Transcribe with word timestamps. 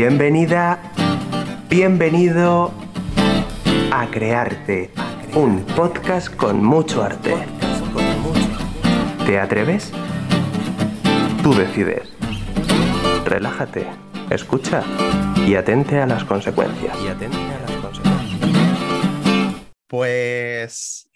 Bienvenida, 0.00 0.80
bienvenido 1.68 2.72
a 3.90 4.08
Crearte, 4.12 4.92
un 5.34 5.66
podcast 5.74 6.32
con 6.36 6.62
mucho 6.62 7.02
arte. 7.02 7.34
¿Te 9.26 9.40
atreves? 9.40 9.90
Tú 11.42 11.52
decides. 11.52 12.10
Relájate, 13.24 13.88
escucha 14.30 14.84
y 15.44 15.56
atente 15.56 15.98
a 15.98 16.06
las 16.06 16.22
consecuencias. 16.22 16.96
Y 17.02 17.08
atente 17.08 17.36
a 17.36 17.58
las 17.58 17.72
consecuencias. 17.82 18.40
Pues. 19.88 21.10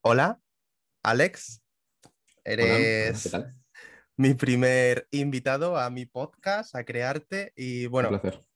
Hola, 0.00 0.40
Alex. 1.02 1.60
Hola, 2.02 2.54
Eres 2.54 3.22
¿qué 3.24 3.28
tal? 3.28 3.61
Mi 4.22 4.34
primer 4.34 5.08
invitado 5.10 5.76
a 5.76 5.90
mi 5.90 6.06
podcast, 6.06 6.76
a 6.76 6.84
crearte. 6.84 7.52
Y 7.56 7.86
Un 7.86 7.92
bueno, 7.92 8.08
placer. 8.08 8.46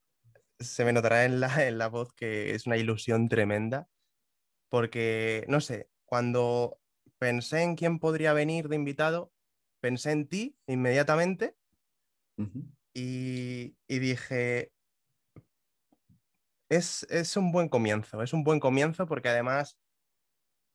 se 0.61 0.85
me 0.85 0.93
notará 0.93 1.25
en 1.25 1.41
la, 1.41 1.67
en 1.67 1.77
la 1.77 1.89
voz 1.89 2.13
que 2.13 2.55
es 2.55 2.67
una 2.67 2.77
ilusión 2.77 3.29
tremenda. 3.29 3.89
Porque, 4.69 5.45
no 5.49 5.61
sé, 5.61 5.91
cuando 6.05 6.79
pensé 7.19 7.63
en 7.63 7.75
quién 7.75 7.99
podría 7.99 8.33
venir 8.33 8.69
de 8.69 8.77
invitado, 8.77 9.33
pensé 9.81 10.13
en 10.13 10.29
ti 10.29 10.57
inmediatamente 10.69 11.57
y, 12.95 13.77
y 13.89 13.99
dije, 13.99 14.73
es, 16.69 17.05
es 17.11 17.37
un 17.37 17.51
buen 17.51 17.69
comienzo, 17.69 18.23
es 18.23 18.33
un 18.33 18.45
buen 18.45 18.61
comienzo 18.61 19.07
porque 19.07 19.31
además, 19.31 19.79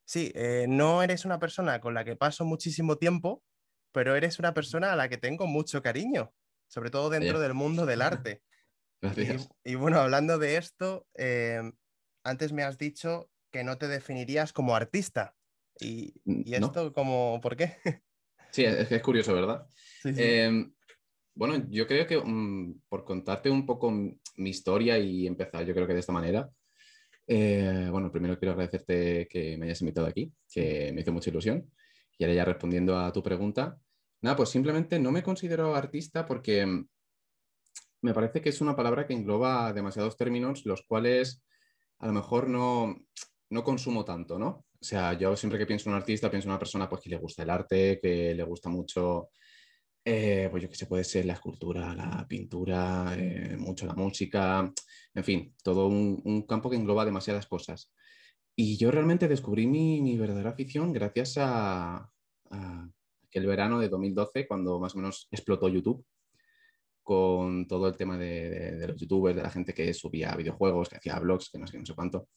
sí, 0.04 0.32
eh, 0.34 0.66
no 0.68 1.02
eres 1.02 1.24
una 1.24 1.38
persona 1.38 1.80
con 1.80 1.94
la 1.94 2.04
que 2.04 2.16
paso 2.16 2.44
muchísimo 2.44 2.96
tiempo, 2.96 3.42
pero 3.92 4.16
eres 4.16 4.38
una 4.38 4.54
persona 4.54 4.92
a 4.92 4.96
la 4.96 5.08
que 5.08 5.18
tengo 5.18 5.46
mucho 5.46 5.82
cariño, 5.82 6.32
sobre 6.68 6.90
todo 6.90 7.10
dentro 7.10 7.40
del 7.40 7.54
mundo 7.54 7.86
del 7.86 8.02
arte. 8.02 8.42
Y, 9.02 9.06
Gracias. 9.06 9.48
y 9.64 9.74
bueno, 9.74 9.98
hablando 9.98 10.38
de 10.38 10.56
esto, 10.56 11.08
eh, 11.14 11.60
antes 12.22 12.52
me 12.52 12.62
has 12.62 12.78
dicho 12.78 13.28
que 13.50 13.64
no 13.64 13.76
te 13.76 13.88
definirías 13.88 14.52
como 14.52 14.76
artista. 14.76 15.34
Y, 15.80 16.14
esto 16.46 16.92
como, 16.92 17.40
¿por 17.42 17.56
qué? 17.56 17.76
Sí, 18.52 18.64
es, 18.64 18.92
es 18.92 19.02
curioso, 19.02 19.34
¿verdad? 19.34 19.66
Sí, 20.02 20.12
sí. 20.12 20.20
Eh, 20.22 20.66
bueno, 21.34 21.66
yo 21.70 21.86
creo 21.86 22.06
que 22.06 22.18
mm, 22.18 22.82
por 22.88 23.04
contarte 23.04 23.48
un 23.48 23.64
poco 23.64 23.90
mi 23.90 24.50
historia 24.50 24.98
y 24.98 25.26
empezar, 25.26 25.64
yo 25.64 25.74
creo 25.74 25.86
que 25.86 25.94
de 25.94 26.00
esta 26.00 26.12
manera. 26.12 26.50
eh, 27.26 27.88
bueno, 27.90 28.12
primero 28.12 28.38
quiero 28.38 28.52
agradecerte 28.52 29.26
que 29.28 29.56
me 29.56 29.66
hayas 29.66 29.80
invitado 29.80 30.06
aquí, 30.06 30.32
que 30.52 30.92
me 30.92 31.00
hizo 31.00 31.12
mucha 31.12 31.30
ilusión. 31.30 31.70
Y 32.18 32.24
ahora 32.24 32.34
ya 32.34 32.44
respondiendo 32.44 32.98
a 32.98 33.12
tu 33.12 33.22
pregunta, 33.22 33.78
nada, 34.20 34.36
pues 34.36 34.50
simplemente 34.50 34.98
no 34.98 35.10
me 35.10 35.22
considero 35.22 35.74
artista 35.74 36.26
porque 36.26 36.64
mm, 36.64 36.88
me 38.02 38.14
parece 38.14 38.40
que 38.40 38.48
es 38.50 38.60
una 38.60 38.76
palabra 38.76 39.06
que 39.06 39.14
engloba 39.14 39.72
demasiados 39.72 40.16
términos, 40.16 40.66
los 40.66 40.82
cuales 40.82 41.42
a 41.98 42.06
lo 42.06 42.12
mejor 42.12 42.48
no, 42.48 42.96
no 43.50 43.64
consumo 43.64 44.04
tanto, 44.04 44.38
¿no? 44.38 44.48
O 44.80 44.84
sea, 44.84 45.12
yo 45.14 45.36
siempre 45.36 45.58
que 45.58 45.66
pienso 45.66 45.88
en 45.88 45.94
un 45.94 46.00
artista, 46.00 46.30
pienso 46.30 46.48
en 46.48 46.52
una 46.52 46.58
persona 46.58 46.88
pues, 46.88 47.02
que 47.02 47.10
le 47.10 47.16
gusta 47.16 47.44
el 47.44 47.50
arte, 47.50 48.00
que 48.00 48.34
le 48.34 48.42
gusta 48.42 48.68
mucho, 48.68 49.30
eh, 50.04 50.48
pues 50.50 50.62
yo 50.64 50.68
qué 50.68 50.74
sé, 50.74 50.86
puede 50.86 51.04
ser 51.04 51.24
la 51.26 51.34
escultura, 51.34 51.94
la 51.94 52.26
pintura, 52.28 53.14
eh, 53.16 53.56
mucho 53.56 53.86
la 53.86 53.94
música, 53.94 54.72
en 55.14 55.24
fin, 55.24 55.54
todo 55.62 55.86
un 55.86 56.44
campo 56.48 56.68
que 56.68 56.76
engloba 56.76 57.04
demasiadas 57.04 57.46
cosas. 57.46 57.92
Y 58.56 58.76
yo 58.76 58.90
realmente 58.90 59.28
descubrí 59.28 59.66
mi, 59.66 60.00
mi 60.02 60.16
verdadera 60.18 60.50
afición 60.50 60.92
gracias 60.92 61.38
a, 61.38 62.10
a 62.50 62.90
aquel 63.26 63.46
verano 63.46 63.78
de 63.80 63.88
2012, 63.88 64.46
cuando 64.46 64.78
más 64.78 64.94
o 64.94 64.98
menos 64.98 65.26
explotó 65.30 65.68
YouTube 65.68 66.04
con 67.02 67.66
todo 67.66 67.88
el 67.88 67.96
tema 67.96 68.16
de, 68.16 68.48
de- 68.50 68.76
de 68.76 68.88
los 68.88 68.96
youtubers, 69.00 69.34
de 69.36 69.42
la 69.42 69.50
gente 69.50 69.74
que 69.74 69.92
subía 69.94 70.36
videojuegos, 70.36 70.88
que 70.88 70.96
hacía 70.96 71.18
vlogs, 71.18 71.50
que 71.50 71.58
no 71.58 71.66
sé, 71.66 71.78
no 71.78 71.86
sé 71.86 71.94
cuánto. 71.94 72.28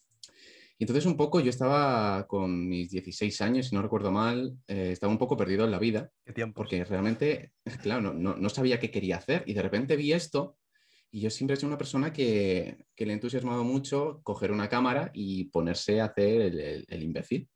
Y 0.78 0.84
entonces 0.84 1.06
un 1.06 1.16
poco 1.16 1.40
yo 1.40 1.50
estaba 1.50 2.25
con 2.28 2.68
mis 2.68 2.90
16 2.90 3.40
años, 3.42 3.68
si 3.68 3.75
no 3.75 3.81
recuerdo 3.81 4.12
mal, 4.12 4.58
eh, 4.68 4.90
estaba 4.92 5.12
un 5.12 5.20
poco 5.20 5.38
perdido 5.38 5.64
en 5.66 5.72
la 5.72 5.80
vida, 5.80 6.09
¿Qué 6.25 6.34
tiempo? 6.34 6.58
porque 6.62 6.84
realmente, 6.84 7.52
claro, 7.84 8.02
no, 8.02 8.14
no- 8.14 8.36
no 8.36 8.50
sabía 8.50 8.80
qué 8.80 8.90
quería 8.92 9.18
hacer 9.18 9.44
y 9.46 9.54
de 9.54 9.62
repente 9.62 9.96
vi 9.96 10.14
esto 10.14 10.58
y 11.16 11.22
yo 11.22 11.30
siempre 11.30 11.53
he 11.53 11.58
sido 11.58 11.70
una 11.70 11.78
persona 11.78 12.12
que, 12.12 12.88
que 12.94 13.06
le 13.06 13.14
ha 13.14 13.16
entusiasmado 13.16 13.64
mucho 13.64 14.20
coger 14.22 14.52
una 14.52 14.68
cámara 14.68 15.12
y 15.14 15.46
ponerse 15.46 16.02
a 16.02 16.06
hacer 16.06 16.42
el, 16.42 16.59
el- 16.59 16.86
el 16.90 17.03
imbécil. 17.03 17.48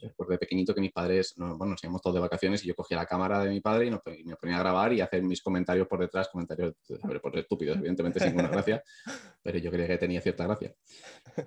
Recuerdo 0.00 0.32
de 0.32 0.38
pequeñito 0.38 0.74
que 0.74 0.80
mis 0.80 0.90
padres, 0.90 1.34
no, 1.36 1.58
bueno, 1.58 1.72
nos 1.72 1.84
íbamos 1.84 2.00
todos 2.00 2.14
de 2.14 2.20
vacaciones 2.20 2.64
y 2.64 2.68
yo 2.68 2.74
cogía 2.74 2.96
la 2.96 3.04
cámara 3.04 3.44
de 3.44 3.50
mi 3.50 3.60
padre 3.60 3.86
y, 3.86 3.90
nos- 3.90 4.00
y 4.18 4.24
me 4.24 4.36
ponía 4.36 4.56
a 4.56 4.60
grabar 4.60 4.90
y 4.94 5.02
a 5.02 5.04
hacer 5.04 5.22
mis 5.22 5.42
comentarios 5.42 5.86
por 5.86 6.00
detrás, 6.00 6.28
comentarios, 6.32 6.72
ver, 7.04 7.20
por 7.20 7.38
estúpidos, 7.38 7.76
evidentemente 7.76 8.20
sin 8.20 8.30
ninguna 8.30 8.48
gracia, 8.48 8.82
pero 9.42 9.58
yo 9.58 9.70
creía 9.70 9.88
que 9.88 9.98
tenía 9.98 10.22
cierta 10.22 10.44
gracia. 10.46 10.74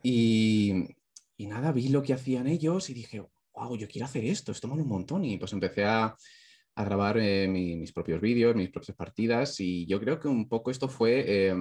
Y, 0.04 0.74
y 1.38 1.48
nada, 1.48 1.72
vi 1.72 1.90
lo 1.90 2.04
que 2.04 2.14
hacían 2.14 2.46
ellos 2.46 2.90
y 2.92 2.94
dije, 2.94 3.26
wow, 3.56 3.76
yo 3.76 3.88
quiero 3.88 4.06
hacer 4.06 4.26
esto, 4.26 4.52
esto 4.52 4.68
mola 4.68 4.84
un 4.84 4.90
montón. 4.90 5.26
Y 5.26 5.38
pues 5.40 5.54
empecé 5.54 5.86
a, 5.86 6.16
a 6.80 6.86
grabar 6.86 7.18
eh, 7.20 7.48
mi- 7.50 7.76
mis 7.78 7.92
propios 7.94 8.22
vídeos, 8.22 8.56
mis 8.56 8.70
propias 8.72 8.96
partidas 8.98 9.60
y 9.60 9.86
yo 9.88 10.00
creo 10.00 10.20
que 10.20 10.28
un 10.30 10.48
poco 10.50 10.72
esto 10.72 10.88
fue 10.90 11.24
eh, 11.50 11.56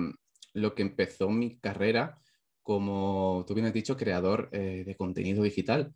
lo 0.54 0.74
que 0.74 0.82
empezó 0.82 1.28
mi 1.30 1.58
carrera 1.58 2.18
como, 2.62 3.44
tú 3.46 3.54
bien 3.54 3.66
has 3.66 3.72
dicho, 3.72 3.96
creador 3.96 4.48
eh, 4.52 4.84
de 4.86 4.96
contenido 4.96 5.42
digital 5.42 5.94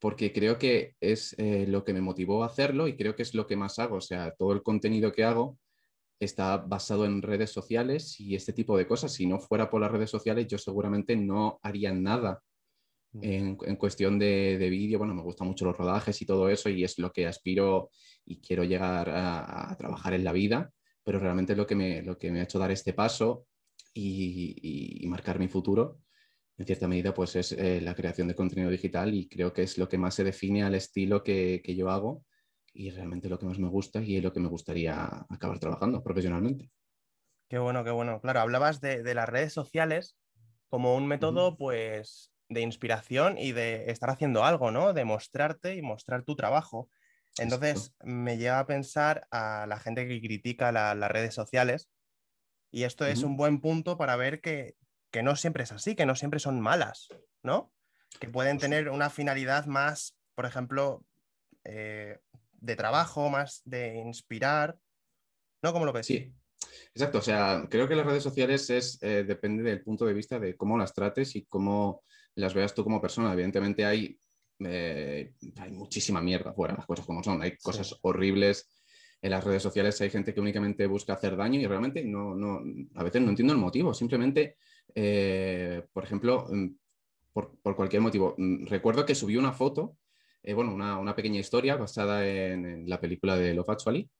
porque 0.00 0.32
creo 0.32 0.58
que 0.58 0.96
es 1.00 1.34
eh, 1.38 1.66
lo 1.68 1.84
que 1.84 1.92
me 1.94 2.00
motivó 2.00 2.42
a 2.42 2.46
hacerlo 2.46 2.88
y 2.88 2.96
creo 2.96 3.14
que 3.16 3.22
es 3.22 3.34
lo 3.34 3.46
que 3.46 3.56
más 3.56 3.78
hago. 3.78 3.96
O 3.96 4.00
sea, 4.00 4.32
todo 4.36 4.52
el 4.52 4.62
contenido 4.62 5.12
que 5.12 5.24
hago 5.24 5.58
está 6.20 6.56
basado 6.58 7.04
en 7.06 7.22
redes 7.22 7.50
sociales 7.50 8.18
y 8.20 8.34
este 8.36 8.52
tipo 8.52 8.76
de 8.78 8.86
cosas. 8.86 9.12
Si 9.12 9.26
no 9.26 9.40
fuera 9.40 9.70
por 9.70 9.80
las 9.80 9.90
redes 9.92 10.10
sociales, 10.10 10.46
yo 10.48 10.58
seguramente 10.58 11.16
no 11.16 11.58
haría 11.62 11.92
nada 11.92 12.42
en, 13.20 13.58
en 13.64 13.76
cuestión 13.76 14.18
de, 14.18 14.58
de 14.58 14.70
vídeo. 14.70 14.98
Bueno, 14.98 15.14
me 15.14 15.22
gustan 15.22 15.48
mucho 15.48 15.64
los 15.64 15.76
rodajes 15.76 16.20
y 16.22 16.26
todo 16.26 16.48
eso 16.48 16.68
y 16.70 16.84
es 16.84 16.98
lo 16.98 17.12
que 17.12 17.26
aspiro 17.26 17.90
y 18.24 18.40
quiero 18.40 18.64
llegar 18.64 19.08
a, 19.10 19.72
a 19.72 19.76
trabajar 19.76 20.14
en 20.14 20.24
la 20.24 20.32
vida, 20.32 20.72
pero 21.04 21.18
realmente 21.18 21.56
lo 21.56 21.66
que 21.66 21.74
me, 21.76 22.02
lo 22.02 22.18
que 22.18 22.30
me 22.30 22.40
ha 22.40 22.44
hecho 22.44 22.58
dar 22.58 22.70
este 22.70 22.92
paso 22.94 23.46
y, 23.94 24.56
y- 24.62 25.04
y 25.04 25.08
marcar 25.08 25.38
mi 25.38 25.48
futuro 25.48 26.00
en 26.58 26.66
cierta 26.66 26.88
medida, 26.88 27.14
pues 27.14 27.36
es 27.36 27.52
eh, 27.52 27.80
la 27.80 27.94
creación 27.94 28.28
de 28.28 28.34
contenido 28.34 28.70
digital 28.70 29.14
y 29.14 29.28
creo 29.28 29.52
que 29.52 29.62
es 29.62 29.78
lo 29.78 29.88
que 29.88 29.98
más 29.98 30.14
se 30.14 30.24
define 30.24 30.62
al 30.62 30.74
estilo 30.74 31.22
que, 31.22 31.60
que 31.64 31.74
yo 31.76 31.90
hago 31.90 32.24
y 32.72 32.90
realmente 32.90 33.28
lo 33.28 33.38
que 33.38 33.46
más 33.46 33.58
me 33.58 33.68
gusta 33.68 34.02
y 34.02 34.16
es 34.16 34.22
lo 34.22 34.32
que 34.32 34.40
me 34.40 34.48
gustaría 34.48 35.26
acabar 35.28 35.58
trabajando 35.58 36.02
profesionalmente. 36.02 36.70
Qué 37.48 37.58
bueno, 37.58 37.84
qué 37.84 37.90
bueno. 37.90 38.20
Claro, 38.20 38.40
hablabas 38.40 38.80
de, 38.80 39.02
de 39.02 39.14
las 39.14 39.28
redes 39.28 39.52
sociales 39.52 40.18
como 40.68 40.96
un 40.96 41.06
método, 41.06 41.56
pues, 41.56 42.31
de 42.52 42.60
inspiración 42.60 43.38
y 43.38 43.52
de 43.52 43.90
estar 43.90 44.10
haciendo 44.10 44.44
algo, 44.44 44.70
¿no? 44.70 44.92
De 44.92 45.04
mostrarte 45.04 45.74
y 45.76 45.82
mostrar 45.82 46.22
tu 46.24 46.36
trabajo. 46.36 46.90
Entonces, 47.38 47.94
me 48.02 48.36
lleva 48.36 48.58
a 48.58 48.66
pensar 48.66 49.26
a 49.30 49.66
la 49.66 49.78
gente 49.78 50.06
que 50.06 50.20
critica 50.20 50.70
la- 50.72 50.94
las 50.94 51.10
redes 51.10 51.34
sociales 51.34 51.88
y 52.70 52.84
esto 52.84 53.06
es 53.06 53.22
un 53.22 53.36
buen 53.36 53.60
punto 53.60 53.96
para 53.96 54.16
ver 54.16 54.40
que, 54.40 54.76
que 55.10 55.22
no 55.22 55.36
siempre 55.36 55.64
es 55.64 55.72
así, 55.72 55.94
que 55.94 56.06
no 56.06 56.14
siempre 56.14 56.40
son 56.40 56.60
malas, 56.60 57.08
¿no? 57.42 57.72
Que 58.20 58.28
pueden 58.28 58.58
tener 58.58 58.88
una 58.90 59.08
finalidad 59.10 59.66
más, 59.66 60.16
por 60.34 60.44
ejemplo, 60.46 61.04
eh, 61.64 62.18
de 62.52 62.76
trabajo, 62.76 63.30
más 63.30 63.62
de 63.64 63.96
inspirar, 63.96 64.76
¿no? 65.62 65.72
¿Cómo 65.72 65.84
lo 65.86 65.92
ves? 65.92 66.06
Sí, 66.06 66.32
exacto. 66.94 67.18
O 67.18 67.22
sea, 67.22 67.66
creo 67.70 67.88
que 67.88 67.96
las 67.96 68.06
redes 68.06 68.22
sociales 68.22 68.68
es, 68.70 68.98
eh, 69.02 69.24
depende 69.24 69.62
del 69.62 69.82
punto 69.82 70.04
de 70.06 70.14
vista 70.14 70.38
de 70.38 70.56
cómo 70.56 70.76
las 70.78 70.92
trates 70.94 71.34
y 71.36 71.44
cómo 71.46 72.04
las 72.36 72.54
veas 72.54 72.74
tú 72.74 72.82
como 72.84 73.00
persona. 73.00 73.32
Evidentemente 73.32 73.84
hay, 73.84 74.18
eh, 74.60 75.32
hay 75.58 75.70
muchísima 75.72 76.20
mierda 76.20 76.52
fuera, 76.52 76.74
las 76.74 76.86
cosas 76.86 77.06
como 77.06 77.22
son. 77.22 77.42
Hay 77.42 77.56
cosas 77.58 77.96
horribles 78.02 78.68
en 79.20 79.30
las 79.30 79.44
redes 79.44 79.62
sociales. 79.62 80.00
Hay 80.00 80.10
gente 80.10 80.32
que 80.34 80.40
únicamente 80.40 80.86
busca 80.86 81.14
hacer 81.14 81.36
daño 81.36 81.60
y 81.60 81.66
realmente 81.66 82.04
no, 82.04 82.34
no, 82.34 82.62
a 82.94 83.02
veces 83.02 83.22
no 83.22 83.30
entiendo 83.30 83.52
el 83.52 83.58
motivo. 83.60 83.92
Simplemente, 83.94 84.56
eh, 84.94 85.84
por 85.92 86.04
ejemplo, 86.04 86.46
mm, 86.50 86.66
por, 87.32 87.58
por 87.62 87.76
cualquier 87.76 88.02
motivo. 88.02 88.34
Mm, 88.38 88.66
Recuerdo 88.66 89.06
que 89.06 89.14
subí 89.14 89.36
una 89.36 89.52
foto, 89.52 89.96
eh, 90.42 90.54
bueno, 90.54 90.74
una, 90.74 90.98
una 90.98 91.14
pequeña 91.14 91.40
historia 91.40 91.76
basada 91.76 92.26
en, 92.28 92.66
en 92.66 92.88
la 92.88 93.00
película 93.00 93.36
de 93.36 93.54
Love 93.54 93.70
Actually, 93.70 94.10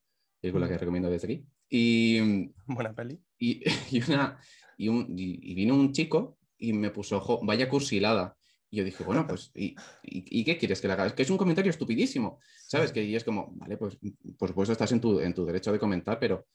película 0.41 0.69
que 0.69 0.79
recomiendo 0.79 1.11
desde 1.11 1.27
aquí. 1.27 1.45
Y, 1.69 2.21
mm, 2.21 2.75
Buena 2.75 2.95
peli. 2.95 3.19
y, 3.39 3.63
y 3.91 4.03
una, 4.11 4.39
y, 4.77 4.89
un- 4.89 5.07
y 5.19 5.55
vino 5.55 5.75
un 5.75 5.93
chico 5.93 6.39
y 6.69 6.73
me 6.73 6.91
puso, 6.91 7.21
"Jo, 7.21 7.41
vaya 7.45 7.69
cursilada. 7.69 8.37
Y 8.71 8.79
yo 8.79 8.85
dije, 8.85 9.05
bueno, 9.05 9.27
pues, 9.27 9.51
¿y, 9.55 9.75
y, 10.03 10.41
y 10.41 10.45
qué 10.45 10.57
quieres 10.59 10.81
que 10.81 10.87
le 10.89 10.95
haga? 10.95 11.07
Es 11.07 11.13
que 11.13 11.23
es 11.23 11.31
un 11.31 11.37
comentario 11.39 11.71
estupidísimo, 11.71 12.39
¿sabes? 12.67 12.91
Que 12.93 13.05
y 13.05 13.15
es 13.15 13.25
como, 13.25 13.53
vale, 13.55 13.77
pues, 13.77 13.99
por 14.39 14.49
supuesto 14.49 14.73
estás 14.73 14.93
en 14.93 15.01
tu, 15.01 15.21
en 15.21 15.35
tu 15.35 15.45
derecho 15.45 15.73
de 15.73 15.79
comentar, 15.79 16.19
pero 16.19 16.47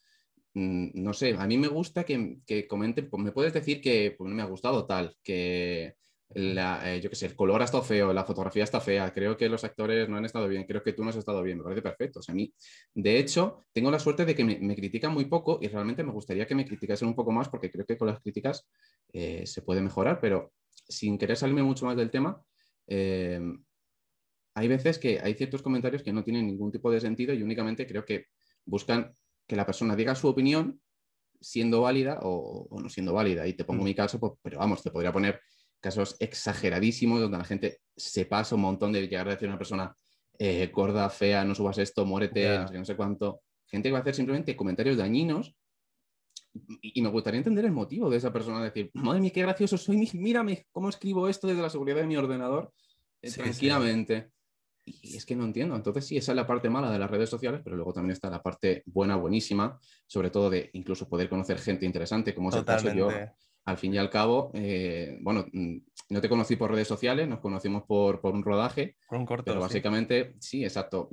mm, 0.54 0.90
no 1.02 1.12
sé, 1.12 1.34
a 1.38 1.46
mí 1.46 1.58
me 1.58 1.68
gusta 1.68 2.04
que, 2.04 2.38
que 2.46 2.66
comenten, 2.66 3.08
pues 3.10 3.22
me 3.22 3.32
puedes 3.32 3.52
decir 3.52 3.80
que 3.80 4.14
pues, 4.16 4.28
no 4.28 4.34
me 4.36 4.42
ha 4.42 4.46
gustado 4.46 4.86
tal, 4.86 5.16
que 5.22 5.96
eh, 6.34 7.00
yo 7.02 7.08
qué 7.08 7.16
sé, 7.16 7.26
el 7.26 7.36
color 7.36 7.62
ha 7.62 7.64
estado 7.64 7.82
feo, 7.82 8.12
la 8.12 8.24
fotografía 8.24 8.64
está 8.64 8.80
fea, 8.80 9.12
creo 9.12 9.36
que 9.36 9.48
los 9.48 9.64
actores 9.64 10.08
no 10.08 10.16
han 10.16 10.24
estado 10.24 10.46
bien, 10.48 10.64
creo 10.64 10.82
que 10.82 10.92
tú 10.92 11.02
no 11.02 11.10
has 11.10 11.16
estado 11.16 11.42
bien, 11.42 11.58
me 11.58 11.64
parece 11.64 11.82
perfecto. 11.82 12.20
O 12.20 12.22
sea, 12.22 12.32
a 12.32 12.36
mí, 12.36 12.52
de 12.94 13.18
hecho, 13.18 13.64
tengo 13.72 13.90
la 13.90 13.98
suerte 13.98 14.24
de 14.24 14.34
que 14.34 14.44
me, 14.44 14.76
critican 14.76 15.12
muy 15.12 15.24
poco 15.24 15.58
y 15.62 15.68
realmente 15.68 16.04
me 16.04 16.12
gustaría 16.12 16.46
que 16.46 16.54
me 16.54 16.66
criticasen 16.66 17.08
un 17.08 17.14
poco 17.14 17.32
más 17.32 17.48
porque 17.48 17.70
creo 17.70 17.86
que 17.86 17.96
con 17.96 18.08
las 18.08 18.20
críticas 18.20 18.68
eh, 19.12 19.46
se 19.46 19.62
puede 19.62 19.80
mejorar, 19.80 20.20
pero 20.20 20.52
sin 20.88 21.18
querer 21.18 21.36
salirme 21.36 21.62
mucho 21.62 21.86
más 21.86 21.96
del 21.96 22.10
tema, 22.10 22.42
eh, 22.86 23.40
hay 24.54 24.68
veces 24.68 24.98
que 24.98 25.20
hay 25.20 25.34
ciertos 25.34 25.62
comentarios 25.62 26.02
que 26.02 26.12
no 26.12 26.24
tienen 26.24 26.46
ningún 26.46 26.72
tipo 26.72 26.90
de 26.90 27.00
sentido 27.00 27.32
y 27.32 27.42
únicamente 27.42 27.86
creo 27.86 28.04
que 28.04 28.26
buscan 28.64 29.12
que 29.46 29.56
la 29.56 29.64
persona 29.64 29.96
diga 29.96 30.14
su 30.14 30.28
opinión 30.28 30.80
siendo 31.40 31.82
válida 31.82 32.18
o, 32.22 32.68
no 32.80 32.88
siendo 32.88 33.12
válida. 33.12 33.46
Y 33.46 33.54
te 33.54 33.64
pongo 33.64 33.82
mm. 33.82 33.84
mi 33.84 33.94
caso, 33.94 34.18
pues, 34.18 34.32
pero 34.42 34.58
vamos, 34.58 34.82
te 34.82 34.90
podría 34.90 35.12
poner 35.12 35.40
casos 35.80 36.16
exageradísimos 36.18 37.20
donde 37.20 37.38
la 37.38 37.44
gente 37.44 37.80
se 37.96 38.26
pasa 38.26 38.54
un 38.54 38.62
montón 38.62 38.92
de 38.92 39.02
llegar 39.02 39.28
a 39.28 39.32
decir 39.32 39.48
a 39.48 39.52
una 39.52 39.58
persona 39.58 39.94
eh, 40.38 40.70
gorda, 40.72 41.08
fea, 41.10 41.44
no 41.44 41.54
subas 41.54 41.78
esto, 41.78 42.04
muérete, 42.04 42.58
no, 42.72 42.84
sé, 42.84 42.96
cuánto. 42.96 43.42
Gente 43.66 43.88
que 43.88 43.92
va 43.92 43.98
a 43.98 44.00
hacer 44.02 44.14
simplemente 44.14 44.56
comentarios 44.56 44.96
dañinos 44.96 45.54
y, 46.80 47.02
me 47.02 47.08
gustaría 47.10 47.38
entender 47.38 47.64
el 47.64 47.72
motivo 47.72 48.08
de 48.08 48.16
esa 48.16 48.32
persona, 48.32 48.62
decir, 48.62 48.90
madre 48.94 49.20
mía, 49.20 49.30
qué 49.32 49.42
gracioso 49.42 49.76
soy, 49.76 50.08
mírame 50.14 50.66
cómo 50.70 50.88
escribo 50.88 51.28
esto 51.28 51.46
desde 51.46 51.62
la 51.62 51.70
seguridad 51.70 51.98
de 51.98 52.06
mi 52.06 52.16
ordenador 52.16 52.72
eh, 53.20 53.30
tranquilamente. 53.30 54.30
Y 54.84 55.16
es 55.16 55.26
que 55.26 55.36
no 55.36 55.44
entiendo. 55.44 55.76
Entonces, 55.76 56.06
sí, 56.06 56.16
esa 56.16 56.32
es 56.32 56.36
la 56.36 56.46
parte 56.46 56.70
mala 56.70 56.90
de 56.90 56.98
las 56.98 57.10
redes 57.10 57.28
sociales, 57.28 57.60
pero 57.62 57.76
luego 57.76 57.92
también 57.92 58.12
está 58.12 58.30
la 58.30 58.42
parte 58.42 58.82
buena, 58.86 59.16
buenísima, 59.16 59.78
sobre 60.06 60.30
todo 60.30 60.48
de 60.48 60.70
incluso 60.72 61.08
poder 61.08 61.28
conocer 61.28 61.58
gente 61.58 61.84
interesante, 61.84 62.34
como 62.34 62.48
es 62.48 62.56
el 62.56 62.64
caso 62.64 62.92
yo 62.94 63.10
al 63.68 63.76
fin 63.76 63.92
y 63.92 63.98
al 63.98 64.08
cabo, 64.08 64.50
eh, 64.54 65.18
bueno, 65.20 65.44
mm, 65.52 65.76
no 66.08 66.20
te 66.22 66.28
conocí 66.30 66.56
por 66.56 66.70
redes 66.70 66.88
sociales, 66.88 67.28
nos 67.28 67.40
conocimos 67.40 67.82
por, 67.82 68.18
un 68.22 68.42
rodaje. 68.42 68.96
un 69.10 69.26
corto. 69.26 69.44
Pero 69.44 69.60
básicamente, 69.60 70.36
sí. 70.40 70.64
exacto. 70.64 71.10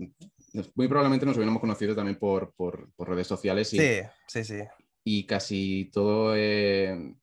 Muy 0.76 0.88
probablemente 0.88 1.26
nos 1.26 1.36
hubiéramos 1.36 1.60
conocido 1.60 1.94
también 1.94 2.18
por, 2.18 2.54
redes 2.98 3.28
sociales. 3.28 3.74
Y, 3.74 3.80
sí, 3.80 4.00
sí, 4.28 4.44
sí. 4.46 4.60
Y 5.04 5.26
casi 5.26 5.90
todo, 5.92 6.34
eh, 6.34 7.16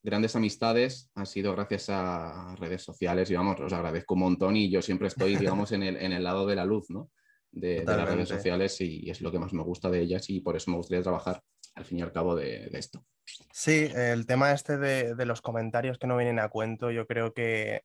grandes 0.00 0.36
amistades 0.36 1.10
han 1.16 1.26
sido 1.26 1.52
gracias 1.56 1.90
a 1.90 2.54
redes 2.54 2.82
sociales 2.82 3.28
y 3.32 3.34
vamos, 3.34 3.60
os 3.60 3.72
agradezco 3.72 4.14
un 4.14 4.20
montón 4.20 4.56
y 4.56 4.70
yo 4.70 4.80
siempre 4.80 5.08
estoy, 5.08 5.34
digamos, 5.36 5.72
en 5.72 5.82
el, 5.82 5.96
en 5.96 6.12
el 6.12 6.22
lado 6.22 6.46
de 6.46 6.54
la 6.54 6.64
luz, 6.64 6.88
¿no? 6.88 7.10
De, 7.50 7.82
las 7.84 8.08
redes 8.08 8.28
sociales 8.28 8.80
y 8.80 9.10
es 9.10 9.20
lo 9.22 9.32
que 9.32 9.40
más 9.40 9.52
me 9.52 9.64
gusta 9.64 9.90
de 9.90 10.02
ellas 10.02 10.30
y 10.30 10.40
por 10.40 10.54
eso 10.54 10.70
me 10.70 10.76
gustaría 10.76 11.02
trabajar 11.02 11.42
al 11.78 11.84
fin 11.84 11.98
y 11.98 12.02
al 12.02 12.12
cabo 12.12 12.36
de 12.36 12.68
esto. 12.72 13.04
Sí, 13.52 13.90
el 13.94 14.26
tema 14.26 14.52
este 14.52 14.78
de, 14.78 15.26
los 15.26 15.40
comentarios 15.42 15.98
que 15.98 16.06
no 16.06 16.16
vienen 16.16 16.38
a 16.38 16.48
cuento, 16.48 16.90
yo 16.90 17.06
creo 17.06 17.34
que, 17.34 17.84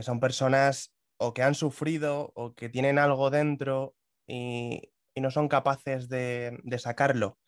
son 0.00 0.20
personas 0.20 0.94
o 1.18 1.34
que 1.34 1.42
han 1.42 1.54
sufrido 1.54 2.32
o 2.34 2.54
que 2.54 2.68
tienen 2.68 2.98
algo 2.98 3.30
dentro 3.30 3.94
y, 4.26 4.90
no 5.16 5.30
son 5.30 5.48
capaces 5.48 6.08
de, 6.08 6.60
sacarlo. 6.78 7.38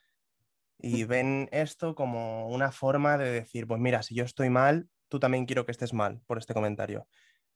Y 0.79 1.05
ven 1.05 1.49
esto 1.53 1.95
como 1.95 2.49
una 2.49 2.73
forma 2.73 3.17
de 3.17 3.31
decir, 3.31 3.67
pues 3.67 3.81
mira, 3.81 4.03
si 4.03 4.15
yo 4.15 4.25
estoy 4.25 4.51
mal, 4.51 4.89
tú 5.09 5.19
también 5.19 5.47
quiero 5.47 5.65
que 5.65 5.73
estés 5.73 5.95
mal 5.95 6.21
por 6.27 6.39
este 6.39 6.53
comentario. 6.53 7.07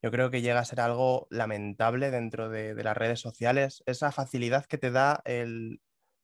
Yo 0.01 0.09
creo 0.09 0.31
que 0.31 0.41
llega 0.41 0.59
a 0.59 0.65
ser 0.65 0.79
algo 0.79 1.27
lamentable 1.29 2.09
dentro 2.09 2.49
de 2.49 2.83
las 2.83 2.97
redes 2.97 3.19
sociales, 3.19 3.83
esa 3.85 4.11
facilidad 4.11 4.65
que 4.65 4.77
te 4.77 4.89
da 4.89 5.21
el, 5.25 5.81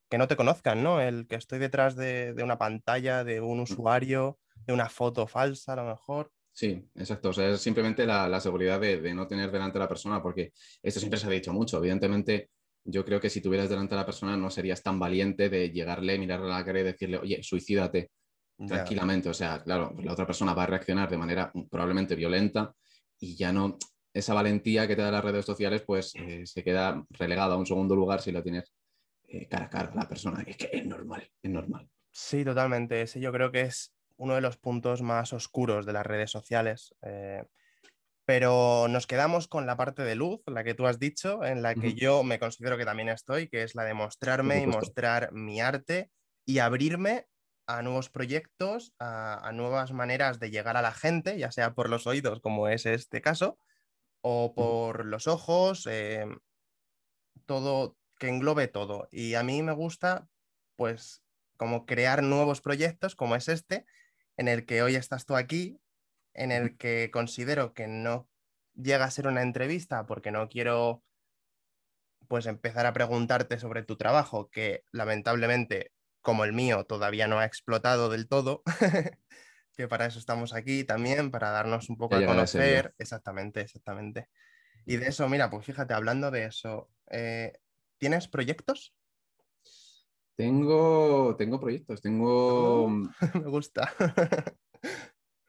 que 0.09 0.17
no 0.17 0.27
te 0.27 0.35
conozcan, 0.35 0.83
¿no? 0.83 1.01
El 1.01 1.27
que 1.27 1.35
estoy 1.35 1.59
detrás 1.59 1.95
de, 1.95 2.35
una 2.43 2.57
pantalla, 2.57 3.23
de 3.23 3.41
un 3.41 3.59
mm. 3.59 3.63
usuario, 3.63 4.39
de 4.65 4.73
una 4.73 4.89
foto 4.89 5.27
falsa 5.27 5.73
a 5.73 5.77
lo 5.77 5.85
mejor. 5.85 6.31
Sí, 6.51 6.87
exacto. 6.95 7.29
O 7.29 7.33
sea, 7.33 7.49
es 7.49 7.61
simplemente 7.61 8.05
la, 8.05 8.39
seguridad 8.39 8.79
de, 8.79 9.13
no 9.13 9.27
tener 9.27 9.51
delante 9.51 9.77
a 9.77 9.81
la 9.81 9.89
persona, 9.89 10.21
porque 10.21 10.53
esto 10.81 10.99
siempre 10.99 11.19
se 11.19 11.27
ha 11.27 11.29
dicho 11.29 11.51
mucho. 11.51 11.77
Evidentemente, 11.77 12.49
yo 12.85 13.03
creo 13.03 13.19
que 13.19 13.29
si 13.29 13.41
tuvieras 13.41 13.69
delante 13.69 13.95
a 13.95 13.97
la 13.97 14.05
persona 14.05 14.37
no 14.37 14.49
serías 14.49 14.81
tan 14.81 14.99
valiente 14.99 15.49
de 15.49 15.71
llegarle, 15.71 16.17
mirarle 16.17 16.53
a 16.53 16.59
la 16.59 16.65
cara 16.65 16.79
y 16.79 16.83
decirle, 16.83 17.17
oye, 17.17 17.43
suicídate 17.43 18.11
tranquilamente. 18.65 19.27
O 19.27 19.33
sea, 19.33 19.61
claro, 19.63 19.93
la 20.01 20.13
otra 20.13 20.25
persona 20.25 20.53
va 20.53 20.63
a 20.63 20.67
reaccionar 20.67 21.09
de 21.09 21.17
manera 21.17 21.51
probablemente 21.69 22.15
violenta 22.15 22.73
y 23.19 23.35
ya 23.35 23.51
no, 23.51 23.77
esa 24.13 24.33
valentía 24.33 24.87
que 24.87 24.95
te 24.95 25.01
da 25.01 25.11
las 25.11 25.25
redes 25.25 25.45
sociales, 25.45 25.83
pues 25.85 26.13
eh, 26.15 26.45
se 26.45 26.63
queda 26.63 27.03
relegada 27.09 27.55
a 27.55 27.57
un 27.57 27.65
segundo 27.65 27.95
lugar 27.95 28.21
si 28.21 28.31
la 28.31 28.41
tienes 28.41 28.71
eh, 29.27 29.47
cara 29.47 29.65
a 29.65 29.69
cara 29.69 29.91
a 29.91 29.95
la 29.95 30.07
persona. 30.07 30.43
Es 30.45 30.57
que 30.57 30.69
es 30.71 30.85
normal, 30.85 31.29
es 31.41 31.51
normal. 31.51 31.89
Sí, 32.11 32.43
totalmente. 32.45 33.01
Ese 33.01 33.19
yo 33.19 33.31
creo 33.31 33.51
que 33.51 33.61
es 33.61 33.93
uno 34.17 34.35
de 34.35 34.41
los 34.41 34.57
puntos 34.57 35.01
más 35.01 35.33
oscuros 35.33 35.85
de 35.85 35.93
las 35.93 36.05
redes 36.05 36.31
sociales. 36.31 36.95
Eh, 37.01 37.43
pero 38.25 38.87
nos 38.87 39.05
quedamos 39.05 39.47
con 39.47 39.67
la 39.67 39.77
parte 39.77 40.01
de 40.03 40.15
luz, 40.15 40.41
la 40.47 40.63
que 40.63 40.73
tú 40.73 40.87
has 40.87 40.97
dicho, 40.97 41.43
en 41.43 41.61
la 41.61 41.75
que 41.75 41.93
yo 41.93 42.23
me 42.23 42.39
considero 42.39 42.77
que 42.77 42.85
también 42.85 43.09
estoy, 43.09 43.47
que 43.47 43.61
es 43.61 43.75
la 43.75 43.83
de 43.83 43.93
mostrarme 43.93 44.61
y 44.61 44.67
mostrar 44.67 45.31
mi 45.31 45.61
arte 45.61 46.09
y 46.43 46.57
abrirme 46.57 47.27
a 47.67 47.83
nuevos 47.83 48.09
proyectos, 48.09 48.93
a, 48.99 49.51
nuevas 49.53 49.91
maneras 49.91 50.39
de 50.39 50.49
llegar 50.49 50.75
a 50.75 50.81
la 50.81 50.91
gente, 50.91 51.37
ya 51.37 51.51
sea 51.51 51.73
por 51.73 51.89
los 51.89 52.07
oídos, 52.07 52.41
como 52.41 52.67
es 52.67 52.87
este 52.87 53.21
caso, 53.21 53.59
o 54.21 54.53
por 54.55 55.05
los 55.05 55.27
ojos, 55.27 55.87
eh, 55.89 56.25
todo, 57.45 57.95
que 58.17 58.29
englobe 58.29 58.67
todo. 58.67 59.07
Y 59.11 59.35
a 59.35 59.43
mí 59.43 59.61
me 59.61 59.73
gusta, 59.73 60.27
pues, 60.75 61.23
como 61.57 61.85
crear 61.85 62.23
nuevos 62.23 62.61
proyectos, 62.61 63.15
como 63.15 63.35
es 63.35 63.47
este, 63.47 63.85
en 64.37 64.47
el 64.47 64.65
que 64.65 64.81
hoy 64.81 64.95
estás 64.95 65.25
tú 65.25 65.35
aquí, 65.35 65.79
en 66.33 66.51
el 66.51 66.77
que 66.77 67.09
considero 67.11 67.73
que 67.73 67.87
no 67.87 68.27
llega 68.75 69.05
a 69.05 69.11
ser 69.11 69.27
una 69.27 69.41
entrevista 69.41 70.05
porque 70.05 70.31
no 70.31 70.49
quiero 70.49 71.01
pues 72.27 72.45
empezar 72.45 72.85
a 72.85 72.93
preguntarte 72.93 73.59
sobre 73.59 73.83
tu 73.83 73.97
trabajo, 73.97 74.49
que 74.49 74.83
lamentablemente, 74.91 75.91
como 76.21 76.43
el 76.43 76.53
mío, 76.53 76.83
todavía 76.85 77.27
no 77.27 77.39
ha 77.39 77.45
explotado 77.45 78.09
del 78.09 78.27
todo, 78.27 78.63
que 79.73 79.87
para 79.87 80.07
eso 80.07 80.19
estamos 80.19 80.53
aquí 80.53 80.83
también, 80.83 81.29
para 81.29 81.51
darnos 81.51 81.89
un 81.89 81.97
poco 81.97 82.15
a 82.15 82.25
conocer. 82.25 82.93
exactamente, 82.97 83.61
exactamente. 83.61 84.29
Y 84.85 84.97
de 84.97 85.07
eso, 85.07 85.29
mira, 85.29 85.49
pues 85.49 85.65
fíjate, 85.65 85.93
hablando 85.93 86.31
de 86.31 86.45
eso, 86.45 86.89
eh, 87.11 87.53
¿Tienes 88.05 88.27
proyectos? 88.27 88.93
Tengo, 90.35 91.35
tengo 91.39 91.59
proyectos, 91.59 92.03
tengo... 92.03 92.83
Oh, 92.83 92.87
me 93.33 93.49
gusta. 93.49 93.91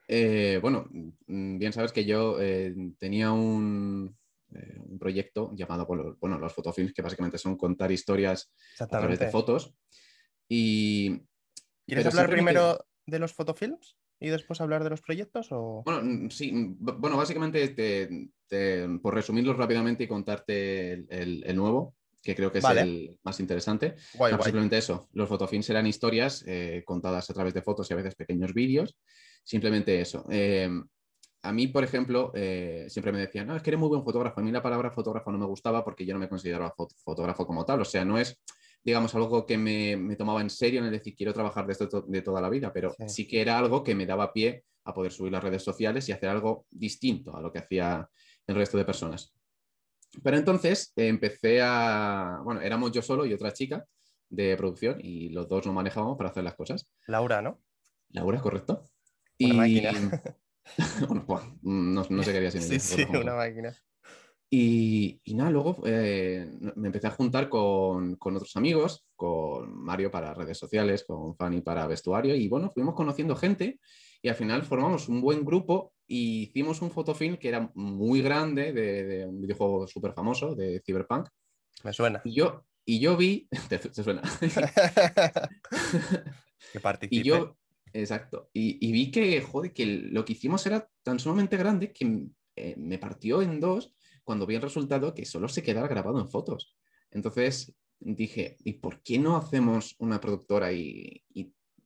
Eh, 0.09 0.59
bueno, 0.63 0.89
mm, 0.91 1.59
bien 1.59 1.75
sabes 1.75 1.93
que 1.93 2.07
yo 2.07 2.41
eh, 2.41 2.75
tenía 2.97 3.33
un, 3.33 4.17
eh, 4.55 4.79
un, 4.79 4.99
proyecto 4.99 5.53
llamado 5.55 5.85
bueno, 6.19 6.39
los 6.39 6.53
fotofilms, 6.55 6.95
que 6.95 7.03
básicamente 7.03 7.37
son 7.37 7.59
contar 7.59 7.93
historias 7.93 8.51
a 8.79 8.87
través 8.87 9.19
de 9.19 9.31
fotos. 9.31 9.75
Y, 10.49 11.21
¿Quieres 11.85 12.07
hablar 12.07 12.31
primero 12.31 12.87
de 13.05 13.19
los 13.19 13.35
fotofilms 13.35 13.99
y 14.19 14.29
después 14.29 14.63
hablar 14.63 14.83
de 14.83 14.91
los 14.91 15.03
proyectos? 15.03 15.49
O... 15.51 15.83
Bueno, 15.85 16.01
mm, 16.03 16.31
sí, 16.31 16.53
bueno, 16.79 17.19
básicamente 17.19 17.75
por 19.03 19.13
resumirlo 19.13 19.53
rápidamente 19.53 20.05
y 20.05 20.09
contarte 20.09 20.93
el 21.11 21.57
nuevo, 21.57 21.97
que 22.27 22.35
creo 22.35 22.51
que 22.51 22.59
es 22.59 22.65
el 22.65 23.19
más 23.23 23.39
interesante. 23.39 23.95
Simplemente 24.43 24.77
eso, 24.77 25.09
los 25.13 25.29
fotofilms 25.29 25.71
eran 25.71 25.87
historias 25.87 26.43
eh, 26.47 26.83
contadas 26.85 27.31
a 27.31 27.35
través 27.35 27.55
de 27.55 27.63
fotos 27.63 27.89
y 27.89 27.95
a 27.95 27.97
veces 27.97 28.17
pequeños 28.17 28.53
vídeos. 28.53 28.99
Simplemente 29.45 30.01
eso. 30.01 30.27
Eh, 30.29 30.69
a 31.43 31.53
mí, 31.53 31.69
por 31.69 31.85
ejemplo, 31.85 32.33
eh, 32.35 32.87
siempre 32.89 33.13
me 33.13 33.21
decían, 33.21 33.47
no, 33.47 33.55
es 33.55 33.63
que 33.63 33.71
eres 33.71 33.79
muy 33.79 33.89
buen 33.89 34.03
fotógrafo. 34.03 34.41
A 34.41 34.43
mí 34.43 34.51
la 34.51 34.63
palabra 34.63 34.91
fotógrafo 34.91 35.31
no 35.31 35.39
me 35.39 35.47
gustaba 35.47 35.85
porque 35.85 36.05
yo 36.05 36.15
no 36.15 36.19
me 36.19 36.29
consideraba 36.29 36.75
fotógrafo 37.05 37.47
como 37.47 37.65
tal. 37.65 37.81
O 37.83 37.85
sea, 37.85 38.05
no 38.05 38.19
es, 38.19 38.43
digamos, 38.83 39.15
algo 39.15 39.47
que 39.47 39.57
me, 39.57 40.17
tomaba 40.17 40.41
en 40.41 40.51
serio 40.51 40.81
en 40.81 40.87
el 40.87 40.93
decir, 40.93 41.15
quiero 41.15 41.33
trabajar 41.33 41.65
de 41.65 41.75
esto 41.75 42.03
de 42.09 42.23
toda 42.23 42.41
la 42.41 42.51
vida, 42.51 42.73
pero 42.73 42.93
sí. 42.99 43.09
sí 43.09 43.29
que 43.29 43.41
era 43.41 43.57
algo 43.57 43.85
que 43.85 43.95
me 43.95 44.05
daba 44.05 44.33
pie 44.33 44.65
a 44.83 44.93
poder 44.93 45.13
subir 45.13 45.31
las 45.31 45.45
redes 45.45 45.63
sociales 45.63 46.09
y 46.09 46.13
hacer 46.13 46.29
algo 46.29 46.67
distinto 46.71 47.37
a 47.37 47.41
lo 47.41 47.53
que 47.53 47.61
hacía 47.61 48.09
el 48.49 48.57
resto 48.57 48.77
de 48.77 48.85
personas. 48.85 49.36
Pero 50.23 50.37
entonces 50.37 50.93
empecé 50.97 51.61
a, 51.63 52.41
bueno, 52.45 52.61
éramos 52.61 52.93
yo 52.93 53.03
solo 53.03 53.27
y 53.27 53.33
otra 53.33 53.53
chica 53.53 53.85
de 54.29 54.57
producción 54.57 54.99
y 55.01 55.31
los 55.31 55.49
dos 55.49 55.67
nos 55.67 55.75
manejábamos 55.75 56.17
para 56.17 56.31
hacer 56.31 56.45
las 56.45 56.55
cosas. 56.55 56.89
Laura, 57.07 57.43
¿no? 57.43 57.61
Laura, 58.11 58.41
correcto. 58.41 58.85
Una 59.41 59.69
y... 59.69 59.81
máquina. 59.81 60.23
bueno, 61.27 61.59
no, 61.63 62.07
no 62.09 62.23
sé 62.23 62.33
qué 62.33 62.37
haría 62.39 62.51
sin 62.51 62.63
Sí, 62.63 62.81
sí, 62.81 63.07
una 63.09 63.35
máquina. 63.35 63.75
Y, 64.49 65.21
y 65.25 65.35
nada, 65.35 65.51
luego 65.51 65.83
eh, 65.87 66.49
me 66.77 66.87
empecé 66.87 67.09
a 67.09 67.13
juntar 67.13 67.49
con, 67.49 68.15
con, 68.15 68.37
otros 68.37 68.57
amigos, 68.57 69.05
con 69.17 69.83
Mario 69.83 70.11
para 70.11 70.35
redes 70.35 70.57
sociales, 70.57 71.05
con 71.05 71.35
Fanny 71.37 71.63
para 71.63 71.87
vestuario, 71.89 72.35
y 72.37 72.47
bueno, 72.49 72.71
fuimos 72.71 72.95
conociendo 72.95 73.35
gente 73.35 73.81
y 74.23 74.29
al 74.29 74.37
final 74.37 74.63
formamos 74.63 75.09
un 75.09 75.21
buen 75.21 75.45
grupo 75.45 75.95
y 76.07 76.43
hicimos 76.43 76.83
un 76.83 76.91
fotofilm 76.91 77.37
que 77.37 77.49
era 77.49 77.71
muy 77.75 78.23
grande 78.23 78.73
de, 78.73 79.27
un 79.27 79.41
videojuego 79.41 79.87
súper 79.87 80.13
famoso 80.13 80.55
de 80.55 80.81
Cyberpunk. 80.85 81.29
Me 81.85 81.93
suena. 81.93 82.23
Y 82.25 82.35
yo, 82.35 82.65
y 82.85 83.01
yo 83.01 83.17
vi, 83.17 83.49
te, 83.69 83.93
suena. 83.93 84.23
que 86.73 86.81
participe. 86.81 87.17
Y 87.21 87.23
yo, 87.23 87.57
Exacto. 87.93 88.51
Y, 88.53 88.93
vi 88.93 89.11
que, 89.11 89.41
joder, 89.41 89.73
que 89.73 89.87
lo 89.87 90.25
que 90.25 90.35
hicimos 90.35 90.67
era 90.67 90.89
tan 91.03 91.19
sumamente 91.19 91.57
grande 91.57 91.93
que 91.93 92.27
eh, 92.57 92.75
me 92.77 92.99
partió 92.99 93.41
en 93.41 93.59
dos 93.59 93.95
cuando 94.23 94.47
vi 94.47 94.57
el 94.57 94.63
resultado 94.63 95.15
que 95.15 95.25
solo 95.25 95.49
se 95.49 95.63
quedaba 95.63 95.89
grabado 95.89 96.21
en 96.21 96.29
fotos. 96.29 96.77
Entonces 97.11 97.75
dije, 97.99 98.57
¿y 98.65 98.75
por 98.75 99.03
qué 99.03 99.19
no 99.19 99.37
hacemos 99.37 99.95
una 99.99 100.21
productora 100.21 100.73
y, 100.73 101.25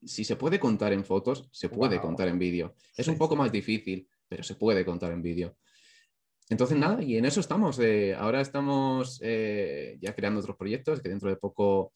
si 0.04 0.24
se 0.24 0.36
puede 0.36 0.58
contar 0.58 0.92
en 0.92 1.04
fotos, 1.04 1.48
se 1.52 1.68
puede 1.68 2.00
contar 2.00 2.28
en 2.28 2.38
vídeo? 2.38 2.74
Es 2.96 3.08
un 3.08 3.16
poco 3.16 3.36
más 3.36 3.52
difícil, 3.52 4.08
pero 4.28 4.42
se 4.42 4.54
puede 4.54 4.84
contar 4.84 5.12
en 5.12 5.22
vídeo. 5.22 5.56
Entonces, 6.48 6.76
nada, 6.76 7.02
y 7.02 7.16
en 7.16 7.24
eso 7.24 7.40
estamos. 7.40 7.78
Eh, 7.78 8.14
ahora 8.14 8.40
estamos 8.40 9.20
eh, 9.22 9.98
ya 10.00 10.14
creando 10.14 10.40
otros 10.40 10.56
proyectos, 10.56 11.00
que 11.00 11.08
dentro 11.08 11.28
de 11.28 11.36
poco 11.36 11.92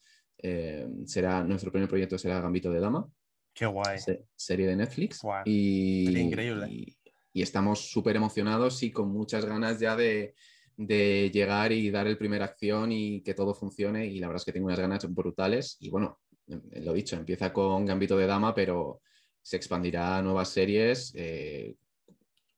será, 1.05 1.43
nuestro 1.43 1.71
primer 1.71 1.89
proyecto 1.89 2.17
será 2.19 2.39
Gambito 2.39 2.71
de 2.71 2.79
Dama, 2.79 3.09
Qué 3.55 3.65
guay. 3.65 3.97
serie 4.35 4.67
de 4.67 4.75
Netflix. 4.75 5.21
Y, 5.45 6.19
increíble. 6.19 6.67
Y, 6.69 7.41
estamos 7.41 7.89
súper 7.89 8.15
emocionados 8.17 8.83
y 8.83 8.91
con 8.91 9.09
muchas 9.09 9.45
ganas 9.45 9.79
ya 9.79 9.95
de, 9.95 10.35
llegar 10.77 11.71
y 11.71 11.89
dar 11.89 12.07
el 12.07 12.17
primer 12.17 12.43
acción 12.43 12.91
y 12.91 13.21
que 13.21 13.33
todo 13.33 13.53
funcione. 13.53 14.05
Y 14.07 14.19
la 14.19 14.27
verdad 14.27 14.41
es 14.41 14.45
que 14.45 14.51
tengo 14.51 14.67
unas 14.67 14.79
ganas 14.79 15.13
brutales. 15.13 15.77
Y 15.79 15.89
bueno, 15.89 16.19
lo 16.47 16.93
dicho, 16.93 17.15
empieza 17.15 17.51
con 17.51 17.85
Gambito 17.85 18.17
de 18.17 18.27
Dama, 18.27 18.53
pero 18.53 19.01
se 19.41 19.57
expandirá 19.57 20.17
a 20.17 20.21
nuevas 20.21 20.49
series. 20.49 21.13
Eh, 21.15 21.75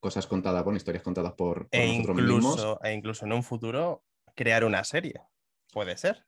cosas 0.00 0.26
contadas, 0.26 0.64
bueno, 0.64 0.76
historias 0.76 1.02
contadas 1.02 1.32
por, 1.32 1.68
e 1.70 1.86
nosotros 1.86 2.16
mismos. 2.16 2.78
E 2.82 2.92
incluso 2.92 3.26
en 3.26 3.32
un 3.32 3.42
futuro 3.42 4.04
crear 4.34 4.64
una 4.64 4.84
serie. 4.84 5.20
Puede 5.72 5.96
ser. 5.96 6.24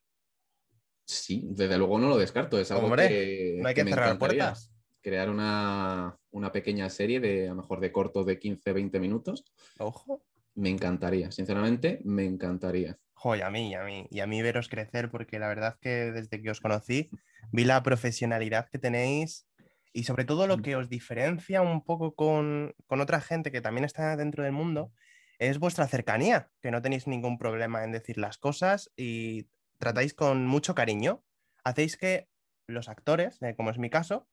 Sí, 1.05 1.49
desde 1.50 1.79
luego 1.79 1.99
no 1.99 2.09
lo 2.09 2.19
descarto. 2.19 2.59
Es 2.59 2.71
algo 2.71 2.95
que, 2.95 3.59
no 3.61 3.69
hay 3.69 3.75
que, 3.75 3.85
cerrar 3.85 4.19
puertas. 4.19 4.73
Crear 5.00 5.31
una, 5.31 6.19
pequeña 6.52 6.90
serie 6.90 7.21
de 7.21 7.47
a 7.47 7.50
lo 7.50 7.62
mejor 7.62 7.81
de 7.81 7.90
corto 7.90 8.23
de 8.23 8.38
15, 8.38 8.73
20 8.73 9.00
minutos. 9.00 9.45
Ojo. 9.79 10.23
Me 10.55 10.69
encantaría, 10.69 11.31
sinceramente, 11.31 12.00
me 12.05 12.26
encantaría. 12.26 12.99
A 13.23 13.50
mí, 13.50 13.75
a 13.75 13.85
mí, 13.85 14.07
y 14.11 14.21
a 14.21 14.27
mí 14.27 14.41
veros 14.41 14.69
crecer, 14.69 15.11
porque 15.11 15.39
la 15.39 15.49
verdad 15.49 15.79
que 15.81 16.11
desde 16.11 16.41
que 16.41 16.50
os 16.50 16.61
conocí 16.61 17.11
vi 17.53 17.65
la 17.65 17.83
profesionalidad 17.83 18.69
que 18.71 18.79
tenéis 18.79 19.47
y 19.93 20.05
sobre 20.05 20.25
todo 20.25 20.47
lo 20.47 20.59
mm. 20.59 20.62
que 20.62 20.77
os 20.77 20.89
diferencia 20.89 21.61
un 21.61 21.85
poco 21.85 22.15
con, 22.15 22.75
con 22.87 23.00
otra 23.00 23.21
gente 23.21 23.53
que 23.53 23.61
también 23.61 23.85
está 23.85 24.17
dentro 24.17 24.45
del 24.45 24.53
mundo 24.53 24.93
es 25.39 25.59
vuestra 25.59 25.87
cercanía, 25.87 26.50
que 26.62 26.71
no 26.71 26.83
tenéis 26.83 27.07
ningún 27.07 27.39
problema 27.39 27.85
en 27.85 27.93
decir 27.93 28.19
las 28.19 28.39
cosas 28.39 28.91
y 28.97 29.49
tratáis 29.79 30.15
con 30.15 30.47
mucho 30.47 30.75
cariño, 30.75 31.23
hacéis 31.65 31.97
que 31.97 32.29
los 32.67 32.89
actores, 32.89 33.41
eh, 33.43 33.55
como 33.57 33.71
es 33.71 33.79
mi 33.79 33.91
caso, 33.91 34.29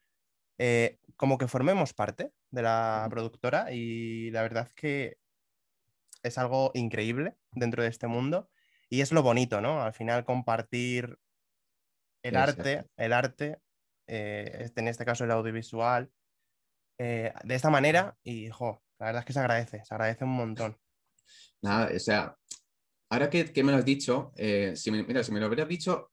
eh, 0.58 1.00
como 1.16 1.38
que 1.38 1.48
formemos 1.48 1.94
parte 1.94 2.32
de 2.52 2.62
la 2.62 3.08
productora 3.10 3.72
y 3.72 4.32
la 4.32 4.42
verdad 4.42 4.70
que 4.76 5.18
es 6.24 6.38
algo 6.38 6.72
increíble 6.74 7.36
dentro 7.52 7.84
de 7.84 7.90
este 7.90 8.08
mundo 8.08 8.50
y 8.90 9.02
es 9.02 9.12
lo 9.12 9.24
bonito, 9.24 9.62
¿no? 9.62 9.82
Al 9.82 9.94
final 9.94 10.26
compartir 10.26 11.18
el 12.24 12.36
arte, 12.36 12.86
el 12.98 13.14
arte, 13.14 13.60
eh, 14.08 14.58
este, 14.62 14.82
en 14.82 14.88
este 14.88 15.06
caso 15.06 15.24
el 15.24 15.32
audiovisual, 15.32 16.12
de 17.00 17.32
esta 17.50 17.70
manera 17.70 18.18
y, 18.24 18.50
jo, 18.50 18.82
la 19.00 19.08
verdad 19.08 19.20
es 19.20 19.26
que 19.26 19.34
se 19.34 19.40
agradece, 19.40 19.86
se 19.86 19.94
agradece 19.94 20.24
un 20.24 20.32
montón. 20.32 20.78
Nada, 21.62 21.90
o 21.96 22.00
sea, 22.00 22.36
ahora 23.10 23.30
que, 23.30 23.52
me 23.64 23.72
lo 23.72 23.78
has 23.78 23.86
dicho, 23.86 24.32
eh, 24.36 24.74
si 24.76 24.92
me, 24.92 25.04
mira, 25.04 25.24
si 25.24 25.32
me 25.32 25.40
lo 25.40 25.48
hubieras 25.48 25.68
dicho 25.68 26.12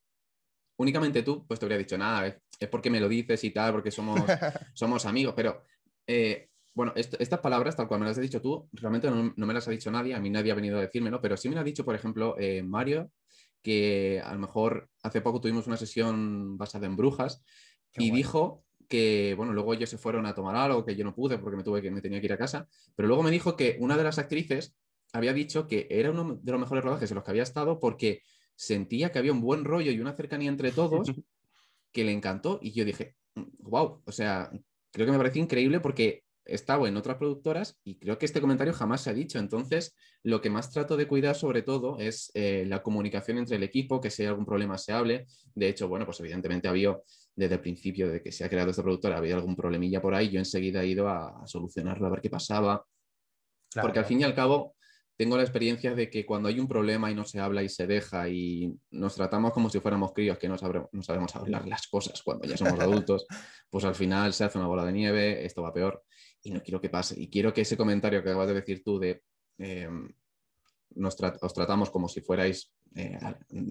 únicamente 0.77 1.23
tú, 1.23 1.47
pues 1.47 1.61
te 1.61 1.67
habría 1.67 1.79
dicho, 1.79 1.97
nada, 1.97 2.27
es, 2.27 2.69
porque 2.69 2.91
me 2.91 2.99
lo 2.99 3.09
dices 3.09 3.43
y 3.45 3.51
tal, 3.53 3.73
porque 3.73 3.91
somos, 3.91 4.19
somos 4.75 5.07
amigos, 5.07 5.35
pero 5.37 5.63
eh, 6.07 6.51
bueno, 6.75 6.93
estas 6.97 7.39
palabras, 7.39 7.77
tal 7.77 7.87
cual 7.87 8.01
me 8.01 8.07
las 8.07 8.19
has 8.19 8.23
dicho 8.23 8.43
tú, 8.43 8.69
realmente 8.73 9.09
no, 9.09 9.33
me 9.37 9.55
las 9.55 9.69
ha 9.69 9.71
dicho 9.71 9.93
nadie, 9.93 10.15
a 10.15 10.21
mí 10.21 10.29
nadie 10.29 10.51
ha 10.51 10.57
venido 10.57 10.79
a 10.79 10.83
decírmelo, 10.83 11.21
pero 11.21 11.37
sí 11.37 11.49
me 11.49 11.55
lo 11.55 11.61
ha 11.61 11.65
dicho, 11.65 11.85
por 11.85 11.95
ejemplo, 11.95 12.35
eh, 12.37 12.65
Mario, 12.65 13.13
que 13.63 14.21
a 14.23 14.33
lo 14.35 14.41
mejor 14.41 14.91
hace 15.03 15.21
poco 15.21 15.41
tuvimos 15.41 15.69
una 15.69 15.77
sesión 15.77 16.59
basada 16.59 16.87
en 16.87 16.97
brujas 16.97 17.45
y 17.97 18.11
dijo 18.11 18.65
que, 18.89 19.35
bueno, 19.37 19.53
luego 19.53 19.73
ellos 19.73 19.89
se 19.89 19.99
fueron 19.99 20.27
a 20.27 20.35
tomar 20.35 20.57
algo, 20.57 20.85
que 20.85 20.97
yo 20.97 21.05
no 21.05 21.15
pude 21.15 21.39
porque 21.39 21.57
me 21.57 21.63
tuve 21.63 21.81
que 21.81 21.93
me 21.93 22.01
tenía 22.01 22.21
que 22.21 22.27
ir 22.27 22.33
a 22.33 22.39
casa, 22.39 22.69
pero 22.97 23.07
luego 23.07 23.23
me 23.23 23.31
dijo 23.31 23.57
que 23.57 23.77
una 23.79 23.97
de 23.97 24.05
las 24.05 24.19
actrices 24.19 24.77
había 25.13 25.33
dicho 25.33 25.69
que 25.69 25.87
era 25.89 26.11
uno 26.11 26.41
de 26.43 26.53
los 26.53 26.61
mejores 26.61 26.83
rodajes 26.83 27.11
en 27.11 27.15
los 27.15 27.25
que 27.25 27.31
había 27.31 27.45
estado 27.45 27.79
porque 27.79 28.23
sentía 28.57 29.13
que 29.13 29.21
había 29.21 29.33
un 29.33 29.41
buen 29.41 29.65
rollo 29.65 29.93
y 29.93 30.01
una 30.01 30.17
cercanía 30.17 30.49
entre 30.49 30.73
todos 30.73 31.09
que 31.93 32.05
le 32.05 32.11
encantó 32.11 32.59
y 32.61 32.73
yo 32.73 32.85
dije, 32.85 33.15
wow, 33.59 34.03
o 34.05 34.13
sea, 34.13 34.51
creo 34.91 35.07
que 35.07 35.13
me 35.13 35.19
parece 35.19 35.39
increíble 35.39 35.79
porque 35.79 36.24
he 36.47 36.55
estado 36.55 36.87
en 36.87 36.97
otras 36.97 37.17
productoras 37.17 37.81
y 37.85 37.99
creo 37.99 38.19
que 38.19 38.27
este 38.27 38.41
comentario 38.41 38.73
jamás 38.73 39.03
se 39.03 39.11
ha 39.11 39.15
dicho. 39.15 39.39
Entonces, 39.39 39.95
lo 40.23 40.41
que 40.41 40.51
más 40.51 40.71
trato 40.71 40.97
de 40.97 41.07
cuidar 41.07 41.35
sobre 41.35 41.63
todo 41.63 41.99
es 41.99 42.31
eh, 42.35 42.65
la 42.67 42.83
comunicación 42.83 43.39
entre 43.39 43.57
el 43.57 43.63
equipo, 43.63 44.01
que 44.01 44.11
si 44.11 44.23
hay 44.23 44.29
algún 44.29 44.45
problema 44.45 44.77
se 44.79 44.93
hable. 44.93 45.27
De 45.55 45.69
hecho, 45.69 45.89
bueno, 45.89 46.05
pues 46.05 46.21
evidentemente 46.21 46.69
había 46.69 46.97
desde 47.35 47.55
el 47.55 47.61
principio 47.61 48.09
de 48.09 48.23
que 48.23 48.31
se 48.31 48.45
ha 48.45 48.49
creado 48.49 48.71
esta 48.71 48.83
productora, 48.83 49.17
había 49.17 49.35
algún 49.35 49.57
problemilla 49.57 50.01
por 50.01 50.15
ahí, 50.15 50.31
yo 50.31 50.39
enseguida 50.39 50.83
he 50.83 50.87
ido 50.87 51.09
a, 51.09 51.43
solucionarlo, 51.47 52.07
a 52.07 52.11
ver 52.11 52.21
qué 52.21 52.31
pasaba. 52.31 52.85
Porque 53.81 53.99
al 53.99 54.05
fin 54.05 54.21
y 54.21 54.25
al 54.25 54.37
cabo, 54.37 54.77
tengo 55.17 55.37
la 55.37 55.43
experiencia 55.43 55.95
de 55.95 56.11
que 56.11 56.25
cuando 56.25 56.49
hay 56.49 56.61
un 56.61 56.69
problema 56.69 57.11
y 57.11 57.15
no 57.15 57.25
se 57.25 57.41
habla 57.41 57.63
y 57.63 57.69
se 57.69 57.87
deja 57.89 58.29
y 58.29 58.73
nos 58.91 59.17
tratamos 59.17 59.53
como 59.53 59.69
si 59.69 59.81
fuéramos 59.81 60.13
críos 60.13 60.39
que 60.39 60.49
no, 60.49 60.57
no 60.93 61.03
sabemos 61.03 61.35
hablar 61.35 61.67
las 61.67 61.87
cosas 61.89 62.23
cuando 62.23 62.47
ya 62.47 62.57
somos 62.57 62.79
adultos, 62.79 63.27
pues 63.71 63.85
al 63.85 63.95
final 63.95 64.33
se 64.33 64.45
hace 64.45 64.59
una 64.59 64.69
bola 64.69 64.85
de 64.85 64.93
nieve, 64.93 65.45
esto 65.45 65.63
va 65.63 65.73
peor 65.73 66.05
y 66.45 66.53
no 66.53 66.63
quiero 66.63 66.81
que 66.81 66.91
pase. 66.91 67.21
Y 67.21 67.29
quiero 67.29 67.53
que 67.53 67.63
ese 67.63 67.77
comentario 67.77 68.23
que 68.23 68.29
acabas 68.31 68.49
de 68.49 68.55
decir 68.55 68.83
tú 68.85 68.99
de 68.99 69.23
eh, 69.59 69.89
nos 70.95 71.17
os 71.41 71.55
tratamos 71.55 71.91
como 71.91 72.09
si 72.09 72.21
fuerais, 72.21 72.73
eh, 72.95 73.19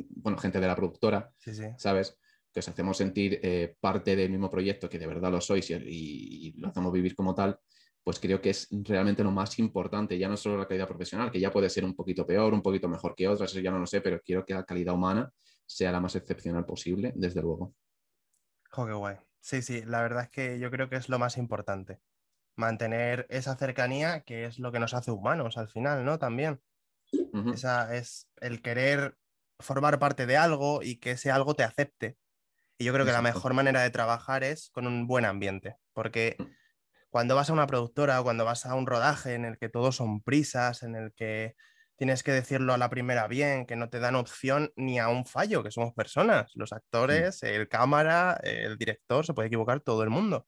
bueno, 0.09 0.37
gente 0.37 0.59
de 0.59 0.67
la 0.67 0.75
productora, 0.75 1.31
¿sabes? 1.77 2.17
Que 2.51 2.59
os 2.59 2.67
hacemos 2.67 2.97
sentir 2.97 3.39
eh, 3.41 3.75
parte 3.79 4.15
del 4.15 4.31
mismo 4.31 4.49
proyecto, 4.49 4.89
que 4.89 4.99
de 4.99 5.07
verdad 5.07 5.31
lo 5.31 5.39
sois 5.39 5.69
y 5.69 6.53
lo 6.57 6.67
hacemos 6.67 6.91
vivir 6.91 7.15
como 7.15 7.33
tal, 7.33 7.57
pues 8.03 8.19
creo 8.19 8.41
que 8.41 8.49
es 8.49 8.67
realmente 8.71 9.23
lo 9.23 9.31
más 9.31 9.57
importante, 9.59 10.17
ya 10.17 10.27
no 10.27 10.35
solo 10.35 10.57
la 10.57 10.67
calidad 10.67 10.87
profesional, 10.87 11.31
que 11.31 11.39
ya 11.39 11.51
puede 11.51 11.69
ser 11.69 11.85
un 11.85 11.95
poquito 11.95 12.27
peor, 12.27 12.53
un 12.53 12.61
poquito 12.61 12.89
mejor 12.89 13.15
que 13.15 13.27
otras, 13.27 13.51
eso 13.51 13.61
ya 13.61 13.71
no 13.71 13.79
lo 13.79 13.87
sé, 13.87 14.01
pero 14.01 14.19
quiero 14.21 14.45
que 14.45 14.53
la 14.53 14.65
calidad 14.65 14.93
humana 14.93 15.31
sea 15.65 15.91
la 15.91 16.01
más 16.01 16.15
excepcional 16.15 16.65
posible, 16.65 17.13
desde 17.15 17.41
luego. 17.41 17.73
Jo, 18.71 18.85
qué 18.85 18.93
guay. 18.93 19.15
Sí, 19.39 19.61
sí, 19.61 19.83
la 19.85 20.01
verdad 20.01 20.23
es 20.23 20.29
que 20.29 20.59
yo 20.59 20.69
creo 20.69 20.89
que 20.89 20.97
es 20.97 21.07
lo 21.07 21.17
más 21.17 21.37
importante. 21.37 21.99
Mantener 22.55 23.25
esa 23.29 23.55
cercanía 23.55 24.21
que 24.21 24.45
es 24.45 24.59
lo 24.59 24.71
que 24.71 24.79
nos 24.79 24.93
hace 24.93 25.11
humanos 25.11 25.57
al 25.57 25.69
final, 25.69 26.05
¿no? 26.05 26.19
También. 26.19 26.61
Esa 27.53 27.95
es 27.95 28.27
el 28.41 28.61
querer 28.61 29.17
formar 29.59 29.99
parte 29.99 30.25
de 30.25 30.37
algo 30.37 30.81
y 30.81 30.97
que 30.97 31.11
ese 31.11 31.31
algo 31.31 31.55
te 31.55 31.63
acepte. 31.63 32.17
Y 32.77 32.85
yo 32.85 32.93
creo 32.93 33.05
que 33.05 33.11
la 33.11 33.21
mejor 33.21 33.53
manera 33.53 33.81
de 33.81 33.91
trabajar 33.91 34.43
es 34.43 34.69
con 34.71 34.87
un 34.87 35.05
buen 35.05 35.25
ambiente, 35.25 35.77
porque 35.93 36.35
mm 36.39 36.43
cuando 37.13 37.35
vas 37.35 37.51
a 37.51 37.53
una 37.53 37.67
productora 37.67 38.19
o 38.19 38.23
cuando 38.23 38.43
vas 38.43 38.65
a 38.65 38.73
un 38.73 38.87
rodaje 38.87 39.35
en 39.35 39.45
el 39.45 39.59
que 39.59 39.69
todos 39.69 39.97
son 39.97 40.23
prisas, 40.23 40.81
en 40.81 40.95
el 40.95 41.13
que 41.13 41.55
tienes 41.95 42.23
que 42.23 42.31
decirlo 42.31 42.73
a 42.73 42.79
la 42.79 42.89
primera 42.89 43.27
bien, 43.27 43.67
que 43.67 43.75
no 43.75 43.87
te 43.91 43.99
dan 43.99 44.15
opción 44.15 44.73
ni 44.75 44.97
a 44.97 45.09
un 45.09 45.23
fallo, 45.23 45.61
que 45.61 45.69
somos 45.69 45.93
personas, 45.93 46.51
los 46.55 46.73
actores, 46.73 47.43
el 47.43 47.69
cámara, 47.69 48.39
el 48.41 48.79
director, 48.79 49.27
se 49.27 49.35
puede 49.35 49.49
equivocar 49.49 49.79
todo 49.79 50.01
el 50.01 50.09
mundo. 50.09 50.47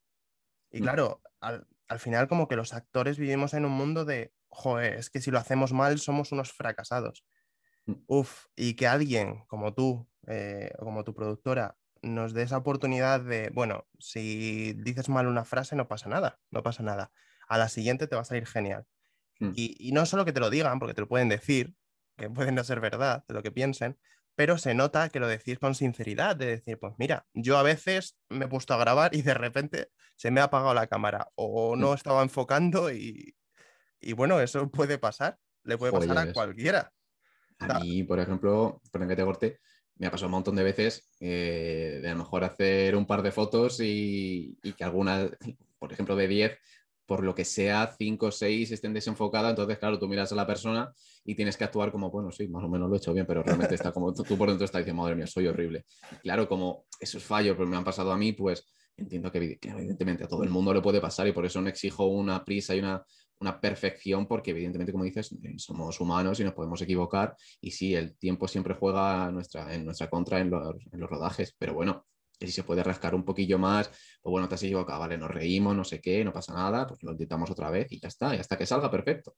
Y 0.72 0.80
mm. 0.80 0.84
claro, 0.84 1.22
al, 1.40 1.68
final 2.00 2.28
como 2.28 2.48
que 2.48 2.56
los 2.56 2.74
actores 2.74 3.18
vivimos 3.18 3.54
en 3.54 3.66
un 3.66 3.72
mundo 3.72 4.06
de, 4.06 4.34
joder, 4.48 4.96
es 4.96 5.10
que 5.10 5.22
si 5.22 5.32
lo 5.32 5.40
hacemos 5.40 5.74
mal 5.74 6.00
somos 6.00 6.32
unos 6.32 6.52
fracasados. 6.52 7.26
Mm. 7.86 7.94
Uf, 8.08 8.46
y 8.56 8.76
que 8.76 8.88
alguien 8.88 9.46
como 9.48 9.74
tú, 9.74 10.08
eh, 10.28 10.72
o 10.80 10.86
como 10.86 11.04
tu 11.04 11.14
productora, 11.14 11.78
nos 12.02 12.34
dé 12.34 12.44
esa 12.44 12.58
oportunidad 12.58 13.22
de, 13.22 13.50
bueno, 13.54 13.88
si 14.00 14.74
dices 14.74 15.10
mal 15.10 15.28
una 15.28 15.44
frase 15.44 15.76
no 15.76 15.88
pasa 15.88 16.10
nada, 16.10 16.40
no 16.52 16.64
pasa 16.64 16.84
nada. 16.84 17.12
A 17.48 17.58
la 17.58 17.70
siguiente 17.70 18.08
te 18.08 18.16
va 18.16 18.22
a 18.22 18.26
salir 18.26 18.46
genial. 18.46 18.86
Hmm. 19.40 19.52
Y, 19.56 19.92
no 19.92 20.06
solo 20.06 20.26
que 20.26 20.32
te 20.32 20.40
lo 20.40 20.50
digan, 20.50 20.80
porque 20.80 20.94
te 20.94 21.02
lo 21.02 21.08
pueden 21.08 21.30
decir, 21.30 21.76
que 22.18 22.30
pueden 22.30 22.56
no 22.56 22.64
ser 22.64 22.80
verdad 22.80 23.26
de 23.28 23.34
lo 23.34 23.44
que 23.44 23.52
piensen, 23.52 23.98
pero 24.36 24.58
se 24.58 24.74
nota 24.74 25.10
que 25.10 25.20
lo 25.20 25.28
decís 25.28 25.60
con 25.60 25.76
sinceridad, 25.76 26.36
de 26.36 26.48
decir, 26.48 26.78
pues 26.78 26.94
mira, 26.98 27.26
yo 27.34 27.58
a 27.58 27.64
veces 27.64 28.18
me 28.30 28.46
he 28.46 28.48
puesto 28.48 28.74
a 28.74 28.78
grabar 28.78 29.16
y 29.16 29.22
de 29.22 29.34
repente 29.34 29.90
se 30.16 30.32
me 30.32 30.42
ha 30.42 30.46
apagado 30.46 30.74
la 30.74 30.88
cámara 30.88 31.30
o 31.36 31.76
hmm. 31.76 31.80
no 31.80 31.94
estaba 31.94 32.22
enfocando 32.22 32.92
y, 32.92 33.34
bueno, 34.16 34.40
eso 34.40 34.70
puede 34.70 34.98
pasar, 34.98 35.38
le 35.64 35.78
puede 35.78 35.94
pasar 35.94 36.18
a 36.18 36.34
cualquiera. 36.34 36.92
A 37.60 37.80
mí, 37.80 38.04
por 38.04 38.20
ejemplo, 38.20 38.82
por 38.92 39.08
que 39.08 39.16
te 39.16 39.24
corte, 39.24 39.60
me 39.96 40.08
ha 40.08 40.12
pasado 40.12 40.28
un 40.28 40.34
montón 40.34 40.56
de 40.56 40.64
veces 40.64 41.10
eh, 41.22 42.00
de 42.02 42.10
a 42.10 42.12
lo 42.12 42.20
mejor 42.20 42.44
hacer 42.44 42.96
un 42.96 43.08
par 43.08 43.22
de 43.22 43.32
fotos 43.32 43.80
y, 43.80 44.58
que 44.78 44.84
alguna, 44.84 45.30
por 45.80 45.94
ejemplo, 45.94 46.16
de 46.18 46.28
10, 46.28 46.60
por 47.06 47.24
lo 47.24 47.36
que 47.36 47.46
sea, 47.46 47.94
5 47.98 48.28
o 48.28 48.32
6 48.32 48.72
estén 48.72 48.94
desenfocadas. 48.94 49.52
Entonces, 49.52 49.78
claro, 49.78 50.00
tú 50.00 50.08
miras 50.08 50.32
a 50.32 50.36
la 50.36 50.48
persona 50.48 50.92
y 51.24 51.36
tienes 51.36 51.58
que 51.58 51.64
actuar 51.64 51.92
como, 51.92 52.10
bueno, 52.10 52.32
sí, 52.32 52.48
más 52.48 52.64
o 52.64 52.70
menos 52.70 52.90
lo 52.90 52.96
he 52.96 52.98
hecho 52.98 53.14
bien, 53.14 53.26
pero 53.26 53.44
realmente 53.44 53.76
está 53.76 53.92
como 53.92 54.14
tú, 54.14 54.24
por 54.38 54.50
dentro 54.50 54.66
estás 54.66 54.80
diciendo, 54.80 55.02
madre 55.02 55.16
mía, 55.16 55.28
soy 55.28 55.48
horrible. 55.48 55.86
claro, 56.22 56.48
como 56.48 56.86
esos 57.00 57.24
fallos 57.24 57.56
pues, 57.56 57.70
me 57.70 57.78
han 57.78 57.84
pasado 57.84 58.12
a 58.12 58.18
mí, 58.18 58.34
pues 58.34 58.66
entiendo 58.98 59.32
que, 59.32 59.60
evidentemente 59.62 60.24
a 60.24 60.28
todo 60.28 60.44
el 60.44 60.50
mundo 60.50 60.74
le 60.74 60.82
puede 60.82 61.02
pasar 61.02 61.28
y 61.28 61.34
por 61.34 61.46
eso 61.46 61.62
no 61.62 61.70
exijo 61.70 62.06
una 62.06 62.44
prisa 62.46 62.76
y 62.76 62.80
una, 62.80 63.04
una 63.40 63.60
perfección, 63.60 64.28
porque 64.28 64.52
evidentemente, 64.52 64.92
como 64.92 65.04
dices, 65.04 65.32
eh, 65.44 65.56
somos 65.58 66.00
humanos 66.00 66.40
y 66.40 66.44
nos 66.44 66.54
podemos 66.54 66.82
equivocar 66.82 67.36
y 67.60 67.72
sí, 67.72 67.94
el 67.94 68.18
tiempo 68.18 68.48
siempre 68.48 68.74
juega 68.74 69.32
nuestra, 69.32 69.74
en 69.74 69.86
nuestra 69.86 70.10
contra 70.10 70.40
en 70.40 70.50
los 70.50 71.10
rodajes, 71.10 71.56
pero 71.58 71.74
bueno, 71.74 72.06
que 72.38 72.48
si 72.48 72.54
se 72.54 72.64
puede 72.64 72.84
rascar 72.84 73.16
un 73.16 73.26
poquillo 73.26 73.58
más, 73.58 73.88
pues 74.22 74.32
bueno, 74.32 74.48
te 74.48 74.56
has 74.56 74.64
equivocado, 74.64 75.00
vale, 75.00 75.18
nos 75.18 75.32
reímos, 75.32 75.76
no 75.76 75.84
sé 75.84 76.02
qué, 76.02 76.24
no 76.24 76.34
pasa 76.34 76.54
nada, 76.54 76.88
pues 76.88 77.02
lo 77.04 77.12
intentamos 77.12 77.50
otra 77.50 77.70
vez 77.70 77.92
y 77.92 78.00
ya 78.00 78.08
está, 78.08 78.36
y 78.36 78.40
hasta 78.40 78.58
que 78.58 78.66
salga 78.66 78.92
perfecto. 78.92 79.36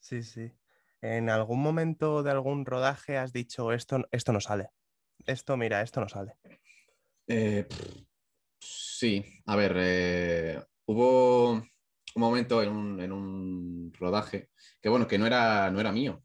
Sí, 0.00 0.22
sí. 0.22 0.52
¿En 1.00 1.30
algún 1.30 1.60
momento 1.60 2.22
de 2.22 2.30
algún 2.30 2.64
rodaje 2.64 3.16
has 3.18 3.32
dicho 3.32 3.72
esto, 3.72 4.06
esto 4.10 4.32
no 4.32 4.40
sale? 4.40 4.70
Esto, 5.26 5.56
mira, 5.56 5.82
esto 5.82 6.00
no 6.00 6.08
sale. 6.08 6.34
Eh, 7.26 7.66
sí, 8.60 9.24
a 9.46 9.56
ver, 9.56 9.74
eh, 9.76 10.62
hubo 10.86 11.52
un 11.52 11.64
momento 12.14 12.62
en 12.62 12.70
un, 13.12 13.92
rodaje 13.98 14.50
que, 14.80 14.88
bueno, 14.88 15.06
que 15.06 15.18
no 15.18 15.26
era, 15.26 15.70
no 15.70 15.80
era 15.80 15.92
mío, 15.92 16.22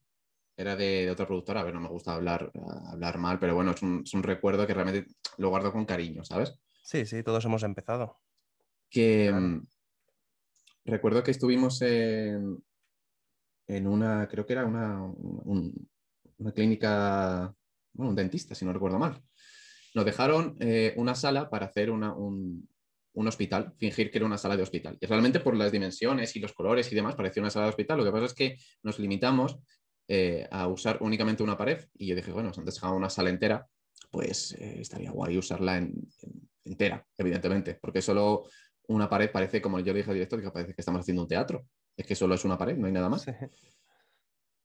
era 0.61 0.75
de, 0.75 1.09
otra 1.11 1.25
productora. 1.25 1.61
A 1.61 1.63
ver, 1.63 1.73
no 1.73 1.81
me 1.81 1.89
gusta 1.89 2.13
hablar, 2.13 2.51
hablar 2.91 3.17
mal, 3.17 3.39
pero 3.39 3.55
bueno, 3.55 3.71
es 3.71 3.81
un, 3.81 4.03
es 4.05 4.13
un, 4.13 4.23
recuerdo 4.23 4.65
que 4.65 4.73
realmente 4.73 5.11
lo 5.37 5.49
guardo 5.49 5.71
con 5.71 5.85
cariño, 5.85 6.23
¿sabes? 6.23 6.55
Sí, 6.83 7.05
sí, 7.05 7.23
todos 7.23 7.43
hemos 7.45 7.63
empezado. 7.63 8.19
Que 8.89 9.31
mm, 9.31 9.65
recuerdo 10.85 11.23
que 11.23 11.31
estuvimos 11.31 11.81
en, 11.81 12.63
en 13.67 13.87
una, 13.87 14.27
creo 14.27 14.45
que 14.45 14.53
era 14.53 14.65
una, 14.65 15.01
una 15.03 16.51
clínica, 16.53 17.53
bueno, 17.93 18.09
un 18.09 18.15
dentista, 18.15 18.55
si 18.55 18.65
no 18.65 18.73
recuerdo 18.73 18.99
mal. 18.99 19.21
Nos 19.93 20.05
dejaron 20.05 20.55
eh, 20.59 20.93
una 20.97 21.15
sala 21.15 21.49
para 21.49 21.67
hacer 21.67 21.91
una, 21.91 22.13
un, 22.13 22.67
un, 23.13 23.27
hospital, 23.27 23.73
fingir 23.77 24.09
que 24.09 24.17
era 24.17 24.25
una 24.25 24.37
sala 24.37 24.55
de 24.55 24.63
hospital. 24.63 24.97
Y 24.99 25.05
realmente 25.05 25.39
por 25.39 25.55
las 25.55 25.71
dimensiones 25.71 26.35
y 26.35 26.39
los 26.39 26.53
colores 26.53 26.91
y 26.91 26.95
demás 26.95 27.15
parecía 27.15 27.41
una 27.41 27.49
sala 27.49 27.65
de 27.65 27.71
hospital. 27.71 27.97
Lo 27.97 28.05
que 28.05 28.11
pasa 28.11 28.25
es 28.25 28.33
que 28.33 28.57
nos 28.83 28.99
limitamos 28.99 29.59
eh, 30.13 30.45
a 30.51 30.67
usar 30.67 30.97
únicamente 30.99 31.41
una 31.41 31.57
pared. 31.57 31.85
Y 31.93 32.07
yo 32.07 32.15
dije, 32.17 32.33
bueno, 32.33 32.53
si 32.53 32.59
antes 32.59 32.75
dejaba 32.75 32.97
una 32.97 33.09
sala 33.09 33.29
entera, 33.29 33.65
pues 34.11 34.51
eh, 34.59 34.81
estaría 34.81 35.09
guay 35.09 35.37
usarla 35.37 35.87
entera, 36.65 37.07
evidentemente, 37.17 37.79
porque 37.81 38.01
solo 38.01 38.43
una 38.89 39.07
pared 39.07 39.31
parece, 39.31 39.61
como 39.61 39.79
yo 39.79 39.93
le 39.93 39.99
dije 39.99 40.09
al 40.09 40.15
director, 40.15 40.41
que 40.41 40.51
parece 40.51 40.73
que 40.73 40.81
estamos 40.81 40.99
haciendo 40.99 41.21
un 41.21 41.29
teatro. 41.29 41.65
Es 41.95 42.05
que 42.05 42.15
solo 42.15 42.35
es 42.35 42.43
una 42.43 42.57
pared, 42.57 42.75
no 42.75 42.87
hay 42.87 42.91
nada 42.91 43.07
más. 43.07 43.25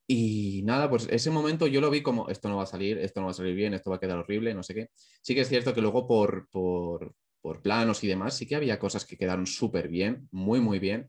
Y 0.08 0.62
nada, 0.64 0.90
pues 0.90 1.06
ese 1.12 1.30
momento 1.30 1.68
yo 1.68 1.80
lo 1.80 1.90
vi 1.90 2.02
como, 2.02 2.28
esto 2.28 2.48
no 2.48 2.56
va 2.56 2.64
a 2.64 2.66
salir, 2.66 2.98
esto 2.98 3.20
no 3.20 3.26
va 3.26 3.30
a 3.30 3.34
salir 3.34 3.54
bien, 3.54 3.72
esto 3.72 3.90
va 3.90 3.96
a 3.96 4.00
quedar 4.00 4.18
horrible, 4.18 4.52
no 4.52 4.64
sé 4.64 4.74
qué. 4.74 4.90
Sí 5.22 5.36
que 5.36 5.42
es 5.42 5.48
cierto 5.48 5.72
que 5.72 5.80
luego 5.80 6.08
por, 6.08 6.48
por, 6.50 7.14
por 7.40 7.62
planos 7.62 8.02
y 8.02 8.08
demás, 8.08 8.36
sí 8.36 8.48
que 8.48 8.56
había 8.56 8.80
cosas 8.80 9.06
que 9.06 9.16
quedaron 9.16 9.46
súper 9.46 9.86
bien, 9.86 10.28
muy, 10.32 10.60
muy 10.60 10.80
bien. 10.80 11.08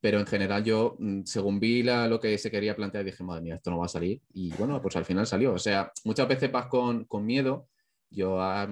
Pero 0.00 0.18
en 0.18 0.26
general 0.26 0.64
yo, 0.64 0.96
mm, 0.98 1.22
según 1.24 1.60
vi 1.60 1.82
lo 1.82 2.18
que 2.20 2.38
se 2.38 2.50
quería 2.50 2.76
plantear, 2.76 3.04
dije, 3.04 3.22
madre 3.22 3.42
mía, 3.42 3.56
esto 3.56 3.70
no 3.70 3.78
va 3.78 3.86
a 3.86 3.88
salir. 3.88 4.20
Y 4.32 4.50
bueno, 4.54 4.80
pues 4.80 4.96
al 4.96 5.04
final 5.04 5.26
salió. 5.26 5.52
O 5.52 5.58
sea, 5.58 5.92
muchas 6.04 6.26
veces 6.28 6.50
vas 6.50 6.66
con, 6.66 7.04
con 7.04 7.24
miedo. 7.24 7.68
Yo 8.10 8.40
a, 8.40 8.66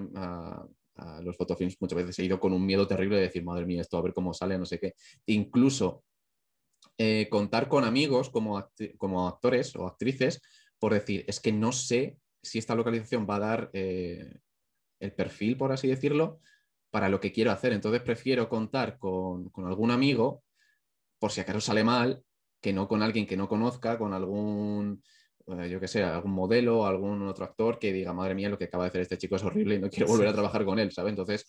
los 1.23 1.37
fotofilms 1.37 1.77
muchas 1.81 1.97
veces 1.97 2.19
he 2.19 2.25
ido 2.25 2.41
con 2.41 2.53
un 2.53 2.67
miedo 2.67 2.87
terrible 2.89 3.17
de 3.17 3.23
decir, 3.23 3.45
madre 3.45 3.65
mía, 3.67 3.83
esto 3.83 3.99
a 3.99 4.03
ver 4.03 4.13
cómo 4.13 4.35
sale, 4.35 4.59
no 4.59 4.67
sé 4.67 4.81
qué. 4.81 4.95
Incluso 5.27 6.03
eh, 6.97 7.29
contar 7.31 7.69
con 7.69 7.85
amigos 7.85 8.31
como, 8.31 8.69
como 8.99 9.29
actores 9.29 9.77
o 9.77 9.87
actrices 9.87 10.43
por 10.79 10.95
decir, 10.95 11.25
es 11.27 11.41
que 11.41 11.53
no 11.53 11.73
sé 11.73 12.19
si 12.43 12.59
esta 12.59 12.75
localización 12.75 13.27
va 13.29 13.37
a 13.37 13.41
dar 13.41 13.71
eh, 13.73 14.39
el 15.01 15.13
perfil, 15.13 15.57
por 15.57 15.73
así 15.73 15.89
decirlo, 15.89 16.41
para 16.91 17.09
lo 17.09 17.21
que 17.21 17.33
quiero 17.33 17.51
hacer. 17.51 17.73
Entonces 17.73 18.01
prefiero 18.03 18.49
contar 18.49 18.99
con, 18.99 19.51
con 19.51 19.67
algún 19.67 19.91
amigo, 19.91 20.43
por 21.19 21.33
si 21.33 21.41
acaso 21.41 21.61
sale 21.61 21.85
mal, 21.85 22.23
que 22.61 22.73
no 22.73 22.89
con 22.89 23.03
alguien 23.03 23.27
que 23.27 23.37
no 23.37 23.49
conozca, 23.49 23.99
con 23.99 24.13
algún 24.13 25.03
eh, 25.51 25.69
yo 25.71 25.81
qué 25.81 25.89
sé, 25.89 26.03
algún 26.03 26.33
modelo, 26.33 26.87
algún 26.87 27.27
otro 27.27 27.45
actor 27.45 27.79
que 27.79 27.91
diga, 27.93 28.13
madre 28.13 28.35
mía, 28.35 28.51
lo 28.51 28.59
que 28.59 28.65
acaba 28.65 28.85
de 28.85 28.89
hacer 28.89 29.01
este 29.01 29.17
chico 29.17 29.37
es 29.37 29.43
horrible 29.43 29.77
y 29.77 29.79
no 29.79 29.89
quiero 29.89 30.07
volver 30.07 30.29
a 30.29 30.33
trabajar 30.33 30.65
con 30.65 30.79
él, 30.79 30.93
¿sabes? 30.93 31.11
Entonces, 31.11 31.49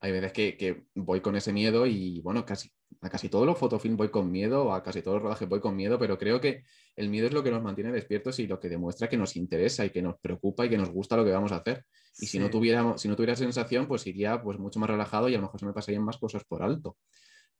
hay 0.00 0.12
veces 0.12 0.32
que, 0.32 0.84
voy 0.94 1.20
con 1.20 1.34
ese 1.36 1.52
miedo 1.52 1.86
y, 1.86 2.20
bueno, 2.20 2.44
casi, 2.44 2.70
a 3.00 3.08
casi 3.08 3.30
todos 3.30 3.46
los 3.46 3.56
fotofilms 3.56 3.96
voy 3.96 4.10
con 4.10 4.30
miedo, 4.30 4.74
a 4.74 4.82
casi 4.82 5.00
todos 5.00 5.14
los 5.16 5.22
rodajes 5.22 5.48
voy 5.48 5.60
con 5.60 5.74
miedo, 5.74 5.98
pero 5.98 6.18
creo 6.18 6.42
que 6.42 6.64
el 6.94 7.08
miedo 7.08 7.26
es 7.26 7.32
lo 7.32 7.42
que 7.42 7.50
nos 7.50 7.62
mantiene 7.62 7.90
despiertos 7.90 8.38
y 8.38 8.46
lo 8.46 8.60
que 8.60 8.68
demuestra 8.68 9.08
que 9.08 9.16
nos 9.16 9.34
interesa 9.36 9.86
y 9.86 9.90
que 9.90 10.02
nos 10.02 10.16
preocupa 10.20 10.66
y 10.66 10.68
que 10.68 10.76
nos 10.76 10.90
gusta 10.90 11.16
lo 11.16 11.24
que 11.24 11.30
vamos 11.30 11.52
a 11.52 11.56
hacer. 11.56 11.86
Y 12.18 12.26
si, 12.26 12.38
no 12.38 12.50
tuviéramos, 12.50 13.00
si 13.00 13.08
no 13.08 13.16
tuviera 13.16 13.34
sensación, 13.34 13.86
pues 13.86 14.06
iría 14.06 14.42
pues, 14.42 14.58
mucho 14.58 14.78
más 14.78 14.90
relajado 14.90 15.30
y 15.30 15.34
a 15.34 15.38
lo 15.38 15.44
mejor 15.44 15.58
se 15.58 15.66
me 15.66 15.72
pasarían 15.72 16.04
más 16.04 16.18
cosas 16.18 16.44
por 16.44 16.62
alto. 16.62 16.98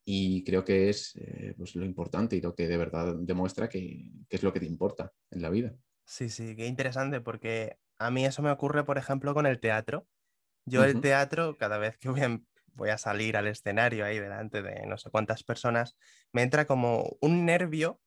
Y 0.04 0.42
creo 0.44 0.64
que 0.64 0.88
es 0.88 1.14
eh, 1.16 1.54
pues 1.56 1.76
lo 1.76 1.84
importante 1.84 2.36
y 2.36 2.40
lo 2.40 2.54
que 2.54 2.66
de 2.66 2.76
verdad 2.76 3.14
demuestra 3.20 3.68
que, 3.68 4.10
es 4.28 4.42
lo 4.42 4.52
que 4.52 4.60
te 4.60 4.66
importa 4.66 5.12
en 5.30 5.42
la 5.42 5.50
vida. 5.50 5.74
Sí, 6.04 6.28
sí, 6.28 6.56
qué 6.56 6.66
interesante, 6.66 7.20
porque 7.20 7.78
a 7.98 8.10
mí 8.10 8.26
eso 8.26 8.42
me 8.42 8.50
ocurre, 8.50 8.84
por 8.84 8.98
ejemplo, 8.98 9.34
con 9.34 9.46
el 9.46 9.60
teatro. 9.60 10.08
Yo 10.64 10.84
el 10.84 11.00
teatro, 11.00 11.56
cada 11.56 11.78
vez 11.78 11.98
que 11.98 12.08
voy 12.08 12.20
a, 12.20 12.40
voy 12.74 12.90
a, 12.90 12.98
salir 12.98 13.36
al 13.36 13.46
escenario 13.46 14.04
ahí 14.04 14.18
delante 14.18 14.62
de 14.62 14.86
no 14.86 14.98
sé 14.98 15.10
cuántas 15.10 15.44
personas, 15.44 15.96
me 16.32 16.42
entra 16.42 16.66
como 16.66 17.16
un 17.20 17.44
nervio, 17.44 18.00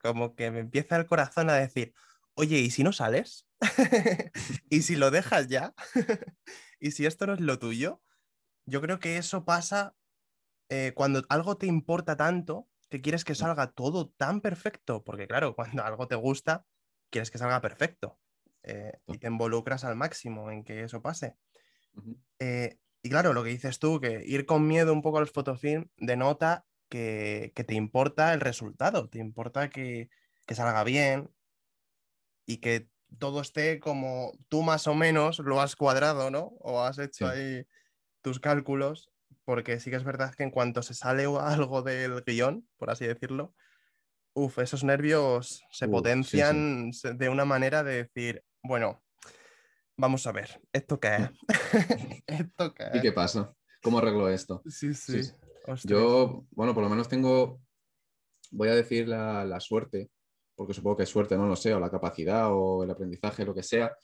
como 0.00 0.34
que 0.34 0.50
me 0.50 0.60
empieza 0.60 0.96
el 0.96 1.06
corazón 1.06 1.50
a 1.50 1.54
decir, 1.54 1.92
oye, 2.34 2.58
¿y 2.58 2.70
si 2.70 2.82
no 2.82 2.92
sales? 2.92 3.46
¿Y 4.70 4.82
si 4.82 4.96
lo 4.96 5.10
dejas 5.10 5.48
ya? 5.48 5.74
¿Y 6.80 6.92
si 6.92 7.06
esto 7.06 7.26
no 7.26 7.34
es 7.34 7.40
lo 7.40 7.58
tuyo? 7.58 8.00
Yo 8.64 8.80
creo 8.80 9.00
que 9.00 9.16
eso 9.16 9.44
pasa 9.44 9.96
eh, 10.68 10.92
cuando 10.94 11.22
algo 11.28 11.56
te 11.56 11.66
importa 11.66 12.16
tanto, 12.16 12.68
que 12.88 13.00
quieres 13.00 13.24
que 13.24 13.34
salga 13.34 13.72
todo 13.72 14.10
tan 14.10 14.40
perfecto, 14.40 15.04
porque 15.04 15.26
claro, 15.26 15.54
cuando 15.56 15.84
algo 15.84 16.08
te 16.08 16.14
gusta, 16.14 16.66
quieres 17.10 17.30
que 17.30 17.38
salga 17.38 17.60
perfecto 17.60 18.18
eh, 18.62 18.92
y 19.06 19.18
te 19.18 19.26
involucras 19.26 19.84
al 19.84 19.96
máximo 19.96 20.50
en 20.50 20.64
que 20.64 20.82
eso 20.82 21.02
pase. 21.02 21.36
Eh, 22.38 22.78
y 23.02 23.10
claro, 23.10 23.32
lo 23.32 23.42
que 23.42 23.50
dices 23.50 23.78
tú, 23.78 24.00
que 24.00 24.22
ir 24.24 24.46
con 24.46 24.66
miedo 24.66 24.92
un 24.92 25.02
poco 25.02 25.18
a 25.18 25.20
los 25.20 25.32
fotofilm 25.32 25.88
denota 25.96 26.64
que, 26.88 27.52
que 27.54 27.64
te 27.64 27.74
importa 27.74 28.32
el 28.34 28.40
resultado, 28.40 29.08
te 29.08 29.18
importa 29.18 29.70
que, 29.70 30.10
que, 30.46 30.54
salga 30.54 30.84
bien 30.84 31.30
y 32.46 32.58
que 32.58 32.88
todo 33.18 33.40
esté 33.40 33.80
como 33.80 34.32
tú 34.48 34.62
más 34.62 34.86
o 34.86 34.94
menos 34.94 35.38
lo 35.38 35.60
has 35.60 35.76
cuadrado, 35.76 36.30
¿no? 36.30 36.56
O 36.60 36.82
has 36.82 36.98
hecho 36.98 37.26
ahí 37.26 37.66
tus 38.22 38.40
cálculos 38.40 39.10
porque 39.48 39.80
sí 39.80 39.88
que 39.88 39.96
es 39.96 40.04
verdad 40.04 40.34
que 40.34 40.42
en 40.42 40.50
cuanto 40.50 40.82
se 40.82 40.92
sale 40.92 41.24
algo 41.40 41.80
del 41.80 42.22
guion, 42.22 42.68
por 42.76 42.90
así 42.90 43.06
decirlo, 43.06 43.54
uff, 44.34 44.58
esos 44.58 44.84
nervios 44.84 45.62
se 45.70 45.88
potencian 45.88 46.90
de 46.90 47.28
una 47.30 47.46
manera 47.46 47.82
de 47.82 48.04
decir, 48.04 48.44
bueno, 48.62 49.02
vamos 49.96 50.26
a 50.26 50.32
ver, 50.32 50.60
¿esto 50.70 51.00
qué 51.00 51.16
es? 51.16 51.30
¿Esto 52.26 52.74
qué 52.74 52.90
¿Y 52.92 53.00
qué 53.00 53.12
pasa? 53.12 53.54
¿Cómo 53.82 54.00
arreglo 54.00 54.28
esto? 54.28 54.60
Sí, 54.66 54.92
sí. 54.92 55.22
Yo, 55.84 56.44
bueno, 56.50 56.74
por 56.74 56.82
lo 56.82 56.90
menos 56.90 57.08
tengo, 57.08 57.62
voy 58.50 58.68
a 58.68 58.74
decir 58.74 59.08
la, 59.08 59.46
la, 59.46 59.60
suerte, 59.60 60.10
porque 60.56 60.74
supongo 60.74 60.98
que 60.98 61.04
es 61.04 61.08
suerte, 61.08 61.38
no 61.38 61.46
lo 61.46 61.56
sé, 61.56 61.72
o 61.72 61.80
la 61.80 61.90
capacidad 61.90 62.48
o 62.52 62.84
el 62.84 62.90
aprendizaje, 62.90 63.46
lo 63.46 63.54
que 63.54 63.62
sea, 63.62 63.96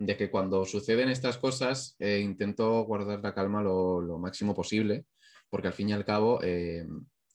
de 0.00 0.16
que 0.16 0.30
cuando 0.30 0.64
suceden 0.64 1.10
estas 1.10 1.36
cosas 1.36 1.94
eh, 1.98 2.20
intento 2.20 2.84
guardar 2.84 3.20
la 3.22 3.34
calma 3.34 3.62
lo, 3.62 4.18
máximo 4.18 4.54
posible, 4.54 5.04
porque 5.50 5.68
al 5.68 5.74
fin 5.74 5.90
y 5.90 5.92
al 5.92 6.06
cabo, 6.06 6.40
eh, 6.42 6.86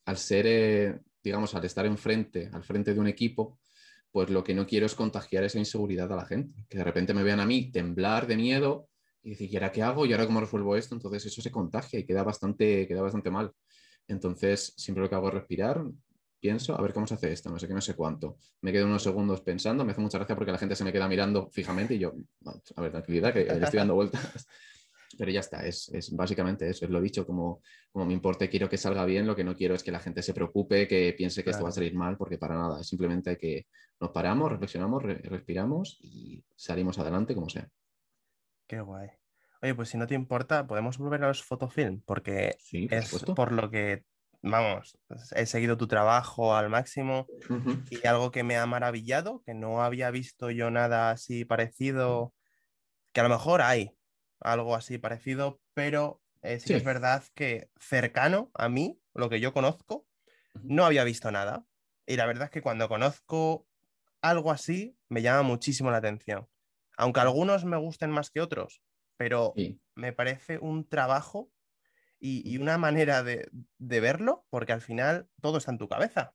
al 0.06 0.18
ser, 0.18 0.46
eh, 0.48 1.00
digamos, 1.24 1.54
al 1.54 1.64
estar 1.64 1.86
enfrente, 1.86 2.50
al 2.52 2.64
frente 2.64 2.94
de 2.94 3.00
un 3.00 3.08
equipo, 3.08 3.60
pues 4.12 4.32
lo 4.32 4.44
que 4.44 4.56
no 4.56 4.66
quiero 4.66 4.88
es 4.88 4.96
contagiar 4.96 5.44
esa 5.44 5.60
inseguridad 5.60 6.12
a 6.12 6.16
la 6.16 6.26
gente, 6.26 6.66
que 6.68 6.80
de 6.80 6.84
repente 6.84 7.14
me 7.14 7.22
vean 7.22 7.40
a 7.40 7.46
mí 7.46 7.72
temblar 7.72 8.26
de 8.26 8.36
miedo 8.36 8.90
y 9.22 9.32
decir, 9.32 9.54
¿y 9.54 9.70
qué 9.72 9.84
hago? 9.84 10.08
¿Y 10.08 10.14
ahora 10.14 10.26
cómo 10.26 10.42
resuelvo 10.42 10.76
esto? 10.76 10.96
Entonces 10.96 11.24
eso 11.28 11.44
se 11.44 11.52
contagia 11.52 12.00
y 12.00 12.06
queda 12.06 12.24
bastante, 12.24 12.88
queda 12.88 13.02
bastante 13.02 13.30
mal. 13.30 13.52
Entonces, 14.08 14.74
siempre 14.76 15.04
lo 15.04 15.10
que 15.10 15.16
hago 15.16 15.28
es 15.28 15.34
respirar, 15.36 15.84
pienso, 16.46 16.78
a 16.78 16.82
ver 16.84 16.94
cómo 16.94 17.08
se 17.08 17.16
hace 17.16 17.32
esto, 17.32 17.50
no 17.50 17.58
sé 17.58 17.68
qué, 17.68 17.74
no 17.74 17.82
sé 17.82 17.96
cuánto. 17.96 18.38
Me 18.62 18.72
quedo 18.72 18.86
unos 18.86 19.02
segundos 19.02 19.42
pensando, 19.42 19.84
me 19.84 19.94
hace 19.94 20.02
mucha 20.02 20.20
gracia 20.20 20.36
porque 20.36 20.52
la 20.52 20.60
gente 20.60 20.76
se 20.76 20.84
me 20.84 20.94
queda 20.94 21.08
mirando 21.08 21.50
fijamente 21.50 21.96
y 21.96 22.00
yo, 22.00 22.14
a 22.76 22.82
ver, 22.82 22.92
tranquilidad, 22.92 23.34
que 23.34 23.46
le 23.46 23.64
estoy 23.64 23.80
dando 23.80 23.96
vueltas. 23.96 24.48
Pero 25.18 25.32
ya 25.32 25.40
está, 25.40 25.66
es, 25.66 25.90
es, 25.90 26.16
básicamente 26.16 26.70
eso, 26.70 26.86
es 26.86 26.92
lo 26.92 27.02
dicho, 27.02 27.26
como, 27.26 27.64
como 27.92 28.06
me 28.06 28.14
importe, 28.14 28.48
quiero 28.48 28.70
que 28.70 28.78
salga 28.78 29.06
bien, 29.06 29.26
lo 29.26 29.36
que 29.36 29.44
no 29.44 29.56
quiero 29.56 29.74
es 29.74 29.82
que 29.82 29.92
la 29.92 30.00
gente 30.00 30.22
se 30.22 30.36
preocupe, 30.36 30.88
que 30.88 31.16
piense 31.18 31.44
que 31.44 31.50
esto 31.50 31.64
va 31.64 31.70
a 31.70 31.72
salir 31.72 31.96
mal, 31.96 32.16
porque 32.16 32.38
para 32.38 32.54
nada, 32.54 32.84
simplemente 32.84 33.32
hay 33.32 33.38
que 33.38 33.66
nos 34.00 34.12
paramos, 34.12 34.52
reflexionamos, 34.52 35.02
respiramos 35.02 35.98
y 36.00 36.44
salimos 36.56 37.00
adelante 37.00 37.34
como 37.34 37.50
sea. 37.50 37.68
Qué 38.68 38.82
guay. 38.82 39.10
Oye, 39.64 39.74
pues 39.74 39.90
si 39.90 39.98
no 39.98 40.06
te 40.06 40.14
importa, 40.14 40.68
podemos 40.68 41.00
volver 41.00 41.24
a 41.24 41.30
los 41.30 41.44
fotofilm, 41.44 42.02
porque 42.06 42.56
es 42.72 43.26
por 43.36 43.52
lo 43.52 43.72
que 43.72 44.06
vamos, 44.46 44.98
he 45.36 45.46
seguido 45.46 45.78
tu 45.78 45.88
trabajo 45.88 46.56
al 46.56 46.70
máximo 46.70 47.32
y 47.90 48.08
algo 48.08 48.32
que 48.32 48.44
me 48.44 48.58
ha 48.58 48.66
maravillado, 48.66 49.44
que 49.46 49.54
no 49.54 49.84
había 49.84 50.12
visto 50.12 50.52
yo 50.52 50.72
nada 50.72 51.12
así 51.12 51.46
parecido, 51.46 52.36
que 53.14 53.22
a 53.22 53.24
lo 53.24 53.30
mejor 53.30 53.62
hay 53.62 53.98
algo 54.42 54.76
así 54.76 54.98
parecido, 54.98 55.62
pero 55.74 56.22
eh, 56.44 56.60
sí, 56.60 56.74
es 56.74 56.84
verdad 56.84 57.24
que 57.36 57.70
cercano 57.80 58.52
a 58.56 58.70
mí, 58.70 59.02
lo 59.14 59.30
que 59.30 59.40
yo 59.40 59.54
conozco, 59.54 60.08
no 60.62 60.86
había 60.86 61.04
visto 61.04 61.32
nada. 61.32 61.66
Y 62.08 62.18
la 62.18 62.26
verdad 62.26 62.46
es 62.46 62.52
que 62.52 62.62
cuando 62.62 62.90
conozco 62.90 63.68
algo 64.22 64.52
así, 64.52 64.98
me 65.10 65.22
llama 65.22 65.44
muchísimo 65.44 65.92
la 65.92 65.98
atención. 65.98 66.50
Aunque 66.98 67.20
algunos 67.22 67.66
me 67.66 67.78
gusten 67.78 68.12
más 68.12 68.32
que 68.32 68.42
otros, 68.42 68.82
pero 69.18 69.56
Sí. 69.56 69.80
me 69.96 70.14
parece 70.14 70.60
un 70.60 70.88
trabajo 70.88 71.52
y, 72.20 72.50
y 72.50 72.58
una 72.58 72.78
manera 72.78 73.24
de, 73.24 73.50
de 73.78 74.00
verlo, 74.00 74.46
porque 74.50 74.74
al 74.74 74.82
final 74.82 75.28
todo 75.42 75.58
está 75.58 75.72
en 75.72 75.78
tu 75.78 75.88
cabeza. 75.88 76.34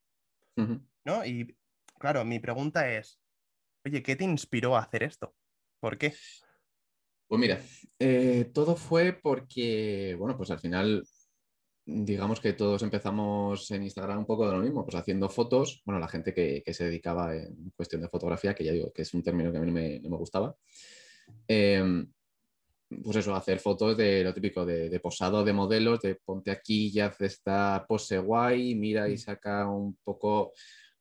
¿no? 1.04 1.24
Y 1.24 1.56
claro, 1.98 2.24
mi 2.24 2.38
pregunta 2.38 2.92
es, 2.92 3.20
oye, 3.84 4.02
¿qué 4.02 4.16
te 4.16 4.24
inspiró 4.24 4.76
a 4.76 4.80
hacer 4.80 5.02
esto? 5.02 5.34
¿Por 5.80 5.96
qué? 5.96 6.14
Pues 7.26 7.40
mira, 7.40 7.60
eh, 7.98 8.50
todo 8.52 8.76
fue 8.76 9.12
porque, 9.12 10.16
bueno, 10.18 10.36
pues 10.36 10.50
al 10.50 10.58
final, 10.58 11.06
digamos 11.86 12.40
que 12.40 12.52
todos 12.52 12.82
empezamos 12.82 13.70
en 13.70 13.84
Instagram 13.84 14.18
un 14.18 14.26
poco 14.26 14.46
de 14.46 14.52
lo 14.52 14.62
mismo, 14.62 14.84
pues 14.84 14.96
haciendo 14.96 15.28
fotos, 15.28 15.80
bueno, 15.84 16.00
la 16.00 16.08
gente 16.08 16.34
que, 16.34 16.62
que 16.64 16.74
se 16.74 16.84
dedicaba 16.84 17.34
en 17.34 17.70
cuestión 17.76 18.02
de 18.02 18.08
fotografía, 18.08 18.54
que 18.54 18.64
ya 18.64 18.72
digo 18.72 18.92
que 18.92 19.02
es 19.02 19.14
un 19.14 19.22
término 19.22 19.52
que 19.52 19.58
a 19.58 19.60
mí 19.60 19.66
no 19.66 19.72
me, 19.72 20.00
no 20.00 20.10
me 20.10 20.16
gustaba, 20.16 20.56
eh, 21.46 22.04
pues 23.03 23.16
eso, 23.16 23.35
hacer 23.35 23.61
fotos 23.61 23.96
de 23.96 24.24
lo 24.24 24.35
típico, 24.35 24.66
de, 24.66 24.88
de 24.88 25.00
posado 25.00 25.44
de 25.44 25.53
modelos, 25.53 26.00
de 26.00 26.16
ponte 26.16 26.50
aquí 26.50 26.90
y 26.92 27.00
haz 27.00 27.20
esta 27.20 27.85
pose 27.88 28.18
guay, 28.18 28.74
mira 28.74 29.09
y 29.09 29.16
saca 29.16 29.68
un 29.68 29.96
poco 30.03 30.53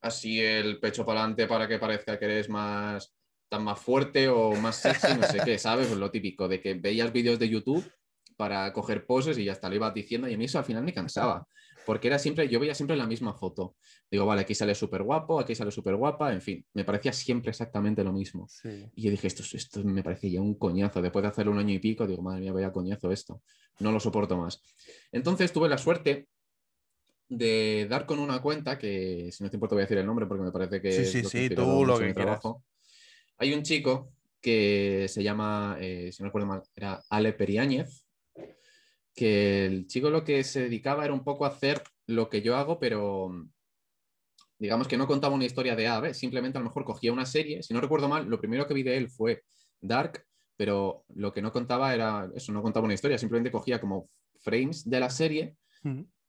así 0.01 0.39
el 0.39 0.79
pecho 0.79 1.05
para 1.05 1.21
adelante 1.21 1.47
para 1.47 1.67
que 1.67 1.79
parezca 1.79 2.19
que 2.19 2.25
eres 2.25 2.49
más 2.49 3.13
tan 3.49 3.63
más 3.63 3.79
fuerte 3.79 4.27
o 4.27 4.53
más 4.53 4.75
sexy, 4.75 5.17
no 5.17 5.23
sé 5.23 5.39
qué, 5.43 5.57
¿sabes? 5.57 5.87
Pues 5.87 5.99
lo 5.99 6.11
típico 6.11 6.47
de 6.47 6.61
que 6.61 6.75
veías 6.75 7.11
vídeos 7.11 7.39
de 7.39 7.49
YouTube 7.49 7.91
para 8.37 8.71
coger 8.71 9.05
poses 9.05 9.37
y 9.37 9.45
ya 9.45 9.53
está, 9.53 9.67
lo 9.67 9.75
ibas 9.75 9.93
diciendo 9.93 10.27
y 10.29 10.35
a 10.35 10.37
mí 10.37 10.45
eso 10.45 10.59
al 10.59 10.65
final 10.65 10.83
me 10.83 10.93
cansaba, 10.93 11.47
porque 11.89 12.07
era 12.07 12.19
siempre, 12.19 12.47
yo 12.47 12.59
veía 12.59 12.75
siempre 12.75 12.95
la 12.95 13.07
misma 13.07 13.33
foto. 13.33 13.75
Digo, 14.11 14.23
vale, 14.23 14.41
aquí 14.41 14.53
sale 14.53 14.75
súper 14.75 15.01
guapo, 15.01 15.39
aquí 15.39 15.55
sale 15.55 15.71
súper 15.71 15.95
guapa, 15.95 16.31
en 16.31 16.39
fin, 16.39 16.63
me 16.75 16.83
parecía 16.83 17.11
siempre 17.11 17.49
exactamente 17.49 18.03
lo 18.03 18.13
mismo. 18.13 18.47
Sí. 18.47 18.85
Y 18.93 19.01
yo 19.01 19.09
dije, 19.09 19.25
esto, 19.25 19.41
es- 19.41 19.55
esto 19.55 19.83
me 19.83 20.03
parece 20.03 20.29
ya 20.29 20.39
un 20.39 20.53
coñazo. 20.53 21.01
Después 21.01 21.23
de 21.23 21.29
hacerlo 21.29 21.51
un 21.51 21.57
año 21.57 21.73
y 21.73 21.79
pico, 21.79 22.05
digo, 22.05 22.21
madre 22.21 22.41
mía, 22.41 22.53
vaya 22.53 22.71
coñazo 22.71 23.11
esto. 23.11 23.41
No 23.79 23.91
lo 23.91 23.99
soporto 23.99 24.37
más. 24.37 24.61
Entonces 25.11 25.51
tuve 25.51 25.67
la 25.67 25.79
suerte 25.79 26.27
de 27.27 27.87
dar 27.89 28.05
con 28.05 28.19
una 28.19 28.39
cuenta, 28.39 28.77
que 28.77 29.31
si 29.31 29.43
no 29.43 29.49
te 29.49 29.55
importa 29.55 29.73
voy 29.73 29.81
a 29.81 29.85
decir 29.85 29.97
el 29.97 30.05
nombre 30.05 30.27
porque 30.27 30.43
me 30.43 30.51
parece 30.51 30.81
que 30.83 30.91
Sí, 30.91 31.05
sí, 31.05 31.21
lo 31.23 31.29
que 31.31 31.41
sí, 31.49 31.49
tú 31.55 31.85
lo 31.87 31.93
que 31.97 32.05
quieras. 32.13 32.13
trabajo. 32.15 32.63
Hay 33.37 33.53
un 33.53 33.63
chico 33.63 34.11
que 34.41 35.07
se 35.09 35.23
llama, 35.23 35.77
eh, 35.79 36.11
si 36.11 36.21
no 36.21 36.27
recuerdo 36.27 36.47
mal, 36.47 36.61
era 36.75 37.01
Ale 37.09 37.33
Periáñez, 37.33 38.05
que 39.19 39.65
el 39.65 39.85
chico 39.85 40.09
lo 40.09 40.23
que 40.23 40.45
se 40.45 40.61
dedicaba 40.61 41.03
era 41.03 41.13
un 41.13 41.25
poco 41.25 41.43
a 41.43 41.49
hacer 41.49 41.83
lo 42.07 42.29
que 42.29 42.41
yo 42.41 42.55
hago, 42.55 42.79
pero 42.79 43.29
digamos 44.57 44.87
que 44.87 44.95
no 44.95 45.07
contaba 45.07 45.35
una 45.35 45.43
historia 45.43 45.75
de 45.75 45.87
A 45.87 45.97
a 45.97 45.99
B, 45.99 46.13
simplemente 46.13 46.57
a 46.57 46.61
lo 46.61 46.67
mejor 46.67 46.85
cogía 46.85 47.11
una 47.11 47.25
serie, 47.25 47.61
si 47.61 47.73
no 47.73 47.81
recuerdo 47.81 48.07
mal, 48.07 48.29
lo 48.29 48.39
primero 48.39 48.65
que 48.65 48.73
vi 48.73 48.81
de 48.81 48.95
él 48.95 49.09
fue 49.09 49.43
Dark, 49.81 50.25
pero 50.55 51.03
lo 51.09 51.33
que 51.33 51.41
no 51.41 51.51
contaba 51.51 51.93
era 51.93 52.31
eso, 52.33 52.53
no 52.53 52.61
contaba 52.61 52.85
una 52.85 52.93
historia, 52.93 53.17
simplemente 53.17 53.51
cogía 53.51 53.81
como 53.81 54.09
frames 54.39 54.89
de 54.89 54.99
la 55.01 55.09
serie 55.09 55.57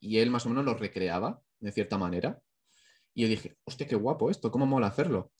y 0.00 0.18
él 0.18 0.31
más 0.31 0.44
o 0.46 0.48
menos 0.48 0.64
los 0.64 0.81
recreaba 0.81 1.40
de 1.61 1.70
cierta 1.70 1.96
manera. 1.96 2.40
Y 3.14 3.22
yo 3.22 3.29
dije, 3.29 3.57
hostia, 3.62 3.87
qué 3.87 3.94
guapo 3.94 4.31
esto, 4.31 4.50
cómo 4.50 4.66
mola 4.66 4.88
hacerlo. 4.88 5.31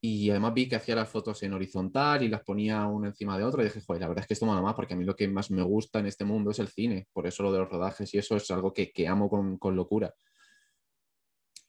Y 0.00 0.30
además 0.30 0.54
vi 0.54 0.68
que 0.68 0.76
hacía 0.76 0.94
las 0.94 1.08
fotos 1.08 1.42
en 1.42 1.52
horizontal 1.54 2.22
y 2.22 2.28
las 2.28 2.42
ponía 2.42 2.86
una 2.86 3.08
encima 3.08 3.36
de 3.38 3.44
otra. 3.44 3.62
Y 3.62 3.66
dije, 3.66 3.80
joder, 3.86 4.00
la 4.02 4.08
verdad 4.08 4.22
es 4.22 4.28
que 4.28 4.34
esto 4.34 4.46
mola 4.46 4.62
más 4.62 4.74
porque 4.74 4.94
a 4.94 4.96
mí 4.96 5.04
lo 5.04 5.16
que 5.16 5.26
más 5.28 5.50
me 5.50 5.62
gusta 5.62 5.98
en 5.98 6.06
este 6.06 6.24
mundo 6.24 6.50
es 6.52 6.58
el 6.60 6.68
cine. 6.68 7.08
Por 7.12 7.26
eso 7.26 7.42
lo 7.42 7.52
de 7.52 7.58
los 7.60 7.68
rodajes 7.68 8.12
y 8.14 8.18
eso 8.18 8.36
es 8.36 8.50
algo 8.52 8.72
que, 8.72 8.92
que 8.92 9.08
amo 9.08 9.28
con, 9.28 9.58
con 9.58 9.74
locura. 9.76 10.14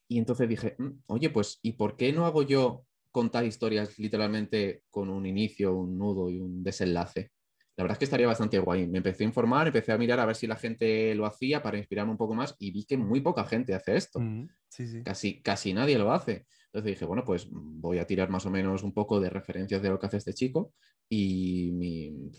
Y 0.08 0.18
entonces 0.18 0.50
dije, 0.50 0.76
"Mm, 0.78 1.04
oye, 1.08 1.30
pues, 1.30 1.60
¿y 1.62 1.74
por 1.74 1.96
qué 1.98 2.12
no 2.14 2.26
hago 2.26 2.44
yo 2.44 2.86
contar 3.12 3.46
historias 3.46 3.98
literalmente 4.00 4.84
con 4.90 5.10
un 5.10 5.26
inicio, 5.26 5.76
un 5.76 5.98
nudo 5.98 6.30
y 6.30 6.40
un 6.40 6.64
desenlace? 6.64 7.32
La 7.78 7.84
verdad 7.84 7.96
es 7.96 8.00
que 8.00 8.06
estaría 8.06 8.28
bastante 8.28 8.60
guay. 8.60 8.88
Me 8.88 8.98
empecé 8.98 9.24
a 9.24 9.28
informar, 9.28 9.68
empecé 9.68 9.92
a 9.92 9.98
mirar 9.98 10.20
a 10.20 10.26
ver 10.26 10.36
si 10.36 10.48
la 10.48 10.56
gente 10.58 11.16
lo 11.16 11.26
hacía 11.26 11.62
para 11.64 11.78
inspirarme 11.78 12.12
un 12.12 12.18
poco 12.18 12.34
más 12.36 12.56
y 12.60 12.72
vi 12.72 12.86
que 12.86 12.98
muy 12.98 13.22
poca 13.22 13.46
gente 13.46 13.74
hace 13.74 13.96
esto. 13.96 14.28
Mm, 14.28 14.48
Sí, 14.70 14.88
sí. 14.88 15.04
Casi, 15.04 15.42
casi 15.44 15.74
nadie 15.74 15.98
lo 16.00 16.12
hace. 16.14 16.48
Entonces 16.72 16.94
dije, 16.96 17.06
bueno, 17.06 17.24
pues 17.26 17.48
voy 17.52 17.98
a 18.00 18.06
tirar 18.08 18.30
más 18.30 18.46
o 18.46 18.52
menos 18.52 18.84
un 18.84 18.94
poco 18.94 19.20
de 19.20 19.30
referencias 19.30 19.82
de 19.82 19.90
lo 19.90 20.00
que 20.00 20.06
hace 20.08 20.18
este 20.18 20.34
chico 20.34 20.74
y 21.10 21.72
mi- 21.74 22.30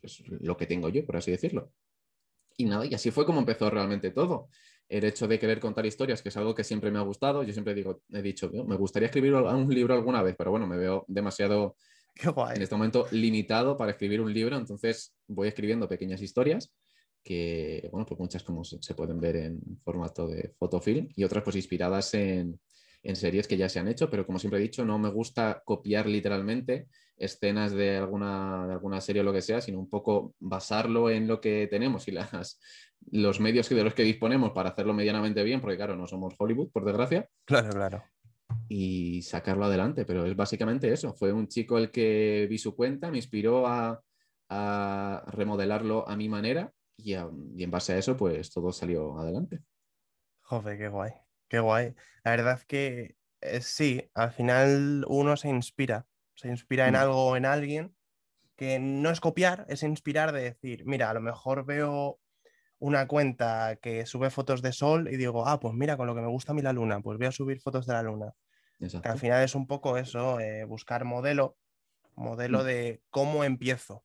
pues, 0.00 0.22
lo 0.28 0.56
que 0.56 0.66
tengo 0.66 0.88
yo, 0.90 1.04
por 1.06 1.16
así 1.16 1.30
decirlo. 1.32 1.72
Y 2.56 2.66
nada, 2.66 2.86
y 2.86 2.94
así 2.94 3.10
fue 3.10 3.26
como 3.26 3.40
empezó 3.40 3.68
realmente 3.70 4.10
todo. 4.10 4.48
El 4.88 5.04
hecho 5.04 5.26
de 5.26 5.38
querer 5.38 5.58
contar 5.60 5.86
historias, 5.86 6.22
que 6.22 6.28
es 6.28 6.36
algo 6.36 6.54
que 6.54 6.62
siempre 6.64 6.90
me 6.90 6.98
ha 6.98 7.02
gustado. 7.02 7.42
Yo 7.42 7.52
siempre 7.52 7.74
digo, 7.74 8.02
he 8.12 8.22
dicho, 8.22 8.50
"Yo 8.52 8.64
me 8.64 8.76
gustaría 8.76 9.06
escribir 9.06 9.34
un 9.34 9.68
libro 9.74 9.94
alguna 9.94 10.22
vez, 10.22 10.36
pero 10.38 10.50
bueno, 10.52 10.66
me 10.66 10.76
veo 10.76 11.04
demasiado 11.08 11.76
en 12.54 12.62
este 12.62 12.74
momento 12.76 13.06
limitado 13.10 13.76
para 13.76 13.92
escribir 13.92 14.20
un 14.20 14.32
libro, 14.32 14.56
entonces 14.56 15.16
voy 15.26 15.48
escribiendo 15.48 15.88
pequeñas 15.88 16.22
historias 16.22 16.72
que, 17.24 17.88
bueno, 17.90 18.06
pues 18.06 18.20
muchas 18.20 18.42
como 18.44 18.62
se, 18.64 18.76
se 18.82 18.94
pueden 18.94 19.18
ver 19.20 19.36
en 19.36 19.60
formato 19.82 20.28
de 20.28 20.54
fotofilm 20.58 21.08
y 21.16 21.24
otras 21.24 21.42
pues 21.42 21.56
inspiradas 21.56 22.12
en, 22.14 22.60
en 23.04 23.16
series 23.16 23.46
que 23.46 23.56
ya 23.56 23.68
se 23.68 23.78
han 23.78 23.88
hecho, 23.88 24.10
pero 24.10 24.26
como 24.26 24.38
siempre 24.38 24.58
he 24.58 24.62
dicho, 24.62 24.84
no 24.84 24.98
me 24.98 25.10
gusta 25.10 25.62
copiar 25.64 26.06
literalmente 26.06 26.88
escenas 27.16 27.72
de 27.72 27.96
alguna, 27.98 28.66
de 28.66 28.72
alguna 28.72 29.00
serie 29.00 29.20
o 29.22 29.24
lo 29.24 29.32
que 29.32 29.42
sea, 29.42 29.60
sino 29.60 29.78
un 29.78 29.88
poco 29.90 30.34
basarlo 30.40 31.10
en 31.10 31.28
lo 31.28 31.40
que 31.40 31.68
tenemos 31.70 32.08
y 32.08 32.12
las, 32.12 32.58
los 33.12 33.40
medios 33.40 33.68
de 33.68 33.84
los 33.84 33.94
que 33.94 34.02
disponemos 34.02 34.52
para 34.52 34.70
hacerlo 34.70 34.94
medianamente 34.94 35.42
bien, 35.44 35.60
porque 35.60 35.76
claro, 35.76 35.96
no 35.96 36.06
somos 36.08 36.34
Hollywood, 36.38 36.70
por 36.72 36.84
desgracia, 36.84 37.28
Claro, 37.44 37.70
claro. 37.70 38.04
y 38.68 39.22
sacarlo 39.22 39.64
adelante. 39.66 40.04
Pero 40.04 40.26
es 40.26 40.36
básicamente 40.36 40.92
eso. 40.92 41.14
Fue 41.14 41.32
un 41.32 41.48
chico 41.48 41.78
el 41.78 41.90
que 41.90 42.46
vi 42.48 42.58
su 42.58 42.74
cuenta, 42.74 43.10
me 43.10 43.18
inspiró 43.18 43.66
a, 43.66 44.00
a 44.48 45.24
remodelarlo 45.28 46.08
a 46.08 46.16
mi 46.16 46.28
manera 46.28 46.72
y, 46.96 47.14
a- 47.14 47.28
y 47.56 47.62
en 47.62 47.70
base 47.70 47.92
a 47.92 47.98
eso, 47.98 48.16
pues 48.16 48.50
todo 48.50 48.72
salió 48.72 49.18
adelante. 49.18 49.60
Joder, 50.42 50.78
qué 50.78 50.88
guay. 50.88 51.10
Qué 51.54 51.60
guay. 51.60 51.94
La 52.24 52.32
verdad 52.32 52.60
que 52.66 53.16
eh, 53.40 53.60
sí, 53.60 54.10
al 54.14 54.32
final 54.32 55.04
uno 55.06 55.36
se 55.36 55.48
inspira. 55.48 56.08
Se 56.34 56.48
inspira 56.48 56.88
en 56.88 56.94
Mm. 56.94 56.96
algo 56.96 57.26
o 57.28 57.36
en 57.36 57.46
alguien 57.46 57.96
que 58.56 58.78
no 58.80 59.10
es 59.10 59.20
copiar, 59.20 59.66
es 59.68 59.82
inspirar 59.84 60.32
de 60.32 60.42
decir, 60.42 60.84
mira, 60.86 61.10
a 61.10 61.14
lo 61.14 61.20
mejor 61.20 61.66
veo 61.66 62.20
una 62.78 63.08
cuenta 63.08 63.76
que 63.82 64.06
sube 64.06 64.30
fotos 64.30 64.62
de 64.62 64.72
sol 64.72 65.08
y 65.12 65.16
digo, 65.16 65.46
ah, 65.48 65.60
pues 65.60 65.74
mira, 65.74 65.96
con 65.96 66.06
lo 66.08 66.14
que 66.16 66.22
me 66.22 66.28
gusta 66.28 66.52
a 66.52 66.56
mí 66.56 66.62
la 66.62 66.72
luna, 66.74 67.00
pues 67.00 67.18
voy 67.18 67.28
a 67.28 67.32
subir 67.32 67.60
fotos 67.60 67.86
de 67.86 67.94
la 67.94 68.02
luna. 68.02 68.34
Que 69.02 69.08
al 69.08 69.18
final 69.18 69.42
es 69.44 69.54
un 69.54 69.66
poco 69.66 69.96
eso, 69.98 70.40
eh, 70.40 70.64
buscar 70.64 71.04
modelo, 71.04 71.58
modelo 72.16 72.62
Mm. 72.62 72.64
de 72.64 73.02
cómo 73.10 73.44
empiezo. 73.44 74.04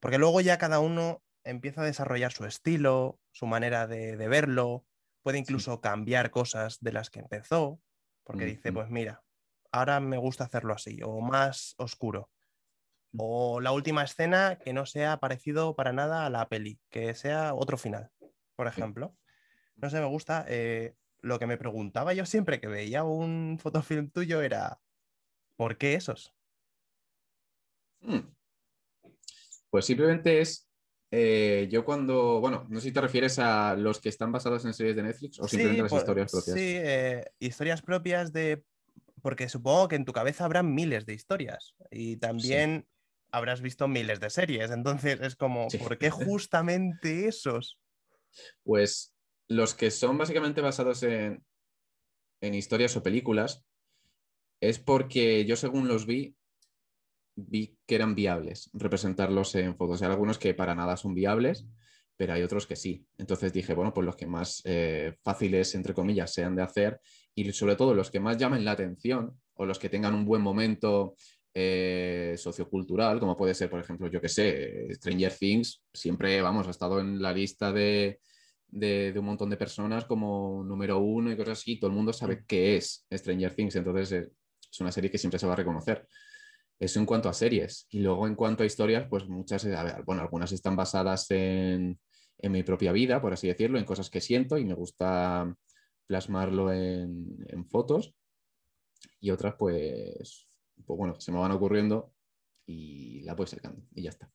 Porque 0.00 0.18
luego 0.18 0.42
ya 0.42 0.58
cada 0.58 0.80
uno 0.80 1.24
empieza 1.44 1.82
a 1.82 1.86
desarrollar 1.86 2.32
su 2.32 2.46
estilo, 2.46 3.20
su 3.32 3.46
manera 3.46 3.88
de, 3.88 4.16
de 4.18 4.28
verlo, 4.28 4.86
puede 5.22 5.38
incluso 5.38 5.80
cambiar 5.80 6.30
cosas 6.30 6.78
de 6.80 6.92
las 6.92 7.10
que 7.10 7.20
empezó, 7.20 7.80
porque 8.24 8.44
Mm, 8.44 8.48
dice, 8.48 8.72
pues 8.72 8.88
mira, 8.90 9.22
ahora 9.72 10.00
me 10.00 10.18
gusta 10.18 10.44
hacerlo 10.44 10.74
así, 10.74 11.00
o 11.04 11.20
más 11.20 11.74
oscuro. 11.78 12.30
Mm. 13.12 13.18
O 13.20 13.60
la 13.60 13.72
última 13.72 14.04
escena 14.04 14.58
que 14.58 14.72
no 14.72 14.86
sea 14.86 15.18
parecido 15.18 15.74
para 15.76 15.92
nada 15.92 16.26
a 16.26 16.30
la 16.30 16.48
peli, 16.48 16.78
que 16.90 17.14
sea 17.14 17.54
otro 17.54 17.78
final, 17.78 18.10
por 18.56 18.66
ejemplo. 18.66 19.16
No 19.76 19.90
sé, 19.90 20.00
me 20.00 20.06
gusta. 20.06 20.44
eh, 20.48 20.94
lo 21.20 21.38
que 21.38 21.46
me 21.46 21.56
preguntaba 21.56 22.12
yo 22.12 22.24
siempre 22.26 22.60
que 22.60 22.68
veía 22.68 23.02
un 23.02 23.58
fotofilm 23.60 24.10
tuyo 24.10 24.40
era, 24.40 24.80
¿por 25.56 25.76
qué 25.76 25.94
esos? 25.94 26.32
Mm. 28.00 28.20
Pues 29.70 29.84
simplemente 29.84 30.40
es. 30.40 30.67
Eh, 31.10 31.68
yo 31.70 31.84
cuando, 31.84 32.40
bueno, 32.40 32.66
no 32.68 32.80
sé 32.80 32.88
si 32.88 32.92
te 32.92 33.00
refieres 33.00 33.38
a 33.38 33.74
los 33.76 34.00
que 34.00 34.08
están 34.08 34.30
basados 34.32 34.64
en 34.64 34.74
series 34.74 34.96
de 34.96 35.02
Netflix 35.02 35.38
o 35.40 35.48
simplemente 35.48 35.82
las 35.82 35.90
por- 35.90 36.00
historias 36.00 36.30
propias. 36.30 36.54
Sí, 36.58 36.74
eh, 36.76 37.24
historias 37.38 37.82
propias 37.82 38.32
de... 38.32 38.64
Porque 39.22 39.48
supongo 39.48 39.88
que 39.88 39.96
en 39.96 40.04
tu 40.04 40.12
cabeza 40.12 40.44
habrán 40.44 40.74
miles 40.74 41.04
de 41.04 41.14
historias 41.14 41.74
y 41.90 42.18
también 42.18 42.86
habrás 43.32 43.60
visto 43.60 43.88
miles 43.88 44.20
de 44.20 44.30
series. 44.30 44.70
Entonces 44.70 45.20
es 45.20 45.34
como, 45.34 45.68
Sí. 45.70 45.78
¿por 45.78 45.98
qué 45.98 46.10
justamente 46.10 47.26
esos? 47.26 47.80
Pues 48.62 49.14
los 49.48 49.74
que 49.74 49.90
son 49.90 50.18
básicamente 50.18 50.60
basados 50.60 51.02
en, 51.02 51.44
en 52.40 52.54
historias 52.54 52.96
o 52.96 53.02
películas 53.02 53.64
es 54.60 54.78
porque 54.78 55.44
yo 55.46 55.56
según 55.56 55.88
los 55.88 56.06
vi, 56.06 56.36
vi 57.46 57.78
que 57.86 57.94
eran 57.94 58.14
viables 58.14 58.70
representarlos 58.72 59.54
en 59.54 59.76
fotos. 59.76 60.02
Hay 60.02 60.08
algunos 60.08 60.38
que 60.38 60.54
para 60.54 60.74
nada 60.74 60.96
son 60.96 61.14
viables, 61.14 61.66
pero 62.16 62.32
hay 62.32 62.42
otros 62.42 62.66
que 62.66 62.76
sí. 62.76 63.06
Entonces 63.16 63.52
dije, 63.52 63.74
bueno, 63.74 63.94
pues 63.94 64.04
los 64.04 64.16
que 64.16 64.26
más 64.26 64.60
eh, 64.64 65.14
fáciles, 65.22 65.74
entre 65.74 65.94
comillas, 65.94 66.32
sean 66.32 66.56
de 66.56 66.62
hacer 66.62 67.00
y 67.34 67.52
sobre 67.52 67.76
todo 67.76 67.94
los 67.94 68.10
que 68.10 68.20
más 68.20 68.36
llamen 68.36 68.64
la 68.64 68.72
atención 68.72 69.40
o 69.54 69.64
los 69.64 69.78
que 69.78 69.88
tengan 69.88 70.14
un 70.14 70.24
buen 70.24 70.42
momento 70.42 71.14
eh, 71.54 72.34
sociocultural, 72.36 73.20
como 73.20 73.36
puede 73.36 73.54
ser, 73.54 73.70
por 73.70 73.80
ejemplo, 73.80 74.08
yo 74.08 74.20
que 74.20 74.28
sé, 74.28 74.92
Stranger 74.94 75.32
Things, 75.32 75.82
siempre, 75.92 76.40
vamos, 76.42 76.66
ha 76.66 76.70
estado 76.70 77.00
en 77.00 77.22
la 77.22 77.32
lista 77.32 77.72
de, 77.72 78.20
de, 78.68 79.14
un 79.16 79.24
montón 79.24 79.50
de 79.50 79.56
personas 79.56 80.04
como 80.04 80.62
número 80.64 80.98
uno 80.98 81.32
y 81.32 81.36
cosas 81.36 81.58
así, 81.58 81.78
todo 81.78 81.90
el 81.90 81.96
mundo 81.96 82.12
sabe 82.12 82.44
qué 82.46 82.76
es 82.76 83.06
Stranger 83.12 83.54
Things, 83.54 83.76
entonces 83.76 84.12
eh, 84.12 84.28
es 84.70 84.80
una 84.80 84.92
serie 84.92 85.10
que 85.10 85.18
siempre 85.18 85.38
se 85.38 85.46
va 85.46 85.54
a 85.54 85.56
reconocer. 85.56 86.06
Eso 86.78 87.00
en 87.00 87.06
cuanto 87.06 87.28
a 87.28 87.34
series. 87.34 87.86
Y 87.90 88.00
luego 88.00 88.26
en 88.26 88.34
cuanto 88.34 88.62
a 88.62 88.66
historias, 88.66 89.06
pues 89.08 89.28
muchas, 89.28 89.64
a 89.66 89.82
ver, 89.82 90.02
bueno, 90.04 90.22
algunas 90.22 90.52
están 90.52 90.76
basadas 90.76 91.30
en, 91.30 91.98
en, 92.38 92.52
mi 92.52 92.62
propia 92.62 92.92
vida, 92.92 93.20
por 93.20 93.32
así 93.32 93.48
decirlo, 93.48 93.78
en 93.78 93.84
cosas 93.84 94.10
que 94.10 94.20
siento 94.20 94.58
y 94.58 94.64
me 94.64 94.74
gusta 94.74 95.52
plasmarlo 96.06 96.72
en, 96.72 97.44
en 97.48 97.66
fotos. 97.66 98.14
Y 99.20 99.30
otras, 99.30 99.54
pues, 99.58 100.48
pues 100.86 100.96
bueno, 100.96 101.18
se 101.20 101.32
me 101.32 101.38
van 101.38 101.52
ocurriendo 101.52 102.12
y 102.66 103.22
la 103.22 103.34
voy 103.34 103.46
sacando 103.46 103.82
y 103.92 104.02
ya 104.02 104.10
está. 104.10 104.30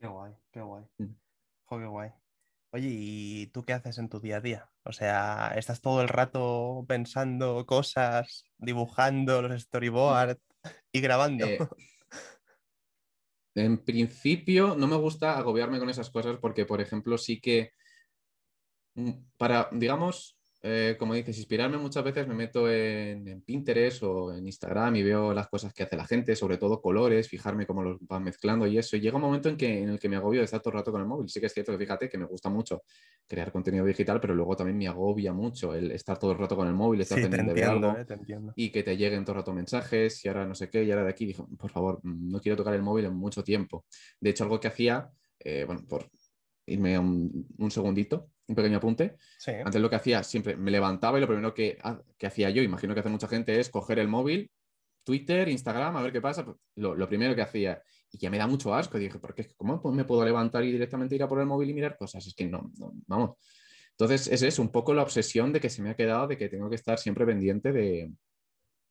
Qué 0.00 0.06
guay, 0.06 0.32
qué 0.50 0.60
guay. 0.60 0.84
Mm. 0.98 1.14
qué 1.68 1.86
guay. 1.86 2.10
Oye, 2.70 2.88
¿y 2.90 3.46
tú 3.48 3.62
qué 3.62 3.74
haces 3.74 3.98
en 3.98 4.08
tu 4.08 4.18
día 4.18 4.38
a 4.38 4.40
día? 4.40 4.70
O 4.84 4.92
sea, 4.92 5.52
¿estás 5.56 5.82
todo 5.82 6.00
el 6.00 6.08
rato 6.08 6.86
pensando 6.88 7.66
cosas, 7.66 8.44
dibujando 8.56 9.42
los 9.42 9.60
storyboards 9.62 10.40
y 10.92 11.00
grabando? 11.00 11.46
Eh, 11.46 11.58
en 13.54 13.78
principio 13.84 14.74
no 14.76 14.86
me 14.86 14.96
gusta 14.96 15.36
agobiarme 15.36 15.78
con 15.78 15.90
esas 15.90 16.10
cosas 16.10 16.38
porque, 16.40 16.66
por 16.66 16.80
ejemplo, 16.80 17.18
sí 17.18 17.40
que 17.40 17.72
mm, 18.94 19.12
para, 19.36 19.68
digamos, 19.72 20.38
eh, 20.64 20.94
como 20.96 21.14
dices, 21.14 21.36
inspirarme 21.38 21.76
muchas 21.76 22.04
veces 22.04 22.28
me 22.28 22.34
meto 22.34 22.70
en, 22.70 23.42
Pinterest 23.42 24.04
o 24.04 24.32
en 24.32 24.46
Instagram 24.46 24.94
y 24.94 25.02
veo 25.02 25.34
las 25.34 25.48
cosas 25.48 25.74
que 25.74 25.82
hace 25.82 25.96
la 25.96 26.06
gente, 26.06 26.36
sobre 26.36 26.56
todo 26.56 26.80
colores, 26.80 27.28
fijarme 27.28 27.66
cómo 27.66 27.82
los 27.82 27.98
van 28.02 28.22
mezclando 28.22 28.68
y 28.68 28.78
eso. 28.78 28.96
Y 28.96 29.00
llega 29.00 29.16
un 29.16 29.22
momento 29.22 29.48
en, 29.48 29.56
que, 29.56 29.82
en 29.82 29.88
el 29.88 29.98
que 29.98 30.08
me 30.08 30.14
agobio 30.14 30.38
de 30.40 30.44
estar 30.44 30.60
todo 30.60 30.72
el 30.72 30.78
rato 30.78 30.92
con 30.92 31.00
el 31.00 31.08
móvil. 31.08 31.28
Sí 31.28 31.40
que 31.40 31.46
es 31.46 31.52
cierto 31.52 31.72
que 31.72 31.78
fíjate 31.78 32.08
que 32.08 32.16
me 32.16 32.26
gusta 32.26 32.48
mucho 32.48 32.84
crear 33.26 33.50
contenido 33.50 33.84
digital, 33.84 34.20
pero 34.20 34.36
luego 34.36 34.54
también 34.54 34.78
me 34.78 34.86
agobia 34.86 35.32
mucho 35.32 35.74
el 35.74 35.90
estar 35.90 36.16
todo 36.16 36.30
el 36.30 36.38
rato 36.38 36.54
con 36.54 36.68
el 36.68 36.74
móvil, 36.74 37.00
estar 37.00 37.20
pendiente 37.20 37.54
de 37.54 37.64
algo 37.64 37.96
eh, 37.98 38.06
y 38.54 38.70
que 38.70 38.84
te 38.84 38.96
lleguen 38.96 39.24
todo 39.24 39.32
el 39.32 39.40
rato 39.40 39.52
mensajes 39.52 40.24
y 40.24 40.28
ahora 40.28 40.46
no 40.46 40.54
sé 40.54 40.70
qué, 40.70 40.84
y 40.84 40.92
ahora 40.92 41.04
de 41.04 41.10
aquí 41.10 41.26
dijo, 41.26 41.48
por 41.58 41.72
favor, 41.72 41.98
no 42.04 42.40
quiero 42.40 42.56
tocar 42.56 42.74
el 42.74 42.82
móvil 42.82 43.06
en 43.06 43.16
mucho 43.16 43.42
tiempo. 43.42 43.84
De 44.20 44.30
hecho, 44.30 44.44
algo 44.44 44.60
que 44.60 44.68
hacía, 44.68 45.10
eh, 45.40 45.64
bueno, 45.66 45.84
por 45.88 46.08
irme 46.66 46.96
un, 46.98 47.48
un 47.58 47.70
segundito, 47.72 48.30
un 48.52 48.56
pequeño 48.56 48.78
apunte. 48.78 49.16
Antes 49.64 49.80
lo 49.80 49.90
que 49.90 49.96
hacía, 49.96 50.22
siempre 50.22 50.56
me 50.56 50.70
levantaba 50.70 51.18
y 51.18 51.20
lo 51.20 51.26
primero 51.26 51.52
que, 51.54 51.78
que, 52.18 52.26
hacía 52.26 52.50
yo, 52.50 52.62
imagino 52.62 52.94
que 52.94 53.00
hace 53.00 53.08
mucha 53.08 53.28
gente, 53.28 53.58
es 53.58 53.70
coger 53.70 53.98
el 53.98 54.08
móvil, 54.08 54.50
Twitter, 55.04 55.48
Instagram, 55.48 55.96
a 55.96 56.02
ver 56.02 56.12
qué 56.12 56.20
pasa. 56.20 56.44
Pues, 56.44 56.56
lo, 56.76 56.94
lo 56.94 57.08
primero 57.08 57.34
que 57.34 57.42
hacía, 57.42 57.82
y 58.10 58.18
que 58.18 58.30
me 58.30 58.38
da 58.38 58.46
mucho 58.46 58.74
asco, 58.74 58.98
dije, 58.98 59.18
porque 59.18 59.48
¿cómo 59.56 59.80
me 59.92 60.04
puedo 60.04 60.24
levantar 60.24 60.64
y 60.64 60.72
directamente 60.72 61.14
ir 61.14 61.22
a 61.22 61.28
por 61.28 61.40
el 61.40 61.46
móvil 61.46 61.70
y 61.70 61.74
mirar 61.74 61.96
cosas? 61.96 62.26
Es 62.26 62.34
que 62.34 62.46
no, 62.46 62.70
vamos. 63.06 63.36
Entonces, 63.92 64.42
es 64.42 64.58
un 64.58 64.70
poco 64.70 64.94
la 64.94 65.02
obsesión 65.02 65.52
de 65.52 65.60
que 65.60 65.70
se 65.70 65.82
me 65.82 65.90
ha 65.90 65.96
quedado 65.96 66.26
de 66.26 66.36
que 66.36 66.48
tengo 66.48 66.68
que 66.68 66.76
estar 66.76 66.98
siempre 66.98 67.26
pendiente 67.26 67.72
de, 67.72 68.12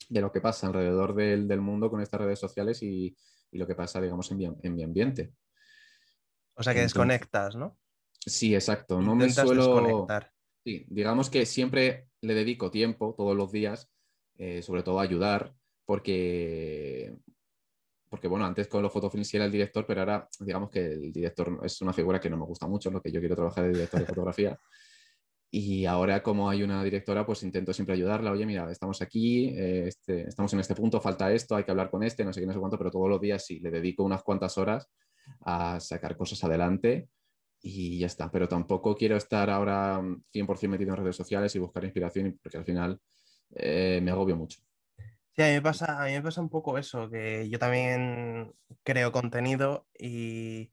de 0.09 0.21
lo 0.21 0.31
que 0.31 0.41
pasa 0.41 0.67
alrededor 0.67 1.15
del, 1.15 1.47
del, 1.47 1.61
mundo 1.61 1.89
con 1.89 2.01
estas 2.01 2.21
redes 2.21 2.39
sociales 2.39 2.81
y, 2.83 3.15
y 3.51 3.57
lo 3.57 3.67
que 3.67 3.75
pasa, 3.75 4.01
digamos, 4.01 4.29
en 4.31 4.37
mi, 4.37 4.45
en 4.45 4.75
mi 4.75 4.83
ambiente. 4.83 5.33
O 6.55 6.63
sea 6.63 6.73
que 6.73 6.81
desconectas, 6.81 7.55
¿no? 7.55 7.77
Sí, 8.25 8.53
exacto. 8.53 9.01
No 9.01 9.15
me 9.15 9.29
suelo. 9.29 10.07
Sí, 10.63 10.85
digamos 10.89 11.29
que 11.29 11.45
siempre 11.45 12.07
le 12.21 12.35
dedico 12.35 12.69
tiempo 12.69 13.15
todos 13.17 13.35
los 13.35 13.51
días, 13.51 13.89
eh, 14.37 14.61
sobre 14.61 14.83
todo 14.83 14.99
a 14.99 15.03
ayudar, 15.03 15.53
porque, 15.85 17.15
porque 18.09 18.27
bueno, 18.27 18.45
antes 18.45 18.67
con 18.67 18.83
los 18.83 18.93
fotofilms 18.93 19.33
era 19.33 19.45
el 19.45 19.51
director, 19.51 19.85
pero 19.87 20.01
ahora 20.01 20.27
digamos 20.39 20.69
que 20.69 20.85
el 20.85 21.11
director 21.11 21.59
es 21.63 21.81
una 21.81 21.93
figura 21.93 22.19
que 22.19 22.29
no 22.29 22.37
me 22.37 22.45
gusta 22.45 22.67
mucho, 22.67 22.91
lo 22.91 23.01
que 23.01 23.11
yo 23.11 23.19
quiero 23.19 23.35
trabajar 23.35 23.65
de 23.65 23.73
director 23.73 23.99
de 23.99 24.05
fotografía. 24.05 24.59
Y 25.53 25.85
ahora 25.85 26.23
como 26.23 26.49
hay 26.49 26.63
una 26.63 26.81
directora, 26.81 27.25
pues 27.25 27.43
intento 27.43 27.73
siempre 27.73 27.93
ayudarla. 27.93 28.31
Oye, 28.31 28.45
mira, 28.45 28.71
estamos 28.71 29.01
aquí, 29.01 29.49
eh, 29.49 29.87
este, 29.89 30.21
estamos 30.21 30.53
en 30.53 30.61
este 30.61 30.75
punto, 30.75 31.01
falta 31.01 31.29
esto, 31.33 31.57
hay 31.57 31.65
que 31.65 31.71
hablar 31.71 31.91
con 31.91 32.03
este, 32.03 32.23
no 32.23 32.31
sé 32.31 32.39
qué, 32.39 32.47
no 32.47 32.53
sé 32.53 32.59
cuánto, 32.59 32.77
pero 32.77 32.89
todos 32.89 33.09
los 33.09 33.19
días 33.19 33.45
sí, 33.45 33.59
le 33.59 33.69
dedico 33.69 34.05
unas 34.05 34.23
cuantas 34.23 34.57
horas 34.57 34.87
a 35.41 35.77
sacar 35.81 36.15
cosas 36.15 36.41
adelante 36.45 37.09
y 37.61 37.99
ya 37.99 38.07
está. 38.07 38.31
Pero 38.31 38.47
tampoco 38.47 38.95
quiero 38.95 39.15
estar 39.15 39.49
ahora 39.49 40.01
100% 40.33 40.69
metido 40.69 40.91
en 40.91 41.01
redes 41.01 41.15
sociales 41.15 41.55
y 41.55 41.59
buscar 41.59 41.83
inspiración 41.83 42.39
porque 42.41 42.57
al 42.57 42.65
final 42.65 42.99
eh, 43.55 43.99
me 44.01 44.11
agobio 44.11 44.35
mucho. 44.35 44.59
Sí, 45.35 45.43
a 45.43 45.47
mí, 45.47 45.53
me 45.53 45.61
pasa, 45.61 46.01
a 46.01 46.05
mí 46.07 46.13
me 46.13 46.21
pasa 46.21 46.41
un 46.41 46.49
poco 46.49 46.77
eso, 46.77 47.09
que 47.09 47.47
yo 47.49 47.57
también 47.57 48.53
creo 48.83 49.13
contenido 49.13 49.87
y, 49.97 50.69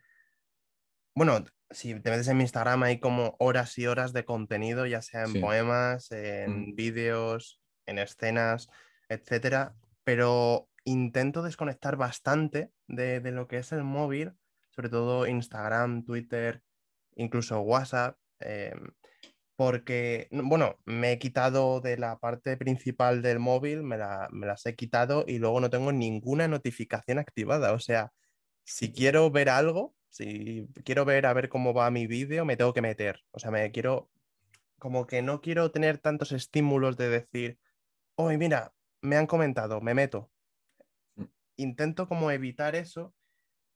bueno, 1.15 1.45
si 1.71 1.95
te 2.01 2.11
metes 2.11 2.27
en 2.27 2.39
mi 2.39 2.43
Instagram 2.43 2.83
hay 2.83 2.99
como 2.99 3.37
horas 3.39 3.79
y 3.79 3.87
horas 3.87 4.13
de 4.13 4.25
contenido, 4.25 4.85
ya 4.87 5.01
sea 5.01 5.25
en 5.25 5.41
poemas, 5.41 6.11
en 6.11 6.75
vídeos, 6.75 7.61
en 7.87 8.01
escenas, 8.01 8.69
etcétera, 9.09 9.77
pero 10.03 10.69
intento 10.85 11.43
desconectar 11.43 11.97
bastante 11.97 12.73
de, 12.89 13.21
de, 13.21 13.31
lo 13.31 13.47
que 13.47 13.59
es 13.59 13.71
el 13.71 13.85
móvil, 13.85 14.33
sobre 14.71 14.89
todo 14.89 15.29
Instagram, 15.29 16.05
Twitter, 16.05 16.63
incluso 17.19 17.61
WhatsApp, 17.61 18.17
em, 18.41 18.93
porque, 19.57 20.29
bueno, 20.31 20.79
me 20.87 21.13
he 21.13 21.19
quitado 21.19 21.81
de 21.81 21.99
la 21.99 22.19
parte 22.19 22.57
principal 22.57 23.23
del 23.23 23.41
móvil, 23.41 23.83
me, 23.83 23.99
las 23.99 24.67
he 24.67 24.77
quitado 24.77 25.25
y 25.27 25.39
luego 25.39 25.61
no 25.61 25.69
tengo 25.71 25.93
ninguna 25.93 26.49
notificación 26.49 27.19
activada. 27.19 27.73
O 27.73 27.81
sea, 27.81 28.13
si 28.65 28.93
quiero 28.93 29.31
ver 29.31 29.49
algo, 29.51 29.97
si 30.11 30.69
quiero 30.85 31.05
ver 31.05 31.27
a 31.27 31.33
ver 31.35 31.49
cómo 31.49 31.75
va 31.75 31.91
mi 31.91 32.07
vídeo, 32.07 32.45
me 32.45 32.57
tengo 32.57 32.73
que 32.73 32.83
meter. 32.83 33.25
O 33.33 33.41
sea, 33.41 33.51
me 33.51 33.71
quiero, 33.73 34.11
como 34.79 35.07
que 35.07 35.23
no 35.23 35.41
quiero 35.41 35.73
tener 35.73 35.99
tantos 35.99 36.33
estímulos 36.33 36.97
de 36.97 37.09
decir, 37.09 37.59
hoy 38.17 38.39
mira, 38.39 38.75
me 39.03 39.17
han 39.17 39.27
comentado, 39.27 39.81
me 39.81 39.95
meto. 39.95 40.31
Mm. 41.17 41.25
Intento 41.57 42.09
como 42.09 42.31
evitar 42.31 42.77
eso 42.77 43.15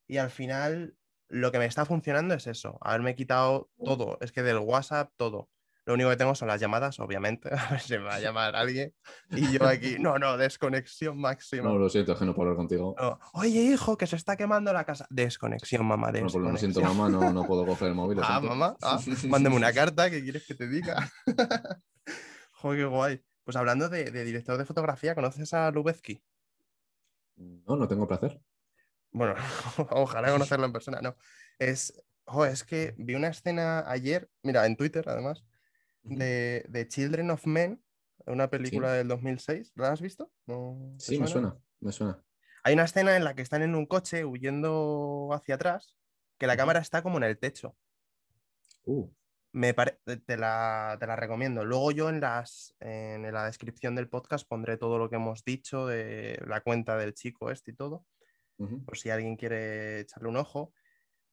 y 0.07 0.19
al 0.19 0.31
final 0.31 0.97
lo 1.33 1.51
que 1.51 1.59
me 1.59 1.65
está 1.65 1.87
funcionando 1.87 2.35
es 2.35 2.47
eso, 2.47 2.79
haberme 2.83 3.15
quitado 3.15 3.71
todo, 3.83 4.19
es 4.21 4.33
que 4.33 4.43
del 4.43 4.59
WhatsApp 4.59 5.11
todo. 5.17 5.49
Lo 5.85 5.95
único 5.95 6.11
que 6.11 6.17
tengo 6.17 6.35
son 6.35 6.47
las 6.47 6.61
llamadas, 6.61 7.01
obviamente, 7.01 7.49
a 7.59 7.71
ver 7.71 7.81
si 7.81 7.95
me 7.95 8.05
va 8.05 8.17
a 8.17 8.21
llamar 8.21 8.55
alguien. 8.55 8.95
Y 9.31 9.51
yo 9.51 9.67
aquí, 9.67 9.97
no, 9.99 10.19
no, 10.19 10.37
desconexión 10.37 11.19
máxima. 11.19 11.65
No, 11.65 11.79
lo 11.79 11.89
siento, 11.89 12.13
es 12.13 12.19
que 12.19 12.27
no 12.27 12.35
puedo 12.35 12.51
hablar 12.51 12.59
contigo. 12.59 12.95
Oye, 13.33 13.63
hijo, 13.63 13.97
que 13.97 14.07
se 14.07 14.17
está 14.17 14.37
quemando 14.37 14.73
la 14.75 14.85
casa. 14.85 15.07
Desconexión, 15.09 15.87
mamá, 15.87 16.13
desconexión. 16.13 16.45
No, 16.45 16.53
lo 16.53 16.59
siento, 16.59 16.81
mamá, 16.83 17.09
no, 17.09 17.33
no, 17.33 17.47
puedo 17.47 17.65
coger 17.67 17.89
el 17.89 17.95
móvil. 17.95 18.21
ah, 18.23 18.41
mamá, 18.41 18.77
ah, 18.83 19.01
mándeme 19.29 19.57
una 19.57 19.73
carta, 19.73 20.11
¿qué 20.11 20.23
quieres 20.23 20.47
que 20.47 20.55
te 20.55 20.69
diga? 20.69 21.11
Joder, 22.53 22.79
qué 22.79 22.85
guay. 22.85 23.25
Pues 23.43 23.57
hablando 23.57 23.89
de, 23.89 24.11
de, 24.11 24.25
director 24.25 24.59
de 24.59 24.67
fotografía, 24.67 25.15
¿conoces 25.15 25.53
a 25.55 25.71
Lubezki? 25.71 26.23
No, 27.37 27.75
no 27.77 27.89
tengo 27.89 28.07
placer 28.07 28.39
bueno, 29.13 29.35
ojalá 29.91 30.33
conocerlo 30.33 30.67
en 30.67 30.73
persona, 30.73 31.01
no. 31.01 31.17
Es, 31.59 32.03
es 32.49 32.65
que 32.65 32.95
vi 32.97 33.15
una 33.15 33.29
escena 33.29 33.85
ayer, 33.91 34.29
mira, 34.43 34.67
en 34.67 34.77
Twitter 34.77 35.05
además, 35.09 35.45
de, 36.03 36.65
de 36.69 36.89
Children 36.89 37.31
of 37.31 37.47
Men, 37.47 37.83
una 38.27 38.49
película 38.49 38.93
del 38.93 39.09
2006. 39.09 39.73
¿La 39.77 39.93
has 39.93 40.01
visto? 40.01 40.33
sí, 40.99 41.19
me 41.19 41.27
suena, 41.27 41.57
me 41.81 41.93
suena. 41.93 42.23
Hay 42.65 42.75
una 42.75 42.85
escena 42.85 43.17
en 43.17 43.25
la 43.25 43.35
que 43.35 43.43
están 43.43 43.63
en 43.63 43.75
un 43.75 43.87
coche 43.87 44.25
huyendo 44.25 45.31
hacia 45.33 45.57
atrás, 45.57 45.97
que 46.39 46.47
la 46.47 46.57
cámara 46.57 46.81
está 46.81 47.03
como 47.03 47.19
en 47.19 47.25
el 47.25 47.39
techo. 47.39 47.77
Uh. 48.85 49.09
Me 49.55 49.75
te, 49.75 50.37
la, 50.39 50.97
te, 50.99 51.07
la, 51.07 51.17
recomiendo. 51.17 51.65
Luego 51.65 51.91
yo 51.91 52.09
en, 52.09 52.23
las, 52.23 52.75
en 52.81 53.31
la 53.31 53.45
descripción 53.45 53.95
del 53.95 54.09
podcast 54.09 54.49
pondré 54.49 54.79
todo 54.79 54.97
lo 54.97 55.11
que 55.11 55.17
hemos 55.17 55.45
dicho 55.45 55.87
de 55.87 56.41
la 56.47 56.63
cuenta 56.63 56.97
del 56.97 57.13
chico 57.13 57.51
este 57.51 57.73
y 57.73 57.75
todo 57.75 58.07
por 58.85 58.97
si 58.97 59.11
alguien 59.11 59.37
quiere 59.37 60.01
echarle 60.01 60.29
un 60.29 60.37
ojo. 60.37 60.73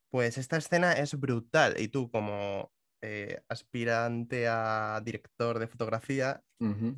Pues 0.09 0.37
esta 0.37 0.57
escena 0.57 0.93
es 0.93 1.19
brutal. 1.19 1.75
Y 1.79 1.89
tú 1.89 2.09
como 2.09 2.71
eh, 3.01 3.41
aspirante 3.47 4.47
a 4.49 5.01
director 5.03 5.59
de 5.59 5.67
fotografía, 5.67 6.43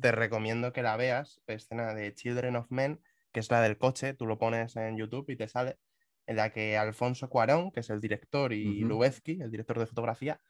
te 0.00 0.10
recomiendo 0.10 0.72
que 0.72 0.82
la 0.82 0.96
veas, 0.96 1.40
escena 1.46 1.94
de 1.94 2.12
Children 2.12 2.56
of 2.56 2.70
Men, 2.70 3.00
que 3.32 3.38
es 3.38 3.50
la 3.50 3.60
del 3.60 3.78
coche, 3.78 4.12
tú 4.14 4.26
lo 4.26 4.36
pones 4.38 4.74
en 4.74 4.96
YouTube 4.96 5.30
y 5.30 5.36
te 5.36 5.46
sale, 5.46 5.78
en 6.26 6.36
la 6.36 6.50
que 6.50 6.76
Alfonso 6.76 7.28
Cuarón, 7.28 7.70
que 7.70 7.80
es 7.80 7.90
el 7.90 8.00
director, 8.00 8.52
y 8.52 8.84
uh 8.84 9.04
el 9.04 9.50
director 9.50 9.78
de 9.78 9.86
fotografía, 9.86 10.40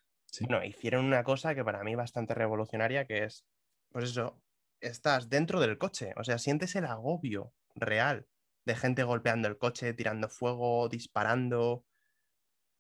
bueno, 0.41 0.65
hicieron 0.65 1.05
una 1.05 1.25
cosa 1.25 1.55
que 1.55 1.65
para 1.65 1.85
mí 1.85 1.95
bastante 1.95 2.35
revolucionaria, 2.35 3.05
que 3.05 3.25
es, 3.25 3.45
pues 3.91 4.07
eso, 4.07 4.43
estás 4.81 5.29
dentro 5.29 5.61
del 5.61 5.77
coche, 5.77 6.15
o 6.17 6.25
sea, 6.25 6.39
sientes 6.39 6.75
el 6.77 6.87
agobio 6.87 7.53
real 7.75 8.27
de 8.65 8.77
gente 8.77 9.03
golpeando 9.03 9.49
el 9.49 9.59
coche, 9.59 9.95
tirando 9.95 10.29
fuego, 10.29 10.89
disparando. 10.89 11.85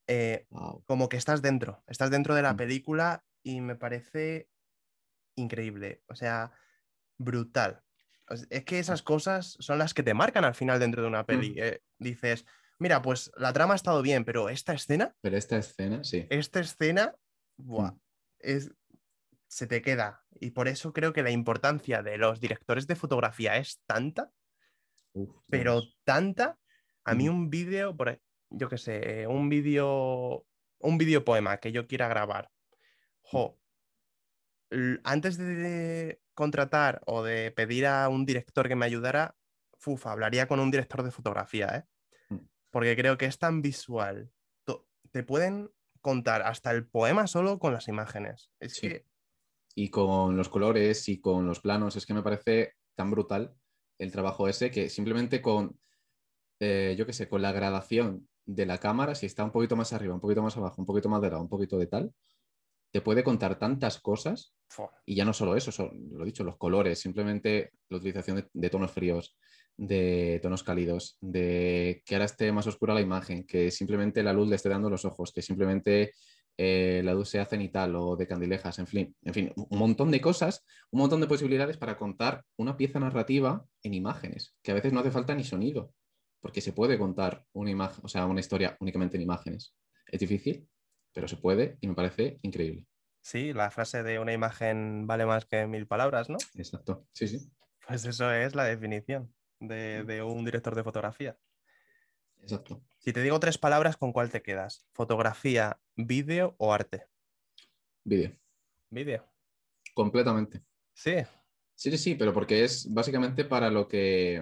Eh, 0.08 0.46
como 0.84 1.08
que 1.08 1.16
estás 1.16 1.42
dentro, 1.42 1.82
estás 1.86 2.10
dentro 2.10 2.34
de 2.34 2.42
la 2.42 2.54
mm. 2.54 2.56
película 2.56 3.24
y 3.42 3.60
me 3.60 3.76
parece 3.76 4.48
increíble, 5.36 6.02
o 6.08 6.14
sea, 6.14 6.52
brutal. 7.18 7.82
Es 8.50 8.64
que 8.64 8.78
esas 8.78 9.02
cosas 9.02 9.56
son 9.60 9.78
las 9.78 9.94
que 9.94 10.02
te 10.02 10.14
marcan 10.14 10.44
al 10.44 10.54
final 10.54 10.80
dentro 10.80 11.02
de 11.02 11.08
una 11.08 11.24
peli. 11.24 11.54
Eh, 11.56 11.82
dices, 11.98 12.46
mira, 12.78 13.02
pues 13.02 13.30
la 13.36 13.52
trama 13.52 13.74
ha 13.74 13.76
estado 13.76 14.02
bien, 14.02 14.24
pero 14.24 14.48
esta 14.48 14.72
escena, 14.72 15.14
Pero 15.20 15.36
esta 15.36 15.56
escena, 15.56 16.02
sí. 16.04 16.26
esta 16.30 16.60
escena, 16.60 17.14
buah, 17.56 17.92
Mm. 17.92 18.00
es, 18.40 18.72
se 19.48 19.66
te 19.66 19.82
queda. 19.82 20.24
Y 20.40 20.50
por 20.50 20.66
eso 20.66 20.92
creo 20.92 21.12
que 21.12 21.22
la 21.22 21.30
importancia 21.30 22.02
de 22.02 22.18
los 22.18 22.40
directores 22.40 22.86
de 22.86 22.96
fotografía 22.96 23.56
es 23.56 23.80
tanta, 23.86 24.32
Uf, 25.14 25.30
pero 25.48 25.82
tanta. 26.04 26.58
A 27.04 27.14
mí 27.14 27.28
un 27.28 27.50
vídeo, 27.50 27.96
por, 27.96 28.08
e- 28.10 28.22
yo 28.50 28.68
qué 28.68 28.78
sé, 28.78 29.26
un 29.26 29.48
vídeo, 29.48 30.46
un 30.78 30.98
vídeo 30.98 31.24
poema 31.24 31.58
que 31.58 31.72
yo 31.72 31.86
quiera 31.86 32.08
grabar. 32.08 32.50
Jo, 33.22 33.58
antes 35.04 35.36
de 35.36 36.22
contratar 36.34 37.02
o 37.06 37.22
de 37.22 37.50
pedir 37.50 37.86
a 37.86 38.08
un 38.08 38.24
director 38.24 38.68
que 38.68 38.76
me 38.76 38.86
ayudara, 38.86 39.36
uf, 39.86 40.06
hablaría 40.06 40.46
con 40.48 40.60
un 40.60 40.70
director 40.70 41.02
de 41.02 41.10
fotografía, 41.10 41.66
¿eh? 41.76 41.84
Mm. 42.34 42.46
Porque 42.70 42.96
creo 42.96 43.18
que 43.18 43.26
es 43.26 43.38
tan 43.38 43.62
visual. 43.62 44.32
Te 45.10 45.22
pueden 45.24 45.70
contar 46.00 46.40
hasta 46.42 46.70
el 46.70 46.88
poema 46.88 47.26
solo 47.26 47.58
con 47.58 47.74
las 47.74 47.86
imágenes. 47.88 48.50
Es 48.60 48.76
Sí. 48.76 48.88
que 48.88 49.06
y 49.74 49.90
con 49.90 50.36
los 50.36 50.48
colores 50.48 51.08
y 51.08 51.20
con 51.20 51.46
los 51.46 51.60
planos. 51.60 51.96
Es 51.96 52.06
que 52.06 52.14
me 52.14 52.22
parece 52.22 52.74
tan 52.94 53.10
brutal 53.10 53.54
el 54.02 54.12
trabajo 54.12 54.48
ese 54.48 54.70
que 54.70 54.88
simplemente 54.88 55.40
con, 55.40 55.78
eh, 56.60 56.94
yo 56.98 57.06
qué 57.06 57.12
sé, 57.12 57.28
con 57.28 57.42
la 57.42 57.52
gradación 57.52 58.28
de 58.44 58.66
la 58.66 58.78
cámara, 58.78 59.14
si 59.14 59.26
está 59.26 59.44
un 59.44 59.52
poquito 59.52 59.76
más 59.76 59.92
arriba, 59.92 60.14
un 60.14 60.20
poquito 60.20 60.42
más 60.42 60.56
abajo, 60.56 60.82
un 60.82 60.86
poquito 60.86 61.08
más 61.08 61.22
de 61.22 61.30
lado, 61.30 61.42
un 61.42 61.48
poquito 61.48 61.78
de 61.78 61.86
tal, 61.86 62.12
te 62.90 63.00
puede 63.00 63.24
contar 63.24 63.58
tantas 63.58 64.00
cosas 64.00 64.54
y 65.06 65.14
ya 65.14 65.24
no 65.24 65.32
solo 65.32 65.56
eso, 65.56 65.70
son, 65.70 66.08
lo 66.12 66.24
he 66.24 66.26
dicho, 66.26 66.44
los 66.44 66.56
colores, 66.56 66.98
simplemente 66.98 67.72
la 67.88 67.98
utilización 67.98 68.36
de, 68.36 68.48
de 68.52 68.70
tonos 68.70 68.90
fríos, 68.90 69.36
de 69.76 70.40
tonos 70.42 70.62
cálidos, 70.62 71.16
de 71.20 72.02
que 72.04 72.14
ahora 72.14 72.26
esté 72.26 72.50
más 72.52 72.66
oscura 72.66 72.94
la 72.94 73.00
imagen, 73.00 73.44
que 73.46 73.70
simplemente 73.70 74.22
la 74.22 74.32
luz 74.32 74.48
le 74.48 74.56
esté 74.56 74.68
dando 74.68 74.90
los 74.90 75.04
ojos, 75.04 75.32
que 75.32 75.42
simplemente 75.42 76.12
eh, 76.58 77.02
la 77.04 77.14
luz 77.14 77.30
sea 77.30 77.46
cenital 77.46 77.96
o 77.96 78.16
de 78.16 78.26
candilejas, 78.26 78.78
en 78.78 78.86
fin, 78.86 79.16
en 79.22 79.34
fin, 79.34 79.52
un 79.56 79.78
montón 79.78 80.10
de 80.10 80.20
cosas, 80.20 80.64
un 80.90 81.00
montón 81.00 81.20
de 81.20 81.26
posibilidades 81.26 81.76
para 81.76 81.96
contar 81.96 82.44
una 82.56 82.76
pieza 82.76 83.00
narrativa 83.00 83.64
en 83.82 83.94
imágenes, 83.94 84.54
que 84.62 84.70
a 84.70 84.74
veces 84.74 84.92
no 84.92 85.00
hace 85.00 85.10
falta 85.10 85.34
ni 85.34 85.44
sonido, 85.44 85.94
porque 86.40 86.60
se 86.60 86.72
puede 86.72 86.98
contar 86.98 87.44
una 87.52 87.70
imagen, 87.70 88.00
o 88.04 88.08
sea, 88.08 88.26
una 88.26 88.40
historia 88.40 88.76
únicamente 88.80 89.16
en 89.16 89.22
imágenes. 89.22 89.74
Es 90.06 90.20
difícil, 90.20 90.68
pero 91.12 91.28
se 91.28 91.36
puede 91.36 91.78
y 91.80 91.86
me 91.88 91.94
parece 91.94 92.38
increíble. 92.42 92.86
sí, 93.20 93.52
la 93.52 93.70
frase 93.70 94.02
de 94.02 94.18
una 94.18 94.32
imagen 94.32 95.06
vale 95.06 95.24
más 95.26 95.46
que 95.46 95.66
mil 95.66 95.86
palabras, 95.86 96.28
¿no? 96.28 96.44
Exacto, 96.54 97.06
sí, 97.12 97.28
sí. 97.28 97.38
Pues 97.86 98.04
eso 98.04 98.32
es 98.32 98.54
la 98.54 98.64
definición 98.64 99.34
de, 99.60 100.04
de 100.04 100.22
un 100.22 100.44
director 100.44 100.74
de 100.74 100.84
fotografía. 100.84 101.36
Exacto. 102.40 102.82
Si 102.98 103.12
te 103.12 103.22
digo 103.22 103.38
tres 103.40 103.58
palabras, 103.58 103.96
¿con 103.96 104.12
cuál 104.12 104.30
te 104.30 104.42
quedas? 104.42 104.86
¿Fotografía, 104.92 105.80
vídeo 105.96 106.54
o 106.58 106.72
arte? 106.72 107.06
Vídeo. 108.04 108.36
Vídeo. 108.90 109.24
Completamente. 109.94 110.62
Sí, 110.94 111.14
Sí, 111.74 111.90
sí, 111.90 111.98
sí, 111.98 112.14
pero 112.14 112.32
porque 112.32 112.62
es 112.62 112.92
básicamente 112.94 113.44
para 113.44 113.68
lo 113.68 113.88
que, 113.88 114.40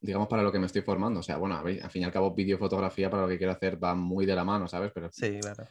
digamos, 0.00 0.28
para 0.28 0.42
lo 0.42 0.52
que 0.52 0.58
me 0.58 0.66
estoy 0.66 0.82
formando. 0.82 1.20
O 1.20 1.22
sea, 1.22 1.38
bueno, 1.38 1.56
al 1.56 1.90
fin 1.90 2.02
y 2.02 2.04
al 2.04 2.12
cabo, 2.12 2.34
vídeo 2.34 2.58
fotografía 2.58 3.08
para 3.08 3.22
lo 3.22 3.28
que 3.28 3.38
quiero 3.38 3.54
hacer 3.54 3.82
va 3.82 3.94
muy 3.94 4.26
de 4.26 4.34
la 4.34 4.44
mano, 4.44 4.68
¿sabes? 4.68 4.92
Pero, 4.94 5.08
sí, 5.10 5.38
claro. 5.40 5.66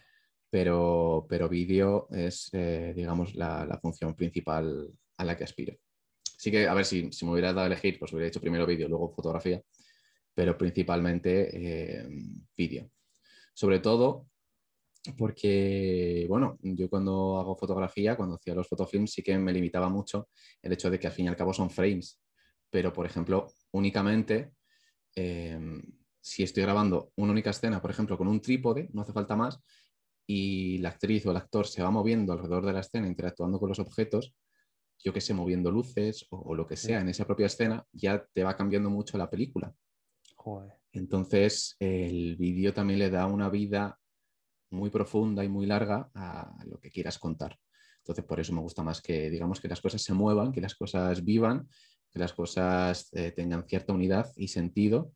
pero, 0.49 1.27
pero 1.29 1.47
vídeo 1.47 2.07
es, 2.09 2.49
eh, 2.53 2.93
digamos, 2.95 3.35
la, 3.35 3.63
la 3.65 3.77
función 3.77 4.15
principal 4.15 4.91
a 5.17 5.23
la 5.23 5.37
que 5.37 5.43
aspiro. 5.43 5.75
Sí 6.23 6.49
que, 6.49 6.67
a 6.67 6.73
ver, 6.73 6.85
si, 6.85 7.11
si 7.11 7.25
me 7.25 7.33
hubiera 7.33 7.49
dado 7.49 7.61
a 7.61 7.67
elegir, 7.67 7.99
pues 7.99 8.11
hubiera 8.11 8.27
hecho 8.27 8.41
primero 8.41 8.65
vídeo, 8.65 8.89
luego 8.89 9.13
fotografía, 9.13 9.61
pero 10.33 10.57
principalmente 10.57 12.01
eh, 12.01 12.07
vídeo. 12.57 12.89
Sobre 13.55 13.79
todo 13.79 14.27
porque, 15.17 16.25
bueno, 16.27 16.57
yo 16.61 16.89
cuando 16.89 17.39
hago 17.39 17.55
fotografía, 17.55 18.15
cuando 18.15 18.35
hacía 18.35 18.53
los 18.55 18.67
fotofilms, 18.67 19.11
sí 19.11 19.23
que 19.23 19.37
me 19.37 19.53
limitaba 19.53 19.87
mucho 19.87 20.29
el 20.61 20.73
hecho 20.73 20.89
de 20.89 20.99
que 20.99 21.07
al 21.07 21.13
fin 21.13 21.25
y 21.25 21.27
al 21.29 21.35
cabo 21.35 21.53
son 21.53 21.69
frames, 21.69 22.21
pero 22.69 22.91
por 22.91 23.05
ejemplo, 23.05 23.47
únicamente 23.71 24.51
eh, 25.15 25.59
si 26.19 26.43
estoy 26.43 26.63
grabando 26.63 27.11
una 27.15 27.31
única 27.31 27.51
escena, 27.51 27.81
por 27.81 27.91
ejemplo, 27.91 28.17
con 28.17 28.27
un 28.27 28.41
trípode, 28.41 28.89
no 28.93 29.03
hace 29.03 29.13
falta 29.13 29.35
más, 29.35 29.59
y 30.27 30.79
la 30.79 30.89
actriz 30.89 31.25
o 31.25 31.31
el 31.31 31.37
actor 31.37 31.67
se 31.67 31.83
va 31.83 31.91
moviendo 31.91 32.33
alrededor 32.33 32.65
de 32.65 32.73
la 32.73 32.79
escena, 32.79 33.07
interactuando 33.07 33.59
con 33.59 33.69
los 33.69 33.79
objetos, 33.79 34.35
yo 35.03 35.13
que 35.13 35.21
sé, 35.21 35.33
moviendo 35.33 35.69
luces 35.71 36.25
o, 36.31 36.37
o 36.37 36.55
lo 36.55 36.65
que 36.65 36.75
sea 36.75 36.99
en 36.99 37.09
esa 37.09 37.25
propia 37.25 37.45
escena, 37.45 37.85
ya 37.91 38.25
te 38.33 38.43
va 38.43 38.57
cambiando 38.57 38.89
mucho 38.89 39.17
la 39.17 39.29
película. 39.29 39.71
Joder. 40.35 40.84
Entonces, 40.95 41.75
el 41.79 42.35
vídeo 42.37 42.73
también 42.73 42.99
le 42.99 43.09
da 43.09 43.25
una 43.27 43.49
vida 43.49 43.99
muy 44.71 44.89
profunda 44.89 45.43
y 45.43 45.49
muy 45.49 45.65
larga 45.65 46.09
a 46.13 46.63
lo 46.65 46.79
que 46.79 46.89
quieras 46.89 47.19
contar. 47.19 47.59
Entonces, 47.97 48.23
por 48.23 48.39
eso 48.39 48.53
me 48.53 48.61
gusta 48.61 48.83
más 48.83 49.01
que, 49.01 49.29
digamos, 49.29 49.59
que 49.59 49.67
las 49.67 49.81
cosas 49.81 50.01
se 50.01 50.13
muevan, 50.13 50.51
que 50.51 50.61
las 50.61 50.75
cosas 50.75 51.23
vivan, 51.23 51.67
que 52.11 52.19
las 52.19 52.33
cosas 52.33 53.09
eh, 53.13 53.31
tengan 53.31 53.67
cierta 53.67 53.93
unidad 53.93 54.31
y 54.35 54.47
sentido 54.47 55.11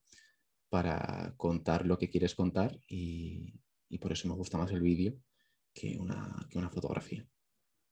para 0.70 1.34
contar 1.38 1.86
lo 1.86 1.98
que 1.98 2.10
quieres 2.10 2.36
contar 2.36 2.78
y, 2.88 3.54
y 3.90 3.98
por 4.00 4.12
eso 4.12 4.28
me 4.28 4.34
gusta 4.34 4.58
más 4.58 4.72
el 4.72 4.82
vídeo 4.82 5.14
que 5.74 5.98
una, 5.98 6.36
que 6.50 6.58
una 6.58 6.70
fotografía. 6.70 7.26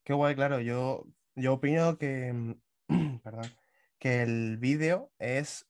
Qué 0.04 0.12
guay, 0.12 0.34
claro. 0.34 0.60
Yo, 0.60 1.06
yo 1.36 1.54
opino 1.54 1.96
que, 1.96 2.56
perdón, 3.22 3.50
que 3.98 4.22
el 4.22 4.58
vídeo 4.58 5.12
es 5.18 5.67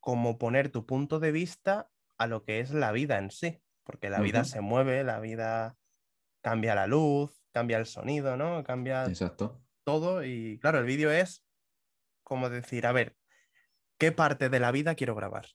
como 0.00 0.38
poner 0.38 0.70
tu 0.70 0.86
punto 0.86 1.20
de 1.20 1.32
vista 1.32 1.90
a 2.18 2.26
lo 2.26 2.44
que 2.44 2.60
es 2.60 2.72
la 2.72 2.92
vida 2.92 3.18
en 3.18 3.30
sí, 3.30 3.62
porque 3.84 4.10
la 4.10 4.20
vida 4.20 4.44
se 4.44 4.60
mueve, 4.60 5.04
la 5.04 5.20
vida 5.20 5.76
cambia 6.42 6.74
la 6.74 6.86
luz, 6.86 7.42
cambia 7.52 7.78
el 7.78 7.86
sonido, 7.86 8.36
¿no? 8.36 8.64
Cambia 8.64 9.04
Exacto. 9.06 9.62
todo 9.84 10.24
y 10.24 10.58
claro, 10.58 10.78
el 10.78 10.84
vídeo 10.84 11.10
es 11.10 11.44
como 12.22 12.48
decir, 12.48 12.86
a 12.86 12.92
ver, 12.92 13.16
¿qué 13.98 14.12
parte 14.12 14.48
de 14.48 14.60
la 14.60 14.70
vida 14.70 14.94
quiero 14.94 15.14
grabar? 15.14 15.46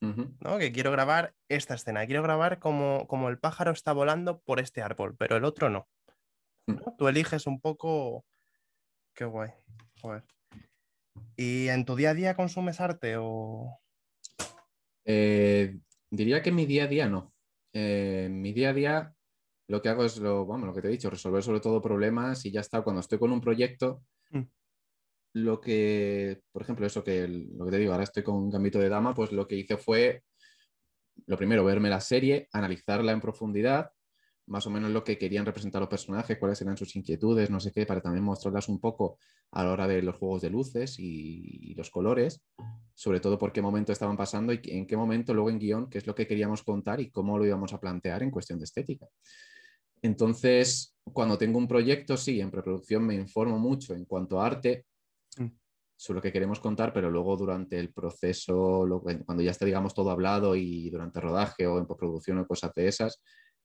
¿no? 0.00 0.58
Que 0.58 0.72
quiero 0.72 0.90
grabar 0.90 1.34
esta 1.48 1.74
escena, 1.74 2.06
quiero 2.06 2.22
grabar 2.22 2.58
como, 2.58 3.06
como 3.06 3.28
el 3.28 3.38
pájaro 3.38 3.70
está 3.70 3.92
volando 3.92 4.40
por 4.40 4.58
este 4.58 4.82
árbol, 4.82 5.14
pero 5.16 5.36
el 5.36 5.44
otro 5.44 5.68
no. 5.68 5.88
¿no? 6.66 6.94
Tú 6.96 7.08
eliges 7.08 7.46
un 7.46 7.60
poco... 7.60 8.24
Qué 9.14 9.24
guay. 9.24 9.50
Joder. 10.00 10.24
¿Y 11.40 11.68
en 11.68 11.86
tu 11.86 11.96
día 11.96 12.10
a 12.10 12.14
día 12.14 12.36
consumes 12.36 12.82
arte 12.82 13.16
o...? 13.18 13.80
Eh, 15.06 15.78
diría 16.10 16.42
que 16.42 16.50
en 16.50 16.54
mi 16.54 16.66
día 16.66 16.84
a 16.84 16.86
día 16.86 17.08
no. 17.08 17.32
Eh, 17.72 18.24
en 18.26 18.42
mi 18.42 18.52
día 18.52 18.68
a 18.68 18.72
día 18.74 19.14
lo 19.66 19.80
que 19.80 19.88
hago 19.88 20.04
es 20.04 20.18
lo, 20.18 20.44
vamos, 20.44 20.66
lo 20.66 20.74
que 20.74 20.82
te 20.82 20.88
he 20.88 20.90
dicho, 20.90 21.08
resolver 21.08 21.42
sobre 21.42 21.60
todo 21.60 21.80
problemas 21.80 22.44
y 22.44 22.50
ya 22.50 22.60
está. 22.60 22.82
Cuando 22.82 23.00
estoy 23.00 23.18
con 23.18 23.32
un 23.32 23.40
proyecto, 23.40 24.04
Mm. 24.32 24.42
lo 25.34 25.60
que, 25.60 26.42
por 26.52 26.62
ejemplo, 26.62 26.86
eso 26.86 27.02
que 27.02 27.26
lo 27.26 27.64
que 27.64 27.70
te 27.70 27.78
digo, 27.78 27.92
ahora 27.92 28.04
estoy 28.04 28.22
con 28.22 28.36
un 28.36 28.50
gambito 28.50 28.78
de 28.78 28.90
dama, 28.90 29.14
pues 29.14 29.32
lo 29.32 29.48
que 29.48 29.56
hice 29.56 29.76
fue, 29.76 30.22
lo 31.26 31.36
primero, 31.38 31.64
verme 31.64 31.88
la 31.88 32.00
serie, 32.00 32.48
analizarla 32.52 33.12
en 33.12 33.20
profundidad, 33.20 33.90
más 34.50 34.66
o 34.66 34.70
menos 34.70 34.90
lo 34.90 35.02
que 35.02 35.16
querían 35.16 35.46
representar 35.46 35.80
los 35.80 35.88
personajes, 35.88 36.38
cuáles 36.38 36.60
eran 36.60 36.76
sus 36.76 36.94
inquietudes, 36.96 37.50
no 37.50 37.60
sé 37.60 37.72
qué, 37.72 37.86
para 37.86 38.00
también 38.00 38.24
mostrarlas 38.24 38.68
un 38.68 38.80
poco 38.80 39.18
a 39.52 39.64
la 39.64 39.72
hora 39.72 39.88
de 39.88 40.02
los 40.02 40.16
juegos 40.16 40.42
de 40.42 40.50
luces 40.50 40.98
y, 40.98 41.70
y 41.70 41.74
los 41.74 41.90
colores, 41.90 42.42
sobre 42.94 43.20
todo 43.20 43.38
por 43.38 43.52
qué 43.52 43.62
momento 43.62 43.92
estaban 43.92 44.16
pasando 44.16 44.52
y 44.52 44.60
en 44.64 44.86
qué 44.86 44.96
momento 44.96 45.32
luego 45.32 45.50
en 45.50 45.58
guion, 45.58 45.88
qué 45.88 45.98
es 45.98 46.06
lo 46.06 46.14
que 46.14 46.26
queríamos 46.26 46.62
contar 46.62 47.00
y 47.00 47.10
cómo 47.10 47.38
lo 47.38 47.46
íbamos 47.46 47.72
a 47.72 47.80
plantear 47.80 48.22
en 48.22 48.30
cuestión 48.30 48.58
de 48.58 48.64
estética. 48.64 49.06
Entonces, 50.02 50.96
cuando 51.04 51.38
tengo 51.38 51.58
un 51.58 51.68
proyecto, 51.68 52.16
sí, 52.16 52.40
en 52.40 52.50
preproducción 52.50 53.04
me 53.04 53.14
informo 53.14 53.58
mucho 53.58 53.94
en 53.94 54.04
cuanto 54.04 54.40
a 54.40 54.46
arte, 54.46 54.86
Mm. 55.38 55.46
sobre 55.96 56.16
lo 56.18 56.22
que 56.22 56.32
queremos 56.32 56.60
contar, 56.60 56.92
pero 56.92 57.10
luego 57.10 57.36
durante 57.36 57.78
el 57.78 57.92
proceso, 57.92 58.86
cuando 59.26 59.42
ya 59.42 59.50
está, 59.50 59.66
digamos, 59.66 59.94
todo 59.94 60.10
hablado 60.10 60.56
y 60.56 60.88
durante 60.90 61.20
rodaje 61.20 61.66
o 61.66 61.78
en 61.78 61.86
postproducción 61.86 62.38
o 62.38 62.46
cosas 62.46 62.72
de 62.74 62.88
esas, 62.88 63.22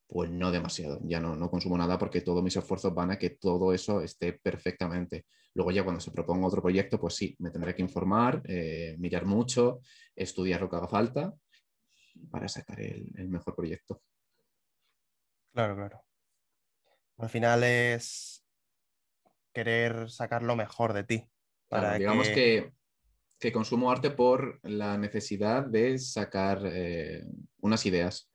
pues 0.08 0.30
no 0.30 0.52
demasiado. 0.52 1.00
Ya 1.04 1.20
no, 1.20 1.36
no 1.36 1.50
consumo 1.50 1.78
nada 1.78 1.98
porque 1.98 2.22
todos 2.22 2.44
mis 2.44 2.56
esfuerzos 2.56 2.94
van 2.94 3.12
a 3.12 3.18
que 3.18 3.32
todo 3.32 3.74
eso 3.74 4.02
esté 4.02 4.34
perfectamente. 4.34 5.26
Luego 5.54 5.72
ya 5.72 5.84
cuando 5.84 6.02
se 6.02 6.12
proponga 6.12 6.48
otro 6.48 6.62
proyecto, 6.62 7.00
pues 7.00 7.16
sí, 7.16 7.36
me 7.40 7.50
tendré 7.50 7.74
que 7.74 7.82
informar, 7.82 8.42
eh, 8.46 8.96
mirar 9.00 9.26
mucho, 9.26 9.80
estudiar 10.16 10.62
lo 10.62 10.70
que 10.70 10.76
haga 10.76 10.88
falta 10.88 11.34
para 12.30 12.48
sacar 12.48 12.80
el, 12.82 13.12
el 13.18 13.30
mejor 13.30 13.56
proyecto. 13.56 14.02
Claro, 15.54 15.76
claro. 15.76 16.02
Al 17.18 17.30
final 17.30 17.64
es 17.64 18.46
querer 19.54 20.10
sacar 20.10 20.44
lo 20.44 20.56
mejor 20.56 20.92
de 20.92 21.04
ti. 21.06 21.18
Claro, 21.70 21.86
Para 21.86 21.98
digamos 21.98 22.28
que... 22.28 22.36
que, 22.36 22.74
que 23.40 23.52
consumo 23.54 23.90
arte 23.90 24.12
por 24.12 24.60
la 24.64 24.98
necesidad 24.98 25.66
de 25.66 25.98
sacar 25.98 26.62
eh, 26.66 27.24
unas 27.60 27.86
ideas, 27.86 28.30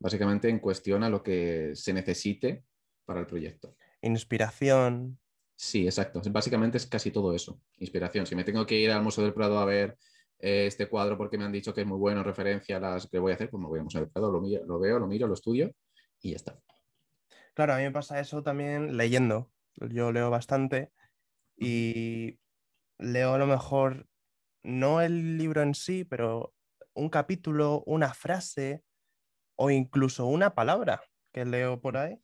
básicamente 0.00 0.48
en 0.48 0.58
cuestión 0.58 1.04
a 1.04 1.08
lo 1.08 1.22
que 1.22 1.70
se 1.74 1.92
necesite 1.92 2.64
para 3.04 3.20
el 3.20 3.26
proyecto. 3.26 3.76
Inspiración. 4.02 5.18
Sí, 5.54 5.84
exacto. 5.84 6.20
Básicamente 6.30 6.78
es 6.78 6.86
casi 6.86 7.10
todo 7.10 7.34
eso, 7.34 7.60
inspiración. 7.78 8.26
Si 8.26 8.34
me 8.34 8.44
tengo 8.44 8.66
que 8.66 8.80
ir 8.80 8.90
al 8.90 9.02
Museo 9.02 9.22
del 9.24 9.34
Prado 9.34 9.58
a 9.58 9.64
ver 9.66 9.96
eh, 10.38 10.66
este 10.66 10.88
cuadro 10.88 11.18
porque 11.18 11.36
me 11.36 11.44
han 11.44 11.52
dicho 11.52 11.74
que 11.74 11.82
es 11.82 11.86
muy 11.86 11.98
bueno, 11.98 12.22
referencia 12.22 12.78
a 12.78 12.80
las 12.80 13.06
que 13.06 13.18
voy 13.18 13.32
a 13.32 13.34
hacer, 13.34 13.50
pues 13.50 13.60
me 13.60 13.68
voy 13.68 13.78
al 13.78 13.84
Museo 13.84 14.00
del 14.00 14.10
Prado, 14.10 14.32
lo, 14.32 14.40
lo 14.40 14.78
veo, 14.80 14.98
lo 14.98 15.06
miro, 15.06 15.26
lo 15.26 15.34
estudio 15.34 15.74
y 16.22 16.30
ya 16.30 16.36
está. 16.36 16.58
Claro, 17.54 17.74
a 17.74 17.76
mí 17.76 17.82
me 17.82 17.92
pasa 17.92 18.20
eso 18.20 18.42
también 18.42 18.96
leyendo. 18.96 19.50
Yo 19.76 20.12
leo 20.12 20.30
bastante 20.30 20.90
y 21.56 22.38
leo 22.98 23.34
a 23.34 23.38
lo 23.38 23.46
mejor 23.46 24.06
no 24.62 25.02
el 25.02 25.36
libro 25.36 25.62
en 25.62 25.74
sí, 25.74 26.04
pero 26.04 26.54
un 26.94 27.10
capítulo, 27.10 27.82
una 27.86 28.14
frase 28.14 28.82
o 29.62 29.70
incluso 29.70 30.24
una 30.24 30.54
palabra 30.54 31.02
que 31.34 31.44
leo 31.44 31.82
por 31.82 31.98
ahí. 31.98 32.18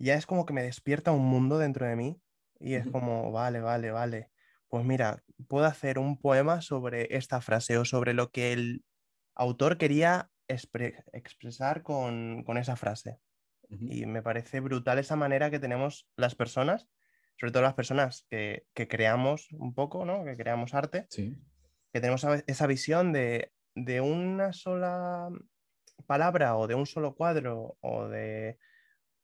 Ya 0.00 0.14
es 0.14 0.26
como 0.26 0.44
que 0.44 0.52
me 0.52 0.64
despierta 0.64 1.12
un 1.12 1.24
mundo 1.24 1.58
dentro 1.58 1.86
de 1.86 1.94
mí 1.94 2.20
y 2.58 2.74
es 2.74 2.88
como, 2.88 3.30
vale, 3.30 3.60
vale, 3.60 3.92
vale. 3.92 4.32
Pues 4.66 4.84
mira, 4.84 5.22
puedo 5.46 5.64
hacer 5.64 6.00
un 6.00 6.20
poema 6.20 6.62
sobre 6.62 7.16
esta 7.16 7.40
frase 7.40 7.78
o 7.78 7.84
sobre 7.84 8.14
lo 8.14 8.32
que 8.32 8.52
el 8.52 8.84
autor 9.36 9.78
quería 9.78 10.28
expresar 10.48 11.84
con, 11.84 12.44
esa 12.56 12.74
frase. 12.74 13.20
Y 13.70 14.06
me 14.06 14.22
parece 14.22 14.58
brutal 14.58 14.98
esa 14.98 15.14
manera 15.14 15.52
que 15.52 15.60
tenemos 15.60 16.08
las 16.16 16.34
personas, 16.34 16.88
sobre 17.38 17.52
todo 17.52 17.62
las 17.62 17.74
personas 17.74 18.26
que, 18.28 18.66
creamos 18.74 19.52
un 19.52 19.72
poco, 19.72 20.04
¿no? 20.04 20.24
que 20.24 20.36
creamos 20.36 20.74
arte, 20.74 21.06
que 21.12 22.00
tenemos 22.00 22.26
esa 22.48 22.66
visión 22.66 23.12
de, 23.12 23.52
de 23.76 24.00
una 24.00 24.52
sola 24.52 25.30
palabra 26.06 26.56
o 26.56 26.66
de 26.66 26.74
un 26.74 26.86
solo 26.86 27.14
cuadro 27.14 27.76
o 27.80 28.08
de 28.08 28.58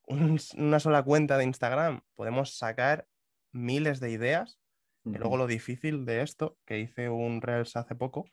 una 0.06 0.80
sola 0.80 1.02
cuenta 1.02 1.38
de 1.38 1.44
Instagram, 1.44 2.02
podemos 2.14 2.56
sacar 2.56 3.06
miles 3.52 4.00
de 4.00 4.10
ideas. 4.10 4.58
Y 5.04 5.18
luego 5.18 5.36
lo 5.36 5.48
difícil 5.48 6.04
de 6.04 6.22
esto, 6.22 6.56
que 6.64 6.78
hice 6.78 7.08
un 7.08 7.42
Reels 7.42 7.74
hace 7.74 7.96
poco, 7.96 8.24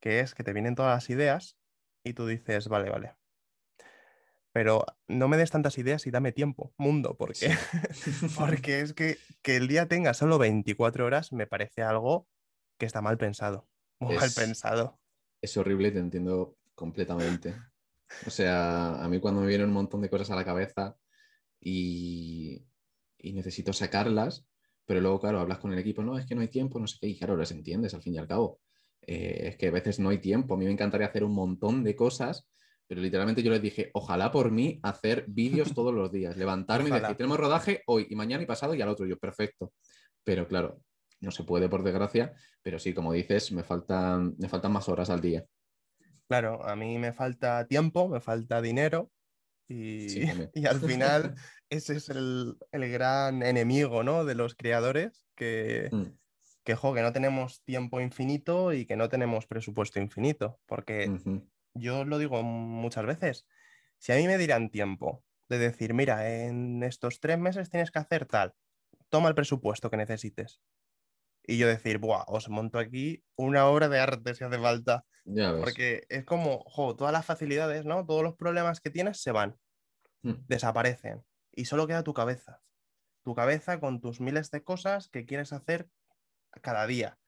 que 0.00 0.20
es 0.20 0.34
que 0.34 0.44
te 0.44 0.52
vienen 0.52 0.74
todas 0.74 0.94
las 0.94 1.08
ideas 1.08 1.56
y 2.04 2.12
tú 2.12 2.26
dices, 2.26 2.68
vale, 2.68 2.90
vale. 2.90 3.14
Pero 4.52 4.84
no 5.08 5.28
me 5.28 5.38
des 5.38 5.50
tantas 5.50 5.78
ideas 5.78 6.06
y 6.06 6.10
dame 6.10 6.32
tiempo, 6.32 6.74
mundo, 6.76 7.16
porque, 7.16 7.56
porque 8.38 8.80
es 8.80 8.92
que, 8.92 9.16
que 9.40 9.56
el 9.56 9.66
día 9.66 9.88
tenga 9.88 10.12
solo 10.12 10.36
24 10.36 11.06
horas 11.06 11.32
me 11.32 11.46
parece 11.46 11.82
algo 11.82 12.28
que 12.78 12.84
está 12.84 13.00
mal 13.00 13.16
pensado. 13.16 13.66
mal 13.98 14.30
pensado. 14.36 15.00
Es 15.40 15.56
horrible, 15.56 15.90
te 15.90 16.00
entiendo 16.00 16.58
completamente. 16.74 17.54
O 18.26 18.30
sea, 18.30 19.02
a 19.02 19.08
mí 19.08 19.20
cuando 19.20 19.40
me 19.40 19.46
vienen 19.46 19.68
un 19.68 19.74
montón 19.74 20.00
de 20.02 20.10
cosas 20.10 20.30
a 20.30 20.36
la 20.36 20.44
cabeza 20.44 20.96
y, 21.60 22.64
y 23.18 23.32
necesito 23.32 23.72
sacarlas, 23.72 24.46
pero 24.84 25.00
luego, 25.00 25.20
claro, 25.20 25.40
hablas 25.40 25.58
con 25.58 25.72
el 25.72 25.78
equipo, 25.78 26.02
no, 26.02 26.18
es 26.18 26.26
que 26.26 26.34
no 26.34 26.40
hay 26.40 26.48
tiempo, 26.48 26.80
no 26.80 26.86
sé 26.86 26.98
qué, 27.00 27.08
y 27.08 27.18
claro, 27.18 27.36
les 27.36 27.50
entiendes 27.52 27.94
al 27.94 28.02
fin 28.02 28.14
y 28.14 28.18
al 28.18 28.26
cabo. 28.26 28.60
Eh, 29.02 29.48
es 29.48 29.56
que 29.56 29.68
a 29.68 29.70
veces 29.70 29.98
no 29.98 30.08
hay 30.10 30.18
tiempo. 30.18 30.54
A 30.54 30.56
mí 30.56 30.64
me 30.64 30.72
encantaría 30.72 31.06
hacer 31.06 31.24
un 31.24 31.32
montón 31.32 31.84
de 31.84 31.94
cosas, 31.94 32.48
pero 32.86 33.00
literalmente 33.00 33.42
yo 33.42 33.50
les 33.50 33.62
dije, 33.62 33.90
ojalá 33.94 34.32
por 34.32 34.50
mí 34.50 34.80
hacer 34.82 35.24
vídeos 35.28 35.74
todos 35.74 35.94
los 35.94 36.10
días, 36.10 36.36
levantarme 36.36 36.88
y 36.88 36.92
decir, 36.92 37.16
tenemos 37.16 37.38
rodaje 37.38 37.82
hoy 37.86 38.06
y 38.10 38.16
mañana 38.16 38.42
y 38.42 38.46
pasado 38.46 38.74
y 38.74 38.82
al 38.82 38.88
otro, 38.88 39.06
yo, 39.06 39.16
perfecto. 39.16 39.72
Pero 40.24 40.48
claro, 40.48 40.82
no 41.20 41.30
se 41.30 41.44
puede 41.44 41.68
por 41.68 41.82
desgracia, 41.82 42.32
pero 42.62 42.78
sí, 42.78 42.92
como 42.92 43.12
dices, 43.12 43.52
me 43.52 43.62
faltan, 43.62 44.34
me 44.38 44.48
faltan 44.48 44.72
más 44.72 44.88
horas 44.88 45.08
al 45.10 45.20
día. 45.20 45.44
Claro, 46.30 46.64
a 46.64 46.76
mí 46.76 46.96
me 46.96 47.12
falta 47.12 47.66
tiempo, 47.66 48.08
me 48.08 48.20
falta 48.20 48.62
dinero 48.62 49.10
y, 49.66 50.06
y 50.54 50.64
al 50.64 50.78
final 50.78 51.34
ese 51.68 51.96
es 51.96 52.08
el, 52.08 52.56
gran 52.70 53.42
enemigo 53.42 54.04
¿no? 54.04 54.24
de 54.24 54.36
los 54.36 54.54
creadores, 54.54 55.24
que, 55.34 55.88
mm. 55.90 56.04
que, 56.62 56.76
que 56.76 57.02
no 57.02 57.12
tenemos 57.12 57.64
tiempo 57.64 58.00
infinito 58.00 58.72
y 58.72 58.86
que 58.86 58.94
no 58.94 59.08
tenemos 59.08 59.48
presupuesto 59.48 59.98
infinito. 59.98 60.60
Porque 60.66 61.10
yo 61.74 62.04
lo 62.04 62.18
digo 62.18 62.44
muchas 62.44 63.06
veces, 63.06 63.44
si 63.98 64.12
a 64.12 64.14
mí 64.14 64.28
me 64.28 64.38
dirán 64.38 64.70
tiempo 64.70 65.24
de 65.48 65.58
decir, 65.58 65.94
mira, 65.94 66.30
en 66.30 66.84
estos 66.84 67.18
tres 67.18 67.40
meses 67.40 67.70
tienes 67.70 67.90
que 67.90 67.98
hacer 67.98 68.26
tal, 68.26 68.54
toma 69.08 69.28
el 69.28 69.34
presupuesto 69.34 69.90
que 69.90 69.96
necesites. 69.96 70.60
Y 71.46 71.58
yo 71.58 71.66
decir, 71.66 71.98
Buah, 71.98 72.24
os 72.26 72.48
monto 72.48 72.78
aquí 72.78 73.24
una 73.36 73.66
obra 73.66 73.88
de 73.88 73.98
arte 73.98 74.34
si 74.34 74.44
hace 74.44 74.58
falta. 74.58 75.04
Porque 75.24 76.04
es 76.08 76.24
como, 76.24 76.64
jo, 76.66 76.96
todas 76.96 77.12
las 77.12 77.24
facilidades, 77.24 77.84
¿no? 77.84 78.04
Todos 78.04 78.22
los 78.22 78.34
problemas 78.34 78.80
que 78.80 78.90
tienes 78.90 79.22
se 79.22 79.32
van, 79.32 79.56
mm. 80.22 80.32
desaparecen 80.48 81.22
y 81.52 81.66
solo 81.66 81.86
queda 81.86 82.02
tu 82.02 82.14
cabeza. 82.14 82.60
Tu 83.22 83.34
cabeza 83.34 83.80
con 83.80 84.00
tus 84.00 84.20
miles 84.20 84.50
de 84.50 84.64
cosas 84.64 85.08
que 85.08 85.26
quieres 85.26 85.52
hacer 85.52 85.88
cada 86.62 86.86
día. 86.86 87.18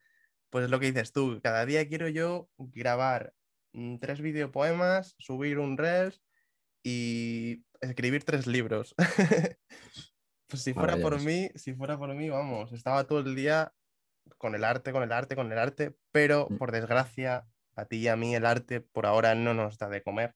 Pues 0.50 0.64
es 0.64 0.70
lo 0.70 0.80
que 0.80 0.86
dices 0.86 1.12
tú, 1.12 1.40
cada 1.42 1.64
día 1.66 1.86
quiero 1.88 2.08
yo 2.08 2.48
grabar 2.58 3.32
mm, 3.72 3.98
tres 3.98 4.20
videopoemas, 4.20 5.14
subir 5.18 5.58
un 5.58 5.78
Reels 5.78 6.22
y 6.82 7.64
escribir 7.80 8.24
tres 8.24 8.46
libros. 8.46 8.94
pues 10.46 10.62
si 10.62 10.74
fuera 10.74 10.96
por 10.96 11.20
mí, 11.20 11.50
si 11.54 11.74
fuera 11.74 11.98
por 11.98 12.14
mí, 12.14 12.28
vamos, 12.28 12.72
estaba 12.72 13.04
todo 13.04 13.20
el 13.20 13.34
día 13.34 13.72
con 14.38 14.54
el 14.54 14.64
arte, 14.64 14.92
con 14.92 15.02
el 15.02 15.12
arte, 15.12 15.36
con 15.36 15.52
el 15.52 15.58
arte, 15.58 15.94
pero 16.10 16.46
mm. 16.48 16.56
por 16.56 16.72
desgracia, 16.72 17.46
a 17.76 17.84
ti 17.86 17.98
y 17.98 18.08
a 18.08 18.16
mí 18.16 18.34
el 18.34 18.46
arte 18.46 18.80
por 18.80 19.06
ahora 19.06 19.34
no 19.34 19.54
nos 19.54 19.78
da 19.78 19.88
de 19.88 20.02
comer. 20.02 20.34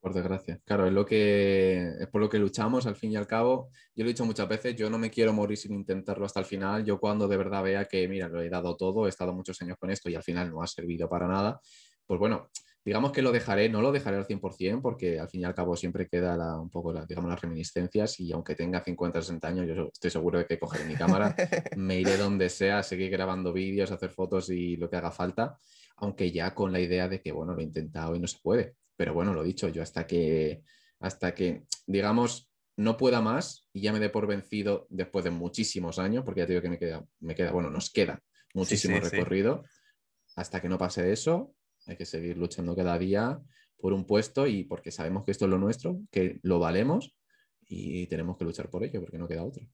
Por 0.00 0.14
desgracia. 0.14 0.60
Claro, 0.64 0.86
es 0.86 0.92
lo 0.92 1.04
que 1.04 1.88
es 1.98 2.06
por 2.08 2.20
lo 2.20 2.28
que 2.28 2.38
luchamos 2.38 2.86
al 2.86 2.94
fin 2.94 3.10
y 3.12 3.16
al 3.16 3.26
cabo. 3.26 3.70
Yo 3.94 4.04
lo 4.04 4.10
he 4.10 4.12
dicho 4.12 4.24
muchas 4.24 4.48
veces, 4.48 4.76
yo 4.76 4.88
no 4.88 4.98
me 4.98 5.10
quiero 5.10 5.32
morir 5.32 5.58
sin 5.58 5.72
intentarlo 5.72 6.24
hasta 6.24 6.38
el 6.38 6.46
final. 6.46 6.84
Yo 6.84 7.00
cuando 7.00 7.26
de 7.26 7.36
verdad 7.36 7.64
vea 7.64 7.86
que, 7.86 8.06
mira, 8.06 8.28
lo 8.28 8.40
he 8.40 8.48
dado 8.48 8.76
todo, 8.76 9.06
he 9.06 9.08
estado 9.08 9.32
muchos 9.32 9.60
años 9.62 9.76
con 9.78 9.90
esto 9.90 10.08
y 10.08 10.14
al 10.14 10.22
final 10.22 10.50
no 10.50 10.62
ha 10.62 10.66
servido 10.68 11.08
para 11.08 11.26
nada, 11.26 11.60
pues 12.06 12.20
bueno, 12.20 12.50
digamos 12.86 13.10
que 13.10 13.20
lo 13.20 13.32
dejaré, 13.32 13.68
no 13.68 13.82
lo 13.82 13.90
dejaré 13.90 14.16
al 14.16 14.28
100% 14.28 14.80
porque 14.80 15.18
al 15.18 15.28
fin 15.28 15.40
y 15.40 15.44
al 15.44 15.56
cabo 15.56 15.74
siempre 15.74 16.06
queda 16.06 16.56
un 16.60 16.70
poco 16.70 16.94
digamos, 17.04 17.28
las 17.28 17.40
reminiscencias 17.40 18.20
y 18.20 18.30
aunque 18.30 18.54
tenga 18.54 18.80
50 18.80 19.20
60 19.20 19.48
años, 19.48 19.66
yo 19.66 19.90
estoy 19.92 20.08
seguro 20.08 20.38
de 20.38 20.46
que 20.46 20.56
cogeré 20.56 20.84
mi 20.84 20.94
cámara, 20.94 21.34
me 21.76 21.98
iré 21.98 22.16
donde 22.16 22.48
sea, 22.48 22.84
seguir 22.84 23.10
grabando 23.10 23.52
vídeos, 23.52 23.90
hacer 23.90 24.10
fotos 24.10 24.50
y 24.50 24.76
lo 24.76 24.88
que 24.88 24.94
haga 24.94 25.10
falta, 25.10 25.58
aunque 25.96 26.30
ya 26.30 26.54
con 26.54 26.70
la 26.70 26.78
idea 26.78 27.08
de 27.08 27.20
que, 27.20 27.32
bueno, 27.32 27.54
lo 27.54 27.60
he 27.60 27.64
intentado 27.64 28.14
y 28.14 28.20
no 28.20 28.28
se 28.28 28.38
puede. 28.40 28.76
Pero 28.94 29.14
bueno, 29.14 29.34
lo 29.34 29.42
dicho, 29.42 29.68
yo 29.68 29.82
hasta 29.82 30.06
que, 30.06 30.62
hasta 31.00 31.34
que, 31.34 31.64
digamos, 31.88 32.48
no 32.76 32.96
pueda 32.96 33.20
más 33.20 33.68
y 33.72 33.80
ya 33.80 33.92
me 33.92 33.98
dé 33.98 34.10
por 34.10 34.28
vencido 34.28 34.86
después 34.90 35.24
de 35.24 35.32
muchísimos 35.32 35.98
años, 35.98 36.22
porque 36.24 36.42
ya 36.42 36.46
te 36.46 36.52
digo 36.52 36.62
que 36.62 36.70
me 36.70 36.78
queda, 36.78 37.04
me 37.18 37.34
queda 37.34 37.50
bueno, 37.50 37.68
nos 37.68 37.90
queda 37.90 38.22
muchísimo 38.54 39.00
recorrido. 39.00 39.64
Hasta 40.36 40.60
que 40.60 40.68
no 40.68 40.78
pase 40.78 41.10
eso, 41.10 41.52
hay 41.86 41.96
que 41.96 42.06
seguir 42.06 42.36
luchando 42.36 42.74
cada 42.74 42.98
día 42.98 43.40
por 43.78 43.92
un 43.92 44.04
puesto 44.04 44.46
y 44.46 44.64
porque 44.64 44.90
sabemos 44.90 45.24
que 45.24 45.30
esto 45.30 45.44
es 45.44 45.50
lo 45.50 45.58
nuestro, 45.58 46.00
que 46.10 46.40
lo 46.42 46.58
valemos 46.58 47.16
y 47.68 48.06
tenemos 48.06 48.36
que 48.36 48.44
luchar 48.44 48.70
por 48.70 48.84
ello, 48.84 49.00
porque 49.00 49.18
no 49.18 49.28
queda 49.28 49.44
otro. 49.44 49.66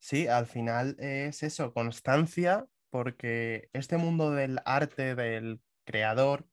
Sí, 0.00 0.26
al 0.26 0.46
final 0.46 0.96
es 0.98 1.42
eso, 1.42 1.72
constancia, 1.72 2.66
porque 2.90 3.70
este 3.72 3.96
mundo 3.96 4.32
del 4.32 4.58
arte, 4.64 5.14
del 5.14 5.60
creador, 5.84 6.46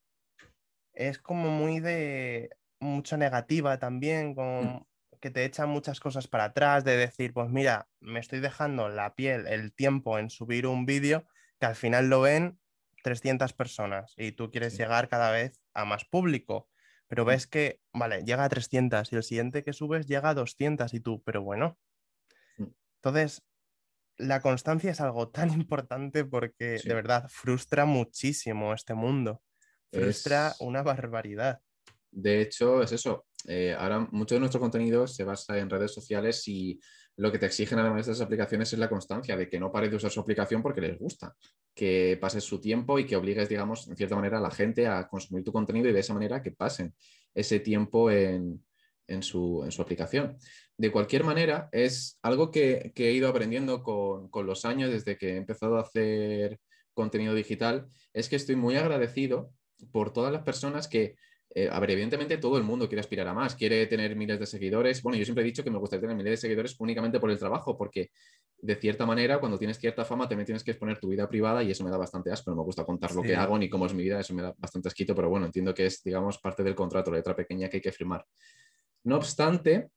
es 0.93 1.17
como 1.19 1.49
muy 1.49 1.79
de 1.79 2.51
mucha 2.79 3.17
negativa 3.17 3.79
también, 3.79 4.35
con, 4.35 4.65
mm. 4.65 4.85
que 5.19 5.31
te 5.31 5.45
echan 5.45 5.69
muchas 5.69 5.99
cosas 5.99 6.27
para 6.27 6.45
atrás, 6.45 6.83
de 6.83 6.95
decir, 6.95 7.33
pues 7.33 7.49
mira, 7.49 7.89
me 7.99 8.19
estoy 8.19 8.39
dejando 8.39 8.87
la 8.87 9.15
piel, 9.15 9.47
el 9.47 9.73
tiempo 9.73 10.19
en 10.19 10.29
subir 10.29 10.67
un 10.67 10.85
vídeo 10.85 11.25
que 11.59 11.65
al 11.65 11.75
final 11.75 12.09
lo 12.09 12.21
ven 12.21 12.59
300 13.03 13.53
personas 13.53 14.13
y 14.17 14.31
tú 14.31 14.51
quieres 14.51 14.77
llegar 14.77 15.09
cada 15.09 15.31
vez 15.31 15.61
a 15.73 15.85
más 15.85 16.05
público, 16.05 16.69
pero 17.07 17.23
mm. 17.23 17.27
ves 17.27 17.47
que, 17.47 17.79
vale, 17.93 18.23
llega 18.23 18.43
a 18.43 18.49
300 18.49 19.11
y 19.11 19.15
el 19.15 19.23
siguiente 19.23 19.63
que 19.63 19.73
subes 19.73 20.07
llega 20.07 20.29
a 20.29 20.33
200 20.33 20.93
y 20.93 20.99
tú, 20.99 21.21
pero 21.23 21.41
bueno. 21.41 21.77
Mm. 22.57 22.67
Entonces, 22.97 23.43
la 24.17 24.41
constancia 24.41 24.91
es 24.91 25.01
algo 25.01 25.29
tan 25.29 25.49
importante 25.53 26.25
porque 26.25 26.79
de 26.83 26.93
verdad 26.93 27.27
frustra 27.29 27.85
muchísimo 27.85 28.73
este 28.73 28.93
mundo. 28.93 29.41
Frustra 29.91 30.53
una 30.59 30.83
barbaridad. 30.83 31.61
De 32.11 32.41
hecho, 32.41 32.83
es 32.83 32.91
eso. 32.91 33.25
Eh, 33.47 33.75
ahora 33.77 33.99
mucho 34.11 34.35
de 34.35 34.39
nuestro 34.39 34.59
contenido 34.59 35.07
se 35.07 35.23
basa 35.23 35.57
en 35.57 35.69
redes 35.69 35.93
sociales 35.93 36.47
y 36.47 36.79
lo 37.19 37.33
que 37.33 37.37
te 37.37 37.47
exigen 37.47 37.77
además 37.79 38.05
de 38.05 38.13
estas 38.13 38.25
aplicaciones 38.25 38.71
es 38.71 38.79
la 38.79 38.87
constancia, 38.87 39.35
de 39.35 39.49
que 39.49 39.59
no 39.59 39.73
pares 39.73 39.89
de 39.89 39.97
usar 39.97 40.09
su 40.09 40.21
aplicación 40.21 40.63
porque 40.63 40.79
les 40.79 40.97
gusta, 40.97 41.35
que 41.75 42.17
pases 42.19 42.45
su 42.45 42.61
tiempo 42.61 42.97
y 42.97 43.05
que 43.05 43.17
obligues, 43.17 43.49
digamos, 43.49 43.89
en 43.89 43.97
cierta 43.97 44.15
manera 44.15 44.37
a 44.37 44.41
la 44.41 44.51
gente 44.51 44.87
a 44.87 45.05
consumir 45.09 45.43
tu 45.43 45.51
contenido 45.51 45.89
y 45.89 45.91
de 45.91 45.99
esa 45.99 46.13
manera 46.13 46.41
que 46.41 46.51
pasen 46.51 46.93
ese 47.35 47.59
tiempo 47.59 48.09
en, 48.09 48.63
su, 49.19 49.67
aplicación. 49.79 50.37
De 50.77 50.93
cualquier 50.93 51.25
manera, 51.25 51.67
es 51.73 52.17
algo 52.21 52.51
que, 52.51 52.93
he 52.95 53.11
ido 53.11 53.27
aprendiendo 53.27 53.83
con, 53.83 54.29
con, 54.29 54.45
los 54.45 54.63
años 54.63 54.89
desde 54.89 55.17
que 55.17 55.33
he 55.33 55.37
empezado 55.37 55.77
a 55.77 55.81
hacer 55.81 56.57
contenido 56.93 57.33
digital, 57.33 57.89
es 58.13 58.29
que 58.29 58.37
estoy 58.37 58.55
muy 58.55 58.77
agradecido 58.77 59.51
por 59.91 60.13
todas 60.13 60.31
las 60.31 60.43
personas 60.43 60.87
que 60.87 61.15
eh, 61.55 61.67
a 61.71 61.79
ver, 61.79 61.91
evidentemente 61.91 62.37
todo 62.37 62.57
el 62.57 62.63
mundo 62.63 62.87
quiere 62.87 62.99
aspirar 62.99 63.27
a 63.27 63.33
más, 63.33 63.55
quiere 63.55 63.87
tener 63.87 64.15
miles 64.15 64.39
de 64.39 64.45
seguidores. 64.45 65.01
Bueno, 65.01 65.17
yo 65.17 65.25
siempre 65.25 65.43
he 65.43 65.45
dicho 65.45 65.63
que 65.63 65.71
me 65.71 65.79
gustaría 65.79 66.01
tener 66.01 66.15
miles 66.15 66.33
de 66.33 66.37
seguidores 66.37 66.75
únicamente 66.79 67.19
por 67.19 67.31
el 67.31 67.39
trabajo, 67.39 67.75
porque 67.75 68.11
de 68.61 68.75
cierta 68.75 69.05
manera, 69.05 69.39
cuando 69.39 69.57
tienes 69.57 69.79
cierta 69.79 70.05
fama, 70.05 70.27
también 70.27 70.45
tienes 70.45 70.63
que 70.63 70.71
exponer 70.71 70.99
tu 70.99 71.07
vida 71.09 71.27
privada 71.27 71.63
y 71.63 71.71
eso 71.71 71.83
me 71.83 71.89
da 71.89 71.97
bastante 71.97 72.31
asco. 72.31 72.51
No 72.51 72.57
me 72.57 72.63
gusta 72.63 72.85
contar 72.85 73.15
lo 73.15 73.23
que 73.23 73.35
hago 73.35 73.57
ni 73.57 73.67
cómo 73.67 73.87
es 73.87 73.93
mi 73.93 74.03
vida, 74.03 74.19
eso 74.19 74.33
me 74.35 74.43
da 74.43 74.53
bastante 74.57 74.89
asquito, 74.89 75.15
pero 75.15 75.29
bueno, 75.29 75.47
entiendo 75.47 75.73
que 75.73 75.87
es, 75.87 76.03
digamos, 76.03 76.37
parte 76.37 76.63
del 76.63 76.75
contrato, 76.75 77.09
la 77.09 77.17
letra 77.17 77.35
pequeña 77.35 77.67
que 77.67 77.77
hay 77.77 77.81
que 77.81 77.91
firmar. 77.91 78.23
No 79.05 79.15
obstante, 79.15 79.89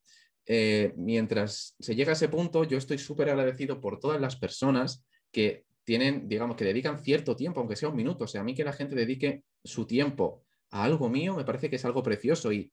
eh, 0.47 0.93
mientras 0.97 1.75
se 1.79 1.95
llega 1.95 2.11
a 2.11 2.13
ese 2.13 2.29
punto, 2.29 2.63
yo 2.63 2.79
estoy 2.79 2.97
súper 2.97 3.29
agradecido 3.29 3.79
por 3.79 3.99
todas 3.99 4.19
las 4.19 4.37
personas 4.37 5.05
que 5.31 5.65
tienen, 5.83 6.27
digamos, 6.27 6.55
que 6.55 6.65
dedican 6.65 7.03
cierto 7.03 7.35
tiempo, 7.35 7.59
aunque 7.59 7.75
sea 7.75 7.89
un 7.89 7.95
minuto. 7.95 8.23
O 8.23 8.27
sea, 8.27 8.41
a 8.41 8.43
mí 8.43 8.55
que 8.55 8.63
la 8.63 8.73
gente 8.73 8.95
dedique 8.95 9.43
su 9.63 9.85
tiempo 9.85 10.43
a 10.73 10.83
algo 10.83 11.07
mío 11.07 11.35
me 11.35 11.45
parece 11.45 11.69
que 11.69 11.75
es 11.75 11.85
algo 11.85 12.01
precioso 12.01 12.51
y, 12.51 12.71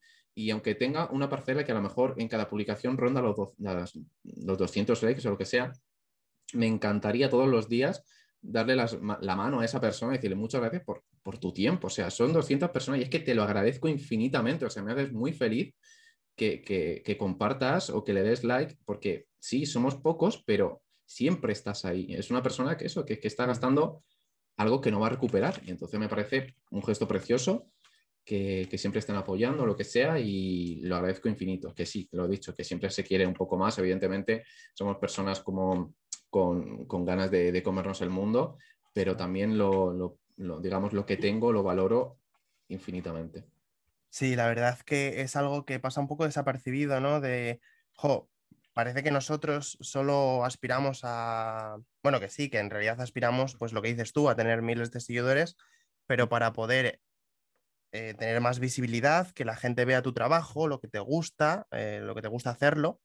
aunque 0.51 0.73
tenga 0.75 1.09
una 1.11 1.29
parcela 1.29 1.63
que 1.63 1.71
a 1.71 1.75
lo 1.75 1.81
mejor 1.81 2.15
en 2.17 2.27
cada 2.27 2.49
publicación 2.49 2.97
ronda 2.97 3.21
los, 3.21 3.35
los 4.23 4.57
200 4.57 5.03
likes 5.03 5.27
o 5.27 5.31
lo 5.31 5.37
que 5.37 5.45
sea, 5.45 5.71
me 6.53 6.65
encantaría 6.65 7.29
todos 7.29 7.47
los 7.47 7.69
días 7.69 8.03
darle 8.41 8.75
la 8.75 9.35
mano 9.35 9.59
a 9.59 9.65
esa 9.65 9.79
persona 9.79 10.13
y 10.13 10.17
decirle 10.17 10.35
muchas 10.35 10.61
gracias 10.61 10.83
por, 10.83 11.03
por, 11.21 11.37
tu 11.37 11.53
tiempo. 11.53 11.87
O 11.87 11.89
sea, 11.91 12.09
son 12.09 12.33
200 12.33 12.71
personas 12.71 12.99
y 12.99 13.03
es 13.03 13.09
que 13.09 13.19
te 13.19 13.35
lo 13.35 13.43
agradezco 13.43 13.87
infinitamente. 13.87 14.65
O 14.65 14.69
sea, 14.71 14.81
me 14.81 14.93
haces 14.93 15.11
muy 15.11 15.31
feliz 15.31 15.75
que, 16.35 16.63
que, 16.63 17.17
compartas 17.17 17.91
o 17.91 18.03
que 18.03 18.13
le 18.13 18.23
des 18.23 18.43
like, 18.43 18.77
porque 18.83 19.27
sí, 19.37 19.67
somos 19.67 19.95
pocos, 19.95 20.43
pero 20.43 20.81
siempre 21.05 21.53
estás 21.53 21.85
ahí. 21.85 22.07
Es 22.09 22.31
una 22.31 22.41
persona 22.41 22.77
que 22.77 22.85
eso, 22.85 23.05
que, 23.05 23.19
que 23.19 23.27
está 23.27 23.45
gastando 23.45 24.03
algo 24.57 24.81
que 24.81 24.89
no 24.89 24.99
va 24.99 25.07
a 25.07 25.11
recuperar. 25.11 25.61
Y 25.63 25.69
entonces 25.69 25.99
me 25.99 26.09
parece 26.09 26.55
un 26.71 26.83
gesto 26.83 27.07
precioso 27.07 27.67
que, 28.23 28.77
siempre 28.77 28.99
estén 28.99 29.15
apoyando, 29.15 29.65
lo 29.65 29.75
que 29.75 29.83
sea, 29.83 30.19
y 30.19 30.81
lo 30.81 30.95
agradezco 30.95 31.29
infinito. 31.29 31.73
Que 31.73 31.85
sí, 31.85 32.07
lo 32.11 32.25
he 32.25 32.29
dicho, 32.29 32.55
que 32.55 32.63
siempre 32.63 32.89
se 32.89 33.03
quiere 33.03 33.25
un 33.25 33.33
poco 33.33 33.57
más. 33.57 33.77
Evidentemente, 33.77 34.43
somos 34.73 34.97
personas 34.97 35.41
como 35.41 35.95
con, 36.29 36.87
ganas 37.05 37.31
de, 37.31 37.61
comernos 37.63 38.01
el 38.01 38.09
mundo, 38.09 38.57
pero 38.93 39.17
también 39.17 39.57
lo, 39.57 40.17
digamos, 40.37 40.93
lo 40.93 41.05
que 41.05 41.17
tengo 41.17 41.51
lo 41.51 41.63
valoro 41.63 42.17
infinitamente. 42.69 43.45
Sí, 44.09 44.35
la 44.35 44.47
verdad 44.47 44.79
que 44.79 45.21
es 45.21 45.35
algo 45.35 45.65
que 45.65 45.79
pasa 45.79 46.01
un 46.01 46.07
poco 46.07 46.25
desapercibido, 46.25 46.99
¿no? 46.99 47.21
De, 47.21 47.61
jo, 47.95 48.29
parece 48.73 49.03
que 49.03 49.11
nosotros 49.11 49.77
solo 49.79 50.43
aspiramos 50.43 51.01
a, 51.03 51.77
bueno, 52.03 52.19
que 52.19 52.29
sí, 52.29 52.49
que 52.49 52.59
en 52.59 52.69
realidad 52.69 52.99
aspiramos, 52.99 53.55
pues 53.55 53.73
lo 53.73 53.81
que 53.81 53.89
dices 53.89 54.11
tú, 54.11 54.29
a 54.29 54.35
tener 54.35 54.61
miles 54.61 54.91
de 54.91 54.99
seguidores, 54.99 55.55
pero 56.07 56.27
para 56.29 56.51
poder 56.51 56.99
eh, 57.93 58.13
tener 58.13 58.39
más 58.39 58.59
visibilidad, 58.59 59.31
que 59.31 59.43
la 59.43 59.55
gente 59.55 59.83
vea 59.83 60.01
tu 60.01 60.13
trabajo, 60.13 60.67
lo 60.67 60.79
que 60.79 60.87
te 60.87 60.99
gusta, 60.99 61.67
eh, 61.71 61.99
lo 62.01 62.15
que 62.15 62.21
te 62.21 62.29
gusta 62.29 62.51
hacerlo, 62.51 63.01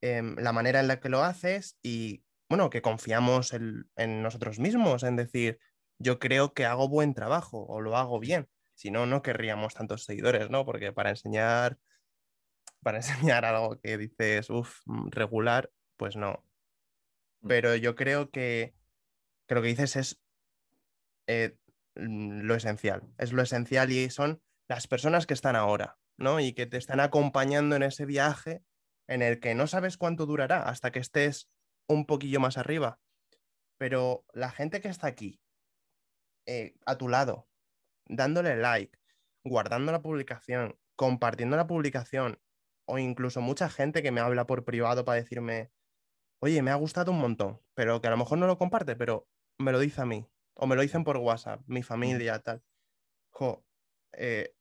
em, 0.00 0.36
la 0.36 0.52
manera 0.52 0.80
en 0.80 0.88
la 0.88 1.00
que 1.00 1.08
lo 1.08 1.24
haces 1.24 1.78
y, 1.82 2.24
bueno, 2.48 2.70
que 2.70 2.82
confiamos 2.82 3.52
en, 3.52 3.86
nosotros 4.22 4.58
mismos, 4.60 5.02
en 5.02 5.16
decir, 5.16 5.58
yo 5.98 6.18
creo 6.20 6.54
que 6.54 6.64
hago 6.64 6.88
buen 6.88 7.14
trabajo 7.14 7.64
o 7.66 7.80
lo 7.80 7.96
hago 7.96 8.20
bien. 8.20 8.48
Si 8.74 8.90
no, 8.90 9.06
no 9.06 9.22
querríamos 9.22 9.74
tantos 9.74 10.04
seguidores, 10.04 10.50
¿no? 10.50 10.64
Porque 10.64 10.92
para 10.92 11.10
enseñar, 11.10 11.78
para 12.82 12.98
enseñar 13.34 13.44
algo 13.44 13.80
que 13.80 13.98
dices, 13.98 14.50
uff, 14.50 14.80
mm, 14.86 15.10
regular, 15.10 15.70
pues 15.96 16.16
no. 16.16 16.44
Mm. 17.42 17.48
Pero 17.48 17.76
yo 17.76 17.94
creo 17.96 18.30
que, 18.30 18.74
que 19.48 19.54
lo 19.54 19.62
que 19.62 19.68
dices 19.68 19.96
es 19.96 20.20
eh, 21.26 21.56
lo 21.94 22.54
esencial. 22.54 23.02
Es 23.18 23.32
lo 23.32 23.42
esencial 23.42 23.90
y 23.92 24.10
son 24.10 24.42
las 24.68 24.86
personas 24.86 25.26
que 25.26 25.34
están 25.34 25.56
ahora, 25.56 25.98
¿no? 26.16 26.40
Y 26.40 26.52
que 26.52 26.66
te 26.66 26.76
están 26.76 27.00
acompañando 27.00 27.76
en 27.76 27.82
ese 27.82 28.06
viaje 28.06 28.62
en 29.06 29.22
el 29.22 29.40
que 29.40 29.54
no 29.54 29.66
sabes 29.66 29.96
cuánto 29.96 30.26
durará 30.26 30.62
hasta 30.62 30.90
que 30.90 30.98
estés 30.98 31.50
un 31.88 32.06
poquillo 32.06 32.40
más 32.40 32.56
arriba. 32.56 33.00
Pero 33.78 34.24
la 34.32 34.50
gente 34.50 34.80
que 34.80 34.88
está 34.88 35.06
aquí, 35.06 35.40
eh, 36.46 36.74
a 36.86 36.96
tu 36.96 37.08
lado, 37.08 37.48
dándole 38.06 38.56
like, 38.56 38.98
guardando 39.44 39.92
la 39.92 40.02
publicación, 40.02 40.78
compartiendo 40.96 41.56
la 41.56 41.66
publicación, 41.66 42.40
o 42.86 42.98
incluso 42.98 43.40
mucha 43.40 43.68
gente 43.68 44.02
que 44.02 44.12
me 44.12 44.20
habla 44.20 44.46
por 44.46 44.64
privado 44.64 45.04
para 45.04 45.20
decirme, 45.20 45.70
oye, 46.40 46.62
me 46.62 46.70
ha 46.70 46.76
gustado 46.76 47.12
un 47.12 47.18
montón, 47.18 47.60
pero 47.74 48.00
que 48.00 48.08
a 48.08 48.10
lo 48.10 48.16
mejor 48.16 48.38
no 48.38 48.46
lo 48.46 48.58
comparte, 48.58 48.96
pero 48.96 49.26
me 49.58 49.72
lo 49.72 49.78
dice 49.78 50.02
a 50.02 50.06
mí. 50.06 50.28
O 50.54 50.66
me 50.66 50.76
lo 50.76 50.82
dicen 50.82 51.04
por 51.04 51.16
WhatsApp, 51.16 51.62
mi 51.66 51.82
familia, 51.82 52.38
tal. 52.40 52.62
Jo, 53.30 53.64
eh, 54.12 54.54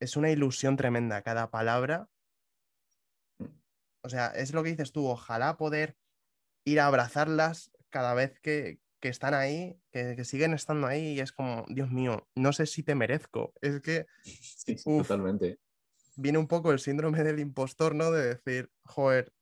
es 0.00 0.16
una 0.16 0.30
ilusión 0.30 0.76
tremenda 0.76 1.22
cada 1.22 1.50
palabra. 1.50 2.08
Mm. 3.38 3.46
O 4.02 4.08
sea, 4.08 4.28
es 4.28 4.54
lo 4.54 4.62
que 4.62 4.70
dices 4.70 4.92
tú, 4.92 5.06
ojalá 5.06 5.56
poder 5.56 5.96
ir 6.64 6.80
a 6.80 6.86
abrazarlas 6.86 7.70
cada 7.90 8.14
vez 8.14 8.38
que, 8.40 8.80
están 9.02 9.34
ahí, 9.34 9.80
que, 9.90 10.24
siguen 10.24 10.54
estando 10.54 10.86
ahí 10.86 11.14
y 11.14 11.20
es 11.20 11.32
como, 11.32 11.64
Dios 11.68 11.90
mío, 11.90 12.28
no 12.34 12.52
sé 12.52 12.66
si 12.66 12.82
te 12.82 12.94
merezco. 12.94 13.52
Es 13.60 13.80
que... 13.80 14.06
Sí, 14.24 14.76
totalmente. 14.84 15.58
Viene 16.16 16.38
un 16.38 16.48
poco 16.48 16.72
el 16.72 16.78
síndrome 16.78 17.22
del 17.22 17.38
impostor, 17.38 17.94
¿no? 17.94 18.10
De 18.10 18.34
decir, 18.34 18.70
joder, 18.84 19.32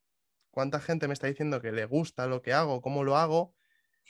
¿cuánta 0.51 0.78
gente 0.78 1.09
me 1.09 1.14
está 1.14 1.26
diciendo 1.26 1.61
que 1.61 1.72
le 1.72 1.84
gusta 1.84 2.28
lo 2.28 2.43
que 2.43 2.53
hago, 2.53 2.80
cómo 2.80 3.03
lo 3.03 3.16
hago? 3.16 3.56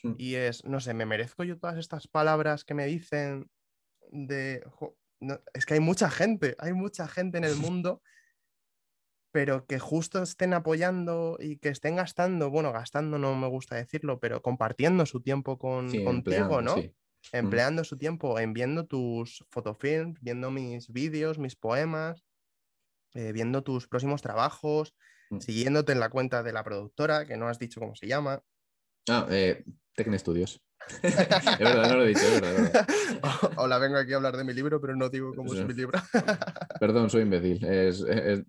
Hmm. 0.03 0.15
Y 0.19 0.35
es, 0.35 0.65
no 0.65 0.81
sé, 0.81 0.95
me 0.95 1.07
merezco 1.07 1.45
yo 1.45 1.59
todas 1.59 1.79
estas 1.79 2.07
palabras 2.09 2.65
que 2.65 2.75
me 2.75 2.87
dicen 2.87 3.51
de... 4.11 4.65
es 5.55 5.67
que 5.67 5.75
hay 5.75 5.81
mucha 5.81 6.11
gente, 6.11 6.57
hay 6.59 6.73
mucha 6.73 7.09
gente 7.09 7.39
en 7.39 7.45
el 7.45 7.57
mundo, 7.57 8.03
pero 9.33 9.67
que 9.67 9.79
justo 9.79 10.23
estén 10.23 10.55
apoyando 10.55 11.37
y 11.41 11.59
que 11.59 11.69
estén 11.69 11.97
gastando, 11.97 12.51
bueno, 12.51 12.73
gastando 12.73 13.19
no 13.19 13.37
me 13.37 13.49
gusta 13.49 13.77
decirlo, 13.77 14.19
pero 14.19 14.41
compartiendo 14.43 15.05
su 15.07 15.21
tiempo 15.21 15.59
con, 15.59 15.91
contigo, 16.05 16.63
¿no? 16.63 16.77
Hmm. 16.77 16.91
Empleando 17.33 17.83
su 17.83 17.99
tiempo 17.99 18.39
en 18.39 18.53
viendo 18.53 18.87
tus 18.87 19.45
fotofilms, 19.51 20.21
viendo 20.21 20.51
mis 20.51 20.93
vídeos, 20.93 21.39
mis 21.39 21.57
poemas, 21.57 22.25
eh, 23.15 23.33
viendo 23.33 23.63
tus 23.63 23.89
próximos 23.89 24.23
trabajos, 24.23 24.95
hmm. 25.31 25.41
siguiéndote 25.41 25.93
en 25.93 26.01
la 26.01 26.09
cuenta 26.09 26.43
de 26.43 26.53
la 26.53 26.63
productora, 26.63 27.27
que 27.27 27.37
no 27.37 27.49
has 27.49 27.59
dicho 27.59 27.81
cómo 27.81 27.95
se 27.95 28.07
llama. 28.07 28.43
Ah, 29.09 29.27
eh, 29.31 29.65
Tecne 29.97 30.19
Studios. 30.19 30.61
es 31.03 31.59
verdad, 31.59 31.89
no 31.89 31.97
lo 31.97 32.05
he 32.05 32.09
dicho, 32.09 32.21
es 32.21 32.41
verdad. 32.41 32.87
Hola, 33.57 33.79
vengo 33.79 33.97
aquí 33.97 34.13
a 34.13 34.17
hablar 34.17 34.37
de 34.37 34.45
mi 34.45 34.53
libro, 34.53 34.79
pero 34.81 34.95
no 34.95 35.09
digo 35.09 35.35
cómo 35.35 35.53
es 35.55 35.67
mi 35.67 35.73
libro. 35.73 35.99
Perdón, 36.81 37.09
soy 37.09 37.23
imbécil. 37.23 37.67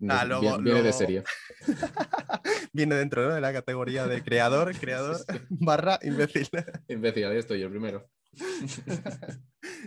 Ah, 0.08 0.24
viene, 0.40 0.82
de 0.82 0.92
serie. 0.92 1.24
viene 2.72 2.94
dentro 2.96 3.34
de 3.34 3.40
la 3.40 3.52
categoría 3.52 4.06
de 4.06 4.22
creador, 4.22 4.78
creador, 4.78 5.16
barra 5.48 5.98
imbécil. 6.02 6.48
imbécil, 6.86 7.24
ahí 7.24 7.38
estoy, 7.38 7.62
el 7.62 7.70
primero. 7.70 8.08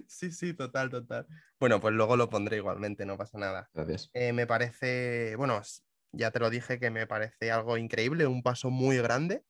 sí, 0.07 0.31
sí, 0.31 0.53
total, 0.53 0.89
total. 0.89 1.27
Bueno, 1.59 1.79
pues 1.79 1.93
luego 1.93 2.17
lo 2.17 2.27
pondré 2.27 2.57
igualmente, 2.57 3.05
no 3.05 3.17
pasa 3.17 3.37
nada. 3.37 3.69
Gracias. 3.73 4.09
Eh, 4.13 4.33
me 4.33 4.47
parece, 4.47 5.35
bueno, 5.37 5.61
ya 6.11 6.31
te 6.31 6.39
lo 6.39 6.49
dije 6.49 6.79
que 6.79 6.89
me 6.89 7.05
parece 7.05 7.51
algo 7.51 7.77
increíble, 7.77 8.25
un 8.25 8.41
paso 8.41 8.71
muy 8.71 8.97
grande 8.97 9.43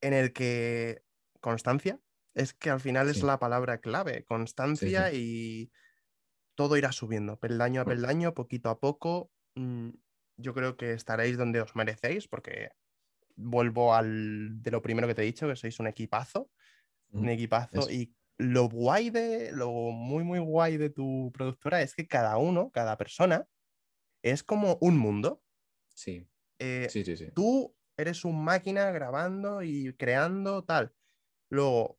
en 0.00 0.12
el 0.12 0.32
que 0.32 1.02
constancia 1.40 2.00
es 2.34 2.54
que 2.54 2.70
al 2.70 2.80
final 2.80 3.08
es 3.08 3.22
la 3.22 3.38
palabra 3.38 3.78
clave, 3.78 4.24
constancia 4.24 5.12
y 5.12 5.72
todo 6.54 6.76
irá 6.76 6.92
subiendo, 6.92 7.38
peldaño 7.38 7.80
a 7.80 7.84
mm. 7.84 7.88
peldaño, 7.88 8.34
poquito 8.34 8.68
a 8.68 8.78
poco. 8.78 9.30
Mm, 9.54 9.90
yo 10.36 10.54
creo 10.54 10.76
que 10.76 10.92
estaréis 10.92 11.36
donde 11.36 11.60
os 11.60 11.74
merecéis, 11.74 12.28
porque 12.28 12.70
vuelvo 13.36 13.94
al 13.94 14.62
de 14.62 14.70
lo 14.70 14.82
primero 14.82 15.06
que 15.06 15.14
te 15.14 15.22
he 15.22 15.26
dicho, 15.26 15.48
que 15.48 15.56
sois 15.56 15.78
un 15.80 15.86
equipazo, 15.86 16.50
un 17.10 17.28
equipazo 17.28 17.90
y 17.90 18.14
lo 18.36 18.68
guay 18.68 19.10
de, 19.10 19.50
lo 19.52 19.70
muy, 19.70 20.24
muy 20.24 20.38
guay 20.38 20.76
de 20.76 20.90
tu 20.90 21.32
productora 21.32 21.82
es 21.82 21.94
que 21.94 22.06
cada 22.06 22.36
uno, 22.36 22.70
cada 22.70 22.96
persona, 22.96 23.48
es 24.22 24.42
como 24.42 24.78
un 24.80 24.98
mundo. 24.98 25.42
Sí. 25.94 26.28
Eh, 26.58 26.88
sí, 26.90 27.04
sí, 27.04 27.16
sí. 27.16 27.30
Tú 27.34 27.74
eres 27.98 28.24
un 28.24 28.42
máquina 28.42 28.90
grabando 28.92 29.62
y 29.62 29.92
creando 29.94 30.64
tal. 30.64 30.94
Luego, 31.50 31.98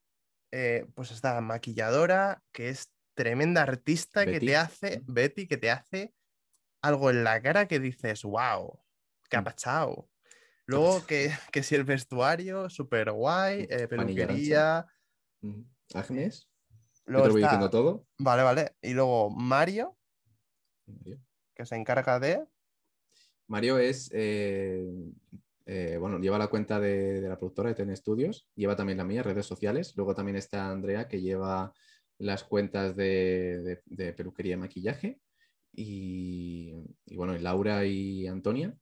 eh, 0.52 0.88
pues 0.96 1.12
esta 1.12 1.40
maquilladora 1.42 2.42
que 2.52 2.70
es 2.70 2.92
tremenda 3.14 3.62
artista 3.62 4.26
que 4.26 4.40
te 4.40 4.56
hace, 4.56 5.04
Betty, 5.06 5.46
que 5.46 5.58
te 5.58 5.70
hace 5.70 6.14
algo 6.82 7.10
en 7.10 7.26
la 7.26 7.42
cara 7.42 7.68
que 7.68 7.80
dices, 7.80 8.24
wow, 8.24 8.80
qué 9.30 9.38
ha 9.38 9.42
mm. 9.42 9.44
pasado. 9.44 10.10
Luego 10.66 11.06
que, 11.06 11.32
que, 11.52 11.64
si 11.64 11.76
el 11.76 11.84
vestuario, 11.84 12.70
súper 12.70 13.12
guay, 13.12 13.68
eh, 13.70 13.88
peluquería. 13.88 14.88
Agnes. 15.94 16.48
Luego 17.06 17.26
te 17.26 17.32
voy 17.32 17.42
diciendo 17.42 17.70
todo. 17.70 18.08
Vale, 18.20 18.44
vale. 18.44 18.76
Y 18.82 18.94
luego 18.94 19.30
Mario, 19.32 19.98
que 21.56 21.66
se 21.66 21.76
encarga 21.76 22.20
de. 22.20 22.46
Mario 23.48 23.80
es 23.80 24.12
eh, 24.14 24.86
eh, 25.72 25.98
bueno, 26.00 26.18
lleva 26.18 26.40
la 26.40 26.48
cuenta 26.48 26.80
de, 26.80 27.22
la 27.22 27.38
productora 27.38 27.70
de 27.70 27.76
Ten 27.76 27.96
Studios, 27.96 28.50
lleva 28.56 28.76
también 28.76 28.98
la 28.98 29.04
mía, 29.04 29.22
redes 29.22 29.46
sociales. 29.46 29.94
Luego 29.96 30.16
también 30.16 30.36
está 30.36 30.72
Andrea, 30.72 31.08
que 31.08 31.22
lleva 31.22 31.72
las 32.18 32.44
cuentas 32.44 32.96
de, 32.96 33.80
peluquería 34.18 34.56
y 34.56 34.58
maquillaje. 34.58 35.22
Y, 35.72 36.74
bueno, 37.16 37.38
Laura 37.38 37.86
y 37.86 38.26
Antonia, 38.26 38.76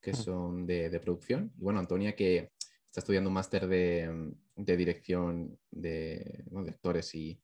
que 0.00 0.10
mm. 0.10 0.16
son 0.16 0.66
de, 0.66 0.98
producción. 0.98 1.52
Y 1.56 1.62
bueno, 1.62 1.78
Antonia 1.78 2.16
que 2.16 2.50
está 2.88 2.98
estudiando 2.98 3.30
un 3.30 3.34
máster 3.34 3.68
de, 3.68 4.34
dirección 4.56 5.56
de, 5.70 6.44
actores 6.68 7.14
y, 7.14 7.40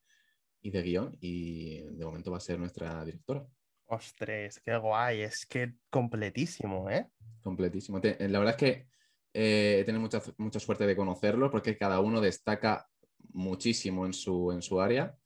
y 0.63 0.71
de 0.73 0.83
guion 0.83 1.17
y 1.21 1.83
de 1.83 2.05
momento 2.05 2.33
va 2.33 2.39
a 2.39 2.41
ser 2.41 2.59
nuestra 2.59 3.05
directora. 3.05 3.47
Ostras, 3.93 4.61
qué 4.61 4.77
guay, 4.77 5.23
es 5.23 5.45
que 5.47 5.75
completísimo, 5.91 6.89
¿eh? 6.89 7.11
Completísimo. 7.43 7.99
La 7.99 8.39
verdad 8.39 8.51
es 8.51 8.57
que 8.57 8.87
eh, 9.35 9.79
he 9.81 9.85
tenido 9.85 10.01
mucha, 10.01 10.23
mucha 10.39 10.61
suerte 10.61 10.87
de 10.87 10.95
conocerlo 10.95 11.51
porque 11.51 11.77
cada 11.77 11.99
uno 11.99 12.21
destaca 12.21 12.89
muchísimo 13.33 14.07
en 14.07 14.13
su, 14.13 14.53
en 14.53 14.63
su 14.63 14.81
área 14.81 15.19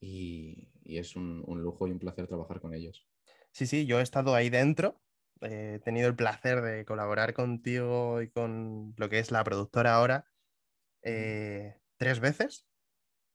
y, 0.00 0.68
es 0.84 1.16
un, 1.16 1.42
lujo 1.60 1.88
y 1.88 1.90
un 1.90 1.98
placer 1.98 2.28
trabajar 2.28 2.60
con 2.60 2.72
ellos. 2.72 3.04
Sí, 3.50 3.66
sí, 3.66 3.84
yo 3.84 3.98
he 3.98 4.02
estado 4.04 4.36
ahí 4.36 4.48
dentro, 4.48 5.00
he 5.40 5.80
tenido 5.84 6.06
el 6.06 6.14
placer 6.14 6.60
de 6.60 6.84
colaborar 6.84 7.34
contigo 7.34 8.22
y 8.22 8.28
con 8.28 8.94
lo 8.96 9.08
que 9.08 9.18
es 9.18 9.32
la 9.32 9.42
productora 9.42 9.94
ahora 9.94 10.30
eh, 11.02 11.80
tres 11.96 12.20
veces. 12.20 12.68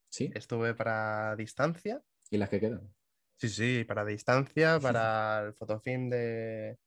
Sí. 0.08 0.30
Estuve 0.34 0.72
para 0.72 1.36
distancia. 1.36 2.02
¿Y 2.30 2.38
las 2.38 2.48
que 2.48 2.60
quedan? 2.60 2.94
Sí, 3.40 3.48
sí, 3.48 3.84
para 3.84 4.04
distancia, 4.04 4.78
para 4.80 5.46
el 5.46 5.54
fotofilm 5.54 6.10
de, 6.10 6.78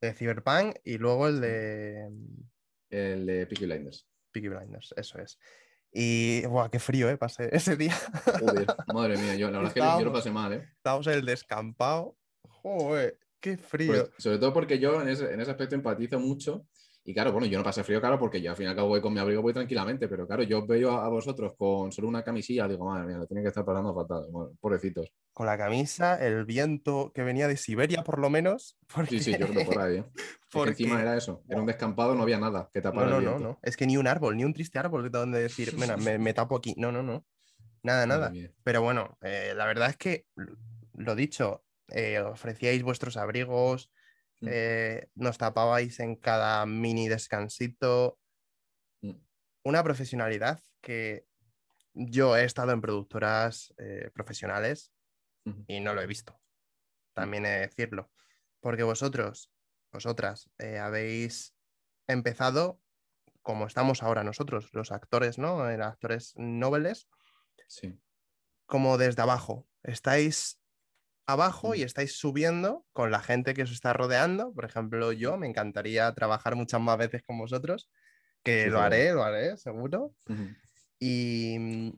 de 0.00 0.14
Cyberpunk 0.14 0.76
y 0.84 0.96
luego 0.96 1.28
el 1.28 1.42
de. 1.42 2.10
El 2.88 3.26
de 3.26 3.46
Peaky 3.46 3.66
Blinders. 3.66 4.08
Peaky 4.32 4.48
Blinders, 4.48 4.94
eso 4.96 5.18
es. 5.18 5.38
Y, 5.92 6.46
¡buah, 6.46 6.70
qué 6.70 6.78
frío, 6.78 7.10
¿eh? 7.10 7.18
Pasé 7.18 7.50
ese 7.54 7.76
día. 7.76 7.94
Joder, 8.40 8.66
madre 8.94 9.18
mía, 9.18 9.36
yo, 9.36 9.50
la 9.50 9.58
verdad 9.58 9.76
es 9.76 9.82
que 9.82 10.00
yo 10.00 10.04
lo 10.06 10.12
pasé 10.14 10.30
mal, 10.30 10.54
¿eh? 10.54 10.66
Estábamos 10.78 11.06
en 11.08 11.12
el 11.12 11.26
descampado. 11.26 12.16
Joder, 12.48 13.18
qué 13.38 13.58
frío. 13.58 14.10
sobre 14.16 14.38
todo 14.38 14.54
porque 14.54 14.78
yo 14.78 15.02
en 15.02 15.10
ese, 15.10 15.30
en 15.30 15.42
ese 15.42 15.50
aspecto 15.50 15.74
empatizo 15.74 16.18
mucho 16.18 16.66
y 17.08 17.14
claro, 17.14 17.30
bueno, 17.30 17.46
yo 17.46 17.56
no 17.56 17.62
pasé 17.62 17.84
frío, 17.84 18.00
claro, 18.00 18.18
porque 18.18 18.42
yo 18.42 18.50
al 18.50 18.56
fin 18.56 18.66
y 18.66 18.68
al 18.68 18.74
cabo 18.74 18.88
voy 18.88 19.00
con 19.00 19.12
mi 19.14 19.20
abrigo, 19.20 19.40
voy 19.40 19.52
tranquilamente, 19.52 20.08
pero 20.08 20.26
claro, 20.26 20.42
yo 20.42 20.66
veo 20.66 20.90
a, 20.90 21.08
vosotros 21.08 21.54
con 21.56 21.92
solo 21.92 22.08
una 22.08 22.24
camisilla, 22.24 22.66
digo, 22.66 22.84
madre 22.84 23.06
mía, 23.06 23.18
lo 23.18 23.26
tienen 23.28 23.44
que 23.44 23.48
estar 23.50 23.64
pasando 23.64 23.94
fatal, 23.94 24.26
pobrecitos. 24.60 25.12
Con 25.32 25.46
la 25.46 25.56
camisa, 25.56 26.16
el 26.16 26.44
viento 26.44 27.12
que 27.14 27.22
venía 27.22 27.46
de 27.46 27.56
Siberia, 27.56 28.02
por 28.02 28.18
lo 28.18 28.28
menos. 28.28 28.76
Sí, 29.08 29.20
sí, 29.20 29.36
yo 29.38 29.46
creo 29.46 29.64
por 29.64 29.78
ahí. 29.78 29.98
¿eh? 29.98 30.04
Porque... 30.50 30.70
encima 30.70 31.00
era 31.00 31.16
eso, 31.16 31.44
era 31.48 31.60
un 31.60 31.66
descampado, 31.66 32.16
no 32.16 32.22
había 32.22 32.40
nada 32.40 32.68
que 32.74 32.82
tapar. 32.82 33.06
No, 33.06 33.20
no, 33.20 33.32
no, 33.32 33.38
no, 33.38 33.58
es 33.62 33.76
que 33.76 33.86
ni 33.86 33.96
un 33.96 34.08
árbol, 34.08 34.36
ni 34.36 34.44
un 34.44 34.52
triste 34.52 34.80
árbol 34.80 35.08
donde 35.08 35.40
decir, 35.40 35.74
mira, 35.78 35.96
me, 35.96 36.34
tapo 36.34 36.56
aquí. 36.56 36.74
No, 36.76 36.90
no, 36.90 37.04
no. 37.04 37.24
Nada, 37.84 38.04
nada. 38.06 38.32
Pero 38.64 38.82
bueno, 38.82 39.16
eh, 39.22 39.52
la 39.54 39.64
verdad 39.66 39.90
es 39.90 39.96
que, 39.96 40.26
lo 40.94 41.14
dicho, 41.14 41.62
eh, 41.88 42.18
ofrecíais 42.18 42.82
vuestros 42.82 43.16
abrigos, 43.16 43.92
Mm. 44.40 44.48
Eh, 44.50 45.08
nos 45.14 45.38
tapabais 45.38 46.00
en 46.00 46.16
cada 46.16 46.64
mini 46.66 47.08
descansito. 47.08 48.18
Mm. 49.02 49.16
Una 49.64 49.82
profesionalidad 49.82 50.60
que 50.80 51.26
yo 51.94 52.36
he 52.36 52.44
estado 52.44 52.72
en 52.72 52.80
productoras 52.80 53.74
eh, 53.78 54.10
profesionales 54.12 54.92
y 55.68 55.80
no 55.80 55.94
lo 55.94 56.02
he 56.02 56.06
visto. 56.06 56.38
También 57.14 57.46
he 57.46 57.50
de 57.50 57.60
decirlo. 57.60 58.10
Porque 58.60 58.82
vosotros, 58.82 59.52
vosotras, 59.92 60.50
eh, 60.58 60.78
habéis 60.78 61.54
empezado 62.08 62.80
como 63.42 63.66
estamos 63.66 64.02
ahora 64.02 64.24
nosotros, 64.24 64.70
los 64.72 64.90
actores, 64.90 65.38
¿no? 65.38 65.60
actores 65.60 66.32
nobles. 66.36 67.08
Sí. 67.68 67.96
Como 68.66 68.98
desde 68.98 69.22
abajo. 69.22 69.68
Estáis 69.84 70.60
abajo 71.26 71.74
y 71.74 71.82
estáis 71.82 72.16
subiendo 72.16 72.86
con 72.92 73.10
la 73.10 73.20
gente 73.20 73.54
que 73.54 73.62
os 73.62 73.72
está 73.72 73.92
rodeando. 73.92 74.52
Por 74.54 74.64
ejemplo, 74.64 75.12
yo 75.12 75.36
me 75.36 75.48
encantaría 75.48 76.12
trabajar 76.14 76.54
muchas 76.54 76.80
más 76.80 76.96
veces 76.96 77.22
con 77.22 77.38
vosotros, 77.38 77.90
que 78.42 78.68
lo 78.68 78.80
haré, 78.80 79.12
lo 79.12 79.24
haré, 79.24 79.56
seguro. 79.56 80.14
Y 80.98 81.56
mm, 81.58 81.90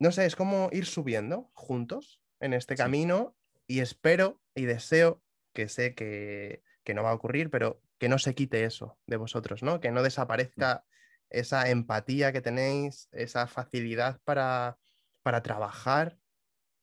no 0.00 0.12
sé, 0.12 0.26
es 0.26 0.36
como 0.36 0.68
ir 0.72 0.86
subiendo 0.86 1.50
juntos 1.54 2.20
en 2.40 2.52
este 2.52 2.74
camino 2.74 3.36
y 3.66 3.80
espero 3.80 4.40
y 4.54 4.64
deseo 4.64 5.22
que 5.52 5.68
sé 5.68 5.94
que, 5.94 6.62
que, 6.82 6.94
no 6.94 7.04
va 7.04 7.10
a 7.10 7.14
ocurrir, 7.14 7.48
pero 7.48 7.80
que 7.98 8.08
no 8.08 8.18
se 8.18 8.34
quite 8.34 8.64
eso 8.64 8.98
de 9.06 9.16
vosotros, 9.16 9.62
¿no? 9.62 9.80
Que 9.80 9.92
no 9.92 10.00
mm. 10.00 10.04
desaparezca 10.04 10.84
esa 11.30 11.70
empatía 11.70 12.32
que 12.32 12.40
tenéis, 12.40 13.08
esa 13.12 13.46
facilidad 13.46 14.20
para, 14.24 14.78
para 15.22 15.42
trabajar 15.42 16.18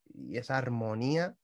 y 0.05 0.37
esa 0.37 0.57
armonía 0.57 1.37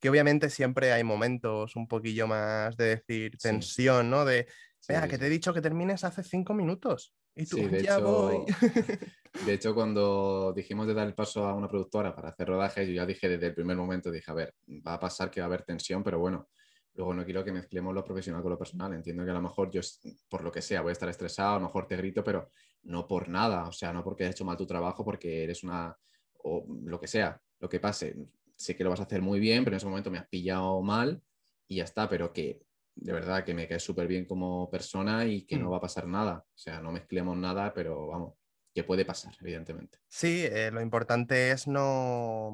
que 0.00 0.08
obviamente 0.08 0.50
siempre 0.50 0.92
hay 0.92 1.04
momentos 1.04 1.76
un 1.76 1.86
poquillo 1.86 2.26
más 2.26 2.76
de 2.76 2.96
decir 2.96 3.36
tensión, 3.38 4.10
¿no? 4.10 4.24
De, 4.24 4.46
vea, 4.88 5.06
que 5.06 5.18
te 5.18 5.26
he 5.26 5.30
dicho 5.30 5.52
que 5.52 5.60
termines 5.60 6.04
hace 6.04 6.22
cinco 6.22 6.54
minutos 6.54 7.14
y 7.34 7.46
tú 7.46 7.56
de 7.56 7.82
ya 7.82 7.96
hecho, 7.96 8.04
voy. 8.04 8.44
de 9.46 9.52
hecho, 9.52 9.74
cuando 9.74 10.52
dijimos 10.54 10.86
de 10.86 10.94
dar 10.94 11.06
el 11.06 11.14
paso 11.14 11.46
a 11.46 11.54
una 11.54 11.68
productora 11.68 12.14
para 12.14 12.30
hacer 12.30 12.48
rodajes, 12.48 12.86
yo 12.88 12.94
ya 12.94 13.06
dije 13.06 13.28
desde 13.28 13.48
el 13.48 13.54
primer 13.54 13.76
momento, 13.76 14.10
dije, 14.10 14.30
a 14.30 14.34
ver, 14.34 14.54
va 14.86 14.94
a 14.94 15.00
pasar 15.00 15.30
que 15.30 15.40
va 15.40 15.46
a 15.46 15.48
haber 15.48 15.62
tensión, 15.62 16.02
pero 16.02 16.18
bueno, 16.18 16.48
luego 16.94 17.14
no 17.14 17.24
quiero 17.24 17.44
que 17.44 17.52
mezclemos 17.52 17.94
lo 17.94 18.04
profesional 18.04 18.42
con 18.42 18.50
lo 18.50 18.58
personal. 18.58 18.92
Entiendo 18.94 19.24
que 19.24 19.30
a 19.30 19.34
lo 19.34 19.42
mejor 19.42 19.70
yo, 19.70 19.80
por 20.28 20.42
lo 20.42 20.50
que 20.50 20.62
sea, 20.62 20.82
voy 20.82 20.90
a 20.90 20.92
estar 20.92 21.08
estresado, 21.08 21.52
a 21.52 21.58
lo 21.60 21.66
mejor 21.66 21.86
te 21.86 21.96
grito, 21.96 22.24
pero 22.24 22.50
no 22.82 23.06
por 23.06 23.28
nada, 23.28 23.68
o 23.68 23.72
sea, 23.72 23.92
no 23.92 24.02
porque 24.02 24.24
hayas 24.24 24.34
hecho 24.34 24.44
mal 24.44 24.56
tu 24.56 24.66
trabajo, 24.66 25.04
porque 25.04 25.44
eres 25.44 25.62
una, 25.62 25.96
o 26.42 26.64
lo 26.84 27.00
que 27.00 27.06
sea, 27.06 27.40
lo 27.60 27.68
que 27.68 27.78
pase 27.78 28.16
sé 28.60 28.76
que 28.76 28.84
lo 28.84 28.90
vas 28.90 29.00
a 29.00 29.04
hacer 29.04 29.22
muy 29.22 29.40
bien, 29.40 29.64
pero 29.64 29.74
en 29.74 29.78
ese 29.78 29.86
momento 29.86 30.10
me 30.10 30.18
has 30.18 30.28
pillado 30.28 30.82
mal 30.82 31.22
y 31.66 31.76
ya 31.76 31.84
está, 31.84 32.08
pero 32.10 32.32
que 32.32 32.60
de 32.94 33.12
verdad 33.12 33.42
que 33.42 33.54
me 33.54 33.66
caes 33.66 33.82
súper 33.82 34.06
bien 34.06 34.26
como 34.26 34.68
persona 34.70 35.24
y 35.24 35.46
que 35.46 35.56
no 35.56 35.68
mm. 35.68 35.72
va 35.72 35.76
a 35.78 35.80
pasar 35.80 36.06
nada. 36.06 36.44
O 36.46 36.58
sea, 36.58 36.80
no 36.80 36.92
mezclemos 36.92 37.38
nada, 37.38 37.72
pero 37.72 38.08
vamos, 38.08 38.34
que 38.74 38.84
puede 38.84 39.06
pasar, 39.06 39.34
evidentemente. 39.40 39.98
Sí, 40.08 40.44
eh, 40.44 40.70
lo 40.70 40.82
importante 40.82 41.52
es 41.52 41.66
no, 41.68 42.48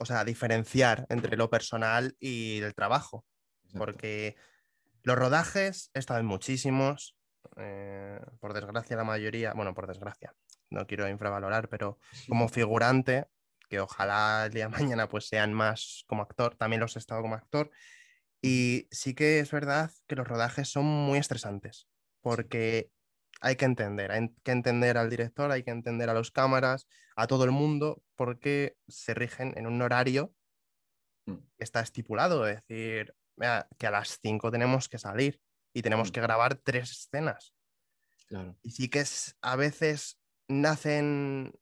o 0.00 0.04
sea, 0.04 0.24
diferenciar 0.24 1.06
entre 1.08 1.36
lo 1.36 1.48
personal 1.48 2.16
y 2.18 2.58
el 2.60 2.74
trabajo, 2.74 3.24
porque 3.78 4.34
los 5.04 5.16
rodajes, 5.16 5.92
he 5.94 6.00
estado 6.00 6.18
en 6.18 6.26
muchísimos, 6.26 7.16
eh, 7.56 8.18
por 8.40 8.52
desgracia 8.52 8.96
la 8.96 9.04
mayoría, 9.04 9.52
bueno, 9.52 9.74
por 9.74 9.86
desgracia, 9.86 10.34
no 10.70 10.88
quiero 10.88 11.08
infravalorar, 11.08 11.68
pero 11.68 12.00
como 12.28 12.48
figurante 12.48 13.28
que 13.72 13.80
ojalá 13.80 14.44
el 14.44 14.52
día 14.52 14.68
de 14.68 14.68
mañana 14.68 15.08
pues 15.08 15.28
sean 15.28 15.54
más 15.54 16.04
como 16.06 16.20
actor, 16.20 16.56
también 16.56 16.80
los 16.80 16.94
he 16.94 16.98
estado 16.98 17.22
como 17.22 17.36
actor. 17.36 17.70
Y 18.42 18.86
sí 18.90 19.14
que 19.14 19.38
es 19.38 19.50
verdad 19.50 19.90
que 20.06 20.14
los 20.14 20.28
rodajes 20.28 20.68
son 20.68 20.84
muy 20.84 21.18
estresantes, 21.18 21.88
porque 22.20 22.90
hay 23.40 23.56
que 23.56 23.64
entender, 23.64 24.12
hay 24.12 24.28
que 24.42 24.52
entender 24.52 24.98
al 24.98 25.08
director, 25.08 25.50
hay 25.50 25.62
que 25.62 25.70
entender 25.70 26.10
a 26.10 26.12
los 26.12 26.30
cámaras, 26.30 26.86
a 27.16 27.26
todo 27.26 27.44
el 27.44 27.50
mundo, 27.50 28.02
porque 28.14 28.76
se 28.88 29.14
rigen 29.14 29.54
en 29.56 29.66
un 29.66 29.80
horario 29.80 30.34
mm. 31.24 31.36
que 31.56 31.64
está 31.64 31.80
estipulado, 31.80 32.46
es 32.46 32.56
decir, 32.56 33.14
que 33.78 33.86
a 33.86 33.90
las 33.90 34.18
5 34.20 34.50
tenemos 34.50 34.90
que 34.90 34.98
salir 34.98 35.40
y 35.72 35.80
tenemos 35.80 36.10
mm. 36.10 36.12
que 36.12 36.20
grabar 36.20 36.56
tres 36.56 36.90
escenas. 36.90 37.54
Claro. 38.26 38.54
Y 38.62 38.72
sí 38.72 38.90
que 38.90 39.00
es, 39.00 39.34
a 39.40 39.56
veces 39.56 40.20
nacen 40.46 41.54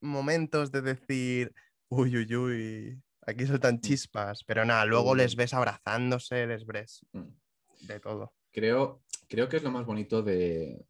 momentos 0.00 0.70
de 0.70 0.82
decir, 0.82 1.52
uy, 1.88 2.16
uy, 2.16 2.36
uy, 2.36 3.02
aquí 3.26 3.46
soltan 3.46 3.76
mm. 3.76 3.80
chispas, 3.80 4.44
pero 4.44 4.64
nada, 4.64 4.84
luego 4.84 5.14
les 5.14 5.36
ves 5.36 5.54
abrazándose, 5.54 6.46
les 6.46 6.66
ves 6.66 7.04
mm. 7.12 7.86
de 7.86 8.00
todo. 8.00 8.32
Creo, 8.50 9.02
creo 9.28 9.48
que 9.48 9.58
es 9.58 9.62
lo 9.62 9.70
más 9.70 9.86
bonito 9.86 10.22
de, 10.22 10.84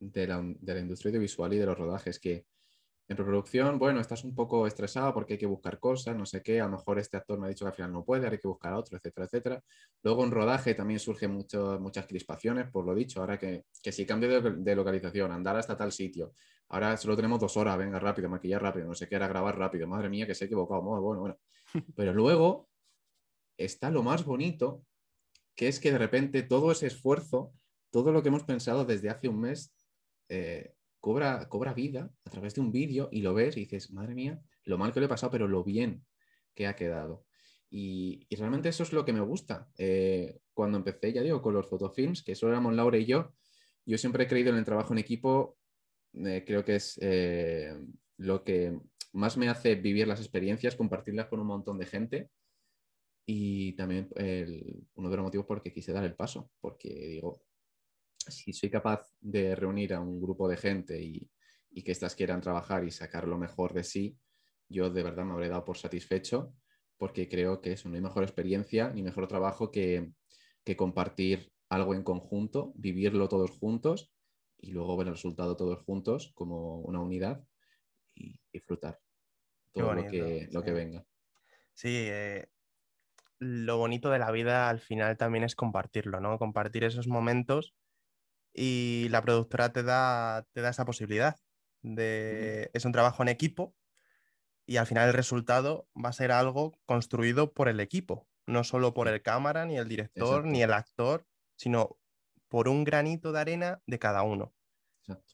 de, 0.00 0.26
la, 0.26 0.42
de 0.42 0.74
la 0.74 0.80
industria 0.80 1.10
audiovisual 1.10 1.52
y 1.52 1.58
de 1.58 1.66
los 1.66 1.78
rodajes, 1.78 2.18
que 2.18 2.46
en 3.14 3.16
preproducción, 3.16 3.78
bueno, 3.78 4.00
estás 4.00 4.24
un 4.24 4.34
poco 4.34 4.66
estresado 4.66 5.14
porque 5.14 5.34
hay 5.34 5.38
que 5.38 5.46
buscar 5.46 5.78
cosas, 5.78 6.16
no 6.16 6.26
sé 6.26 6.42
qué, 6.42 6.60
a 6.60 6.64
lo 6.64 6.72
mejor 6.72 6.98
este 6.98 7.16
actor 7.16 7.38
me 7.38 7.46
ha 7.46 7.48
dicho 7.48 7.64
que 7.64 7.68
al 7.68 7.74
final 7.74 7.92
no 7.92 8.04
puede, 8.04 8.26
hay 8.26 8.38
que 8.38 8.48
buscar 8.48 8.72
a 8.72 8.78
otro, 8.78 8.96
etcétera, 8.96 9.26
etcétera. 9.26 9.64
Luego 10.02 10.24
en 10.24 10.32
rodaje 10.32 10.74
también 10.74 10.98
surgen 10.98 11.30
mucho, 11.30 11.78
muchas 11.80 12.06
crispaciones, 12.06 12.68
por 12.70 12.84
lo 12.84 12.94
dicho, 12.94 13.20
ahora 13.20 13.38
que, 13.38 13.66
que 13.82 13.92
si 13.92 14.04
cambio 14.04 14.40
de, 14.40 14.74
localización, 14.74 15.30
andar 15.30 15.56
hasta 15.56 15.76
tal 15.76 15.92
sitio, 15.92 16.32
ahora 16.68 16.96
solo 16.96 17.14
tenemos 17.14 17.38
dos 17.38 17.56
horas, 17.56 17.78
venga 17.78 18.00
rápido, 18.00 18.28
maquillar 18.28 18.60
rápido, 18.62 18.88
no 18.88 18.94
sé 18.94 19.08
qué, 19.08 19.14
era 19.14 19.28
grabar 19.28 19.56
rápido, 19.56 19.86
madre 19.86 20.08
mía, 20.08 20.26
que 20.26 20.34
se 20.34 20.44
ha 20.44 20.46
equivocado, 20.46 20.82
bueno, 20.82 21.02
bueno, 21.02 21.20
bueno. 21.20 21.38
Pero 21.96 22.12
luego 22.12 22.68
está 23.56 23.90
lo 23.90 24.02
más 24.02 24.24
bonito, 24.24 24.84
que 25.54 25.68
es 25.68 25.78
que 25.78 25.92
de 25.92 25.98
repente 25.98 26.42
todo 26.42 26.72
ese 26.72 26.88
esfuerzo, 26.88 27.52
todo 27.90 28.10
lo 28.10 28.22
que 28.22 28.28
hemos 28.28 28.42
pensado 28.42 28.84
desde 28.84 29.08
hace 29.08 29.28
un 29.28 29.40
mes, 29.40 29.72
eh, 30.28 30.74
cobra, 31.04 31.50
cobra 31.50 31.74
vida 31.74 32.10
a 32.24 32.30
través 32.30 32.54
de 32.54 32.62
un 32.62 32.72
vídeo 32.72 33.10
y 33.12 33.20
lo 33.20 33.34
ves 33.34 33.58
y 33.58 33.60
dices, 33.60 33.92
madre 33.92 34.14
mía, 34.14 34.40
lo 34.64 34.78
mal 34.78 34.90
que 34.90 35.00
le 35.00 35.06
he 35.06 35.08
pasado, 35.10 35.30
pero 35.30 35.46
lo 35.46 35.62
bien 35.62 36.02
que 36.54 36.66
ha 36.66 36.74
quedado. 36.74 37.26
Y, 37.68 38.26
realmente 38.34 38.70
eso 38.70 38.84
es 38.84 38.92
lo 38.94 39.04
que 39.04 39.12
me 39.12 39.20
gusta. 39.20 39.68
Eh, 39.76 40.38
cuando 40.54 40.78
empecé, 40.78 41.12
ya 41.12 41.20
digo, 41.20 41.42
con 41.42 41.52
los 41.52 41.68
fotofilms, 41.68 42.22
que 42.22 42.34
solo 42.34 42.52
éramos 42.52 42.72
Laura 42.72 42.96
y 42.96 43.04
yo, 43.04 43.34
yo 43.84 43.98
siempre 43.98 44.24
he 44.24 44.26
creído 44.26 44.48
en 44.48 44.56
el 44.56 44.64
trabajo 44.64 44.94
en 44.94 44.98
equipo, 44.98 45.58
eh, 46.14 46.42
creo 46.46 46.64
que 46.64 46.76
es 46.76 46.98
eh, 47.02 47.76
lo 48.16 48.42
que 48.42 48.80
más 49.12 49.36
me 49.36 49.50
hace 49.50 49.74
vivir 49.74 50.08
las 50.08 50.20
experiencias, 50.20 50.74
compartirlas 50.74 51.26
con 51.26 51.38
un 51.38 51.48
montón 51.48 51.76
de 51.76 51.84
gente. 51.84 52.30
Y 53.26 53.74
también 53.74 54.08
uno 54.94 55.10
de 55.10 55.16
los 55.16 55.24
motivos 55.24 55.46
por 55.46 55.62
que 55.62 55.72
quise 55.72 55.92
dar 55.92 56.04
el 56.04 56.14
paso, 56.14 56.50
porque 56.62 56.88
digo, 56.88 57.42
si 58.30 58.52
soy 58.52 58.70
capaz 58.70 59.08
de 59.20 59.54
reunir 59.54 59.94
a 59.94 60.00
un 60.00 60.20
grupo 60.20 60.48
de 60.48 60.56
gente 60.56 61.02
y, 61.02 61.30
que 61.82 61.90
éstas 61.90 62.14
quieran 62.14 62.40
trabajar 62.40 62.84
y 62.84 62.92
sacar 62.92 63.26
lo 63.26 63.36
mejor 63.36 63.74
de 63.74 63.82
sí, 63.82 64.16
yo 64.68 64.90
de 64.90 65.02
verdad 65.02 65.24
me 65.24 65.32
habré 65.32 65.48
dado 65.48 65.64
por 65.64 65.76
satisfecho, 65.76 66.54
porque 66.96 67.28
creo 67.28 67.60
que 67.60 67.72
eso 67.72 67.88
no 67.88 67.96
hay 67.96 68.00
mejor 68.00 68.22
experiencia 68.22 68.90
ni 68.90 69.02
mejor 69.02 69.26
trabajo 69.26 69.72
que, 69.72 70.12
que 70.64 70.76
compartir 70.76 71.52
algo 71.68 71.94
en 71.94 72.04
conjunto, 72.04 72.72
vivirlo 72.76 73.28
todos 73.28 73.50
juntos 73.50 74.12
y 74.58 74.70
luego 74.70 74.96
ver 74.96 75.08
el 75.08 75.14
resultado 75.14 75.56
todos 75.56 75.82
juntos 75.84 76.32
como 76.34 76.78
una 76.80 77.00
unidad 77.00 77.44
y 78.14 78.38
disfrutar 78.52 79.00
todo 79.72 79.92
lo, 79.92 80.06
que, 80.06 80.48
lo 80.52 80.62
que 80.62 80.72
venga. 80.72 81.04
Sí, 81.72 82.06
eh, 82.08 82.46
lo 83.38 83.78
bonito 83.78 84.10
de 84.10 84.18
la 84.18 84.30
vida 84.30 84.68
al 84.68 84.80
final 84.80 85.16
también 85.16 85.44
es 85.44 85.56
compartirlo, 85.56 86.20
¿no? 86.20 86.38
Compartir 86.38 86.84
esos 86.84 87.08
momentos 87.08 87.74
y 88.54 89.08
la 89.10 89.20
productora 89.20 89.72
te 89.72 89.82
da, 89.82 90.46
te 90.52 90.60
da 90.60 90.70
esa 90.70 90.84
posibilidad. 90.84 91.36
De, 91.82 92.70
Es 92.72 92.84
un 92.84 92.92
trabajo 92.92 93.22
en 93.22 93.28
equipo 93.28 93.74
y 94.66 94.78
al 94.78 94.86
final 94.86 95.08
el 95.08 95.14
resultado 95.14 95.88
va 96.02 96.08
a 96.08 96.14
ser 96.14 96.32
algo 96.32 96.72
construido 96.86 97.52
por 97.52 97.68
el 97.68 97.80
equipo, 97.80 98.26
no 98.46 98.64
solo 98.64 98.94
por 98.94 99.08
el 99.08 99.20
cámara, 99.20 99.66
ni 99.66 99.76
el 99.76 99.88
director, 99.88 100.46
ni 100.46 100.62
el 100.62 100.72
actor, 100.72 101.26
sino 101.56 101.98
por 102.48 102.68
un 102.68 102.84
granito 102.84 103.32
de 103.32 103.40
arena 103.40 103.82
de 103.86 103.98
cada 103.98 104.22
uno. 104.22 104.54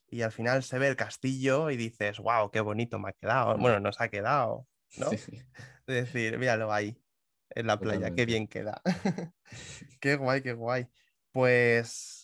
Y 0.08 0.22
al 0.22 0.32
final 0.32 0.64
se 0.64 0.78
ve 0.78 0.88
el 0.88 0.96
castillo 0.96 1.70
y 1.70 1.76
dices, 1.76 2.18
wow, 2.18 2.50
qué 2.50 2.60
bonito 2.60 2.98
me 2.98 3.10
ha 3.10 3.12
quedado. 3.12 3.56
Bueno, 3.56 3.78
nos 3.78 4.00
ha 4.00 4.08
quedado, 4.08 4.66
¿no? 4.96 5.12
Es 5.12 5.26
decir, 5.86 6.38
míralo 6.38 6.72
ahí, 6.72 7.00
en 7.50 7.68
la 7.68 7.78
playa, 7.78 8.12
qué 8.12 8.26
bien 8.26 8.48
queda. 8.48 8.82
qué 10.00 10.16
guay, 10.16 10.42
qué 10.42 10.54
guay. 10.54 10.88
Pues 11.30 12.19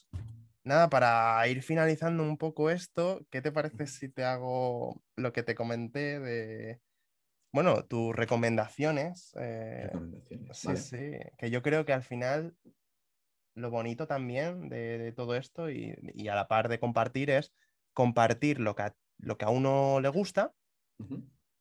nada, 0.66 0.90
para 0.90 1.46
ir 1.48 1.62
finalizando 1.62 2.22
un 2.22 2.36
poco 2.36 2.70
esto, 2.70 3.24
¿qué 3.30 3.40
te 3.40 3.52
parece 3.52 3.86
si 3.86 4.08
te 4.08 4.24
hago 4.24 5.02
lo 5.16 5.32
que 5.32 5.42
te 5.42 5.54
comenté 5.54 6.18
de, 6.18 6.80
bueno, 7.52 7.84
tus 7.84 8.14
recomendaciones? 8.14 9.32
Eh, 9.38 9.84
recomendaciones. 9.84 10.58
Sí, 10.58 10.76
sí, 10.76 11.10
que 11.38 11.50
yo 11.50 11.62
creo 11.62 11.84
que 11.84 11.92
al 11.92 12.02
final 12.02 12.56
lo 13.54 13.70
bonito 13.70 14.06
también 14.06 14.68
de, 14.68 15.12
todo 15.12 15.36
esto 15.36 15.70
y, 15.70 15.94
a 16.28 16.34
la 16.34 16.48
par 16.48 16.68
de 16.68 16.78
compartir 16.78 17.30
es 17.30 17.54
compartir 17.94 18.60
lo 18.60 18.74
que 18.74 18.82
a, 18.82 18.96
lo 19.18 19.38
que 19.38 19.46
a 19.46 19.50
uno 19.50 20.00
le 20.00 20.08
gusta 20.08 20.52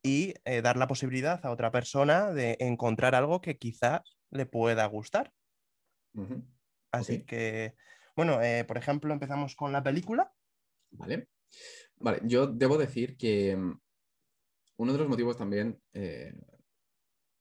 y 0.03 0.33
eh, 0.43 0.61
dar 0.61 0.77
la 0.77 0.87
posibilidad 0.87 1.45
a 1.45 1.51
otra 1.51 1.71
persona 1.71 2.31
de 2.31 2.57
encontrar 2.59 3.15
algo 3.15 3.41
que 3.41 3.57
quizás 3.57 4.17
le 4.29 4.45
pueda 4.45 4.85
gustar. 4.87 5.31
Así 6.91 7.23
que, 7.23 7.75
bueno, 8.15 8.41
eh, 8.41 8.63
por 8.65 8.77
ejemplo, 8.77 9.13
empezamos 9.13 9.55
con 9.55 9.71
la 9.71 9.83
película. 9.83 10.33
Vale. 10.91 11.27
Vale, 11.97 12.21
yo 12.23 12.47
debo 12.47 12.77
decir 12.77 13.17
que 13.17 13.55
mm, 13.55 13.79
uno 14.77 14.93
de 14.93 14.99
los 14.99 15.07
motivos 15.07 15.37
también, 15.37 15.79
eh, 15.93 16.33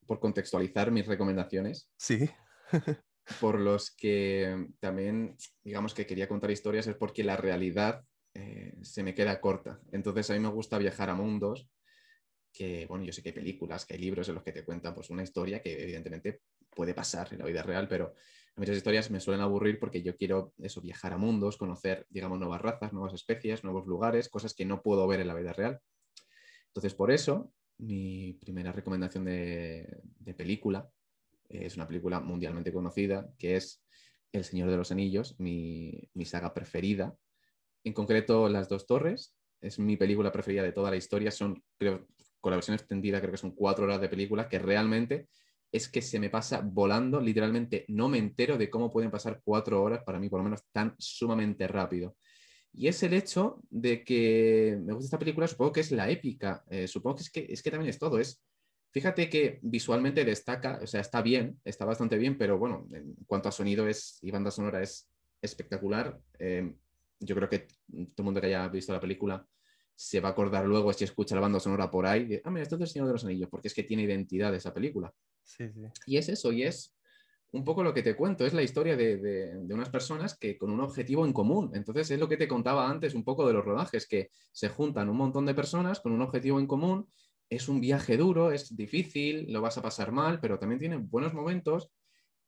por 0.06 0.20
contextualizar 0.20 0.90
mis 0.90 1.06
recomendaciones, 1.06 1.90
sí. 1.96 2.30
por 3.40 3.58
los 3.58 3.90
que 3.90 4.68
también, 4.80 5.36
digamos 5.62 5.94
que 5.94 6.06
quería 6.06 6.28
contar 6.28 6.50
historias 6.50 6.86
es 6.86 6.96
porque 6.96 7.24
la 7.24 7.36
realidad 7.36 8.04
eh, 8.34 8.74
se 8.82 9.02
me 9.02 9.14
queda 9.14 9.40
corta. 9.40 9.80
Entonces 9.92 10.30
a 10.30 10.34
mí 10.34 10.40
me 10.40 10.48
gusta 10.48 10.78
viajar 10.78 11.10
a 11.10 11.14
mundos 11.14 11.68
que, 12.52 12.86
bueno, 12.86 13.04
yo 13.04 13.12
sé 13.12 13.22
que 13.22 13.30
hay 13.30 13.34
películas, 13.34 13.84
que 13.84 13.94
hay 13.94 14.00
libros 14.00 14.28
en 14.28 14.36
los 14.36 14.44
que 14.44 14.52
te 14.52 14.64
cuentan 14.64 14.94
pues 14.94 15.10
una 15.10 15.22
historia 15.22 15.60
que 15.60 15.82
evidentemente 15.82 16.42
puede 16.74 16.94
pasar 16.94 17.32
en 17.32 17.40
la 17.40 17.46
vida 17.46 17.62
real, 17.62 17.88
pero 17.88 18.14
muchas 18.56 18.76
historias 18.76 19.10
me 19.10 19.20
suelen 19.20 19.42
aburrir 19.42 19.78
porque 19.78 20.02
yo 20.02 20.16
quiero 20.16 20.52
eso, 20.58 20.80
viajar 20.80 21.12
a 21.12 21.18
mundos, 21.18 21.56
conocer, 21.56 22.06
digamos, 22.10 22.38
nuevas 22.38 22.60
razas, 22.60 22.92
nuevas 22.92 23.14
especies, 23.14 23.64
nuevos 23.64 23.86
lugares, 23.86 24.28
cosas 24.28 24.54
que 24.54 24.64
no 24.64 24.82
puedo 24.82 25.06
ver 25.06 25.20
en 25.20 25.28
la 25.28 25.34
vida 25.34 25.52
real. 25.52 25.80
Entonces, 26.68 26.94
por 26.94 27.10
eso, 27.10 27.52
mi 27.78 28.34
primera 28.34 28.72
recomendación 28.72 29.24
de, 29.24 30.00
de 30.18 30.34
película 30.34 30.88
es 31.48 31.76
una 31.76 31.86
película 31.86 32.20
mundialmente 32.20 32.72
conocida, 32.72 33.28
que 33.38 33.56
es 33.56 33.82
El 34.32 34.44
Señor 34.44 34.70
de 34.70 34.76
los 34.76 34.90
Anillos, 34.90 35.38
mi, 35.38 36.10
saga 36.24 36.54
preferida. 36.54 37.16
En 37.84 37.92
concreto, 37.92 38.48
Las 38.48 38.68
Dos 38.68 38.86
Torres, 38.86 39.34
es 39.60 39.78
mi 39.78 39.96
película 39.96 40.32
preferida 40.32 40.62
de 40.62 40.72
toda 40.72 40.90
la 40.90 40.96
historia. 40.96 41.30
Son, 41.30 41.62
con 41.78 42.50
la 42.50 42.56
versión 42.56 42.74
extendida, 42.74 43.20
creo 43.20 43.32
que 43.32 43.38
son 43.38 43.54
cuatro 43.54 43.84
horas 43.84 44.00
de 44.00 44.08
película, 44.08 44.48
que 44.48 44.58
realmente 44.58 45.28
es 45.74 45.88
que 45.88 46.02
se 46.02 46.20
me 46.20 46.30
pasa 46.30 46.60
volando, 46.60 47.20
literalmente 47.20 47.84
no 47.88 48.08
me 48.08 48.18
entero 48.18 48.56
de 48.56 48.70
cómo 48.70 48.92
pueden 48.92 49.10
pasar 49.10 49.40
cuatro 49.42 49.82
horas, 49.82 50.04
para 50.04 50.20
mí 50.20 50.28
por 50.28 50.38
lo 50.38 50.44
menos, 50.44 50.62
tan 50.72 50.94
sumamente 50.98 51.66
rápido. 51.66 52.16
Y 52.72 52.88
es 52.88 53.02
el 53.02 53.12
hecho 53.14 53.60
de 53.70 54.04
que 54.04 54.78
me 54.84 54.92
gusta 54.92 55.06
esta 55.06 55.18
película, 55.18 55.48
supongo 55.48 55.72
que 55.72 55.80
es 55.80 55.90
la 55.90 56.08
épica, 56.10 56.64
eh, 56.70 56.86
supongo 56.86 57.16
que 57.16 57.22
es, 57.22 57.30
que 57.30 57.46
es 57.48 57.62
que 57.62 57.70
también 57.70 57.90
es 57.90 57.98
todo, 57.98 58.18
es 58.18 58.42
Fíjate 58.94 59.28
que 59.28 59.58
visualmente 59.62 60.24
destaca, 60.24 60.78
o 60.80 60.86
sea, 60.86 61.00
está 61.00 61.20
bien, 61.20 61.60
está 61.64 61.84
bastante 61.84 62.16
bien, 62.16 62.38
pero 62.38 62.58
bueno, 62.58 62.86
en 62.92 63.16
cuanto 63.26 63.48
a 63.48 63.52
sonido 63.52 63.88
es, 63.88 64.20
y 64.22 64.30
banda 64.30 64.52
sonora 64.52 64.80
es 64.84 65.10
espectacular. 65.42 66.20
Em, 66.38 66.76
yo 67.18 67.34
creo 67.34 67.48
que 67.48 67.58
todo 67.58 68.18
el 68.18 68.24
mundo 68.24 68.40
que 68.40 68.46
haya 68.46 68.68
visto 68.68 68.92
la 68.92 69.00
película 69.00 69.44
se 69.96 70.20
va 70.20 70.28
a 70.28 70.32
acordar 70.32 70.64
luego 70.64 70.92
si 70.92 71.02
escucha 71.02 71.34
la 71.34 71.40
banda 71.40 71.58
sonora 71.58 71.90
por 71.90 72.06
ahí, 72.06 72.24
de, 72.26 72.42
ah, 72.44 72.50
mira, 72.52 72.62
esto 72.62 72.76
es 72.76 72.82
el 72.82 72.86
Señor 72.86 73.08
de 73.08 73.14
los 73.14 73.24
Anillos, 73.24 73.48
porque 73.50 73.66
es 73.66 73.74
que 73.74 73.82
tiene 73.82 74.04
identidad 74.04 74.54
esa 74.54 74.72
película. 74.72 75.12
Sí, 75.44 75.68
sí. 75.68 75.80
Y 76.06 76.16
es 76.16 76.28
eso, 76.28 76.52
y 76.52 76.64
es 76.64 76.94
un 77.52 77.64
poco 77.64 77.84
lo 77.84 77.94
que 77.94 78.02
te 78.02 78.16
cuento, 78.16 78.44
es 78.44 78.52
la 78.52 78.62
historia 78.62 78.96
de, 78.96 79.16
de, 79.16 79.74
unas 79.74 79.88
personas 79.88 80.36
que 80.36 80.58
con 80.58 80.70
un 80.72 80.80
objetivo 80.80 81.24
en 81.24 81.32
común. 81.32 81.70
Entonces 81.74 82.10
es 82.10 82.18
lo 82.18 82.28
que 82.28 82.36
te 82.36 82.48
contaba 82.48 82.90
antes 82.90 83.14
un 83.14 83.22
poco 83.22 83.46
de 83.46 83.52
los 83.52 83.64
rodajes, 83.64 84.08
que 84.08 84.30
se 84.50 84.68
juntan 84.68 85.08
un 85.08 85.16
montón 85.16 85.46
de 85.46 85.54
personas 85.54 86.00
con 86.00 86.10
un 86.10 86.22
objetivo 86.22 86.58
en 86.58 86.66
común 86.66 87.06
es 87.50 87.68
un 87.68 87.80
viaje 87.80 88.16
duro, 88.16 88.50
es 88.50 88.74
difícil, 88.76 89.52
lo 89.52 89.60
vas 89.60 89.78
a 89.78 89.82
pasar 89.82 90.12
mal, 90.12 90.40
pero 90.40 90.58
también 90.58 90.78
tiene 90.78 90.96
buenos 90.96 91.34
momentos 91.34 91.90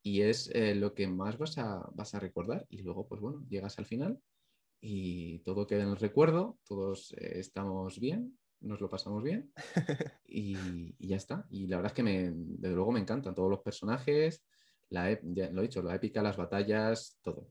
y 0.03 0.23
es 0.23 0.51
eh, 0.55 0.75
lo 0.75 0.95
que 0.95 1.07
más 1.09 1.39
vas 1.39 1.59
a, 1.59 1.89
vas 1.95 2.15
a 2.15 2.21
recordar. 2.21 2.67
Y 2.69 2.83
luego, 2.83 3.07
pues 3.07 3.21
bueno, 3.21 3.45
llegas 3.49 3.79
al 3.79 3.87
final 3.87 4.21
y 4.81 5.41
todo 5.41 5.67
queda 5.67 5.83
en 5.83 5.91
el 5.91 5.97
recuerdo, 5.97 6.59
todos 6.65 7.13
eh, 7.19 7.39
estamos 7.39 7.99
bien, 7.99 8.39
nos 8.61 8.81
lo 8.81 8.89
pasamos 8.89 9.23
bien 9.23 9.53
y, 10.27 10.95
ya 11.07 11.17
está. 11.17 11.47
Y 11.51 11.67
la 11.67 11.77
verdad 11.77 11.93
es 11.93 11.97
que 11.97 12.03
me, 12.03 12.31
desde 12.33 12.75
luego 12.75 12.93
me 12.93 13.01
encantan 13.01 13.35
todos 13.35 13.51
los 13.51 13.61
personajes, 13.61 14.45
la, 14.89 15.11
lo 15.11 15.61
he 15.61 15.63
dicho, 15.63 15.83
la 15.83 15.95
épica, 15.95 16.23
las 16.23 16.37
batallas, 16.37 17.19
todo. 17.23 17.51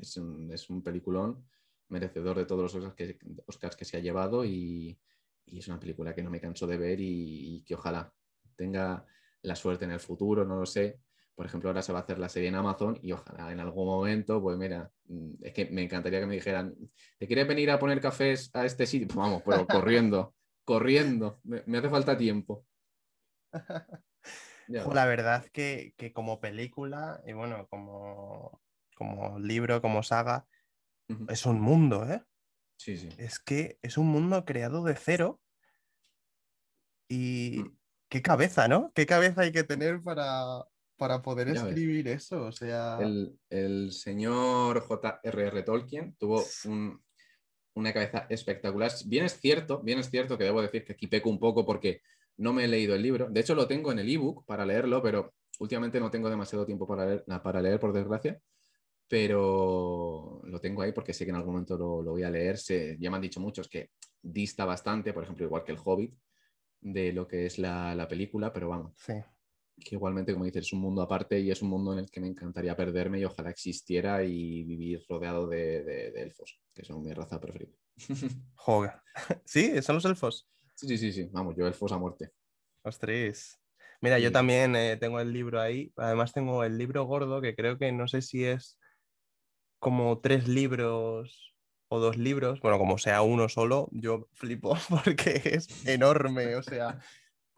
Es 0.00 0.16
un, 0.16 0.52
es 0.52 0.68
un 0.68 0.82
peliculón 0.82 1.46
merecedor 1.88 2.36
de 2.36 2.46
todos 2.46 2.74
los 2.74 2.94
que, 2.94 3.18
Oscars 3.46 3.76
que 3.76 3.84
se 3.84 3.96
ha 3.96 4.00
llevado 4.00 4.44
y, 4.44 4.98
y 5.46 5.58
es 5.58 5.68
una 5.68 5.80
película 5.80 6.14
que 6.14 6.22
no 6.22 6.30
me 6.30 6.40
canso 6.40 6.66
de 6.66 6.76
ver 6.76 7.00
y, 7.00 7.62
que 7.64 7.74
ojalá 7.74 8.12
tenga 8.56 9.06
la 9.42 9.56
suerte 9.56 9.84
en 9.84 9.92
el 9.92 10.00
futuro, 10.00 10.44
no 10.44 10.56
lo 10.56 10.66
sé. 10.66 11.00
Por 11.36 11.44
ejemplo, 11.44 11.68
ahora 11.68 11.82
se 11.82 11.92
va 11.92 11.98
a 11.98 12.02
hacer 12.02 12.18
la 12.18 12.30
serie 12.30 12.48
en 12.48 12.54
Amazon 12.54 12.98
y 13.02 13.12
ojalá 13.12 13.52
en 13.52 13.60
algún 13.60 13.86
momento, 13.86 14.40
pues 14.40 14.56
mira, 14.56 14.90
mm, 15.04 15.34
es 15.42 15.52
que 15.52 15.66
me 15.66 15.82
encantaría 15.82 16.18
que 16.18 16.26
me 16.26 16.34
dijeran, 16.34 16.74
¿te 17.18 17.26
quieres 17.26 17.46
venir 17.46 17.70
a 17.70 17.78
poner 17.78 18.00
cafés 18.00 18.50
a 18.54 18.64
este 18.64 18.86
sitio? 18.86 19.06
Pues 19.08 19.18
vamos, 19.18 19.42
pero 19.44 19.66
corriendo, 19.66 20.34
corriendo, 20.64 21.40
me, 21.44 21.78
hace 21.78 21.90
falta 21.90 22.16
tiempo. 22.16 22.64
la 24.66 25.04
verdad 25.04 25.44
que, 25.52 25.92
que, 25.98 26.14
como 26.14 26.40
película 26.40 27.22
y 27.26 27.34
bueno, 27.34 27.66
como, 27.68 28.62
como 28.96 29.38
libro, 29.38 29.82
como 29.82 30.02
saga, 30.02 30.46
es 31.28 31.44
un 31.44 31.60
mundo, 31.60 32.10
¿eh? 32.10 32.24
Es 33.18 33.38
que 33.38 33.78
es 33.82 33.98
un 33.98 34.06
mundo 34.06 34.44
creado 34.46 34.84
de 34.84 34.96
cero 34.96 35.40
y 37.08 37.58
mm. 37.58 37.78
qué 38.08 38.22
cabeza, 38.22 38.68
¿no? 38.68 38.90
¿Qué 38.94 39.06
cabeza 39.06 39.42
hay 39.42 39.52
que 39.52 39.64
tener 39.64 40.00
para, 40.02 40.64
para 40.96 41.22
poder 41.22 41.48
escribir 41.48 42.08
eso? 42.08 42.44
O 42.44 42.52
sea... 42.52 42.98
El, 43.50 43.92
señor 43.92 44.80
J.R.R. 44.80 45.62
Tolkien 45.62 46.14
tuvo 46.18 46.44
una 47.74 47.92
cabeza 47.92 48.26
espectacular. 48.28 48.90
Bien 49.06 49.24
es 49.24 49.38
cierto, 49.38 49.80
bien 49.82 49.98
es 49.98 50.10
cierto 50.10 50.38
que 50.38 50.44
debo 50.44 50.62
decir 50.62 50.84
que 50.84 50.92
aquí 50.94 51.06
peco 51.06 51.30
un 51.30 51.38
poco 51.38 51.64
porque 51.64 52.00
no 52.38 52.52
me 52.52 52.64
he 52.64 52.68
leído 52.68 52.94
el 52.94 53.02
libro. 53.02 53.28
De 53.30 53.40
hecho, 53.40 53.54
lo 53.54 53.66
tengo 53.66 53.92
en 53.92 53.98
el 53.98 54.08
ebook 54.08 54.44
para 54.44 54.64
leerlo, 54.64 55.02
pero 55.02 55.34
últimamente 55.58 56.00
no 56.00 56.10
tengo 56.10 56.30
demasiado 56.30 56.66
tiempo 56.66 56.86
para 56.86 57.06
leer, 57.06 57.24
para 57.42 57.60
leer 57.60 57.78
por 57.78 57.92
desgracia 57.92 58.40
pero 59.08 60.40
lo 60.44 60.60
tengo 60.60 60.82
ahí 60.82 60.92
porque 60.92 61.12
sé 61.12 61.24
que 61.24 61.30
en 61.30 61.36
algún 61.36 61.54
momento 61.54 61.76
lo, 61.76 62.02
voy 62.02 62.22
a 62.22 62.30
leer. 62.30 62.56
ya 62.98 63.10
me 63.10 63.16
han 63.16 63.22
dicho 63.22 63.40
muchos 63.40 63.68
que 63.68 63.90
dista 64.20 64.64
bastante, 64.64 65.12
por 65.12 65.22
ejemplo, 65.22 65.44
igual 65.44 65.64
que 65.64 65.72
el 65.72 65.78
Hobbit, 65.82 66.14
de 66.80 67.12
lo 67.12 67.26
que 67.26 67.46
es 67.46 67.58
la, 67.58 68.06
película, 68.08 68.52
pero 68.52 68.68
vamos. 68.68 68.92
Que 69.78 69.94
igualmente, 69.94 70.32
como 70.32 70.44
dices, 70.44 70.66
es 70.66 70.72
un 70.72 70.80
mundo 70.80 71.02
aparte 71.02 71.38
y 71.38 71.50
es 71.50 71.62
un 71.62 71.68
mundo 71.68 71.92
en 71.92 72.00
el 72.00 72.10
que 72.10 72.20
me 72.20 72.28
encantaría 72.28 72.76
perderme 72.76 73.20
y 73.20 73.24
ojalá 73.24 73.50
existiera 73.50 74.24
y 74.24 74.64
vivir 74.64 75.04
rodeado 75.08 75.46
de, 75.46 76.08
elfos, 76.16 76.58
que 76.74 76.84
son 76.84 77.02
mi 77.02 77.12
raza 77.12 77.40
preferida. 77.40 77.72
Joder. 78.54 78.92
Sí, 79.44 79.80
son 79.82 79.96
los 79.96 80.04
elfos. 80.04 80.48
Sí, 80.74 80.88
sí, 80.88 80.98
sí, 80.98 81.12
sí. 81.12 81.28
Vamos, 81.32 81.54
yo 81.56 81.66
elfos 81.66 81.92
a 81.92 81.98
muerte. 81.98 82.32
Ostras. 82.82 83.58
Mira, 84.00 84.18
yo 84.18 84.30
también 84.30 84.76
eh, 84.76 84.96
tengo 84.96 85.20
el 85.20 85.32
libro 85.32 85.60
ahí. 85.60 85.92
Además 85.96 86.32
tengo 86.32 86.64
el 86.64 86.76
libro 86.76 87.04
gordo 87.04 87.40
que 87.40 87.54
creo 87.54 87.78
que 87.78 87.92
no 87.92 88.08
sé 88.08 88.20
si 88.22 88.44
es 88.44 88.78
como 89.78 90.20
tres 90.20 90.48
libros 90.48 91.54
o 91.88 91.98
dos 91.98 92.16
libros. 92.16 92.60
Bueno, 92.60 92.78
como 92.78 92.98
sea 92.98 93.22
uno 93.22 93.48
solo, 93.48 93.88
yo 93.92 94.28
flipo 94.32 94.76
porque 94.88 95.40
es 95.44 95.86
enorme. 95.86 96.56
O 96.56 96.62
sea, 96.62 97.00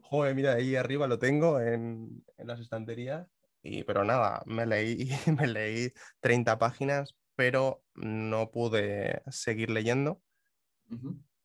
joder, 0.09 0.35
mira, 0.35 0.55
ahí 0.55 0.77
arriba 0.77 1.07
lo 1.07 1.19
tengo 1.19 1.61
en, 1.61 2.25
en 2.37 2.47
las 2.47 2.61
estanterías. 2.61 3.29
Y, 3.63 3.85
pero 3.85 4.05
nada, 4.05 4.43
me 4.47 4.67
leí, 4.67 5.11
me 5.39 5.47
leí 5.47 5.93
30 6.21 6.59
páginas, 6.59 7.17
pero 7.37 7.85
no 7.95 8.51
pude 8.51 9.23
seguir 9.31 9.71
leyendo. 9.71 10.23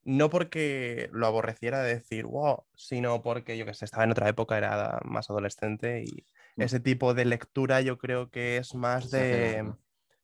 No 0.06 0.30
porque 0.30 1.10
lo 1.12 1.28
aborreciera 1.28 1.82
de 1.82 1.96
decir, 1.96 2.26
wow, 2.26 2.66
sino 2.76 3.22
porque 3.22 3.58
yo 3.58 3.66
que 3.66 3.74
sé, 3.74 3.86
estaba 3.86 4.04
en 4.04 4.12
otra 4.12 4.28
época, 4.30 4.58
era 4.58 5.00
más 5.06 5.30
adolescente 5.30 6.04
y 6.04 6.26
Mm. 6.56 6.62
ese 6.62 6.80
tipo 6.80 7.14
de 7.14 7.26
lectura 7.26 7.82
yo 7.82 7.98
creo 7.98 8.30
que 8.30 8.58
es 8.58 8.76
más 8.76 9.10
Se 9.10 9.18
de... 9.18 9.74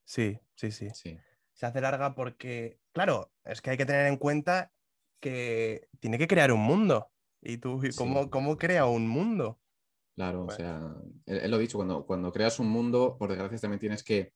Sí, 0.05 0.39
sí, 0.55 0.71
sí. 0.71 0.89
Sí. 0.93 1.17
Se 1.53 1.65
hace 1.65 1.81
larga 1.81 2.15
porque, 2.15 2.79
claro, 2.91 3.31
es 3.43 3.61
que 3.61 3.71
hay 3.71 3.77
que 3.77 3.85
tener 3.85 4.07
en 4.07 4.17
cuenta 4.17 4.71
que 5.19 5.87
tiene 5.99 6.17
que 6.17 6.27
crear 6.27 6.51
un 6.51 6.61
mundo. 6.61 7.11
¿Y 7.41 7.57
tú 7.57 7.83
y 7.83 7.91
Sí. 7.91 7.97
cómo, 7.97 8.29
cómo 8.29 8.57
crea 8.57 8.85
un 8.85 9.07
mundo? 9.07 9.59
Claro, 10.15 10.41
o 10.41 10.45
Bueno. 10.45 10.57
sea, 10.57 10.95
él, 11.25 11.37
él 11.39 11.51
lo 11.51 11.57
ha 11.57 11.59
dicho, 11.59 11.77
cuando, 11.77 12.05
cuando 12.05 12.31
creas 12.31 12.59
un 12.59 12.67
mundo, 12.67 13.15
por 13.17 13.29
desgracia 13.29 13.57
también 13.59 13.79
tienes 13.79 14.03
que 14.03 14.33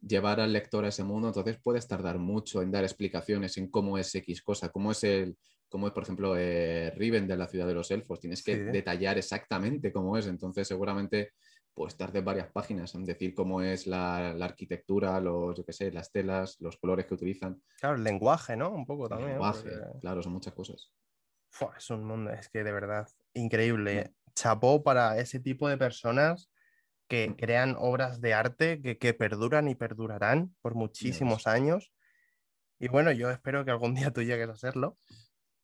llevar 0.00 0.38
al 0.40 0.52
lector 0.52 0.84
a 0.84 0.88
ese 0.88 1.02
mundo, 1.02 1.28
entonces 1.28 1.58
puedes 1.62 1.88
tardar 1.88 2.18
mucho 2.18 2.60
en 2.60 2.70
dar 2.70 2.84
explicaciones 2.84 3.56
en 3.56 3.70
cómo 3.70 3.96
es 3.96 4.14
X 4.14 4.42
cosa, 4.42 4.68
cómo 4.68 4.92
es 4.92 5.02
el, 5.04 5.38
cómo 5.70 5.86
es, 5.86 5.94
por 5.94 6.02
ejemplo, 6.02 6.36
eh, 6.36 6.90
Riven 6.94 7.26
de 7.26 7.38
la 7.38 7.48
ciudad 7.48 7.66
de 7.66 7.72
los 7.74 7.90
elfos, 7.90 8.20
tienes 8.20 8.42
que 8.42 8.56
Sí. 8.56 8.62
detallar 8.64 9.16
exactamente 9.16 9.92
cómo 9.92 10.18
es, 10.18 10.26
entonces 10.26 10.68
seguramente 10.68 11.32
pues 11.72 11.96
tardes 11.96 12.22
varias 12.22 12.52
páginas 12.52 12.94
en 12.94 13.04
decir 13.04 13.34
cómo 13.34 13.60
es 13.60 13.86
la, 13.88 14.32
la 14.34 14.44
arquitectura, 14.44 15.18
los, 15.20 15.56
yo 15.56 15.64
qué 15.64 15.72
sé, 15.72 15.90
las 15.90 16.12
telas, 16.12 16.56
los 16.60 16.76
colores 16.76 17.06
que 17.06 17.14
utilizan, 17.14 17.60
Claro, 17.80 17.96
el 17.96 18.04
lenguaje, 18.04 18.56
¿no? 18.56 18.70
Un 18.70 18.84
poco 18.86 19.04
el 19.04 19.08
también. 19.08 19.30
lenguaje, 19.30 19.70
porque- 19.70 19.98
claro, 20.00 20.22
son 20.22 20.34
muchas 20.34 20.52
cosas. 20.54 20.92
Es 21.76 21.90
un 21.90 22.04
mundo, 22.04 22.30
es 22.30 22.48
que 22.48 22.64
de 22.64 22.72
verdad, 22.72 23.08
increíble. 23.34 24.12
Chapó 24.34 24.82
para 24.82 25.18
ese 25.18 25.38
tipo 25.40 25.68
de 25.68 25.78
personas 25.78 26.50
que 27.08 27.28
Mm. 27.30 27.34
crean 27.34 27.76
obras 27.78 28.20
de 28.20 28.34
arte 28.34 28.80
que, 28.82 28.98
que 28.98 29.14
perduran 29.14 29.68
y 29.68 29.74
perdurarán 29.74 30.54
por 30.62 30.74
muchísimos 30.74 31.46
años. 31.46 31.92
Y 32.80 32.88
bueno, 32.88 33.12
yo 33.12 33.30
espero 33.30 33.64
que 33.64 33.70
algún 33.70 33.94
día 33.94 34.10
tú 34.12 34.22
llegues 34.22 34.48
a 34.48 34.52
hacerlo. 34.52 34.98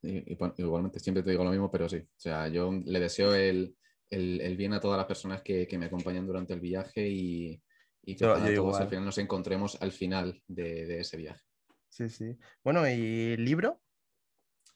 Y- 0.03 0.37
igualmente, 0.59 1.01
siempre 1.01 1.23
te 1.23 1.31
digo 1.31 1.45
lo 1.45 1.51
mismo, 1.51 1.71
pero 1.71 1.89
sí. 1.89 1.97
O 1.99 2.21
sea, 2.21 2.49
yo 2.49 2.71
le 2.73 3.01
deseo 3.01 3.35
el, 3.35 3.77
el- 4.11 4.41
el 4.41 4.57
bien 4.57 4.73
a 4.73 4.81
todas 4.81 4.97
las 4.97 5.07
personas 5.07 5.43
que, 5.43 5.67
que 5.67 5.79
me 5.79 5.87
acompañan 5.87 6.27
durante 6.27 6.55
el 6.55 6.61
viaje 6.61 7.09
y, 7.09 7.63
y 8.03 8.17
que 8.17 8.25
todos 8.25 8.49
igual. 8.51 8.83
al 8.83 8.89
final 8.89 9.05
nos 9.05 9.19
encontremos 9.19 9.77
al 9.83 9.93
final 9.93 10.43
de, 10.47 10.87
de 10.87 11.01
ese 11.01 11.17
viaje. 11.17 11.43
Sí, 11.89 12.09
sí. 12.09 12.39
Bueno, 12.63 12.89
¿y 12.89 13.37
libro? 13.37 13.83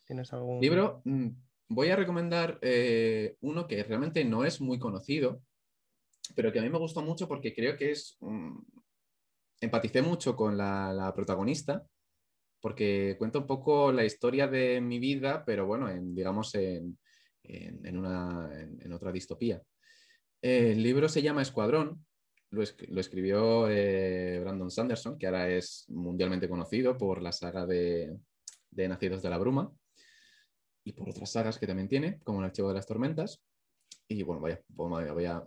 ¿Tienes 0.05 0.33
algún 0.33 0.61
Libro, 0.61 1.03
mm, 1.05 1.29
voy 1.69 1.89
a 1.91 1.97
recomendar 1.97 2.59
eh, 2.63 3.37
uno 3.41 3.67
que 3.67 3.83
realmente 3.83 4.25
no 4.25 4.45
es 4.45 4.61
muy 4.61 4.79
conocido, 4.79 5.43
pero 6.35 6.53
que 6.53 6.59
a 6.59 6.63
mí 6.63 6.69
me 6.71 6.79
gustó 6.79 7.03
mucho 7.03 7.27
porque 7.29 7.55
creo 7.55 7.77
que 7.77 7.91
es... 7.93 8.17
mm, 8.21 8.59
empaticé 9.61 10.03
mucho 10.03 10.37
con 10.37 10.57
la, 10.57 11.13
protagonista 11.15 11.87
porque 12.61 13.17
cuenta 13.19 13.39
un 13.39 13.47
poco 13.47 13.93
la 13.93 14.05
historia 14.05 14.49
de 14.49 14.81
mi 14.81 14.99
vida, 14.99 15.45
pero 15.45 15.67
bueno, 15.67 15.89
en, 15.91 16.15
digamos 16.15 16.55
en, 16.55 16.99
en- 17.43 17.99
una, 17.99 18.51
en, 18.81 18.93
otra 18.93 19.13
distopía. 19.13 19.63
El 20.41 20.83
libro 20.83 21.09
se 21.11 21.21
llama 21.21 21.43
Escuadrón, 21.43 22.07
lo, 22.51 22.63
esc- 22.63 22.87
lo 22.89 23.01
escribió 23.01 23.69
eh, 23.69 24.41
Brandon 24.41 24.71
Sanderson, 24.71 25.19
que 25.19 25.27
ahora 25.27 25.51
es 25.51 25.85
mundialmente 25.89 26.49
conocido 26.49 26.97
por 26.97 27.21
la 27.21 27.33
saga 27.33 27.67
de 27.67 28.19
Nacidos 28.89 29.23
de 29.23 29.31
la 29.31 29.39
Bruma 29.39 29.71
y 30.85 30.93
por 30.93 31.09
otras 31.09 31.33
sagas 31.33 31.59
que 31.59 31.67
también 31.67 31.89
tiene, 31.89 32.21
como 32.25 32.39
El 32.41 32.47
Archivo 32.47 32.69
de 32.69 32.75
las 32.75 32.87
Tormentas. 32.87 33.43
Y 34.07 34.23
bueno, 34.23 34.43
vaya, 34.43 34.61
pues, 34.77 35.15
vaya, 35.15 35.43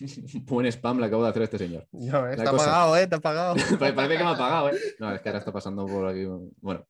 buen 0.46 0.66
spam 0.66 0.98
le 0.98 1.06
acabo 1.06 1.22
de 1.22 1.30
hacer 1.30 1.42
a 1.42 1.44
este 1.44 1.58
señor. 1.58 1.86
Ya 1.92 2.20
ves, 2.20 2.40
ha 2.40 2.50
cosa- 2.50 2.64
pagado, 2.66 2.96
¿eh? 2.96 3.08
Ha 3.10 3.20
pagado. 3.20 3.54
Pa- 3.78 3.94
Parece 3.94 4.18
que 4.18 4.24
me 4.24 4.30
ha 4.30 4.36
pagado, 4.36 4.70
¿eh? 4.70 4.78
No, 4.98 5.14
es 5.14 5.20
que 5.20 5.28
ahora 5.28 5.38
está 5.38 5.52
pasando 5.52 5.86
por 5.86 6.08
aquí. 6.08 6.24
Bueno, 6.60 6.86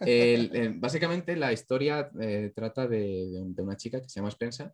El- 0.00 0.56
el- 0.56 0.78
básicamente 0.80 1.36
la 1.36 1.52
historia 1.52 2.10
eh, 2.20 2.52
trata 2.54 2.86
de, 2.88 2.98
de 3.30 3.38
un- 3.40 3.54
de 3.54 3.62
una 3.62 3.76
chica 3.76 4.00
que 4.00 4.08
se 4.08 4.18
llama 4.18 4.30
Spencer, 4.30 4.72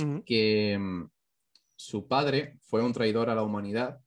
Ujú. 0.00 0.22
que 0.24 0.78
mm, 0.78 1.10
su 1.74 2.06
padre 2.06 2.58
fue 2.62 2.80
un 2.82 2.92
traidor 2.92 3.30
a 3.30 3.34
la 3.34 3.42
humanidad. 3.42 3.98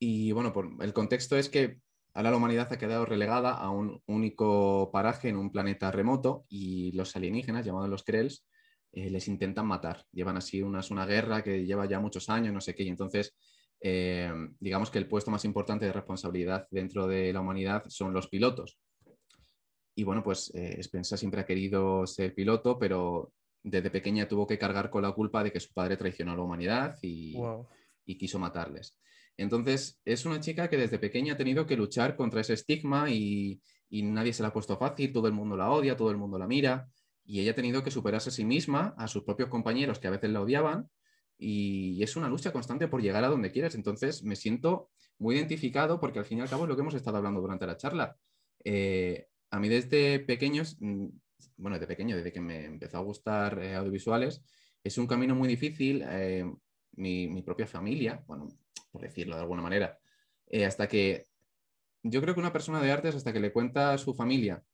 Y 0.00 0.32
bueno, 0.32 0.52
por, 0.52 0.68
el 0.80 0.92
contexto 0.92 1.36
es 1.38 1.48
que 1.48 1.78
ahora 2.16 2.30
la 2.30 2.36
humanidad 2.36 2.72
ha 2.72 2.78
quedado 2.78 3.04
relegada 3.04 3.52
a 3.52 3.70
un 3.70 4.02
único 4.06 4.90
paraje 4.90 5.28
en 5.28 5.36
un 5.36 5.52
planeta 5.52 5.90
remoto 5.90 6.46
y 6.48 6.92
los 6.92 7.14
alienígenas, 7.14 7.64
llamados 7.64 7.90
los 7.90 8.04
Krells, 8.04 8.46
eh, 8.92 9.10
les 9.10 9.28
intentan 9.28 9.66
matar. 9.66 10.04
Llevan 10.12 10.38
así 10.38 10.62
una 10.62 11.06
guerra 11.06 11.42
que 11.42 11.66
lleva 11.66 11.86
ya 11.86 12.00
muchos 12.00 12.30
años, 12.30 12.54
no 12.54 12.60
sé 12.60 12.74
qué, 12.74 12.84
y 12.84 12.88
entonces 12.88 13.36
eh, 13.82 14.32
digamos 14.58 14.90
que 14.90 14.98
el 14.98 15.06
puesto 15.06 15.30
más 15.30 15.44
importante 15.44 15.84
de 15.84 15.92
responsabilidad 15.92 16.66
dentro 16.70 17.06
de 17.06 17.32
la 17.32 17.40
humanidad 17.40 17.84
son 17.88 18.14
los 18.14 18.28
pilotos. 18.28 18.78
Y 19.94 20.04
bueno, 20.04 20.22
pues 20.22 20.50
eh, 20.54 20.80
Spencer 20.80 21.18
siempre 21.18 21.40
ha 21.40 21.46
querido 21.46 22.06
ser 22.06 22.34
piloto, 22.34 22.78
pero 22.78 23.32
desde 23.62 23.90
pequeña 23.90 24.28
tuvo 24.28 24.46
que 24.46 24.58
cargar 24.58 24.88
con 24.88 25.02
la 25.02 25.12
culpa 25.12 25.44
de 25.44 25.52
que 25.52 25.60
su 25.60 25.72
padre 25.74 25.96
traicionó 25.96 26.32
a 26.32 26.36
la 26.36 26.42
humanidad 26.42 26.96
y, 27.02 27.34
Wow. 27.34 27.66
y 28.06 28.16
quiso 28.16 28.38
matarles. 28.38 28.98
Entonces, 29.36 30.00
es 30.04 30.24
una 30.24 30.40
chica 30.40 30.68
que 30.68 30.76
desde 30.76 30.98
pequeña 30.98 31.34
ha 31.34 31.36
tenido 31.36 31.66
que 31.66 31.76
luchar 31.76 32.16
contra 32.16 32.40
ese 32.40 32.54
estigma 32.54 33.10
y, 33.10 33.60
nadie 33.90 34.32
se 34.32 34.42
la 34.42 34.48
ha 34.48 34.52
puesto 34.52 34.76
fácil, 34.78 35.12
todo 35.12 35.26
el 35.28 35.32
mundo 35.32 35.56
la 35.56 35.70
odia, 35.70 35.96
todo 35.96 36.10
el 36.10 36.16
mundo 36.16 36.38
la 36.38 36.46
mira, 36.46 36.88
y 37.24 37.40
ella 37.40 37.52
ha 37.52 37.54
tenido 37.54 37.82
que 37.82 37.90
superarse 37.90 38.30
a 38.30 38.32
sí 38.32 38.44
misma, 38.44 38.94
a 38.98 39.08
sus 39.08 39.24
propios 39.24 39.48
compañeros 39.48 39.98
que 39.98 40.08
a 40.08 40.10
veces 40.10 40.30
la 40.30 40.40
odiaban, 40.40 40.88
y 41.38 42.02
es 42.02 42.16
una 42.16 42.28
lucha 42.28 42.52
constante 42.52 42.88
por 42.88 43.02
llegar 43.02 43.24
a 43.24 43.28
donde 43.28 43.52
quieres. 43.52 43.74
Entonces, 43.74 44.22
me 44.24 44.36
siento 44.36 44.90
muy 45.18 45.36
identificado 45.36 46.00
porque 46.00 46.18
al 46.18 46.24
fin 46.24 46.38
y 46.38 46.40
al 46.40 46.48
cabo 46.48 46.64
es 46.64 46.68
lo 46.68 46.76
que 46.76 46.82
hemos 46.82 46.94
estado 46.94 47.18
hablando 47.18 47.40
durante 47.40 47.66
la 47.66 47.76
charla. 47.76 48.16
Eh, 48.64 49.26
a 49.50 49.60
mí 49.60 49.68
desde 49.68 50.20
pequeños, 50.20 50.76
mm, 50.80 51.06
bueno, 51.58 51.76
desde 51.76 51.86
pequeño, 51.86 52.16
desde 52.16 52.32
que 52.32 52.40
me 52.40 52.64
empezó 52.64 52.98
a 52.98 53.02
gustar 53.02 53.62
eh, 53.62 53.74
audiovisuales, 53.74 54.42
es 54.82 54.98
un 54.98 55.06
camino 55.06 55.34
muy 55.34 55.48
difícil. 55.48 56.02
eh, 56.08 56.44
mi, 56.96 57.28
mi 57.28 57.42
propia 57.42 57.66
familia, 57.66 58.22
bueno, 58.26 58.48
por 58.90 59.02
decirlo 59.02 59.36
de 59.36 59.42
alguna 59.42 59.62
manera, 59.62 59.98
eh, 60.46 60.64
hasta 60.66 60.88
que 60.88 61.26
yo 62.02 62.20
creo 62.20 62.34
que 62.34 62.40
una 62.40 62.52
persona 62.52 62.80
de 62.82 62.92
artes, 62.92 63.14
hasta 63.14 63.32
que 63.32 63.40
le 63.40 63.52
cuenta 63.52 63.92
a 63.92 63.98
su 63.98 64.14
familia 64.14 64.64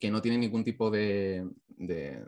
que 0.00 0.10
no 0.10 0.20
tiene 0.22 0.38
ningún 0.38 0.64
tipo 0.64 0.90
de, 0.90 1.48
de, 1.68 2.26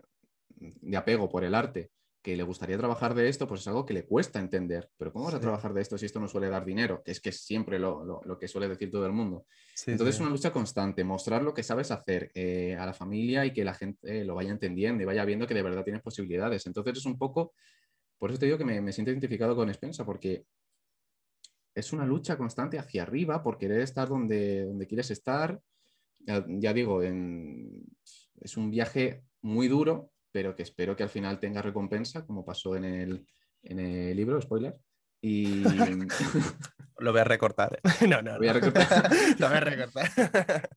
de 0.56 0.96
apego 0.96 1.28
por 1.28 1.44
el 1.44 1.54
arte, 1.54 1.90
que 2.22 2.36
le 2.36 2.42
gustaría 2.42 2.76
trabajar 2.76 3.14
de 3.14 3.28
esto, 3.28 3.46
pues 3.46 3.60
es 3.60 3.68
algo 3.68 3.86
que 3.86 3.94
le 3.94 4.04
cuesta 4.06 4.38
entender. 4.40 4.90
Pero 4.96 5.12
¿cómo 5.12 5.26
vas 5.26 5.34
a 5.34 5.38
Sí. 5.38 5.42
trabajar 5.42 5.72
de 5.72 5.82
esto 5.82 5.96
si 5.96 6.06
esto 6.06 6.18
no 6.20 6.28
suele 6.28 6.48
dar 6.48 6.64
dinero? 6.64 7.02
Que 7.04 7.12
es 7.12 7.20
que 7.20 7.28
es 7.28 7.40
siempre 7.42 7.78
lo, 7.78 8.04
lo- 8.04 8.20
lo 8.24 8.38
que 8.38 8.48
suele 8.48 8.68
decir 8.68 8.90
todo 8.90 9.06
el 9.06 9.12
mundo. 9.12 9.46
Sí, 9.74 9.92
Entonces 9.92 10.16
sí. 10.16 10.16
es 10.16 10.20
una 10.22 10.30
lucha 10.30 10.52
constante, 10.52 11.04
mostrar 11.04 11.42
lo 11.42 11.54
que 11.54 11.62
sabes 11.62 11.90
hacer 11.90 12.30
eh, 12.34 12.76
a 12.78 12.86
la 12.86 12.92
familia 12.94 13.46
y 13.46 13.52
que 13.52 13.64
la 13.64 13.74
gente 13.74 14.20
eh, 14.20 14.24
lo 14.24 14.34
vaya 14.34 14.50
entendiendo 14.50 15.02
y 15.02 15.06
vaya 15.06 15.24
viendo 15.24 15.46
que 15.46 15.54
de 15.54 15.62
verdad 15.62 15.84
tienes 15.84 16.02
posibilidades. 16.02 16.66
Entonces 16.66 16.98
es 16.98 17.06
un 17.06 17.18
poco, 17.18 17.52
por 18.18 18.30
eso 18.30 18.38
te 18.38 18.46
digo 18.46 18.58
que 18.58 18.64
me, 18.64 18.80
me 18.80 18.92
siento 18.92 19.10
identificado 19.10 19.54
con 19.56 19.70
Spencer, 19.70 20.04
porque 20.04 20.44
es 21.74 21.92
una 21.92 22.04
lucha 22.04 22.36
constante 22.36 22.78
hacia 22.78 23.02
arriba 23.02 23.42
por 23.42 23.58
querer 23.58 23.80
estar 23.80 24.08
donde, 24.08 24.64
donde 24.64 24.86
quieres 24.86 25.10
estar. 25.10 25.60
Ya, 26.20 26.44
ya 26.48 26.72
digo, 26.72 27.02
en- 27.02 27.84
es 28.40 28.56
un 28.56 28.70
viaje 28.70 29.22
muy 29.42 29.68
duro, 29.68 30.10
pero 30.32 30.54
que 30.56 30.62
espero 30.64 30.96
que 30.96 31.04
al 31.04 31.08
final 31.08 31.38
tenga 31.40 31.62
recompensa, 31.62 32.26
como 32.26 32.44
pasó 32.44 32.74
en 32.76 32.84
el, 32.84 33.26
en 33.62 33.78
el 33.80 34.16
libro, 34.16 34.40
spoiler. 34.40 34.74
Y 35.22 35.62
Lo 36.98 37.12
voy 37.12 37.20
a 37.20 37.24
recortar. 37.24 37.80
¿eh? 37.82 37.82
No, 38.08 38.22
no, 38.22 38.32
Lo 38.32 38.38
voy 38.38 38.48
a 38.48 38.54
no. 38.54 38.60
recortar. 38.60 39.10
Lo 39.38 39.48
voy 39.48 39.56
a 39.56 39.60
recortar. 39.60 40.68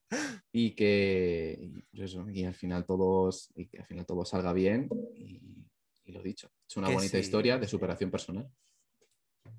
y 0.51 0.71
que 0.75 1.57
y 1.59 1.81
pues 1.97 2.11
eso, 2.11 2.29
y 2.29 2.43
al 2.43 2.53
final 2.53 2.85
todos 2.85 3.49
y 3.55 3.67
que 3.67 3.79
al 3.79 3.85
final 3.85 4.05
todo 4.05 4.23
salga 4.25 4.53
bien 4.53 4.87
y, 5.15 5.41
y 6.05 6.11
lo 6.11 6.21
dicho 6.21 6.51
es 6.71 6.77
una 6.77 6.87
Que 6.87 6.93
bonita 6.93 7.11
sí, 7.17 7.17
historia 7.17 7.57
de 7.57 7.67
superación 7.67 8.09
personal 8.09 8.49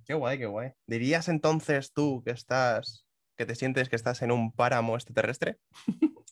Qué 0.06 0.14
guay, 0.14 0.38
qué 0.38 0.46
guay. 0.46 0.70
¿Dirías 0.86 1.28
entonces 1.28 1.92
tú 1.92 2.22
que 2.24 2.30
estás, 2.32 3.04
que 3.36 3.44
te 3.46 3.54
sientes 3.54 3.88
que 3.88 3.96
estás 3.96 4.22
en 4.22 4.32
un 4.32 4.50
páramo 4.52 4.96
extraterrestre? 4.96 5.58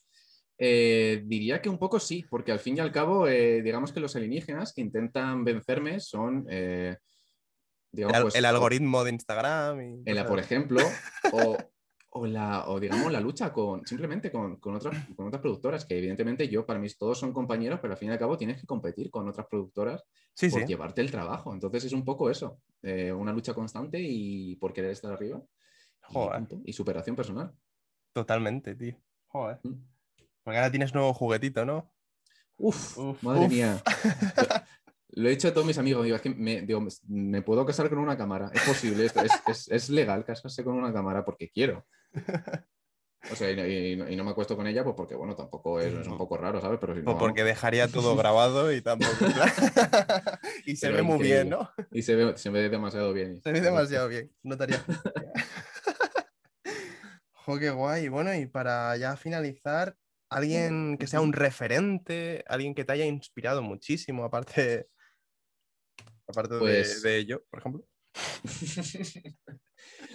Eh, 0.63 1.23
diría 1.25 1.63
que 1.63 1.71
un 1.71 1.79
poco 1.79 1.99
sí 1.99 2.23
porque 2.29 2.53
al 2.53 2.59
fin 2.61 2.77
y 2.77 2.81
al 2.81 2.93
cabo 2.93 3.27
eh, 3.27 3.63
digamos 3.63 3.93
que 3.95 4.01
los 4.01 4.15
alienígenas 4.15 4.75
que 4.75 4.83
intentan 4.83 5.43
vencerme 5.43 6.01
son 6.01 6.45
eh, 6.51 6.99
El, 6.99 6.99
digamos 7.93 8.21
pues, 8.25 8.35
el 8.35 8.45
algoritmo 8.45 9.03
de 9.03 9.11
Instagram 9.11 9.81
y 9.81 10.03
el- 10.05 10.27
por 10.27 10.39
ejemplo 10.39 10.83
o, 11.33 11.57
o, 12.13 12.27
la, 12.27 12.69
o 12.69 12.81
digamos 12.81 13.13
la 13.13 13.21
lucha 13.21 13.53
con 13.53 13.87
simplemente 13.87 14.33
con, 14.33 14.57
con, 14.57 14.75
otras, 14.75 15.07
con 15.15 15.29
otras 15.29 15.41
productoras, 15.41 15.85
que 15.85 15.99
evidentemente 15.99 16.49
yo, 16.49 16.67
para 16.67 16.81
mí 16.81 16.89
todos 16.99 17.19
son 17.19 17.33
compañeros, 17.33 17.79
pero 17.81 17.93
al 17.93 17.99
fin 17.99 18.09
y 18.09 18.13
al 18.13 18.19
cabo 18.19 18.37
tienes 18.37 18.61
que 18.61 18.67
competir 18.67 19.11
con 19.11 19.29
otras 19.29 19.47
productoras 19.47 20.05
por 20.51 20.67
llevarte 20.67 21.01
el 21.01 21.11
trabajo. 21.11 21.53
Entonces 21.53 21.85
es 21.85 21.93
un 21.93 22.05
poco 22.05 22.29
eso, 22.29 22.61
eh, 22.83 23.13
una 23.13 23.33
lucha 23.33 23.55
constante 23.55 24.01
y 24.01 24.57
por 24.57 24.73
querer 24.73 24.91
estar 24.91 25.13
arriba. 25.13 25.41
Y, 26.65 26.73
superación 26.73 27.15
personal. 27.15 27.53
Totalmente, 28.13 28.75
tío. 28.75 28.97
Joder. 29.29 29.61
Mm. 29.63 29.75
Porque 30.43 30.59
ahora 30.59 30.71
tienes 30.71 30.93
nuevo 30.93 31.15
juguetito, 31.15 31.65
¿no? 31.65 31.93
Uf, 32.57 33.23
madre 33.23 33.49
mía. 33.49 33.81
Lo 35.13 35.29
he 35.29 35.33
dicho 35.33 35.49
a 35.49 35.55
todos 35.55 35.67
mis 35.67 35.79
amigos, 35.79 36.05
digo, 36.05 36.17
es 36.17 36.23
que 36.23 36.31
me, 36.31 36.63
digo, 36.63 36.85
me 37.09 37.43
puedo 37.43 37.65
casar 37.67 37.89
con 37.89 37.99
una 37.99 38.17
cámara, 38.17 38.51
es 38.55 38.63
posible, 38.63 39.07
es, 39.07 39.13
es, 39.47 39.69
es, 39.69 39.91
legal 39.91 40.25
casarse 40.25 40.63
con 40.63 40.75
una 40.75 40.93
cámara 40.93 41.25
porque 41.25 41.51
quiero. 41.51 41.85
O 43.31 43.37
sea, 43.37 43.51
y, 43.51 43.97
no, 43.97 44.25
me 44.25 44.31
acuesto 44.31 44.57
con 44.57 44.67
ella, 44.67 44.83
pues 44.83 44.97
porque, 44.97 45.15
bueno, 45.15 45.37
tampoco 45.37 45.79
es, 45.79 46.07
un 46.07 46.17
poco 46.17 46.39
raro, 46.39 46.61
¿sabes? 46.61 46.79
Pero 46.81 46.95
o 47.05 47.19
porque 47.19 47.45
dejaría 47.45 47.87
todo 47.89 48.17
grabado 48.17 48.73
y 48.73 48.81
tampoco. 48.81 49.11
y 50.67 50.77
se 50.77 50.91
ve 50.91 51.03
muy 51.03 51.23
bien, 51.23 51.51
¿no? 51.51 51.71
Y 51.91 52.03
se 52.03 52.17
ve, 52.17 52.39
se 52.39 52.49
ve 52.49 52.71
demasiado 52.71 53.13
bien. 53.13 53.41
Se 53.43 53.53
ve 53.53 53.61
demasiado 53.61 54.09
bien, 54.09 54.33
notaría. 54.43 54.83
jo, 57.33 57.59
qué 57.59 57.71
guay. 57.71 58.09
Bueno, 58.09 58.35
y 58.35 58.47
para 58.47 58.97
ya 58.97 59.17
finalizar, 59.17 59.97
alguien 60.31 60.97
que 60.97 61.07
sea 61.07 61.21
un 61.21 61.35
referente, 61.35 62.43
alguien 62.49 62.75
que 62.75 62.85
te 62.85 62.93
haya 62.93 63.05
inspirado 63.05 63.61
muchísimo, 63.61 64.25
aparte, 64.25 64.89
aparte 66.27 66.55
de, 66.55 66.61
pues 66.61 67.05
ello, 67.05 67.45
por 67.51 67.61
ejemplo. 67.61 67.87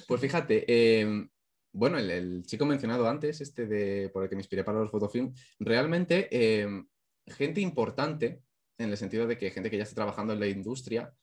pues 0.08 0.22
fíjate, 0.22 1.02
em, 1.02 1.30
bueno, 1.76 1.98
el, 1.98 2.44
chico 2.46 2.66
mencionado 2.66 3.08
antes, 3.08 3.42
este 3.42 3.68
de 3.68 4.10
por 4.10 4.24
el 4.24 4.30
que 4.30 4.36
me 4.36 4.42
inspiré 4.42 4.64
para 4.64 4.80
los 4.80 4.90
fotofilms, 4.90 5.38
realmente 5.60 6.30
em, 6.62 6.88
gente 7.28 7.60
importante, 7.60 8.42
en 8.78 8.90
el 8.92 8.98
sentido 8.98 9.28
de 9.28 9.38
que 9.38 9.52
gente 9.52 9.70
que 9.70 9.78
ya 9.78 9.84
está 9.84 9.96
trabajando 9.96 10.32
en 10.32 10.40
la 10.40 10.48
industria, 10.48 11.14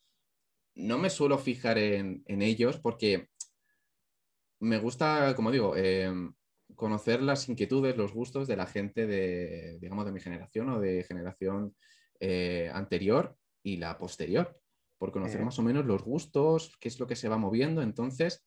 no 0.74 0.98
me 0.98 1.09
suelo 1.09 1.38
fijar 1.38 1.78
en, 1.78 2.22
ellos 2.26 2.78
porque 2.78 3.30
me 4.61 4.78
gusta, 4.78 5.34
como 5.34 5.50
digo, 5.50 5.74
em, 5.74 6.34
conocer 6.76 7.22
las 7.22 7.48
inquietudes, 7.48 7.96
los 7.96 8.12
gustos 8.12 8.46
de 8.46 8.57
la 8.57 8.66
gente 8.66 9.07
de, 9.07 9.78
digamos, 9.80 10.05
de 10.05 10.12
mi 10.12 10.20
generación 10.20 10.68
o 10.68 10.80
de 10.80 11.03
generación 11.05 11.74
eh, 12.20 12.70
anterior 12.74 13.36
y 13.62 13.78
la 13.78 13.96
posterior, 13.96 14.61
por 14.98 15.12
conocer 15.12 15.42
más 15.42 15.59
o 15.59 15.62
menos 15.62 15.86
los 15.86 16.03
gustos, 16.03 16.76
qué 16.78 16.88
es 16.88 17.00
lo 17.00 17.07
que 17.07 17.16
se 17.16 17.30
va 17.30 17.38
moviendo. 17.38 17.80
Entonces, 17.82 18.44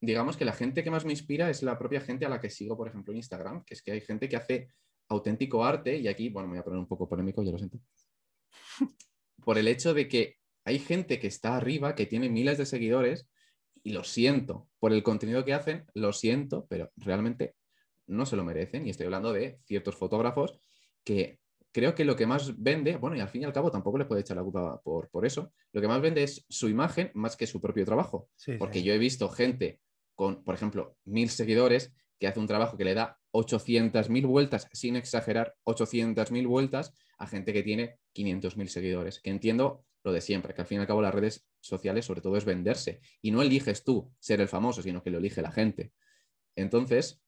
digamos 0.00 0.36
que 0.36 0.44
la 0.44 0.52
gente 0.52 0.82
que 0.82 0.90
más 0.90 1.04
me 1.04 1.12
inspira 1.12 1.50
es 1.50 1.62
la 1.62 1.78
propia 1.78 2.00
gente 2.00 2.24
a 2.24 2.28
la 2.28 2.40
que 2.40 2.50
sigo, 2.50 2.76
por 2.76 2.88
ejemplo, 2.88 3.12
en 3.12 3.18
Instagram, 3.18 3.64
que 3.64 3.74
es 3.74 3.82
que 3.82 3.92
hay 3.92 4.00
gente 4.00 4.28
que 4.28 4.36
hace 4.36 4.68
auténtico 5.08 5.64
arte 5.64 5.96
y 5.96 6.08
aquí, 6.08 6.28
bueno, 6.28 6.48
me 6.48 6.54
voy 6.54 6.60
a 6.60 6.64
poner 6.64 6.78
un 6.78 6.86
poco 6.86 7.08
polémico, 7.08 7.42
ya 7.42 7.52
lo 7.52 7.58
siento, 7.58 7.78
por 9.44 9.58
el 9.58 9.68
hecho 9.68 9.92
de 9.92 10.08
que 10.08 10.36
hay 10.64 10.78
gente 10.78 11.18
que 11.18 11.26
está 11.26 11.56
arriba, 11.56 11.94
que 11.94 12.06
tiene 12.06 12.28
miles 12.28 12.58
de 12.58 12.66
seguidores 12.66 13.28
y 13.82 13.92
lo 13.92 14.04
siento 14.04 14.68
por 14.78 14.92
el 14.92 15.02
contenido 15.02 15.44
que 15.44 15.54
hacen, 15.54 15.86
lo 15.94 16.12
siento, 16.12 16.66
pero 16.68 16.90
realmente 16.96 17.56
no 18.06 18.26
se 18.26 18.36
lo 18.36 18.44
merecen. 18.44 18.86
Y 18.86 18.90
estoy 18.90 19.06
hablando 19.06 19.32
de 19.32 19.58
ciertos 19.64 19.96
fotógrafos 19.96 20.58
que 21.02 21.40
creo 21.72 21.94
que 21.94 22.04
lo 22.04 22.16
que 22.16 22.26
más 22.26 22.60
vende, 22.60 22.96
bueno, 22.96 23.16
y 23.16 23.20
al 23.20 23.28
fin 23.28 23.42
y 23.42 23.44
al 23.44 23.52
cabo 23.52 23.70
tampoco 23.70 23.98
le 23.98 24.04
puede 24.04 24.20
echar 24.20 24.36
la 24.36 24.42
culpa 24.42 24.80
por, 24.82 25.08
por 25.08 25.24
eso, 25.24 25.52
lo 25.72 25.80
que 25.80 25.88
más 25.88 26.00
vende 26.00 26.22
es 26.22 26.44
su 26.48 26.68
imagen 26.68 27.10
más 27.14 27.36
que 27.36 27.46
su 27.46 27.60
propio 27.60 27.84
trabajo. 27.84 28.28
porque 28.58 28.82
yo 28.82 28.92
he 28.92 28.98
visto 28.98 29.28
gente 29.28 29.80
con, 30.20 30.44
por 30.44 30.54
ejemplo, 30.54 30.98
mil 31.06 31.30
seguidores 31.30 31.94
que 32.18 32.26
hace 32.26 32.38
un 32.38 32.46
trabajo 32.46 32.76
que 32.76 32.84
le 32.84 32.92
da 32.92 33.18
800.000 33.32 34.26
vueltas, 34.26 34.68
sin 34.74 34.96
exagerar, 34.96 35.54
800.000 35.64 36.46
vueltas 36.46 36.92
a 37.16 37.26
gente 37.26 37.54
que 37.54 37.62
tiene 37.62 37.96
500.000 38.14 38.66
seguidores. 38.66 39.20
Que 39.20 39.30
entiendo 39.30 39.86
lo 40.04 40.12
de 40.12 40.20
siempre, 40.20 40.52
que 40.52 40.60
al 40.60 40.66
fin 40.66 40.76
y 40.76 40.80
al 40.82 40.86
cabo 40.86 41.00
las 41.00 41.14
redes 41.14 41.46
sociales 41.58 42.04
sobre 42.04 42.20
todo 42.20 42.36
es 42.36 42.44
venderse. 42.44 43.00
Y 43.22 43.30
no 43.30 43.40
eliges 43.40 43.82
tú 43.82 44.12
ser 44.18 44.42
el 44.42 44.48
famoso, 44.48 44.82
sino 44.82 45.02
que 45.02 45.08
lo 45.08 45.16
elige 45.16 45.40
la 45.40 45.52
gente. 45.52 45.94
Entonces, 46.54 47.22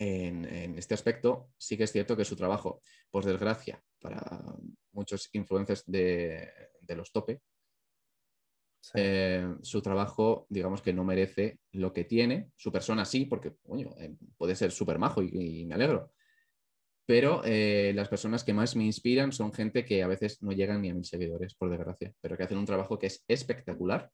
en, 0.00 0.44
este 0.76 0.94
aspecto, 0.94 1.48
sí 1.56 1.76
que 1.76 1.84
es 1.84 1.92
cierto 1.92 2.16
que 2.16 2.24
su 2.24 2.34
trabajo, 2.34 2.82
por 3.08 3.24
desgracia, 3.24 3.80
para 4.00 4.42
muchos 4.90 5.30
influencers 5.32 5.84
de, 5.86 6.50
los 6.88 7.12
tope, 7.12 7.40
eh, 8.94 9.54
su 9.62 9.80
trabajo, 9.80 10.46
digamos 10.48 10.82
que 10.82 10.92
no 10.92 11.04
merece 11.04 11.58
lo 11.72 11.92
que 11.92 12.04
tiene, 12.04 12.50
su 12.56 12.72
persona 12.72 13.04
sí, 13.04 13.26
porque 13.26 13.54
eh, 13.98 14.14
puede 14.36 14.56
ser 14.56 14.72
súper 14.72 14.98
majo 14.98 15.22
y, 15.22 15.64
me 15.66 15.74
alegro, 15.74 16.12
pero 17.06 17.42
eh, 17.44 17.92
las 17.94 18.08
personas 18.08 18.44
que 18.44 18.52
más 18.52 18.76
me 18.76 18.84
inspiran 18.84 19.32
son 19.32 19.52
gente 19.52 19.84
que 19.84 20.02
a 20.02 20.08
veces 20.08 20.42
no 20.42 20.52
llegan 20.52 20.82
ni 20.82 20.90
a 20.90 20.94
mil 20.94 21.04
seguidores, 21.04 21.54
por 21.54 21.70
desgracia, 21.70 22.12
pero 22.20 22.36
que 22.36 22.42
hacen 22.42 22.58
un 22.58 22.66
trabajo 22.66 22.98
que 22.98 23.06
es 23.06 23.24
espectacular. 23.28 24.10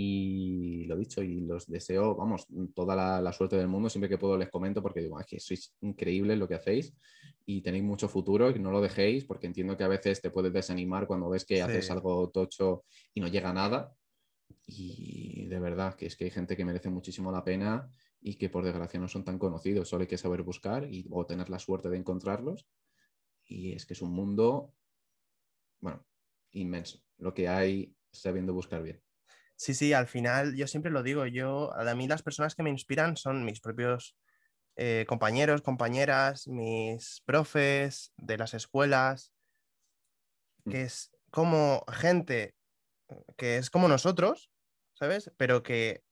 Y 0.00 0.84
lo 0.84 0.96
dicho, 0.96 1.22
y 1.22 1.40
los 1.40 1.66
deseo, 1.66 2.14
vamos, 2.14 2.46
toda 2.72 2.94
la, 3.20 3.32
suerte 3.32 3.56
del 3.56 3.66
mundo. 3.66 3.90
Siempre 3.90 4.08
que 4.08 4.16
puedo 4.16 4.38
les 4.38 4.48
comento 4.48 4.80
porque 4.80 5.00
digo, 5.00 5.18
que 5.26 5.40
sois 5.40 5.74
increíbles 5.80 6.38
lo 6.38 6.46
que 6.46 6.54
hacéis 6.54 6.94
y 7.44 7.62
tenéis 7.62 7.82
mucho 7.82 8.08
futuro 8.08 8.50
y 8.50 8.58
no 8.60 8.70
lo 8.70 8.80
dejéis 8.80 9.24
porque 9.24 9.48
entiendo 9.48 9.76
que 9.76 9.82
a 9.82 9.88
veces 9.88 10.20
te 10.20 10.30
puedes 10.30 10.52
desanimar 10.52 11.08
cuando 11.08 11.28
ves 11.28 11.44
que 11.44 11.62
haces 11.62 11.90
algo 11.90 12.30
tocho 12.30 12.84
y 13.12 13.20
no 13.20 13.26
llega 13.26 13.50
a 13.50 13.54
nada. 13.54 13.92
Y 14.66 15.46
de 15.46 15.58
verdad 15.58 15.94
que 15.96 16.06
es 16.06 16.16
que 16.16 16.26
hay 16.26 16.30
gente 16.30 16.56
que 16.56 16.64
merece 16.64 16.90
muchísimo 16.90 17.32
la 17.32 17.42
pena 17.42 17.90
y 18.20 18.36
que 18.36 18.50
por 18.50 18.64
desgracia 18.64 19.00
no 19.00 19.08
son 19.08 19.24
tan 19.24 19.38
conocidos. 19.38 19.88
Solo 19.88 20.02
hay 20.02 20.08
que 20.08 20.18
saber 20.18 20.42
buscar 20.42 20.84
y, 20.84 21.06
o 21.10 21.26
tener 21.26 21.50
la 21.50 21.58
suerte 21.58 21.88
de 21.88 21.96
encontrarlos. 21.96 22.68
Y 23.46 23.72
es 23.72 23.84
que 23.84 23.94
es 23.94 24.02
un 24.02 24.12
mundo, 24.12 24.74
bueno, 25.80 26.06
inmenso. 26.52 27.00
Lo 27.16 27.34
que 27.34 27.48
hay 27.48 27.96
sabiendo 28.12 28.54
buscar 28.54 28.82
bien. 28.82 29.02
Sí, 29.58 29.74
sí, 29.74 29.92
al 29.92 30.06
final 30.06 30.54
yo 30.54 30.68
siempre 30.68 30.92
lo 30.92 31.02
digo, 31.02 31.26
yo, 31.26 31.74
a 31.74 31.94
mí 31.96 32.06
las 32.06 32.22
personas 32.22 32.54
que 32.54 32.62
me 32.62 32.70
inspiran 32.70 33.16
son 33.16 33.44
mis 33.44 33.60
propios 33.60 34.16
eh, 34.76 35.04
compañeros, 35.08 35.62
compañeras, 35.62 36.46
mis 36.46 37.22
profes 37.26 38.12
de 38.16 38.38
las 38.38 38.54
escuelas, 38.54 39.32
mm. 40.64 40.70
que 40.70 40.82
es 40.82 41.10
como 41.32 41.84
gente 41.90 42.54
que 43.36 43.56
es 43.56 43.68
como 43.68 43.88
nosotros, 43.88 44.48
¿sabes? 44.94 45.32
Pero 45.36 45.64
que 45.64 46.04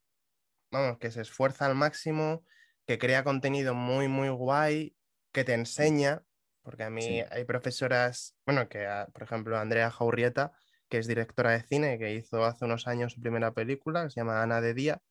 vamos, 0.69 0.97
que 0.97 1.09
se 1.09 1.21
esfuerza 1.21 1.67
al 1.67 1.75
máximo, 1.75 2.43
que 2.85 2.97
crea 2.97 3.23
contenido 3.23 3.73
muy, 3.73 4.09
muy 4.09 4.27
guay, 4.27 4.93
que 5.31 5.45
te 5.45 5.53
enseña, 5.53 6.21
porque 6.63 6.83
a 6.83 6.89
mí 6.89 7.21
hay 7.31 7.45
profesoras, 7.45 8.35
bueno, 8.45 8.67
que 8.67 8.85
por 9.13 9.23
ejemplo 9.23 9.57
Andrea 9.57 9.89
Jaurrieta, 9.89 10.51
que 10.89 10.97
es 10.97 11.07
directora 11.07 11.51
de 11.51 11.63
cine, 11.63 11.97
que 11.97 12.13
hizo 12.13 12.43
hace 12.45 12.65
unos 12.65 12.87
años 12.87 13.13
su 13.13 13.21
primera 13.21 13.53
película, 13.53 14.03
que 14.03 14.11
se 14.11 14.19
llama 14.19 14.41
Ana 14.41 14.61
de 14.61 14.73
Día, 14.73 15.01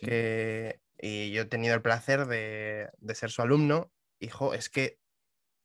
que, 0.00 0.80
y 0.98 1.30
yo 1.32 1.42
he 1.42 1.46
tenido 1.46 1.74
el 1.74 1.82
placer 1.82 2.26
de, 2.26 2.90
ser 3.14 3.30
su 3.30 3.42
alumno, 3.42 3.92
hijo, 4.20 4.54
es 4.54 4.68
que 4.68 4.98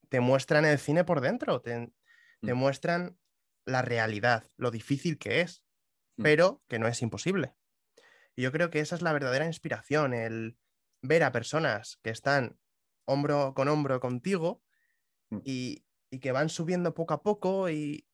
te 0.10 0.20
muestran 0.20 0.66
el 0.66 0.80
cine 0.80 1.04
por 1.04 1.22
dentro, 1.22 1.62
te, 1.62 1.92
te 2.42 2.54
mm. 2.54 2.58
muestran 2.58 3.18
la 3.66 3.82
realidad, 3.82 4.46
lo 4.58 4.72
difícil 4.72 5.18
que 5.18 5.42
es, 5.42 5.64
mm. 6.18 6.24
pero 6.24 6.64
que 6.68 6.80
no 6.80 6.88
es 6.88 7.02
imposible. 7.02 7.54
Y 8.36 8.44
yo 8.44 8.52
creo 8.52 8.70
que 8.70 8.80
esa 8.80 8.96
es 8.96 9.02
la 9.02 9.14
verdadera 9.14 9.46
inspiración, 9.46 10.14
el 10.14 10.58
ver 11.02 11.24
a 11.24 11.32
personas 11.32 12.00
que 12.02 12.10
están 12.10 12.58
hombro 13.06 13.54
con 13.54 13.68
hombro 13.68 14.00
contigo 14.00 14.64
mm. 15.30 15.40
y, 15.44 15.86
que 16.22 16.32
van 16.32 16.50
subiendo 16.50 16.94
poco 16.94 17.16
a 17.16 17.24
poco 17.24 17.72
y, 17.72 18.06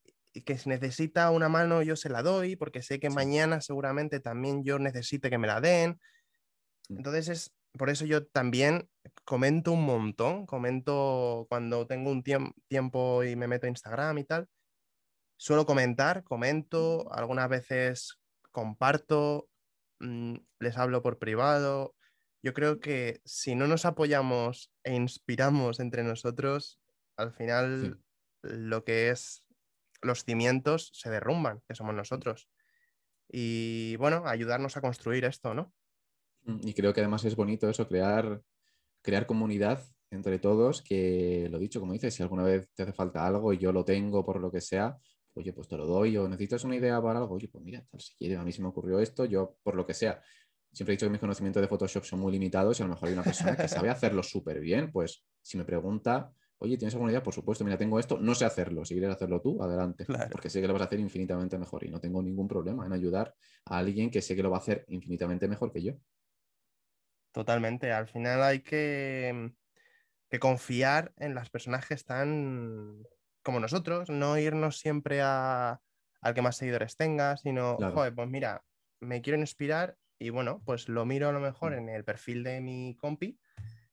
que 0.46 0.58
si 0.58 0.70
necesita 0.70 1.32
una 1.32 1.50
mano 1.50 1.82
yo 1.82 1.96
se 1.96 2.10
la 2.10 2.22
doy 2.22 2.56
porque 2.56 2.82
sé 2.82 3.00
que 3.00 3.10
mañana 3.10 3.62
seguramente 3.62 4.20
también 4.20 4.64
yo 4.64 4.80
necesite 4.80 5.30
que 5.30 5.38
me 5.38 5.48
la 5.48 5.62
den. 5.62 6.00
Mm. 6.90 6.98
Entonces 6.98 7.28
es 7.30 7.56
por 7.74 7.90
eso 7.90 8.06
yo 8.06 8.26
también 8.26 8.90
comento 9.26 9.72
un 9.72 9.86
montón, 9.86 10.46
comento 10.46 11.46
cuando 11.50 11.86
tengo 11.88 12.12
un 12.12 12.24
tiempo 12.24 13.24
y 13.24 13.36
me 13.36 13.48
meto 13.48 13.68
a 13.68 13.70
Instagram 13.70 14.18
y 14.18 14.24
tal. 14.24 14.48
Suelo 15.38 15.66
comentar, 15.66 16.24
comento, 16.24 17.06
mm. 17.06 17.14
algunas 17.14 17.50
veces 17.50 18.20
comparto, 18.52 19.50
Mm, 20.00 20.36
les 20.60 20.78
hablo 20.78 21.02
por 21.02 21.20
privado. 21.20 21.96
Yo 22.42 22.54
creo 22.54 22.80
que 22.80 23.22
si 23.26 23.56
no 23.56 23.68
nos 23.68 23.86
apoyamos 23.86 24.72
e 24.84 24.96
inspiramos 24.96 25.80
entre 25.80 26.04
nosotros, 26.04 26.80
al 27.18 27.34
final 27.34 28.00
lo 28.42 28.84
que 28.86 29.10
es 29.10 29.44
los 30.02 30.24
cimientos 30.24 30.92
se 30.94 31.10
derrumban, 31.10 31.62
que 31.68 31.76
somos 31.76 31.94
nosotros. 31.94 32.50
Y 33.28 33.96
bueno, 33.98 34.24
ayudarnos 34.26 34.76
a 34.78 34.82
construir 34.82 35.26
esto, 35.26 35.54
¿no? 35.54 35.74
Mm, 36.44 36.68
y 36.68 36.74
creo 36.74 36.94
que 36.94 37.02
además 37.02 37.26
es 37.26 37.36
bonito 37.36 37.70
eso, 37.70 37.88
crear, 37.88 38.42
crear 39.02 39.26
comunidad 39.26 39.84
entre 40.12 40.40
todos, 40.40 40.82
que 40.82 41.48
lo 41.52 41.60
dicho, 41.60 41.80
como 41.80 41.94
dices, 41.94 42.14
si 42.14 42.24
alguna 42.24 42.44
vez 42.44 42.70
te 42.74 42.84
hace 42.84 42.94
falta 42.94 43.26
algo 43.26 43.54
y 43.54 43.60
yo 43.60 43.72
lo 43.72 43.86
tengo 43.86 44.26
por 44.26 44.40
lo 44.40 44.52
que 44.52 44.62
sea, 44.62 44.98
oye, 45.34 45.54
pues 45.54 45.68
te 45.68 45.78
lo 45.78 45.86
doy, 45.86 46.18
o 46.18 46.28
necesitas 46.28 46.64
una 46.64 46.76
idea 46.76 47.02
para 47.02 47.20
algo, 47.20 47.36
oye, 47.36 47.48
pues 47.48 47.64
mira, 47.64 47.86
tal, 47.90 48.02
si 48.02 48.16
quieres, 48.16 48.40
a 48.40 48.44
mí 48.44 48.52
se 48.52 48.62
me 48.62 48.70
ocurrió 48.70 49.00
esto, 49.00 49.26
yo 49.26 49.58
por 49.62 49.76
lo 49.76 49.86
que 49.86 49.94
sea, 49.94 50.22
siempre 50.72 50.94
he 50.94 50.96
dicho 50.98 51.06
que 51.06 51.12
mis 51.12 51.20
conocimientos 51.20 51.62
de 51.62 51.68
Photoshop 51.68 52.04
son 52.04 52.20
muy 52.20 52.32
limitados 52.32 52.80
y 52.80 52.84
a 52.84 52.88
lo 52.88 52.94
mejor 52.94 53.10
hay 53.10 53.14
una 53.14 53.24
persona 53.24 53.56
que 53.56 53.68
sabe 53.68 53.90
hacerlo 53.90 54.24
súper 54.24 54.60
bien, 54.60 54.92
pues 54.92 55.24
si 55.42 55.58
me 55.58 55.66
pregunta, 55.66 56.34
oye, 56.60 56.78
¿tienes 56.78 56.94
alguna 56.94 57.12
idea? 57.12 57.24
Por 57.24 57.34
supuesto, 57.34 57.64
mira, 57.66 57.78
tengo 57.78 58.00
esto, 58.00 58.20
no 58.20 58.36
sé 58.36 58.46
hacerlo, 58.46 58.86
si 58.86 58.94
quieres 58.96 59.12
hacerlo 59.16 59.42
tú, 59.42 59.62
adelante, 59.64 60.06
Claro. 60.06 60.30
porque 60.30 60.50
sé 60.50 60.62
que 60.62 60.68
lo 60.68 60.74
vas 60.74 60.84
a 60.84 60.86
hacer 60.86 61.00
infinitamente 61.00 61.58
mejor 61.58 61.84
y 61.86 61.90
no 61.90 62.00
tengo 62.00 62.22
ningún 62.22 62.48
problema 62.48 62.86
en 62.86 62.94
ayudar 62.94 63.36
a 63.66 63.78
alguien 63.80 64.12
que 64.12 64.22
sé 64.22 64.36
que 64.36 64.44
lo 64.44 64.52
va 64.52 64.58
a 64.58 64.60
hacer 64.62 64.86
infinitamente 64.88 65.48
mejor 65.48 65.72
que 65.72 65.84
yo. 65.84 65.94
Totalmente. 67.32 67.92
Al 67.92 68.08
final 68.08 68.42
hay 68.44 68.62
que, 68.62 69.54
que 70.30 70.40
confiar 70.40 71.14
en 71.18 71.36
las 71.36 71.50
personas 71.50 71.88
que 71.88 71.96
están 71.96 73.04
como 73.44 73.60
nosotros, 73.60 74.10
no 74.10 74.38
irnos 74.38 74.80
siempre 74.80 75.22
a, 75.24 75.82
al 76.22 76.34
que 76.34 76.42
más 76.42 76.58
seguidores 76.58 76.98
tenga, 76.98 77.38
sino, 77.38 77.78
Claro. 77.78 77.96
joder, 77.96 78.16
pues 78.16 78.30
mira, 78.30 78.66
me 79.02 79.22
quiero 79.22 79.40
inspirar 79.40 79.98
y 80.20 80.30
bueno, 80.32 80.62
pues 80.66 80.90
lo 80.90 81.06
miro 81.06 81.30
a 81.30 81.32
lo 81.32 81.40
mejor 81.40 81.74
Mm. 81.74 81.78
en 81.78 81.90
el 81.90 82.06
perfil 82.06 82.44
de 82.44 82.62
mi 82.62 82.96
compi, 82.98 83.40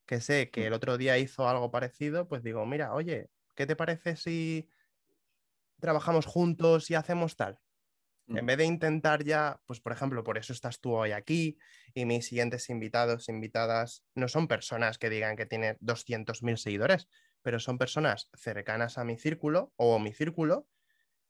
que 0.07 0.21
sé 0.21 0.51
que 0.51 0.67
Mm. 0.67 0.69
el 0.69 0.73
otro 0.75 0.99
día 0.99 1.19
hizo 1.19 1.49
algo 1.49 1.71
parecido, 1.71 2.29
pues 2.29 2.43
digo, 2.43 2.67
mira, 2.67 2.95
oye, 2.95 3.31
¿qué 3.57 3.67
te 3.67 3.77
parece 3.77 4.17
si 4.17 4.69
trabajamos 5.81 6.27
juntos 6.27 6.91
y 6.91 6.95
hacemos 6.95 7.37
tal? 7.37 7.61
En 8.33 8.45
Mm. 8.45 8.47
vez 8.47 8.59
de 8.59 8.67
intentar 8.67 9.25
ya, 9.25 9.63
pues 9.67 9.81
por 9.81 9.93
ejemplo, 9.93 10.25
por 10.25 10.39
eso 10.39 10.53
estás 10.53 10.81
tú 10.81 10.95
hoy 10.95 11.13
aquí 11.13 11.59
y 11.95 12.07
mis 12.07 12.27
siguientes 12.29 12.71
invitados, 12.71 13.29
invitadas, 13.29 14.05
no 14.15 14.29
son 14.29 14.49
personas 14.49 14.99
que 14.99 15.11
digan 15.11 15.37
que 15.37 15.47
tienen 15.47 15.79
200.000 15.81 16.59
seguidores, 16.59 17.09
pero 17.43 17.61
son 17.61 17.79
personas 17.79 18.31
cercanas 18.35 18.99
a 18.99 19.05
mi 19.05 19.19
círculo 19.19 19.75
o 19.77 19.99
mi 19.99 20.13
círculo 20.15 20.69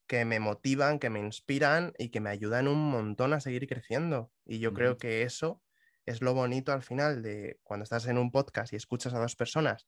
que 0.09 0.24
me 0.24 0.41
motivan, 0.41 0.99
que 1.01 1.11
me 1.11 1.20
inspiran 1.20 1.95
y 1.99 2.11
que 2.11 2.20
me 2.20 2.31
ayudan 2.31 2.68
un 2.68 2.79
montón 2.91 3.33
a 3.35 3.41
seguir 3.41 3.66
creciendo. 3.68 4.33
Y 4.47 4.61
yo 4.61 4.72
creo 4.74 4.99
que 4.99 5.22
eso 5.22 5.62
es 6.07 6.22
lo 6.22 6.34
bonito 6.34 6.72
al 6.72 6.82
final 6.82 7.22
de 7.22 7.59
cuando 7.62 7.84
estás 7.84 8.07
en 8.07 8.18
un 8.18 8.30
podcast 8.32 8.72
y 8.72 8.76
escuchas 8.76 9.14
a 9.14 9.18
dos 9.18 9.36
personas 9.36 9.86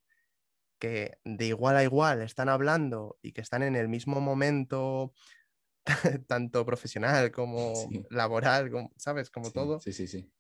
que 0.80 1.18
de 1.24 1.46
igual 1.46 1.76
a 1.76 1.84
igual 1.84 2.22
están 2.22 2.48
hablando 2.48 3.18
y 3.22 3.32
que 3.32 3.40
están 3.40 3.62
en 3.62 3.76
el 3.76 3.88
mismo 3.88 4.20
momento 4.20 5.12
tanto 6.28 6.64
profesional 6.66 7.30
como 7.32 7.74
Sí. 7.74 8.04
laboral, 8.10 8.70
como, 8.70 8.92
¿sabes? 8.96 9.30
Como 9.30 9.46
Sí, 9.46 9.52
todo. 9.52 9.80
Sí, 9.80 9.92
sí, 9.92 10.06
sí. 10.06 10.32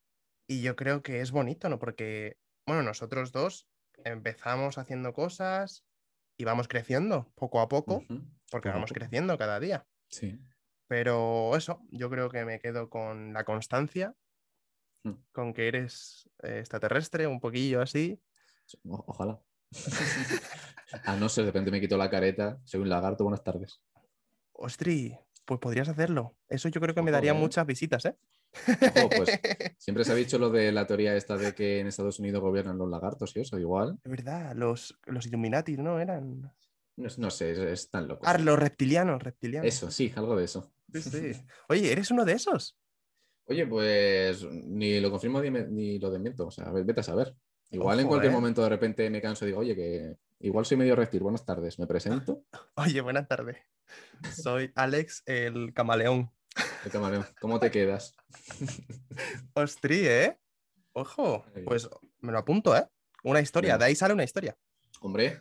Y 0.48 0.62
yo 0.62 0.76
creo 0.76 1.02
que 1.02 1.20
es 1.20 1.30
bonito, 1.30 1.68
¿no? 1.68 1.78
Porque, 1.78 2.38
bueno, 2.66 2.82
nosotros 2.82 3.32
dos 3.32 3.68
empezamos 4.04 4.78
haciendo 4.78 5.12
cosas 5.12 5.84
y 6.38 6.44
vamos 6.44 6.68
creciendo 6.68 7.32
poco 7.34 7.60
a 7.60 7.68
poco, 7.68 8.00
porque 8.06 8.24
Poco 8.50 8.68
vamos 8.68 8.90
poco. 8.90 9.00
creciendo 9.00 9.36
cada 9.38 9.58
día. 9.60 9.86
Sí. 10.08 10.38
Pero 10.86 11.56
eso, 11.56 11.80
yo 11.90 12.08
creo 12.10 12.30
que 12.30 12.44
me 12.44 12.60
quedo 12.60 12.88
con 12.88 13.32
la 13.34 13.44
constancia, 13.44 14.14
Mm. 15.08 15.24
con 15.32 15.54
que 15.54 15.68
eres 15.68 16.28
eh, 16.42 16.58
extraterrestre, 16.60 17.26
un 17.26 17.40
poquillo 17.40 17.80
así. 17.80 18.20
O- 18.84 19.04
ojalá. 19.06 19.40
a 21.04 21.16
no 21.16 21.28
ser, 21.28 21.44
de 21.44 21.50
repente 21.50 21.70
me 21.70 21.80
quito 21.80 21.96
la 21.96 22.10
careta, 22.10 22.60
soy 22.64 22.80
un 22.80 22.88
lagarto, 22.88 23.24
buenas 23.24 23.44
tardes. 23.44 23.80
Ostri, 24.52 25.16
pues 25.44 25.60
podrías 25.60 25.88
hacerlo. 25.88 26.36
Eso 26.48 26.68
yo 26.68 26.80
creo 26.80 26.94
que 26.94 27.02
me 27.02 27.10
daría 27.10 27.32
¿eh? 27.32 27.34
muchas 27.34 27.64
visitas, 27.66 28.04
¿eh? 28.04 28.16
Ojo, 28.96 29.10
pues 29.10 29.30
siempre 29.78 30.04
se 30.04 30.12
ha 30.12 30.14
dicho 30.14 30.38
lo 30.38 30.50
de 30.50 30.72
la 30.72 30.86
teoría 30.86 31.14
esta 31.16 31.36
de 31.36 31.54
que 31.54 31.80
en 31.80 31.86
Estados 31.86 32.18
Unidos 32.18 32.40
gobiernan 32.40 32.78
los 32.78 32.90
lagartos 32.90 33.36
y 33.36 33.40
eso, 33.40 33.58
igual. 33.58 33.98
Es 34.02 34.10
verdad, 34.10 34.54
los, 34.56 34.98
los 35.06 35.26
Illuminati, 35.26 35.76
¿no? 35.76 36.00
Eran. 36.00 36.52
No, 36.96 37.08
no 37.18 37.30
sé, 37.30 37.52
es, 37.52 37.58
es 37.58 37.90
tan 37.90 38.08
loco. 38.08 38.24
Ah, 38.26 38.36
los 38.38 38.58
reptilianos, 38.58 39.22
reptilianos. 39.22 39.68
Eso, 39.68 39.90
sí, 39.90 40.12
algo 40.16 40.36
de 40.36 40.44
eso. 40.44 40.72
Sí, 40.92 41.02
sí. 41.02 41.32
Oye, 41.68 41.92
¿eres 41.92 42.10
uno 42.10 42.24
de 42.24 42.32
esos? 42.32 42.76
Oye, 43.50 43.66
pues 43.66 44.44
ni 44.44 45.00
lo 45.00 45.10
confirmo 45.10 45.40
ni, 45.40 45.50
me- 45.50 45.66
ni 45.66 45.98
lo 45.98 46.10
desmiento. 46.10 46.46
O 46.46 46.50
sea, 46.50 46.66
a 46.66 46.72
ver, 46.72 46.84
vete 46.84 47.00
a 47.00 47.02
saber. 47.02 47.34
Igual 47.70 48.00
en 48.00 48.06
cualquier 48.08 48.32
¿eh? 48.32 48.34
momento 48.34 48.62
de 48.62 48.68
repente 48.68 49.08
me 49.10 49.20
canso 49.22 49.44
y 49.44 49.48
digo, 49.48 49.60
oye, 49.60 49.74
que 49.74 50.16
igual 50.40 50.64
soy 50.66 50.76
medio 50.76 50.94
reptil. 50.94 51.20
Buenas 51.22 51.44
tardes, 51.44 51.78
me 51.78 51.86
presento. 51.86 52.44
Oye, 52.76 53.00
buenas 53.00 53.26
tardes. 53.26 53.56
Soy 54.34 54.70
Alex 54.74 55.22
el 55.26 55.72
camaleón. 55.74 56.30
El 56.84 56.90
camarero, 56.90 57.26
¿Cómo 57.40 57.58
te 57.58 57.70
quedas? 57.70 58.14
Ostri, 59.54 60.06
¿eh? 60.06 60.38
Ojo, 60.92 61.44
pues 61.64 61.88
me 62.20 62.32
lo 62.32 62.38
apunto, 62.38 62.76
¿eh? 62.76 62.86
Una 63.24 63.40
historia, 63.40 63.78
de 63.78 63.84
ahí 63.84 63.94
sale 63.94 64.14
una 64.14 64.24
historia. 64.24 64.56
Hombre, 65.00 65.38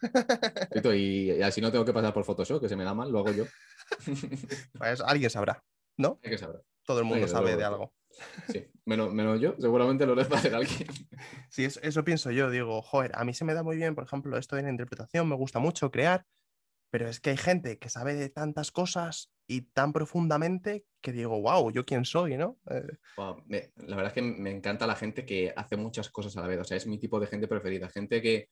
y, 0.94 1.32
y 1.32 1.42
así 1.42 1.62
no 1.62 1.72
tengo 1.72 1.86
que 1.86 1.94
pasar 1.94 2.14
por 2.14 2.24
Photoshop, 2.24 2.62
que 2.62 2.70
se 2.70 2.76
me 2.76 2.84
da 2.84 2.94
mal, 2.94 3.12
lo 3.12 3.20
hago 3.20 3.32
yo. 3.32 3.46
Pues 4.78 5.02
alguien 5.02 5.30
sabrá, 5.30 5.64
¿no? 5.98 6.20
Hay 6.24 6.30
que 6.32 6.38
saber. 6.38 6.62
Todo 6.88 7.00
el 7.00 7.06
mundo 7.06 7.28
sabe 7.28 7.56
de 7.56 7.64
algo. 7.64 7.94
Sí, 8.48 8.66
menos, 8.86 9.14
menos 9.14 9.40
yo, 9.40 9.54
seguramente 9.60 10.06
lo 10.08 10.16
debe 10.16 10.36
hacer 10.36 10.56
alguien. 10.56 10.88
Sí, 11.50 11.66
eso, 11.66 11.80
eso 11.84 12.04
pienso 12.04 12.32
yo. 12.32 12.50
Digo, 12.50 12.82
joder, 12.82 13.12
a 13.16 13.24
mí 13.26 13.34
se 13.34 13.46
me 13.46 13.54
da 13.54 13.64
muy 13.64 13.76
bien, 13.78 13.94
por 13.96 14.04
ejemplo, 14.04 14.38
esto 14.38 14.56
de 14.56 14.64
la 14.64 14.70
interpretación, 14.70 15.28
me 15.30 15.36
gusta 15.36 15.60
mucho 15.60 15.92
crear, 15.92 16.26
pero 16.92 17.08
es 17.10 17.20
que 17.20 17.32
hay 17.32 17.38
gente 17.38 17.80
que 17.80 17.90
sabe 17.90 18.16
de 18.16 18.30
tantas 18.30 18.72
cosas 18.72 19.32
y 19.48 19.62
tan 19.62 19.94
profundamente 19.94 20.86
que 21.02 21.12
digo, 21.12 21.42
wow, 21.42 21.72
¿yo 21.72 21.86
quién 21.86 22.06
soy, 22.06 22.38
no? 22.38 22.60
Eh, 22.70 22.88
Wow, 23.18 23.44
me- 23.48 23.72
la 23.78 23.96
verdad 23.96 24.08
es 24.08 24.14
que 24.14 24.22
me 24.22 24.52
encanta 24.52 24.86
la 24.88 24.96
gente 24.96 25.26
que 25.26 25.54
hace 25.56 25.76
muchas 25.78 26.10
cosas 26.10 26.38
a 26.38 26.42
la 26.42 26.48
vez. 26.48 26.60
O 26.60 26.64
sea, 26.64 26.78
es 26.78 26.86
mi 26.88 27.00
tipo 27.00 27.20
de 27.20 27.28
gente 27.28 27.48
preferida. 27.48 27.90
Gente 27.90 28.22
que, 28.22 28.50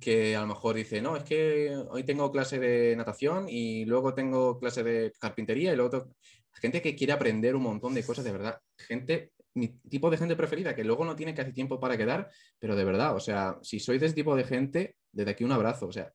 que 0.00 0.34
a 0.36 0.40
lo 0.42 0.48
mejor 0.48 0.74
dice, 0.76 1.00
no, 1.02 1.16
es 1.16 1.24
que 1.24 1.76
hoy 1.90 2.04
tengo 2.04 2.30
clase 2.32 2.58
de 2.58 2.96
natación 2.96 3.46
y 3.48 3.84
luego 3.84 4.14
tengo 4.14 4.58
clase 4.58 4.82
de 4.82 5.12
carpintería 5.20 5.72
y 5.72 5.76
luego 5.76 5.90
tengo-". 5.90 6.14
Gente 6.54 6.82
que 6.82 6.94
quiere 6.96 7.12
aprender 7.12 7.54
un 7.56 7.62
montón 7.62 7.94
de 7.94 8.04
cosas 8.04 8.24
de 8.24 8.32
verdad. 8.32 8.60
Gente, 8.78 9.32
mi 9.54 9.68
tipo 9.68 10.10
de 10.10 10.16
gente 10.16 10.36
preferida, 10.36 10.74
que 10.74 10.84
luego 10.84 11.04
no 11.04 11.16
tiene 11.16 11.34
casi 11.34 11.52
tiempo 11.52 11.80
para 11.80 11.96
quedar, 11.96 12.30
pero 12.58 12.76
de 12.76 12.84
verdad, 12.84 13.14
o 13.14 13.20
sea, 13.20 13.58
si 13.62 13.80
sois 13.80 14.00
de 14.00 14.06
ese 14.06 14.14
tipo 14.14 14.36
de 14.36 14.44
gente, 14.44 14.96
desde 15.12 15.32
aquí 15.32 15.44
un 15.44 15.52
abrazo. 15.52 15.86
O 15.86 15.92
sea, 15.92 16.12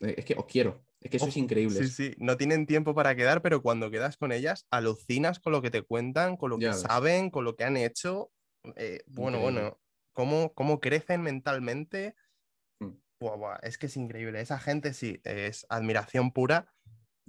es 0.00 0.24
que 0.24 0.34
os 0.34 0.46
quiero. 0.46 0.84
Es 1.00 1.10
que 1.10 1.18
sois 1.18 1.32
Ojo, 1.34 1.40
increíbles. 1.40 1.94
Sí, 1.94 2.10
sí, 2.10 2.14
no 2.18 2.36
tienen 2.36 2.66
tiempo 2.66 2.94
para 2.94 3.14
quedar, 3.14 3.40
pero 3.40 3.62
cuando 3.62 3.90
quedas 3.90 4.16
con 4.16 4.32
ellas, 4.32 4.66
alucinas 4.70 5.38
con 5.38 5.52
lo 5.52 5.62
que 5.62 5.70
te 5.70 5.82
cuentan, 5.82 6.36
con 6.36 6.50
lo 6.50 6.58
Ya 6.58 6.70
que 6.70 6.74
ves. 6.74 6.80
saben, 6.82 7.30
con 7.30 7.44
lo 7.44 7.54
que 7.56 7.64
han 7.64 7.76
hecho. 7.76 8.32
Eh, 8.76 9.02
bueno, 9.06 9.38
Increíble. 9.38 9.60
bueno, 9.60 9.80
cómo, 10.12 10.52
cómo 10.54 10.80
crecen 10.80 11.22
mentalmente. 11.22 12.16
Mm. 12.80 12.90
Buah, 13.20 13.36
buah, 13.36 13.58
es 13.62 13.78
que 13.78 13.86
es 13.86 13.96
increíble. 13.96 14.40
Esa 14.40 14.58
gente 14.58 14.92
sí, 14.92 15.20
es 15.24 15.66
admiración 15.68 16.32
pura, 16.32 16.72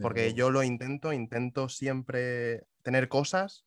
porque 0.01 0.33
yo 0.33 0.49
lo 0.51 0.63
intento, 0.63 1.13
intento 1.13 1.69
siempre 1.69 2.65
tener 2.83 3.07
cosas, 3.09 3.65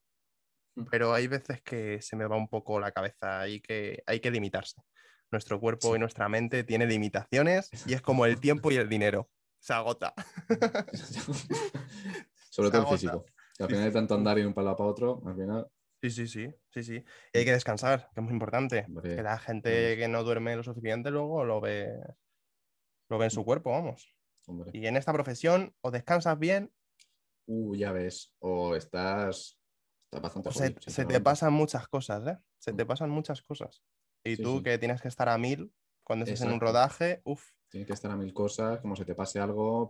Mm. 0.75 0.85
pero 0.89 1.13
hay 1.13 1.27
veces 1.27 1.61
que 1.61 2.01
se 2.01 2.15
me 2.15 2.25
va 2.25 2.35
un 2.35 2.47
poco 2.47 2.79
la 2.79 2.91
cabeza 2.91 3.47
y 3.47 3.61
que 3.61 4.01
hay 4.07 4.19
que 4.19 4.31
limitarse. 4.31 4.81
Nuestro 5.31 5.59
cuerpo 5.59 5.89
Sí. 5.89 5.95
y 5.97 5.99
nuestra 5.99 6.27
mente 6.29 6.63
tiene 6.63 6.87
limitaciones 6.87 7.69
y 7.85 7.93
es 7.93 8.01
como 8.01 8.25
el 8.25 8.39
tiempo 8.39 8.71
y 8.71 8.77
el 8.77 8.89
dinero. 8.89 9.29
Se 9.59 9.73
agota. 9.73 10.13
Sobre 12.49 12.69
todo 12.71 12.81
el 12.81 12.87
físico. 12.87 13.25
Que 13.57 13.63
al 13.63 13.69
final 13.69 13.83
de 13.85 13.91
tanto 13.91 14.15
andar 14.15 14.37
y 14.37 14.41
de 14.41 14.47
un 14.47 14.53
palo 14.53 14.75
para 14.75 14.89
otro, 14.89 15.21
al 15.25 15.35
final. 15.35 15.67
Sí, 16.01 16.09
sí, 16.09 16.27
sí, 16.27 16.49
sí, 16.71 16.83
sí. 16.83 17.03
Y 17.33 17.37
hay 17.37 17.45
que 17.45 17.51
descansar, 17.53 18.09
que 18.13 18.19
es 18.19 18.23
muy 18.23 18.33
importante. 18.33 18.85
Hombre, 18.87 19.15
que 19.15 19.23
la 19.23 19.37
gente 19.37 19.95
que 19.95 20.07
no 20.07 20.23
duerme 20.23 20.55
lo 20.55 20.63
suficiente 20.63 21.11
luego 21.11 21.45
lo 21.45 21.61
ve, 21.61 21.87
lo 23.09 23.17
ve 23.17 23.25
en 23.25 23.31
su 23.31 23.45
cuerpo, 23.45 23.71
vamos. 23.71 24.13
Hombre. 24.47 24.71
Y 24.73 24.85
en 24.87 24.97
esta 24.97 25.13
profesión 25.13 25.75
o 25.81 25.91
descansas 25.91 26.37
bien 26.39 26.71
Uh, 27.45 27.75
ya 27.75 27.91
ves. 27.91 28.33
O 28.39 28.73
estás, 28.75 29.59
estás 30.05 30.21
bastante 30.21 30.47
o 30.47 30.51
se, 30.53 30.59
jodido, 30.69 30.81
se 30.81 31.05
te 31.05 31.19
pasan 31.19 31.51
muchas 31.51 31.87
cosas, 31.89 32.25
¿eh? 32.25 32.37
Se 32.57 32.71
te 32.71 32.85
Mm. 32.85 32.87
pasan 32.87 33.09
muchas 33.09 33.41
cosas. 33.41 33.83
Y 34.23 34.37
Sí, 34.37 34.43
tú 34.43 34.57
sí. 34.59 34.63
que 34.63 34.77
tienes 34.77 35.01
que 35.01 35.09
estar 35.09 35.27
a 35.27 35.37
mil 35.37 35.73
cuando 36.05 36.23
estés 36.23 36.39
en 36.41 36.47
un 36.47 36.53
Exacto. 36.53 36.65
rodaje, 36.67 37.21
uff, 37.25 37.51
Tiene 37.69 37.85
que 37.85 37.91
estar 37.93 38.11
a 38.11 38.15
mil 38.15 38.33
cosas, 38.33 38.79
como 38.79 38.95
se 38.95 39.03
te 39.03 39.13
pase 39.13 39.39
algo. 39.41 39.89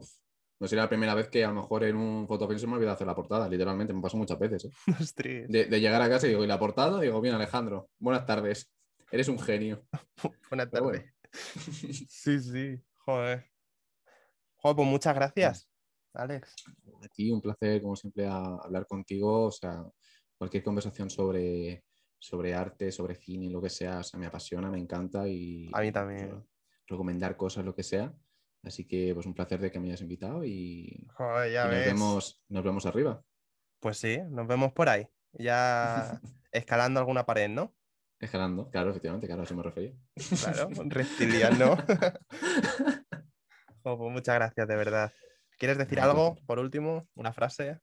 No 0.59 0.67
sería 0.67 0.83
la 0.83 0.89
primera 0.89 1.13
vez 1.13 1.27
que 1.29 1.43
a 1.43 1.49
lo 1.49 1.55
mejor 1.55 1.83
en 1.83 1.95
un 1.95 2.27
fotofilm 2.27 2.57
se 2.59 2.65
me 2.65 2.73
olvida 2.75 2.93
hacer 2.93 3.05
la 3.05 3.13
portada, 3.15 3.47
literalmente, 3.49 3.93
me 3.93 4.01
pasó 4.01 4.17
muchas 4.17 4.39
veces. 4.39 4.65
¿eh? 4.65 4.71
De, 5.49 5.65
de 5.65 5.79
llegar 5.79 6.01
a 6.01 6.09
casa 6.09 6.25
y 6.25 6.29
digo, 6.29 6.43
¿y 6.43 6.47
la 6.47 6.57
portada? 6.57 7.01
Digo, 7.01 7.21
bien, 7.21 7.35
Alejandro, 7.35 7.91
buenas 7.99 8.25
tardes, 8.25 8.71
eres 9.11 9.27
un 9.27 9.37
genio. 9.37 9.85
buena 10.49 10.67
Pero 10.69 10.71
tarde. 10.71 10.83
bueno. 10.83 11.03
Sí, 12.09 12.39
sí, 12.39 12.81
joder. 12.95 13.52
Joder, 14.63 14.75
pues 14.77 14.87
muchas 14.87 15.13
gracias, 15.13 15.69
Alex. 16.13 16.55
A 17.03 17.07
ti, 17.09 17.29
un 17.31 17.41
placer, 17.41 17.81
como 17.81 17.97
siempre, 17.97 18.25
a- 18.25 18.55
hablar 18.63 18.87
contigo. 18.87 19.43
O 19.47 19.51
sea, 19.51 19.83
cualquier 20.37 20.63
conversación 20.63 21.09
sobre, 21.09 21.83
sobre 22.17 22.53
arte, 22.53 22.89
sobre 22.91 23.15
cine, 23.15 23.49
lo 23.49 23.61
que 23.61 23.69
sea, 23.69 23.99
o 23.99 24.03
sea, 24.03 24.17
me 24.17 24.25
apasiona, 24.27 24.71
me 24.71 24.79
encanta 24.79 25.27
y 25.27 25.69
A 25.73 25.81
mí 25.81 25.91
también. 25.91 26.47
recomendar 26.87 27.35
cosas, 27.35 27.65
lo 27.65 27.75
que 27.75 27.83
sea. 27.83 28.13
Así 28.63 28.87
que, 28.87 29.13
pues, 29.13 29.25
un 29.25 29.33
placer 29.33 29.59
de 29.59 29.69
que 29.69 29.81
me 29.81 29.87
hayas 29.89 29.99
invitado 30.01 30.45
y, 30.45 31.05
Joder, 31.13 31.49
y 31.49 31.53
ya 31.53 31.63
nos, 31.65 31.71
ves. 31.71 31.85
vemos, 31.85 32.43
nos 32.47 32.63
vemos 32.63 32.85
arriba. 32.85 33.21
Pues 33.81 33.97
sí, 33.97 34.17
nos 34.29 34.47
vemos 34.47 34.71
por 34.71 34.87
ahí. 34.87 35.05
Ya 35.33 36.21
escalando 36.53 37.01
alguna 37.01 37.25
pared, 37.25 37.49
¿no? 37.49 37.75
Escalando, 38.17 38.69
claro, 38.69 38.91
efectivamente, 38.91 39.27
claro, 39.27 39.41
a 39.41 39.43
eso 39.43 39.55
me 39.55 39.63
refería. 39.63 39.93
Claro, 40.39 40.69
reptiliano. 40.87 41.75
Jo, 43.83 43.97
pues 43.97 44.11
muchas 44.11 44.35
gracias, 44.35 44.67
de 44.67 44.75
verdad. 44.75 45.11
¿Quieres 45.57 45.77
decir 45.77 45.99
algo, 45.99 46.31
placer. 46.31 46.45
por 46.45 46.59
último? 46.59 47.07
¿Una 47.15 47.33
frase? 47.33 47.79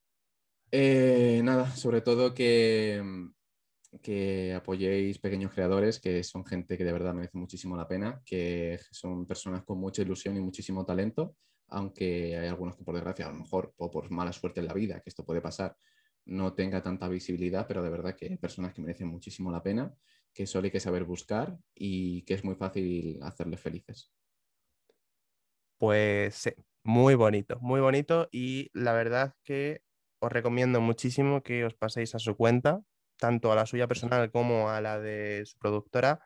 Eh, 0.73 1.41
nada, 1.45 1.71
sobre 1.77 2.01
todo 2.01 2.33
que, 2.33 3.03
que 4.03 4.55
apoyéis 4.55 5.19
pequeños 5.19 5.53
creadores, 5.53 6.01
que 6.01 6.23
son 6.25 6.45
gente 6.47 6.79
que 6.79 6.85
de 6.85 6.93
verdad 6.93 7.13
merece 7.13 7.37
muchísimo 7.37 7.77
la 7.77 7.89
pena, 7.89 8.23
que 8.25 8.79
son 8.91 9.27
personas 9.27 9.63
con 9.65 9.79
mucha 9.79 10.03
ilusión 10.03 10.37
y 10.37 10.41
muchísimo 10.41 10.87
talento, 10.87 11.37
aunque 11.69 12.37
hay 12.37 12.49
algunos 12.49 12.77
que 12.77 12.85
por 12.85 12.95
desgracia, 12.95 13.27
a 13.27 13.33
lo 13.33 13.39
mejor 13.39 13.75
o 13.77 13.91
por 13.91 14.11
mala 14.11 14.33
suerte 14.33 14.61
en 14.61 14.69
la 14.69 14.75
vida, 14.75 15.01
que 15.01 15.11
esto 15.11 15.25
puede 15.25 15.41
pasar, 15.41 15.77
no 16.25 16.55
tenga 16.55 16.83
tanta 16.83 17.09
visibilidad, 17.09 17.67
pero 17.67 17.83
de 17.83 17.91
verdad 17.91 18.17
que 18.17 18.27
hay 18.27 18.37
personas 18.37 18.73
que 18.73 18.81
merecen 18.81 19.09
muchísimo 19.09 19.51
la 19.51 19.63
pena, 19.63 19.93
que 20.33 20.47
solo 20.47 20.67
hay 20.67 20.71
que 20.71 20.81
saber 20.81 21.05
buscar 21.05 21.59
y 21.75 22.23
que 22.23 22.35
es 22.35 22.45
muy 22.45 22.55
fácil 22.55 23.19
hacerles 23.23 23.61
felices. 23.61 24.13
Pues 25.81 26.35
sí, 26.35 26.51
muy 26.85 27.15
bonito, 27.15 27.59
muy 27.63 27.81
bonito 27.81 28.29
y 28.31 28.71
la 28.75 28.93
verdad 28.93 29.35
que 29.45 29.81
os 30.19 30.31
recomiendo 30.31 30.79
muchísimo 30.83 31.43
que 31.43 31.65
os 31.65 31.73
paséis 31.73 32.15
a 32.15 32.19
su 32.19 32.37
cuenta, 32.37 32.83
tanto 33.17 33.51
a 33.51 33.55
la 33.55 33.65
suya 33.65 33.89
personal 33.89 34.31
como 34.31 34.69
a 34.69 34.83
la 34.83 35.01
de 35.01 35.43
su 35.47 35.57
productora, 35.57 36.21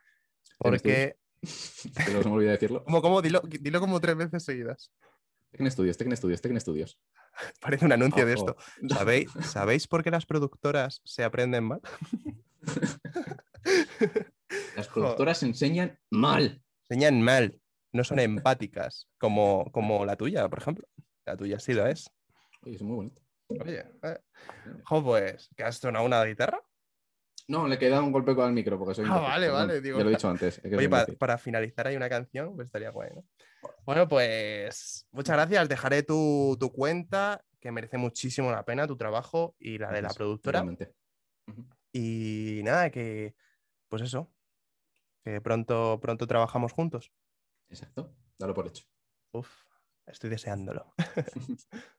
porque... 0.58 1.18
Que 2.06 2.12
no 2.12 2.22
se 2.22 2.28
me 2.30 2.34
olvida 2.34 2.50
decirlo. 2.50 2.82
como, 2.86 3.00
como, 3.00 3.22
dilo, 3.22 3.42
dilo 3.44 3.78
como 3.78 4.00
tres 4.00 4.16
veces 4.16 4.42
seguidas. 4.42 4.90
Tecne 5.52 5.68
Estudios, 5.68 5.98
Tecne 5.98 6.14
Estudios, 6.14 6.40
Tecne 6.40 6.58
Estudios. 6.58 6.98
Parece 7.60 7.84
un 7.84 7.92
anuncio 7.92 8.26
de 8.26 8.32
esto. 8.32 8.56
¿Sabéis, 8.88 9.30
¿Sabéis 9.42 9.86
por 9.86 10.02
qué 10.02 10.10
las 10.10 10.26
productoras 10.26 11.00
se 11.04 11.22
aprenden 11.22 11.62
mal? 11.62 11.80
Las 14.74 14.88
productoras 14.88 15.44
enseñan 15.44 15.96
mal. 16.10 16.60
Enseñan 16.88 17.22
mal, 17.22 17.60
no 17.94 18.02
son 18.02 18.18
empáticas, 18.18 19.08
como, 19.18 19.70
como 19.70 20.04
la 20.04 20.16
tuya, 20.16 20.48
por 20.48 20.58
ejemplo. 20.58 20.86
La 21.24 21.36
tuya 21.36 21.60
sí 21.60 21.72
lo 21.72 21.86
es. 21.86 22.10
Oye, 22.62 22.74
es 22.74 22.82
muy 22.82 22.96
bonito. 22.96 23.22
Oye, 23.48 23.84
eh. 24.02 24.18
Jo, 24.82 25.04
pues, 25.04 25.48
¿que 25.56 25.62
has 25.62 25.76
sonado 25.76 26.04
una 26.04 26.22
guitarra? 26.24 26.60
No, 27.46 27.68
le 27.68 27.78
queda 27.78 28.02
un 28.02 28.10
golpe 28.10 28.34
con 28.34 28.48
el 28.48 28.52
micro 28.52 28.78
porque 28.78 28.94
soy 28.94 29.06
Ah, 29.08 29.20
vale, 29.20 29.48
vale, 29.48 29.80
digo, 29.80 29.98
Ya 29.98 30.04
lo 30.04 30.10
he 30.10 30.14
dicho 30.14 30.28
antes. 30.28 30.60
Oye, 30.64 30.88
para 31.18 31.38
finalizar 31.38 31.86
hay 31.86 31.94
una 31.94 32.08
canción, 32.08 32.56
pues 32.56 32.66
estaría 32.66 32.90
guay, 32.90 33.10
¿no? 33.14 33.24
Bueno, 33.86 34.08
pues 34.08 35.06
muchas 35.12 35.36
gracias. 35.36 35.68
Dejaré 35.68 36.02
tu, 36.02 36.56
tu 36.58 36.72
cuenta, 36.72 37.44
que 37.60 37.70
merece 37.70 37.96
muchísimo 37.96 38.50
la 38.50 38.64
pena 38.64 38.88
tu 38.88 38.96
trabajo 38.96 39.54
y 39.60 39.78
la 39.78 39.92
de 39.92 40.02
la 40.02 40.08
productora. 40.08 40.58
igualmente. 40.58 40.94
Ujú. 41.46 41.64
Y 41.92 42.60
nada, 42.64 42.90
que 42.90 43.36
pues 43.88 44.02
eso, 44.02 44.32
que 45.22 45.40
pronto, 45.40 46.00
pronto 46.00 46.26
trabajamos 46.26 46.72
juntos. 46.72 47.12
Exacto, 47.74 48.14
dalo 48.38 48.54
por 48.54 48.68
hecho. 48.68 48.84
Uf, 49.32 49.50
estoy 50.06 50.30
deseándolo. 50.30 50.94